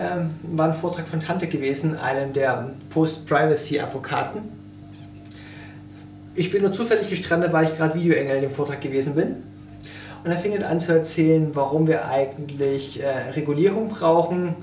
Ähm, 0.00 0.30
war 0.42 0.68
ein 0.68 0.74
Vortrag 0.74 1.06
von 1.06 1.20
Tante 1.20 1.48
gewesen, 1.48 1.96
einem 1.98 2.32
der 2.32 2.70
Post-Privacy-Advokaten. 2.90 4.40
Ich 6.34 6.50
bin 6.50 6.62
nur 6.62 6.72
zufällig 6.72 7.10
gestrandet, 7.10 7.52
weil 7.52 7.64
ich 7.64 7.76
gerade 7.76 7.98
Videoengel 7.98 8.36
in 8.36 8.42
dem 8.42 8.50
Vortrag 8.50 8.80
gewesen 8.80 9.16
bin. 9.16 9.36
Und 10.28 10.34
er 10.34 10.40
fing 10.40 10.62
an 10.62 10.78
zu 10.78 10.92
erzählen, 10.92 11.52
warum 11.54 11.86
wir 11.86 12.06
eigentlich 12.10 13.02
äh, 13.02 13.30
Regulierung 13.30 13.88
brauchen, 13.88 14.54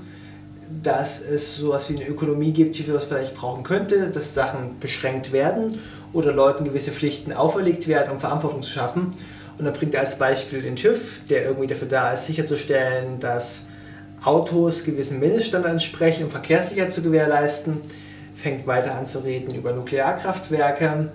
dass 0.80 1.20
es 1.20 1.56
sowas 1.56 1.90
wie 1.90 1.96
eine 1.96 2.06
Ökonomie 2.06 2.52
gibt, 2.52 2.78
wie 2.78 2.86
wir 2.86 2.94
das 2.94 3.06
vielleicht 3.06 3.34
brauchen 3.34 3.64
könnte, 3.64 4.10
dass 4.10 4.32
Sachen 4.32 4.78
beschränkt 4.78 5.32
werden 5.32 5.80
oder 6.12 6.32
Leuten 6.32 6.62
gewisse 6.62 6.92
Pflichten 6.92 7.32
auferlegt 7.32 7.88
werden, 7.88 8.12
um 8.12 8.20
Verantwortung 8.20 8.62
zu 8.62 8.70
schaffen. 8.70 9.10
Und 9.58 9.64
dann 9.64 9.74
bringt 9.74 9.94
er 9.94 10.02
als 10.02 10.16
Beispiel 10.16 10.62
den 10.62 10.76
TÜV, 10.76 11.22
der 11.28 11.46
irgendwie 11.46 11.66
dafür 11.66 11.88
da 11.88 12.12
ist, 12.12 12.26
sicherzustellen, 12.26 13.18
dass 13.18 13.66
Autos 14.22 14.84
gewissen 14.84 15.18
Mindeststandards 15.18 15.82
entsprechen, 15.82 16.26
um 16.26 16.30
Verkehrssicherheit 16.30 16.92
zu 16.92 17.02
gewährleisten. 17.02 17.78
Fängt 18.36 18.68
weiter 18.68 18.94
an 18.94 19.08
zu 19.08 19.18
reden 19.18 19.52
über 19.52 19.72
Nuklearkraftwerke 19.72 21.10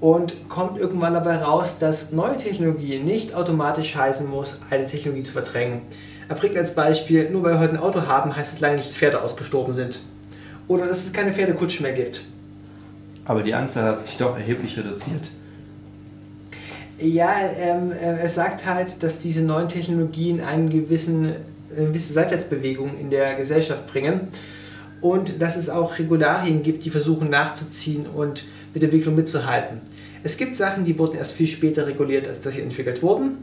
und 0.00 0.48
kommt 0.48 0.78
irgendwann 0.78 1.14
dabei 1.14 1.36
raus, 1.36 1.76
dass 1.78 2.12
neue 2.12 2.36
Technologie 2.36 2.98
nicht 2.98 3.34
automatisch 3.34 3.94
heißen 3.94 4.28
muss, 4.28 4.58
eine 4.70 4.86
Technologie 4.86 5.22
zu 5.22 5.32
verdrängen. 5.32 5.82
Er 6.28 6.36
bringt 6.36 6.56
als 6.56 6.74
Beispiel, 6.74 7.28
nur 7.30 7.42
weil 7.42 7.54
wir 7.54 7.60
heute 7.60 7.74
ein 7.74 7.80
Auto 7.80 8.06
haben, 8.06 8.34
heißt 8.34 8.54
es 8.54 8.60
lange 8.60 8.76
nicht, 8.76 8.88
dass 8.88 8.96
Pferde 8.96 9.22
ausgestorben 9.22 9.74
sind. 9.74 10.00
Oder 10.68 10.86
dass 10.86 11.04
es 11.04 11.12
keine 11.12 11.32
Pferdekutschen 11.32 11.82
mehr 11.82 11.92
gibt. 11.92 12.22
Aber 13.24 13.42
die 13.42 13.52
Anzahl 13.52 13.84
hat 13.84 14.00
sich 14.00 14.16
doch 14.16 14.36
erheblich 14.36 14.78
reduziert. 14.78 15.30
Ja, 16.98 17.34
ähm, 17.58 17.92
äh, 17.92 18.20
er 18.20 18.28
sagt 18.28 18.66
halt, 18.66 19.02
dass 19.02 19.18
diese 19.18 19.42
neuen 19.42 19.68
Technologien 19.68 20.40
einen 20.40 20.70
gewissen, 20.70 21.34
eine 21.76 21.86
gewisse 21.86 22.12
Seitwärtsbewegung 22.12 22.98
in 22.98 23.10
der 23.10 23.34
Gesellschaft 23.34 23.86
bringen 23.86 24.28
und 25.00 25.40
dass 25.40 25.56
es 25.56 25.70
auch 25.70 25.98
Regularien 25.98 26.62
gibt, 26.62 26.84
die 26.84 26.90
versuchen 26.90 27.30
nachzuziehen 27.30 28.06
und 28.06 28.44
mit 28.72 28.82
der 28.82 28.88
Entwicklung 28.88 29.14
mitzuhalten. 29.14 29.80
Es 30.22 30.36
gibt 30.36 30.54
Sachen, 30.54 30.84
die 30.84 30.98
wurden 30.98 31.16
erst 31.16 31.32
viel 31.32 31.46
später 31.46 31.86
reguliert, 31.86 32.28
als 32.28 32.40
dass 32.40 32.54
sie 32.54 32.60
entwickelt 32.60 33.02
wurden. 33.02 33.38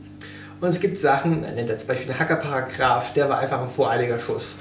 Und 0.59 0.69
es 0.69 0.79
gibt 0.79 0.97
Sachen, 0.97 1.43
er 1.43 1.53
nennt 1.53 1.67
zum 1.79 1.87
Beispiel 1.87 2.07
den 2.07 2.19
Hacker-Paragraph, 2.19 3.13
der 3.13 3.29
war 3.29 3.39
einfach 3.39 3.61
ein 3.61 3.69
voreiliger 3.69 4.19
Schuss. 4.19 4.57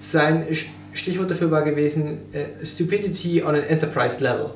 Sein 0.00 0.46
Stichwort 0.92 1.30
dafür 1.30 1.50
war 1.50 1.62
gewesen, 1.62 2.18
uh, 2.34 2.64
Stupidity 2.64 3.42
on 3.42 3.54
an 3.54 3.62
Enterprise 3.62 4.22
Level. 4.22 4.50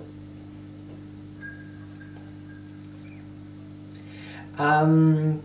Ähm, 4.59 5.41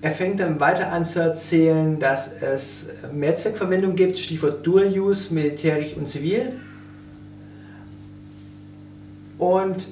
er 0.00 0.10
fängt 0.10 0.40
dann 0.40 0.60
weiter 0.60 0.92
an 0.92 1.06
zu 1.06 1.20
erzählen, 1.20 1.98
dass 1.98 2.42
es 2.42 2.86
Mehrzweckverwendung 3.12 3.96
gibt, 3.96 4.18
Stichwort 4.18 4.66
Dual 4.66 4.88
Use, 4.88 5.32
militärisch 5.32 5.94
und 5.96 6.08
zivil. 6.08 6.60
Und 9.38 9.88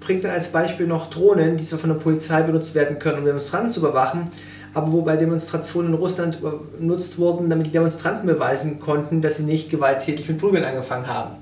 bringt 0.00 0.24
dann 0.24 0.30
als 0.30 0.48
Beispiel 0.48 0.86
noch 0.86 1.08
Drohnen, 1.08 1.56
die 1.56 1.64
zwar 1.64 1.78
von 1.78 1.90
der 1.90 1.96
Polizei 1.96 2.42
benutzt 2.42 2.74
werden 2.74 2.98
können, 2.98 3.18
um 3.18 3.24
Demonstranten 3.24 3.72
zu 3.72 3.80
überwachen, 3.80 4.30
aber 4.72 4.92
wo 4.92 5.02
bei 5.02 5.16
Demonstrationen 5.16 5.92
in 5.92 5.98
Russland 5.98 6.38
benutzt 6.78 7.18
wurden, 7.18 7.48
damit 7.48 7.66
die 7.66 7.72
Demonstranten 7.72 8.26
beweisen 8.26 8.78
konnten, 8.78 9.20
dass 9.22 9.38
sie 9.38 9.44
nicht 9.44 9.70
gewalttätig 9.70 10.28
mit 10.28 10.38
Prügeln 10.38 10.64
angefangen 10.64 11.08
haben. 11.08 11.36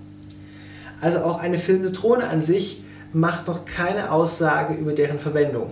Also 1.01 1.19
auch 1.19 1.41
eine 1.41 1.59
filmende 1.59 1.91
Drohne 1.91 2.29
an 2.29 2.43
sich 2.43 2.83
macht 3.13 3.47
noch 3.49 3.65
keine 3.65 4.11
Aussage 4.11 4.75
über 4.75 4.93
deren 4.93 5.19
Verwendung. 5.19 5.71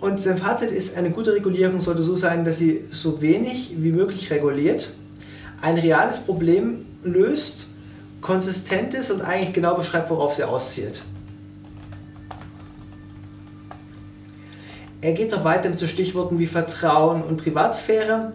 Und 0.00 0.20
sein 0.20 0.36
Fazit 0.36 0.70
ist, 0.70 0.98
eine 0.98 1.10
gute 1.10 1.32
Regulierung 1.32 1.80
sollte 1.80 2.02
so 2.02 2.14
sein, 2.14 2.44
dass 2.44 2.58
sie 2.58 2.84
so 2.90 3.22
wenig 3.22 3.76
wie 3.78 3.92
möglich 3.92 4.30
reguliert, 4.30 4.92
ein 5.62 5.78
reales 5.78 6.18
Problem 6.18 6.84
löst, 7.02 7.68
konsistent 8.24 8.94
ist 8.94 9.10
und 9.10 9.20
eigentlich 9.20 9.52
genau 9.52 9.74
beschreibt, 9.74 10.10
worauf 10.10 10.34
sie 10.34 10.42
auszielt. 10.42 11.02
Er 15.02 15.12
geht 15.12 15.30
noch 15.30 15.44
weiter 15.44 15.68
mit 15.68 15.78
so 15.78 15.86
Stichworten 15.86 16.38
wie 16.38 16.46
Vertrauen 16.46 17.22
und 17.22 17.36
Privatsphäre. 17.36 18.32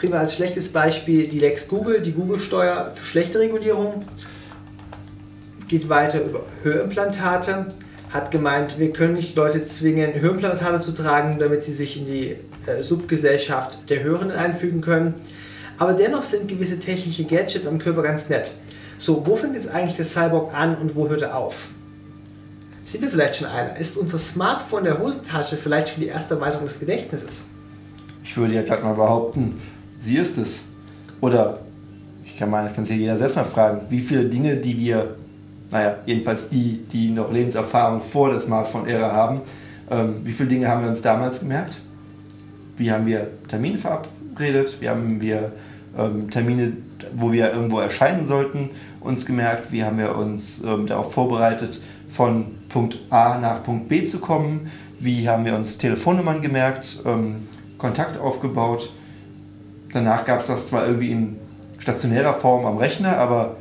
Wir 0.00 0.14
als 0.14 0.34
schlechtes 0.34 0.68
Beispiel 0.68 1.26
die 1.26 1.40
Lex 1.40 1.66
Google, 1.66 2.02
die 2.02 2.12
Google-Steuer 2.12 2.92
für 2.94 3.04
schlechte 3.04 3.40
Regulierung. 3.40 4.04
Geht 5.66 5.88
weiter 5.88 6.22
über 6.22 6.42
Hörimplantate 6.62 7.66
hat 8.10 8.30
gemeint, 8.30 8.78
wir 8.78 8.90
können 8.90 9.14
nicht 9.14 9.36
Leute 9.36 9.64
zwingen, 9.64 10.12
Hirnplantate 10.12 10.80
zu 10.80 10.92
tragen, 10.92 11.38
damit 11.38 11.62
sie 11.62 11.72
sich 11.72 11.98
in 11.98 12.06
die 12.06 12.36
äh, 12.66 12.82
Subgesellschaft 12.82 13.90
der 13.90 14.02
Hörenden 14.02 14.36
einfügen 14.36 14.80
können. 14.80 15.14
Aber 15.78 15.92
dennoch 15.92 16.22
sind 16.22 16.48
gewisse 16.48 16.78
technische 16.78 17.24
Gadgets 17.24 17.66
am 17.66 17.78
Körper 17.78 18.02
ganz 18.02 18.28
nett. 18.28 18.52
So, 18.98 19.24
wo 19.24 19.36
fängt 19.36 19.54
jetzt 19.54 19.70
eigentlich 19.70 19.96
der 19.96 20.04
Cyborg 20.04 20.52
an 20.54 20.76
und 20.76 20.96
wo 20.96 21.08
hört 21.08 21.22
er 21.22 21.36
auf? 21.36 21.68
Sind 22.84 23.02
wir 23.02 23.10
vielleicht 23.10 23.36
schon 23.36 23.46
einer? 23.46 23.76
Ist 23.76 23.96
unser 23.96 24.18
Smartphone 24.18 24.84
der 24.84 24.98
Hosentasche 24.98 25.56
vielleicht 25.56 25.90
schon 25.90 26.02
die 26.02 26.08
erste 26.08 26.34
Erweiterung 26.34 26.66
des 26.66 26.80
Gedächtnisses? 26.80 27.46
Ich 28.24 28.36
würde 28.36 28.54
ja 28.54 28.62
gerade 28.62 28.82
mal 28.82 28.94
behaupten, 28.94 29.60
sie 30.00 30.16
ist 30.16 30.36
es. 30.38 30.62
Oder 31.20 31.60
ich 32.24 32.36
kann 32.36 32.50
mal, 32.50 32.64
das 32.64 32.74
kann 32.74 32.84
sich 32.84 32.98
jeder 32.98 33.16
selbst 33.16 33.36
mal 33.36 33.44
fragen, 33.44 33.82
wie 33.88 34.00
viele 34.00 34.24
Dinge, 34.24 34.56
die 34.56 34.76
wir 34.78 35.16
naja, 35.70 35.96
jedenfalls 36.06 36.48
die, 36.48 36.84
die 36.90 37.10
noch 37.10 37.30
Lebenserfahrung 37.32 38.00
vor 38.00 38.30
der 38.30 38.40
Smartphone-Ära 38.40 39.14
haben, 39.14 39.40
ähm, 39.90 40.16
wie 40.24 40.32
viele 40.32 40.48
Dinge 40.48 40.68
haben 40.68 40.82
wir 40.82 40.88
uns 40.88 41.02
damals 41.02 41.40
gemerkt? 41.40 41.76
Wie 42.76 42.90
haben 42.90 43.06
wir 43.06 43.28
Termine 43.48 43.78
verabredet? 43.78 44.17
Wie 44.80 44.88
haben 44.88 45.20
wir 45.20 45.52
ähm, 45.96 46.30
Termine, 46.30 46.72
wo 47.14 47.32
wir 47.32 47.52
irgendwo 47.52 47.80
erscheinen 47.80 48.24
sollten, 48.24 48.70
uns 49.00 49.26
gemerkt? 49.26 49.72
Wie 49.72 49.84
haben 49.84 49.98
wir 49.98 50.16
uns 50.16 50.62
ähm, 50.64 50.86
darauf 50.86 51.12
vorbereitet, 51.12 51.80
von 52.08 52.46
Punkt 52.68 52.98
A 53.10 53.38
nach 53.38 53.62
Punkt 53.62 53.88
B 53.88 54.04
zu 54.04 54.20
kommen? 54.20 54.70
Wie 55.00 55.28
haben 55.28 55.44
wir 55.44 55.54
uns 55.54 55.78
Telefonnummern 55.78 56.42
gemerkt, 56.42 57.02
ähm, 57.06 57.36
Kontakt 57.78 58.18
aufgebaut? 58.18 58.90
Danach 59.92 60.24
gab 60.24 60.40
es 60.40 60.46
das 60.46 60.68
zwar 60.68 60.86
irgendwie 60.86 61.10
in 61.10 61.36
stationärer 61.78 62.34
Form 62.34 62.66
am 62.66 62.76
Rechner, 62.76 63.16
aber 63.16 63.56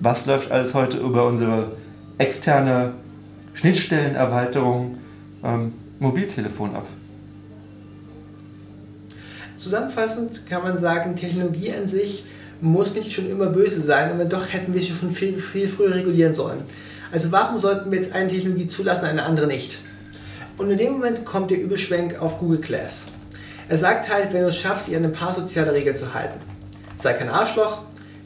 was 0.00 0.26
läuft 0.26 0.52
alles 0.52 0.74
heute 0.74 0.98
über 0.98 1.26
unsere 1.26 1.72
externe 2.18 2.92
Schnittstellenerweiterung 3.54 4.98
ähm, 5.42 5.72
Mobiltelefon 5.98 6.76
ab. 6.76 6.86
Zusammenfassend 9.58 10.46
kann 10.46 10.62
man 10.62 10.78
sagen, 10.78 11.16
Technologie 11.16 11.72
an 11.72 11.88
sich 11.88 12.24
muss 12.60 12.94
nicht 12.94 13.12
schon 13.12 13.28
immer 13.28 13.46
böse 13.46 13.82
sein 13.82 14.12
und 14.12 14.18
wenn 14.18 14.28
doch, 14.28 14.52
hätten 14.52 14.72
wir 14.72 14.80
sie 14.80 14.92
schon 14.92 15.10
viel, 15.10 15.38
viel 15.38 15.68
früher 15.68 15.94
regulieren 15.94 16.32
sollen. 16.32 16.62
Also 17.10 17.32
warum 17.32 17.58
sollten 17.58 17.90
wir 17.90 17.98
jetzt 17.98 18.14
eine 18.14 18.28
Technologie 18.28 18.68
zulassen, 18.68 19.04
eine 19.04 19.24
andere 19.24 19.48
nicht? 19.48 19.80
Und 20.56 20.70
in 20.70 20.78
dem 20.78 20.92
Moment 20.92 21.24
kommt 21.24 21.50
der 21.50 21.60
Überschwenk 21.60 22.20
auf 22.20 22.38
Google 22.38 22.60
Glass. 22.60 23.06
Er 23.68 23.78
sagt 23.78 24.12
halt, 24.12 24.32
wenn 24.32 24.42
du 24.42 24.48
es 24.48 24.56
schaffst, 24.56 24.88
dich 24.88 24.96
an 24.96 25.04
ein 25.04 25.12
paar 25.12 25.34
soziale 25.34 25.72
Regeln 25.72 25.96
zu 25.96 26.14
halten. 26.14 26.40
Sei 26.96 27.12
kein 27.12 27.28
Arschloch, 27.28 27.82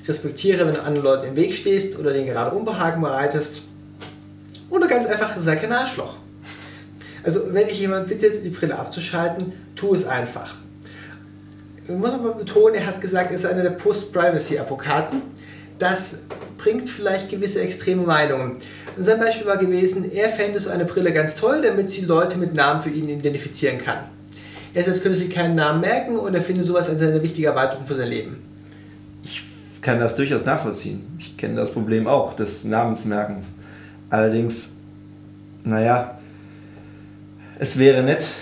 respektiere, 0.07 0.66
wenn 0.66 0.74
du 0.74 0.83
anderen 0.83 1.05
Leuten 1.05 1.28
im 1.28 1.37
Weg 1.37 1.55
stehst 1.55 1.99
oder 1.99 2.12
denen 2.12 2.26
gerade 2.26 2.55
Unbehagen 2.55 3.01
bereitest. 3.01 3.62
Oder 4.70 4.87
ganz 4.87 5.07
einfach, 5.07 5.39
sei 5.39 5.57
kein 5.57 5.72
Arschloch. 5.72 6.16
Also, 7.24 7.53
wenn 7.53 7.68
dich 7.68 7.80
jemand 7.80 8.09
bittet, 8.09 8.45
die 8.45 8.51
Brille 8.51 8.78
abzuschalten, 8.78 9.53
tu 9.76 9.95
es 9.95 10.05
einfach. 10.05 10.57
Ich 11.89 11.95
muss 11.95 12.11
aber 12.11 12.35
betonen, 12.35 12.76
er 12.76 12.87
hat 12.87 13.01
gesagt, 13.01 13.30
er 13.30 13.37
ist 13.37 13.47
einer 13.47 13.62
der 13.62 13.70
Post-Privacy-Advokaten. 13.70 15.22
Das 15.78 16.18
bringt 16.59 16.89
vielleicht 16.89 17.28
gewisse 17.28 17.61
extreme 17.61 18.03
Meinungen. 18.03 18.59
Und 18.97 19.05
sein 19.05 19.18
Beispiel 19.18 19.47
war 19.47 19.57
gewesen, 19.57 20.11
er 20.12 20.28
fände 20.28 20.61
so 20.61 20.70
eine 20.70 20.85
Brille 20.85 21.12
ganz 21.12 21.35
toll, 21.35 21.61
damit 21.62 21.91
sie 21.91 22.05
Leute 22.05 22.39
mit 22.39 22.55
Namen 22.55 22.83
für 22.83 22.91
ihn 22.91 23.09
identifizieren 23.09 23.78
kann. 23.78 24.05
Er 24.74 24.85
selbst 24.85 25.03
könnte 25.03 25.18
sich 25.18 25.30
keinen 25.30 25.57
Namen 25.57 25.80
merken 25.80 26.16
und 26.16 26.35
er 26.35 26.43
findet 26.43 26.64
sowas 26.64 26.89
als 26.89 27.03
eine 27.03 27.22
wichtige 27.22 27.49
Erweiterung 27.49 27.85
für 27.85 27.95
sein 27.95 28.09
Leben 28.09 28.53
kann 29.83 29.99
das 29.99 30.14
durchaus 30.14 30.47
nachvollziehen. 30.47 31.03
Ich 31.18 31.37
kenne 31.37 31.57
das 31.57 31.72
Problem 31.72 32.07
auch 32.07 32.35
des 32.35 32.64
Namensmerkens. 32.64 33.53
Allerdings, 34.09 34.76
naja, 35.64 36.18
es 37.59 37.79
wäre 37.79 38.03
nett, 38.03 38.33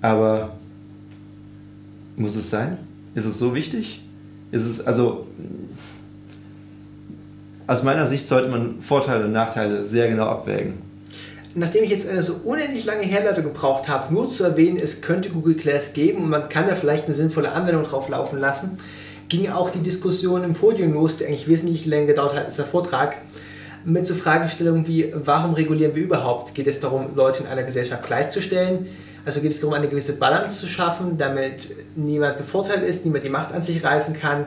aber 0.00 0.56
muss 2.16 2.36
es 2.36 2.50
sein? 2.50 2.78
Ist 3.14 3.24
es 3.24 3.38
so 3.38 3.54
wichtig? 3.54 4.02
Ist 4.52 4.66
es, 4.66 4.86
also, 4.86 5.26
aus 7.66 7.82
meiner 7.82 8.06
Sicht 8.06 8.26
sollte 8.26 8.48
man 8.48 8.80
Vorteile 8.80 9.26
und 9.26 9.32
Nachteile 9.32 9.86
sehr 9.86 10.08
genau 10.08 10.26
abwägen. 10.26 10.74
Nachdem 11.54 11.84
ich 11.84 11.90
jetzt 11.90 12.08
eine 12.08 12.22
so 12.22 12.40
unendlich 12.44 12.84
lange 12.84 13.02
Herleitung 13.02 13.44
gebraucht 13.44 13.88
habe, 13.88 14.12
nur 14.12 14.30
zu 14.30 14.44
erwähnen, 14.44 14.78
es 14.80 15.00
könnte 15.00 15.30
Google 15.30 15.54
Glass 15.54 15.92
geben 15.92 16.22
und 16.24 16.30
man 16.30 16.48
kann 16.48 16.66
da 16.66 16.74
vielleicht 16.74 17.06
eine 17.06 17.14
sinnvolle 17.14 17.52
Anwendung 17.52 17.84
drauf 17.84 18.08
laufen 18.08 18.38
lassen, 18.38 18.78
ging 19.28 19.50
auch 19.50 19.70
die 19.70 19.80
Diskussion 19.80 20.44
im 20.44 20.54
Podium 20.54 20.92
los, 20.92 21.16
die 21.16 21.26
eigentlich 21.26 21.48
wesentlich 21.48 21.86
länger 21.86 22.06
gedauert 22.06 22.34
hat 22.34 22.44
als 22.46 22.56
der 22.56 22.66
Vortrag, 22.66 23.16
mit 23.84 24.06
so 24.06 24.14
Fragestellungen 24.14 24.86
wie, 24.86 25.12
warum 25.14 25.54
regulieren 25.54 25.94
wir 25.94 26.02
überhaupt? 26.02 26.54
Geht 26.54 26.66
es 26.66 26.80
darum, 26.80 27.14
Leute 27.14 27.44
in 27.44 27.48
einer 27.48 27.62
Gesellschaft 27.62 28.04
gleichzustellen? 28.04 28.86
Also 29.30 29.40
geht 29.40 29.52
es 29.52 29.60
darum, 29.60 29.74
eine 29.74 29.88
gewisse 29.88 30.14
Balance 30.14 30.60
zu 30.60 30.66
schaffen, 30.66 31.16
damit 31.16 31.74
niemand 31.94 32.36
bevorteilt 32.36 32.82
ist, 32.82 33.04
niemand 33.04 33.24
die 33.24 33.30
Macht 33.30 33.52
an 33.52 33.62
sich 33.62 33.84
reißen 33.84 34.14
kann? 34.14 34.46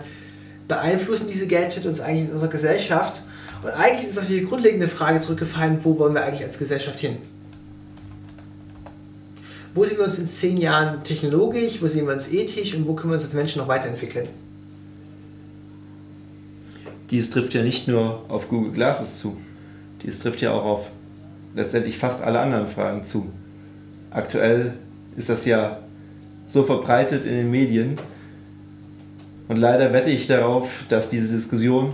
Beeinflussen 0.67 1.27
diese 1.27 1.47
Gadgets 1.47 1.85
uns 1.85 2.01
eigentlich 2.01 2.27
in 2.27 2.33
unserer 2.33 2.49
Gesellschaft? 2.49 3.21
Und 3.61 3.69
eigentlich 3.69 4.07
ist 4.07 4.19
auch 4.19 4.25
die 4.25 4.43
grundlegende 4.43 4.89
Frage 4.89 5.21
zurückgefallen, 5.21 5.77
wo 5.83 5.97
wollen 5.97 6.13
wir 6.13 6.23
eigentlich 6.23 6.43
als 6.43 6.57
Gesellschaft 6.57 6.99
hin? 6.99 7.17
Wo 9.73 9.83
sehen 9.83 9.97
wir 9.97 10.03
uns 10.03 10.19
in 10.19 10.27
zehn 10.27 10.57
Jahren 10.57 11.03
technologisch, 11.03 11.81
wo 11.81 11.87
sehen 11.87 12.05
wir 12.05 12.13
uns 12.13 12.31
ethisch 12.31 12.75
und 12.75 12.85
wo 12.87 12.93
können 12.93 13.11
wir 13.11 13.15
uns 13.15 13.23
als 13.23 13.33
Menschen 13.33 13.59
noch 13.59 13.67
weiterentwickeln? 13.67 14.27
dies 17.13 17.29
trifft 17.29 17.53
ja 17.53 17.61
nicht 17.61 17.87
nur 17.87 18.25
auf 18.27 18.49
Google 18.49 18.71
Glasses 18.71 19.19
zu, 19.19 19.39
dies 20.01 20.17
trifft 20.17 20.41
ja 20.41 20.51
auch 20.51 20.65
auf 20.65 20.91
letztendlich 21.55 21.99
fast 21.99 22.23
alle 22.23 22.39
anderen 22.39 22.67
Fragen 22.67 23.03
zu. 23.03 23.31
Aktuell 24.13 24.73
ist 25.17 25.29
das 25.29 25.45
ja 25.45 25.79
so 26.45 26.63
verbreitet 26.63 27.25
in 27.25 27.33
den 27.33 27.49
Medien 27.49 27.97
und 29.47 29.57
leider 29.57 29.91
wette 29.91 30.09
ich 30.09 30.27
darauf, 30.27 30.85
dass 30.89 31.09
diese 31.09 31.33
Diskussion 31.33 31.93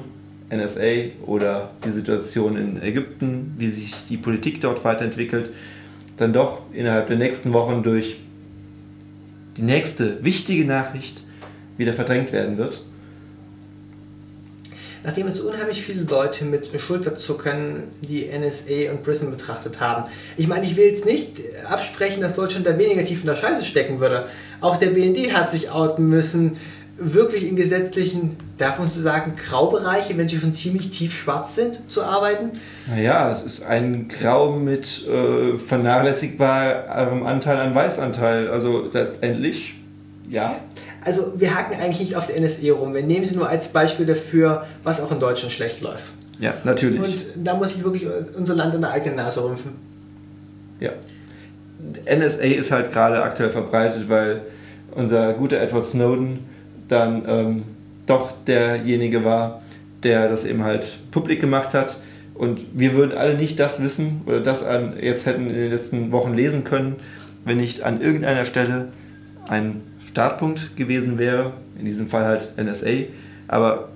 NSA 0.51 1.11
oder 1.25 1.71
die 1.85 1.91
Situation 1.91 2.57
in 2.57 2.81
Ägypten, 2.81 3.53
wie 3.57 3.69
sich 3.69 3.95
die 4.09 4.17
Politik 4.17 4.59
dort 4.61 4.83
weiterentwickelt, 4.83 5.51
dann 6.17 6.33
doch 6.33 6.61
innerhalb 6.73 7.07
der 7.07 7.17
nächsten 7.17 7.53
Wochen 7.53 7.83
durch 7.83 8.17
die 9.57 9.61
nächste 9.61 10.23
wichtige 10.23 10.65
Nachricht 10.65 11.23
wieder 11.77 11.93
verdrängt 11.93 12.33
werden 12.33 12.57
wird. 12.57 12.81
Nachdem 15.03 15.27
jetzt 15.27 15.39
unheimlich 15.39 15.81
viele 15.81 16.03
Leute 16.03 16.45
mit 16.45 16.69
Schulterzucken 16.79 17.83
die 18.01 18.27
NSA 18.27 18.91
und 18.91 19.03
PRISM 19.03 19.31
betrachtet 19.31 19.79
haben. 19.79 20.09
Ich 20.37 20.47
meine, 20.47 20.65
ich 20.65 20.75
will 20.75 20.85
jetzt 20.85 21.05
nicht 21.05 21.41
absprechen, 21.69 22.21
dass 22.21 22.33
Deutschland 22.33 22.65
da 22.65 22.77
weniger 22.77 23.03
tief 23.03 23.21
in 23.21 23.27
der 23.27 23.35
Scheiße 23.35 23.63
stecken 23.63 23.99
würde. 23.99 24.25
Auch 24.61 24.77
der 24.77 24.87
BND 24.87 25.33
hat 25.33 25.49
sich 25.49 25.71
outen 25.71 26.07
müssen, 26.09 26.57
wirklich 26.99 27.47
in 27.47 27.55
gesetzlichen, 27.55 28.35
darf 28.57 28.79
man 28.79 28.89
so 28.89 29.01
sagen, 29.01 29.33
Graubereiche, 29.35 30.17
wenn 30.17 30.27
sie 30.27 30.37
schon 30.37 30.53
ziemlich 30.53 30.89
tief 30.91 31.17
schwarz 31.17 31.55
sind, 31.55 31.91
zu 31.91 32.03
arbeiten? 32.03 32.51
Naja, 32.87 33.31
es 33.31 33.43
ist 33.43 33.63
ein 33.63 34.09
Grau 34.09 34.51
mit 34.51 35.07
äh, 35.07 35.57
vernachlässigbarem 35.57 37.25
Anteil 37.25 37.57
an 37.57 37.73
Weißanteil. 37.73 38.49
Also 38.49 38.89
letztendlich, 38.91 39.75
ja. 40.29 40.59
Also 41.03 41.33
wir 41.37 41.55
hacken 41.55 41.79
eigentlich 41.79 41.99
nicht 41.99 42.15
auf 42.15 42.27
der 42.27 42.39
NSE 42.39 42.71
rum. 42.71 42.93
Wir 42.93 43.03
nehmen 43.03 43.25
sie 43.25 43.35
nur 43.35 43.47
als 43.47 43.69
Beispiel 43.69 44.05
dafür, 44.05 44.65
was 44.83 45.01
auch 45.01 45.11
in 45.11 45.19
Deutschland 45.19 45.53
schlecht 45.53 45.81
läuft. 45.81 46.11
Ja, 46.39 46.53
natürlich. 46.63 46.99
Und 47.01 47.25
da 47.35 47.53
muss 47.53 47.75
ich 47.75 47.83
wirklich 47.83 48.07
unser 48.37 48.55
Land 48.55 48.75
an 48.75 48.81
der 48.81 48.91
eigenen 48.91 49.17
Nase 49.17 49.43
rümpfen. 49.43 49.73
Ja. 50.79 50.91
NSA 52.05 52.41
ist 52.41 52.71
halt 52.71 52.91
gerade 52.91 53.21
aktuell 53.23 53.49
verbreitet, 53.49 54.09
weil 54.09 54.41
unser 54.91 55.33
guter 55.33 55.59
Edward 55.59 55.85
Snowden 55.85 56.39
dann 56.87 57.23
ähm, 57.27 57.63
doch 58.05 58.33
derjenige 58.47 59.23
war, 59.23 59.59
der 60.03 60.27
das 60.27 60.45
eben 60.45 60.63
halt 60.63 60.97
publik 61.11 61.39
gemacht 61.39 61.73
hat. 61.73 61.97
Und 62.33 62.65
wir 62.73 62.93
würden 62.93 63.17
alle 63.17 63.35
nicht 63.35 63.59
das 63.59 63.83
wissen 63.83 64.21
oder 64.25 64.39
das 64.39 64.63
an, 64.63 64.93
jetzt 64.99 65.25
hätten 65.25 65.49
in 65.49 65.55
den 65.55 65.71
letzten 65.71 66.11
Wochen 66.11 66.33
lesen 66.33 66.63
können, 66.63 66.95
wenn 67.43 67.57
nicht 67.57 67.83
an 67.83 68.01
irgendeiner 68.01 68.45
Stelle 68.45 68.87
ein 69.49 69.81
Startpunkt 70.09 70.75
gewesen 70.75 71.17
wäre. 71.17 71.53
In 71.77 71.85
diesem 71.85 72.07
Fall 72.07 72.25
halt 72.25 72.49
NSA. 72.57 73.05
Aber 73.47 73.89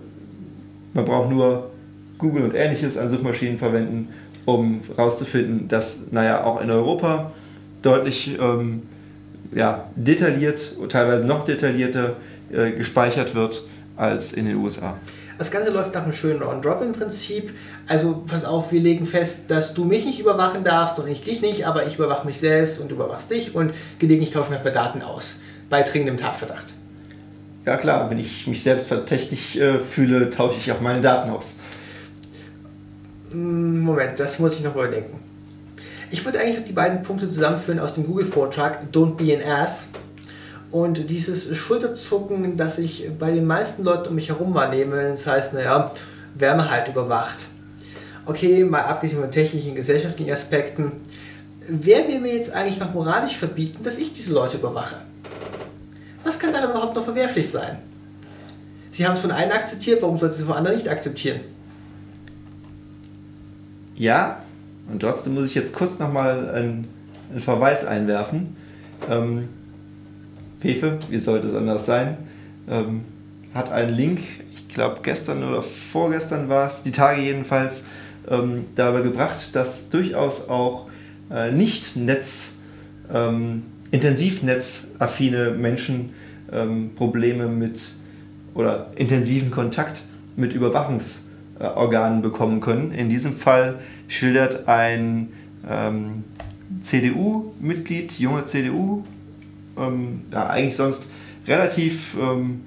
man 0.93 1.05
braucht 1.05 1.29
nur 1.29 1.71
Google 2.17 2.43
und 2.43 2.53
ähnliches 2.53 2.97
an 2.97 3.09
Suchmaschinen 3.09 3.57
verwenden, 3.57 4.09
um 4.45 4.79
herauszufinden, 4.95 5.67
dass, 5.67 6.11
naja, 6.11 6.43
auch 6.43 6.61
in 6.61 6.69
Europa 6.69 7.31
deutlich 7.81 8.37
ähm, 8.39 8.83
ja, 9.53 9.85
detailliert, 9.95 10.75
teilweise 10.89 11.25
noch 11.25 11.43
detaillierter 11.43 12.15
äh, 12.51 12.71
gespeichert 12.71 13.35
wird 13.35 13.63
als 13.97 14.33
in 14.33 14.45
den 14.45 14.57
USA. 14.57 14.97
Das 15.37 15.49
Ganze 15.51 15.71
läuft 15.71 15.93
nach 15.95 16.03
einem 16.03 16.13
schönen 16.13 16.43
On-Drop 16.43 16.81
im 16.81 16.93
Prinzip. 16.93 17.53
Also 17.87 18.23
pass 18.27 18.45
auf, 18.45 18.71
wir 18.71 18.79
legen 18.79 19.05
fest, 19.05 19.49
dass 19.49 19.73
du 19.73 19.83
mich 19.83 20.05
nicht 20.05 20.19
überwachen 20.19 20.63
darfst 20.63 20.99
und 20.99 21.07
ich 21.07 21.21
dich 21.21 21.41
nicht, 21.41 21.67
aber 21.67 21.85
ich 21.85 21.95
überwache 21.95 22.25
mich 22.25 22.37
selbst 22.37 22.79
und 22.79 22.91
du 22.91 22.95
überwachst 22.95 23.31
dich 23.31 23.55
und 23.55 23.73
gelegentlich 23.99 24.31
tauschen 24.31 24.55
wir 24.63 24.71
Daten 24.71 25.01
aus. 25.01 25.39
Bei 25.73 25.81
dringendem 25.81 26.17
Tatverdacht. 26.17 26.65
Ja 27.65 27.77
klar, 27.77 28.07
wenn 28.11 28.19
ich 28.19 28.45
mich 28.45 28.61
selbst 28.61 28.87
verdächtig 28.87 29.59
äh, 29.59 29.79
fühle, 29.79 30.29
tausche 30.29 30.59
ich 30.59 30.71
auch 30.71 30.81
meine 30.81 31.01
Daten 31.01 31.31
aus. 31.31 31.55
Hm, 33.31 33.79
Moment, 33.79 34.19
das 34.19 34.37
muss 34.37 34.53
ich 34.53 34.61
noch 34.61 34.75
überdenken. 34.75 35.19
Ich 36.11 36.23
würde 36.23 36.39
eigentlich 36.39 36.59
noch 36.59 36.65
die 36.65 36.73
beiden 36.73 37.01
Punkte 37.01 37.27
zusammenführen 37.27 37.79
aus 37.79 37.93
dem 37.93 38.05
Google-Vortrag 38.05 38.83
Don't 38.93 39.15
be 39.15 39.35
an 39.35 39.51
ass 39.51 39.87
und 40.69 41.09
dieses 41.09 41.57
Schulterzucken, 41.57 42.55
das 42.55 42.77
ich 42.77 43.09
bei 43.17 43.31
den 43.31 43.47
meisten 43.47 43.83
Leuten 43.83 44.09
um 44.09 44.13
mich 44.13 44.29
herum 44.29 44.53
wahrnehme, 44.53 45.09
das 45.09 45.25
heißt, 45.25 45.55
naja, 45.55 45.91
Wärme 46.35 46.69
halt 46.69 46.87
überwacht. 46.87 47.47
Okay, 48.27 48.63
mal 48.63 48.81
abgesehen 48.81 49.21
von 49.21 49.31
technischen, 49.31 49.73
gesellschaftlichen 49.73 50.33
Aspekten, 50.33 50.91
wer 51.67 52.07
will 52.07 52.19
mir 52.19 52.35
jetzt 52.35 52.53
eigentlich 52.53 52.77
noch 52.77 52.93
moralisch 52.93 53.37
verbieten, 53.37 53.79
dass 53.83 53.97
ich 53.97 54.13
diese 54.13 54.33
Leute 54.33 54.57
überwache? 54.57 54.97
Was 56.23 56.39
kann 56.39 56.53
daran 56.53 56.71
überhaupt 56.71 56.95
noch 56.95 57.03
verwerflich 57.03 57.49
sein? 57.49 57.77
Sie 58.91 59.05
haben 59.05 59.13
es 59.13 59.21
von 59.21 59.31
einem 59.31 59.51
akzeptiert, 59.51 60.01
warum 60.01 60.17
sollten 60.17 60.35
Sie 60.35 60.41
es 60.41 60.47
von 60.47 60.55
anderen 60.55 60.77
nicht 60.77 60.87
akzeptieren? 60.87 61.41
Ja, 63.95 64.37
und 64.91 64.99
trotzdem 64.99 65.33
muss 65.33 65.47
ich 65.47 65.55
jetzt 65.55 65.73
kurz 65.73 65.99
nochmal 65.99 66.49
einen, 66.49 66.87
einen 67.29 67.39
Verweis 67.39 67.85
einwerfen. 67.85 68.55
Ähm, 69.09 69.49
Fefe, 70.59 70.99
wie 71.09 71.19
sollte 71.19 71.47
es 71.47 71.55
anders 71.55 71.85
sein, 71.85 72.17
ähm, 72.69 73.03
hat 73.53 73.71
einen 73.71 73.93
Link, 73.93 74.21
ich 74.53 74.67
glaube 74.69 75.01
gestern 75.03 75.43
oder 75.43 75.61
vorgestern 75.61 76.47
war 76.47 76.67
es, 76.67 76.83
die 76.83 76.91
Tage 76.91 77.21
jedenfalls, 77.21 77.85
ähm, 78.29 78.65
dabei 78.75 79.01
gebracht, 79.01 79.55
dass 79.55 79.89
durchaus 79.89 80.47
auch 80.47 80.87
äh, 81.29 81.51
nicht 81.51 81.97
Netz, 81.97 82.53
ähm, 83.13 83.63
intensivnetzaffine 83.93 85.51
Menschen 85.51 86.09
ähm, 86.51 86.89
Probleme 86.95 87.47
mit 87.47 87.93
oder 88.55 88.87
intensiven 88.95 89.51
Kontakt 89.51 90.03
mit 90.35 90.51
Überwachungsorganen 90.51 92.23
bekommen 92.23 92.59
können. 92.59 92.91
In 92.91 93.07
diesem 93.07 93.33
Fall 93.33 93.79
schildert 94.07 94.67
ein 94.67 95.29
ähm, 95.69 96.23
CDU-Mitglied, 96.81 98.17
junge 98.19 98.45
CDU, 98.45 99.03
ähm, 99.77 100.21
ja, 100.31 100.47
eigentlich 100.47 100.75
sonst 100.75 101.07
relativ 101.47 102.17
ähm, 102.19 102.61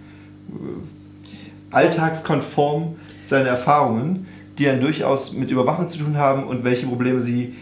alltagskonform 1.73 2.95
seine 3.25 3.49
Erfahrungen, 3.49 4.29
die 4.59 4.65
dann 4.67 4.81
durchaus 4.81 5.33
mit 5.33 5.51
Überwachung 5.51 5.89
zu 5.89 5.99
tun 5.99 6.19
haben 6.19 6.45
und 6.45 6.63
welche 6.63 6.87
Probleme 6.87 7.21
sie 7.21 7.55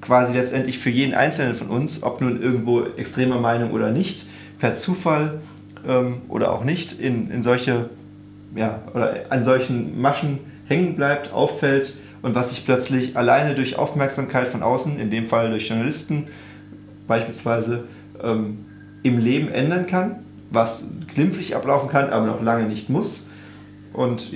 quasi 0.00 0.36
letztendlich 0.36 0.78
für 0.78 0.90
jeden 0.90 1.14
Einzelnen 1.14 1.54
von 1.54 1.68
uns, 1.68 2.02
ob 2.02 2.20
nun 2.20 2.40
irgendwo 2.40 2.82
extremer 2.96 3.40
Meinung 3.40 3.72
oder 3.72 3.90
nicht, 3.90 4.26
per 4.58 4.74
Zufall 4.74 5.40
ähm, 5.86 6.22
oder 6.28 6.52
auch 6.52 6.64
nicht, 6.64 6.92
in, 6.92 7.30
in 7.30 7.42
solche, 7.42 7.90
ja, 8.54 8.82
oder 8.94 9.14
an 9.30 9.44
solchen 9.44 10.00
Maschen 10.00 10.40
hängen 10.66 10.94
bleibt, 10.94 11.32
auffällt 11.32 11.94
und 12.22 12.34
was 12.34 12.50
sich 12.50 12.64
plötzlich 12.64 13.16
alleine 13.16 13.54
durch 13.54 13.78
Aufmerksamkeit 13.78 14.48
von 14.48 14.62
außen, 14.62 14.98
in 14.98 15.10
dem 15.10 15.26
Fall 15.26 15.50
durch 15.50 15.68
Journalisten 15.68 16.28
beispielsweise, 17.06 17.84
ähm, 18.22 18.64
im 19.02 19.18
Leben 19.18 19.48
ändern 19.48 19.86
kann, 19.86 20.16
was 20.50 20.84
glimpflich 21.12 21.54
ablaufen 21.54 21.88
kann, 21.88 22.10
aber 22.10 22.26
noch 22.26 22.42
lange 22.42 22.64
nicht 22.64 22.90
muss. 22.90 23.28
Und 23.92 24.32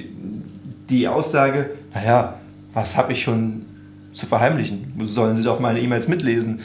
die 0.89 1.09
Aussage, 1.09 1.71
naja, 1.95 2.39
was 2.73 2.97
habe 2.97 3.13
ich 3.13 3.23
schon 3.23 3.67
zu 4.13 4.27
verheimlichen? 4.27 4.93
Sollen 5.05 5.37
Sie 5.37 5.43
doch 5.43 5.61
meine 5.61 5.81
E-Mails 5.81 6.09
mitlesen? 6.09 6.61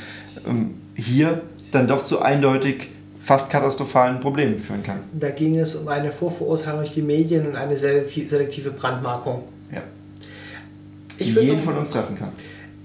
Ähm, 0.48 0.76
hier 0.96 1.42
dann 1.72 1.88
doch 1.88 2.06
zu 2.06 2.22
eindeutig 2.22 2.90
fast 3.22 3.50
katastrophalen 3.50 4.20
Problemen 4.20 4.58
führen 4.58 4.84
kann. 4.84 5.00
Da 5.12 5.30
ging 5.32 5.60
es 5.60 5.76
um 5.76 5.88
eine 5.90 6.12
Vorverurteilung 6.12 6.80
durch 6.80 6.94
die 6.94 7.02
Medien 7.02 7.46
und 7.46 7.56
eine 7.56 7.76
selektive 7.76 8.72
Brandmarkung. 8.72 9.44
Ja. 9.72 9.82
Ich 11.18 11.34
die 11.34 11.42
jeden 11.42 11.60
von 11.60 11.76
uns 11.78 11.92
treffen 11.92 12.16
kann. 12.18 12.30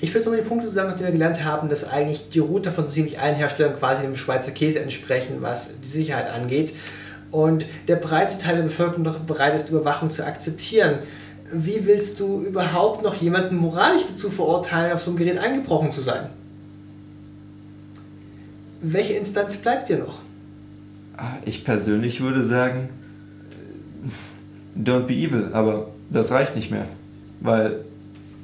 Ich 0.01 0.13
würde 0.13 0.25
so 0.25 0.31
mal 0.31 0.37
die 0.37 0.43
Punkte 0.43 0.67
zusammen, 0.67 0.95
die 0.99 1.05
wir 1.05 1.13
gelernt 1.13 1.45
haben, 1.45 1.69
dass 1.69 1.89
eigentlich 1.89 2.31
die 2.31 2.41
Router 2.41 2.73
von 2.73 2.87
so 2.89 2.93
ziemlich 2.93 3.21
allen 3.21 3.37
Herstellern 3.37 3.77
quasi 3.79 4.03
dem 4.03 4.17
Schweizer 4.17 4.51
Käse 4.51 4.81
entsprechen, 4.81 5.37
was 5.41 5.79
die 5.81 5.89
Sicherheit 5.89 6.29
angeht. 6.29 6.75
Und 7.31 7.67
der 7.87 7.97
breite 7.97 8.37
Teil 8.37 8.57
der 8.57 8.63
Bevölkerung 8.65 9.05
doch 9.05 9.21
bereit 9.21 9.55
ist, 9.55 9.71
Überwachung 9.71 10.11
zu 10.11 10.27
akzeptieren. 10.27 10.99
Wie 11.53 11.85
willst 11.85 12.19
du 12.19 12.41
überhaupt 12.43 13.03
noch 13.03 13.15
jemanden 13.15 13.57
moralisch 13.57 14.03
dazu 14.11 14.31
verurteilen, 14.31 14.93
auf 14.93 15.01
so 15.01 15.11
ein 15.11 15.17
Gerät 15.17 15.39
eingebrochen 15.39 15.93
zu 15.93 16.01
sein? 16.01 16.31
Welche 18.81 19.13
Instanz 19.15 19.59
bleibt 19.59 19.89
dir 19.89 19.99
noch? 19.99 20.21
Ah, 21.17 21.35
ich 21.45 21.65
persönlich 21.65 22.21
würde 22.21 22.43
sagen, 22.43 22.89
don't 24.77 25.03
be 25.03 25.15
evil, 25.15 25.51
aber 25.53 25.89
das 26.11 26.31
reicht 26.31 26.57
nicht 26.57 26.71
mehr. 26.71 26.87
Weil 27.41 27.85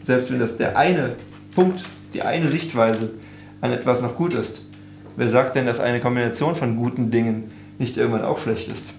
selbst 0.02 0.30
wenn 0.30 0.38
das 0.38 0.56
der 0.58 0.76
eine 0.76 1.16
Punkt, 1.54 1.84
die 2.14 2.22
eine 2.22 2.48
Sichtweise 2.48 3.10
an 3.60 3.72
etwas 3.72 4.02
noch 4.02 4.16
gut 4.16 4.34
ist. 4.34 4.62
Wer 5.16 5.28
sagt 5.28 5.56
denn, 5.56 5.66
dass 5.66 5.80
eine 5.80 6.00
Kombination 6.00 6.54
von 6.54 6.76
guten 6.76 7.10
Dingen 7.10 7.44
nicht 7.78 7.96
irgendwann 7.96 8.22
auch 8.22 8.38
schlecht 8.38 8.70
ist? 8.70 8.92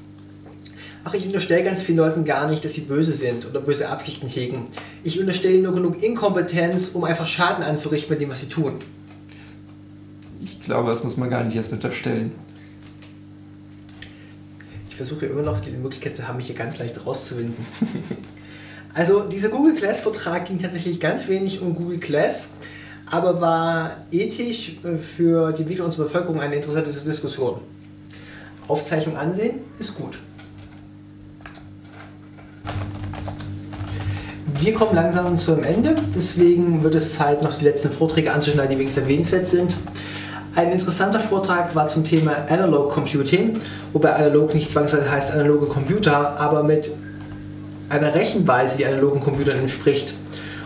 Ach, 1.04 1.14
ich 1.14 1.26
unterstelle 1.26 1.64
ganz 1.64 1.82
vielen 1.82 1.98
Leuten 1.98 2.26
gar 2.26 2.50
nicht, 2.50 2.64
dass 2.66 2.74
sie 2.74 2.82
böse 2.82 3.14
sind 3.14 3.46
oder 3.46 3.62
böse 3.62 3.90
Absichten 3.90 4.28
hegen. 4.28 4.68
Ich 5.04 5.20
unterstelle 5.20 5.54
ihnen 5.54 5.64
nur 5.64 5.74
genug 5.74 6.04
Inkompetenz, 6.04 6.90
um 6.90 7.06
einfach 7.06 7.26
Schaden 7.26 7.64
anzurichten 7.64 8.12
mit 8.12 8.22
dem, 8.22 8.30
was 8.30 8.42
sie 8.42 8.50
tun. 8.50 8.80
Ich 10.42 10.62
glaube, 10.62 10.90
das 10.90 11.04
muss 11.04 11.18
man 11.18 11.30
gar 11.30 11.44
nicht 11.44 11.56
erst 11.56 11.72
unterstellen. 11.72 12.32
Ich 14.90 14.96
versuche 14.96 15.26
immer 15.26 15.42
noch 15.42 15.62
die 15.62 15.72
Möglichkeit 15.72 16.16
zu 16.16 16.28
haben, 16.28 16.38
mich 16.38 16.48
hier 16.48 16.56
ganz 16.56 16.78
leicht 16.78 17.06
rauszuwinden. 17.06 17.66
Also 18.94 19.22
dieser 19.22 19.50
Google 19.50 19.76
Glass-Vortrag 19.76 20.46
ging 20.46 20.60
tatsächlich 20.60 21.00
ganz 21.00 21.28
wenig 21.28 21.62
um 21.62 21.76
Google 21.76 22.00
Glass, 22.00 22.54
aber 23.06 23.40
war 23.40 23.98
ethisch 24.12 24.78
äh, 24.84 24.98
für 24.98 25.52
die 25.52 25.62
Entwicklung 25.62 25.86
unserer 25.86 26.06
Bevölkerung 26.06 26.42
eine 26.42 26.56
interessante 26.56 26.92
Diskussion. 26.92 27.62
Aufzeichnung 28.68 29.16
ansehen 29.16 29.60
ist 29.80 29.96
gut. 29.96 30.20
Wir 34.60 34.74
kommen 34.74 34.96
langsam 34.96 35.38
zu 35.38 35.54
einem 35.54 35.64
Ende, 35.64 35.96
deswegen 36.16 36.84
wird 36.84 36.96
es 36.96 37.16
Zeit, 37.16 37.42
noch 37.42 37.58
die 37.58 37.66
letzten 37.66 37.92
Vorträge 37.92 38.34
anzuschneiden, 38.34 38.72
die 38.72 38.80
wenigstens 38.80 39.04
erwähnenswert 39.04 39.46
sind. 39.46 39.78
Ein 40.56 40.72
interessanter 40.72 41.20
Vortrag 41.20 41.76
war 41.76 41.88
zum 41.88 42.04
Thema 42.04 42.36
Analog 42.50 42.90
Computing, 42.90 43.60
wobei 43.94 44.14
analog 44.14 44.54
nicht 44.54 44.70
zwangsweise 44.70 45.10
heißt 45.10 45.32
analoge 45.32 45.68
Computer, 45.68 46.38
aber 46.40 46.64
mit 46.64 46.92
einer 47.88 48.14
Rechenweise, 48.14 48.78
die 48.78 48.86
analogen 48.86 49.22
Computern 49.22 49.58
entspricht. 49.58 50.14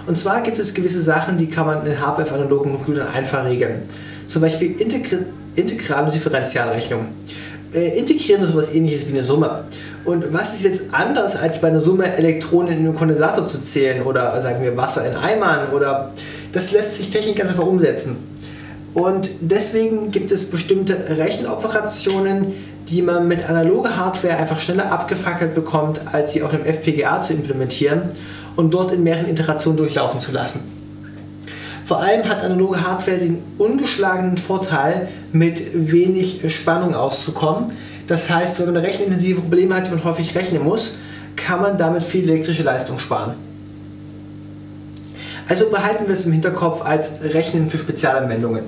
Und 0.08 0.18
zwar 0.18 0.42
gibt 0.42 0.60
es 0.60 0.74
gewisse 0.74 1.02
Sachen, 1.02 1.38
die 1.38 1.48
kann 1.48 1.66
man 1.66 1.86
in 1.86 2.00
Hardware 2.00 2.28
auf 2.28 2.34
analogen 2.34 2.72
Computern 2.72 3.08
einfach 3.08 3.46
regeln. 3.46 3.84
Zum 4.28 4.42
Beispiel 4.42 4.72
Integr 4.80 5.20
Integral- 5.56 6.06
und 6.06 6.16
Differentialrechnung. 6.16 7.06
Äh, 7.74 7.98
integrieren 8.00 8.42
ist 8.42 8.52
sowas 8.52 8.74
ähnliches 8.74 9.08
wie 9.08 9.12
eine 9.12 9.24
Summe. 9.24 9.66
Und 10.06 10.34
was 10.34 10.54
ist 10.56 10.64
jetzt 10.64 10.94
anders, 10.94 11.36
als 11.36 11.62
bei 11.62 11.70
einer 11.70 11.80
Summe 11.80 12.14
Elektronen 12.16 12.74
in 12.74 12.80
einem 12.80 12.96
Kondensator 12.96 13.48
zu 13.48 13.62
zählen 13.62 14.04
oder 14.04 14.40
sagen 14.42 14.62
wir 14.62 14.76
Wasser 14.76 15.06
in 15.06 15.16
Eimern 15.16 15.72
oder 15.74 16.12
das 16.52 16.72
lässt 16.72 16.98
sich 16.98 17.10
technisch 17.10 17.36
ganz 17.36 17.52
einfach 17.52 17.66
umsetzen. 17.66 18.18
Und 18.94 19.30
deswegen 19.40 20.12
gibt 20.12 20.32
es 20.32 20.50
bestimmte 20.50 20.96
Rechenoperationen, 21.18 22.54
die 22.90 23.02
man 23.02 23.28
mit 23.28 23.50
analoger 23.50 23.98
Hardware 23.98 24.38
einfach 24.38 24.60
schneller 24.60 24.92
abgefackelt 24.92 25.56
bekommt, 25.56 26.02
als 26.12 26.34
sie 26.34 26.44
auf 26.44 26.52
dem 26.52 26.66
FPGA 26.66 27.22
zu 27.22 27.34
implementieren 27.34 28.04
und 28.56 28.74
dort 28.74 28.92
in 28.92 29.04
mehreren 29.04 29.30
Iterationen 29.30 29.78
durchlaufen 29.78 30.20
zu 30.20 30.32
lassen. 30.32 30.60
Vor 31.86 32.02
allem 32.02 32.30
hat 32.30 32.42
analoge 32.42 32.82
Hardware 32.82 33.18
den 33.18 33.42
ungeschlagenen 33.58 34.38
Vorteil, 34.38 35.08
mit 35.32 35.92
wenig 35.92 36.42
Spannung 36.54 36.94
auszukommen. 36.96 37.72
Das 38.08 38.30
heißt, 38.30 38.60
wenn 38.60 38.74
man 38.74 38.78
rechenintensive 38.78 39.42
Probleme 39.42 39.76
hat, 39.76 39.88
die 39.88 39.92
man 39.92 40.04
häufig 40.04 40.36
rechnen 40.36 40.64
muss, 40.64 40.96
kann 41.36 41.62
man 41.62 41.78
damit 41.78 42.04
viel 42.04 42.30
elektrische 42.30 42.64
Leistung 42.64 43.00
sparen. 43.00 43.36
Also 45.48 45.70
behalten 45.70 46.06
wir 46.08 46.14
es 46.14 46.26
im 46.26 46.32
Hinterkopf 46.32 46.82
als 46.82 47.24
Rechnen 47.24 47.70
für 47.70 47.78
Spezialanwendungen. 47.78 48.64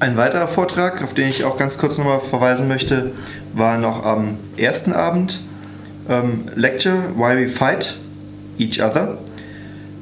Ein 0.00 0.16
weiterer 0.16 0.48
Vortrag, 0.48 1.02
auf 1.02 1.14
den 1.14 1.28
ich 1.28 1.44
auch 1.44 1.56
ganz 1.56 1.78
kurz 1.78 1.96
nochmal 1.96 2.20
verweisen 2.20 2.68
möchte, 2.68 3.12
war 3.54 3.78
noch 3.78 4.04
am 4.04 4.36
ersten 4.56 4.92
Abend. 4.92 5.40
Ähm, 6.08 6.44
Lecture 6.54 7.14
Why 7.16 7.44
We 7.44 7.48
Fight 7.48 7.94
Each 8.58 8.82
Other. 8.82 9.18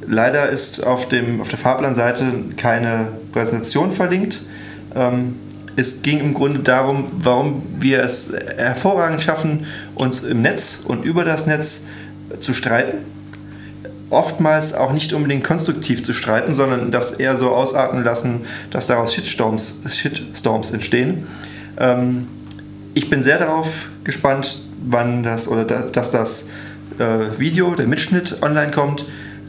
Leider 0.06 0.48
ist 0.48 0.84
auf, 0.84 1.08
dem, 1.08 1.40
auf 1.40 1.48
der 1.48 1.58
Fahrplanseite 1.58 2.32
keine 2.56 3.08
Präsentation 3.32 3.92
verlinkt. 3.92 4.42
Ähm, 4.96 5.36
es 5.76 6.02
ging 6.02 6.20
im 6.20 6.34
Grunde 6.34 6.60
darum, 6.60 7.06
warum 7.12 7.62
wir 7.80 8.02
es 8.02 8.32
hervorragend 8.56 9.22
schaffen, 9.22 9.66
uns 9.94 10.20
im 10.20 10.42
Netz 10.42 10.80
und 10.84 11.04
über 11.04 11.24
das 11.24 11.46
Netz 11.46 11.84
zu 12.38 12.52
streiten. 12.52 12.98
Oftmals 14.10 14.74
auch 14.74 14.92
nicht 14.92 15.14
unbedingt 15.14 15.44
konstruktiv 15.44 16.02
zu 16.02 16.12
streiten, 16.12 16.52
sondern 16.52 16.90
das 16.90 17.12
eher 17.12 17.36
so 17.36 17.50
ausarten 17.50 18.04
lassen, 18.04 18.42
dass 18.70 18.86
daraus 18.86 19.14
Shitstorms, 19.14 19.80
Shitstorms 19.86 20.70
entstehen. 20.70 21.26
Ähm, 21.78 22.28
ich 22.92 23.08
bin 23.08 23.22
sehr 23.22 23.38
darauf 23.38 23.88
gespannt, 24.04 24.60
wann 24.84 25.22
das 25.22 25.48
oder 25.48 25.64
da, 25.64 25.82
dass 25.82 26.10
das 26.10 26.48
äh, 26.98 27.38
Video, 27.38 27.74
der 27.74 27.86
Mitschnitt 27.86 28.42
online 28.42 28.70
kommt 28.70 29.06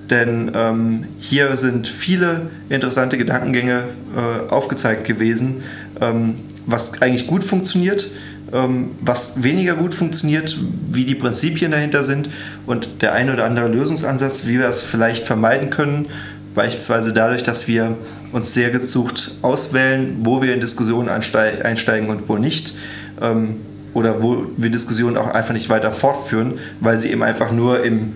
denn 0.10 0.52
ähm, 0.54 1.06
hier 1.20 1.56
sind 1.56 1.88
viele 1.88 2.50
interessante 2.70 3.18
Gedankengänge 3.18 3.86
äh, 4.16 4.52
aufgezeigt 4.52 5.06
gewesen, 5.06 5.64
ähm, 6.04 6.36
was 6.66 7.02
eigentlich 7.02 7.28
gut 7.28 7.44
funktioniert, 7.44 8.10
ähm, 8.52 8.92
was 9.02 9.44
weniger 9.44 9.76
gut 9.76 9.94
funktioniert, 9.94 10.58
wie 10.92 11.06
die 11.06 11.16
Prinzipien 11.16 11.72
dahinter 11.72 12.04
sind 12.04 12.30
und 12.66 13.02
der 13.02 13.14
eine 13.14 13.34
oder 13.34 13.46
andere 13.46 13.68
Lösungsansatz, 13.68 14.46
wie 14.46 14.60
wir 14.60 14.68
es 14.68 14.82
vielleicht 14.82 15.26
vermeiden 15.26 15.70
können, 15.70 16.08
beispielsweise 16.54 17.14
dadurch, 17.14 17.44
dass 17.44 17.68
wir 17.68 17.98
uns 18.32 18.54
sehr 18.54 18.70
gesucht 18.70 19.36
auswählen, 19.42 20.18
wo 20.24 20.42
wir 20.42 20.54
in 20.54 20.60
Diskussionen 20.60 21.10
einsteigen 21.10 22.10
und 22.10 22.30
wo 22.30 22.38
nicht 22.38 22.74
ähm, 23.22 23.58
oder 23.94 24.24
wo 24.24 24.48
wir 24.58 24.70
Diskussionen 24.70 25.18
auch 25.18 25.28
einfach 25.28 25.54
nicht 25.54 25.70
weiter 25.70 25.92
fortführen, 25.92 26.54
weil 26.80 27.00
sie 27.00 27.12
eben 27.12 27.24
einfach 27.24 27.52
nur 27.52 27.84
im 27.84 28.14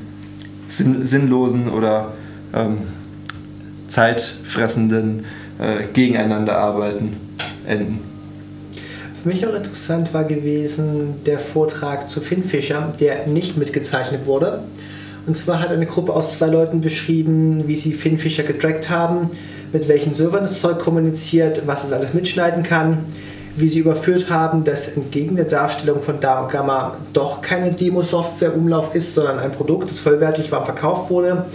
sinn 0.68 1.06
sinnlosen 1.06 1.70
oder 1.70 2.14
ähm, 2.54 2.80
zeitfressenden 3.88 5.26
äh, 5.60 5.86
Gegeneinander 5.94 6.58
arbeiten 6.58 7.27
enden. 7.66 8.00
Für 9.22 9.30
mich 9.30 9.46
auch 9.46 9.56
interessant 9.56 10.14
war 10.14 10.24
gewesen 10.24 11.16
der 11.26 11.40
Vortrag 11.40 12.10
zu 12.10 12.22
Finn 12.22 12.44
Fischer, 12.44 12.94
der 13.00 13.28
nicht 13.28 13.58
mitgezeichnet 13.58 14.26
wurde. 14.26 14.62
Und 15.26 15.38
zwar 15.38 15.60
hat 15.60 15.70
eine 15.72 15.86
Gruppe 15.86 16.14
aus 16.14 16.32
zwei 16.32 16.48
Leuten 16.48 16.80
beschrieben, 16.80 17.64
wie 17.68 17.76
sie 17.76 17.92
Finn 17.94 18.18
Fischer 18.18 18.44
getrackt 18.44 18.90
haben, 18.90 19.30
mit 19.74 19.90
welchen 19.90 20.14
Servern 20.14 20.44
das 20.44 20.62
Zeug 20.62 20.80
kommuniziert, 20.80 21.64
was 21.66 21.84
es 21.84 21.92
alles 21.92 22.14
mitschneiden 22.14 22.64
kann, 22.64 23.00
wie 23.58 23.68
sie 23.68 23.80
überführt 23.80 24.30
haben, 24.30 24.64
dass 24.64 24.96
entgegen 24.96 25.36
der 25.36 25.46
Darstellung 25.46 26.02
von 26.02 26.20
Gamma 26.22 26.98
doch 27.12 27.42
keine 27.42 27.72
Demo-Software-Umlauf 27.72 28.96
ist, 28.96 29.16
sondern 29.16 29.40
ein 29.40 29.52
Produkt, 29.52 29.90
das 29.90 30.00
vollwertig 30.00 30.52
war 30.52 30.64
verkauft 30.64 31.10
wurde, 31.10 31.46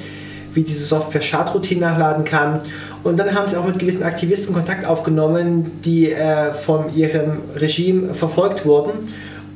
wie 0.55 0.63
diese 0.63 0.85
Software 0.85 1.23
Schadroutine 1.23 1.81
nachladen 1.83 2.25
kann. 2.25 2.61
Und 3.03 3.17
dann 3.17 3.35
haben 3.35 3.47
sie 3.49 3.57
auch 3.57 3.67
mit 3.67 3.79
gewissen 3.79 4.03
Aktivisten 4.03 4.55
Kontakt 4.55 4.87
aufgenommen, 4.87 5.71
die 5.85 6.13
äh, 6.13 6.53
von 6.53 6.95
ihrem 6.95 7.39
Regime 7.57 8.15
verfolgt 8.15 8.65
wurden 8.65 8.93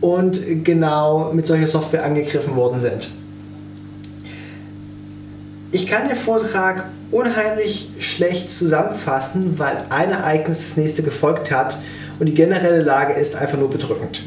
und 0.00 0.64
genau 0.64 1.32
mit 1.32 1.46
solcher 1.46 1.66
Software 1.66 2.04
angegriffen 2.04 2.56
worden 2.56 2.80
sind. 2.80 3.08
Ich 5.72 5.86
kann 5.86 6.08
den 6.08 6.16
Vortrag 6.16 6.86
unheimlich 7.10 7.90
schlecht 7.98 8.50
zusammenfassen, 8.50 9.58
weil 9.58 9.84
ein 9.90 10.10
Ereignis 10.10 10.58
das 10.58 10.76
nächste 10.76 11.02
gefolgt 11.02 11.50
hat 11.50 11.78
und 12.18 12.26
die 12.26 12.34
generelle 12.34 12.82
Lage 12.82 13.14
ist 13.14 13.36
einfach 13.36 13.58
nur 13.58 13.70
bedrückend. 13.70 14.22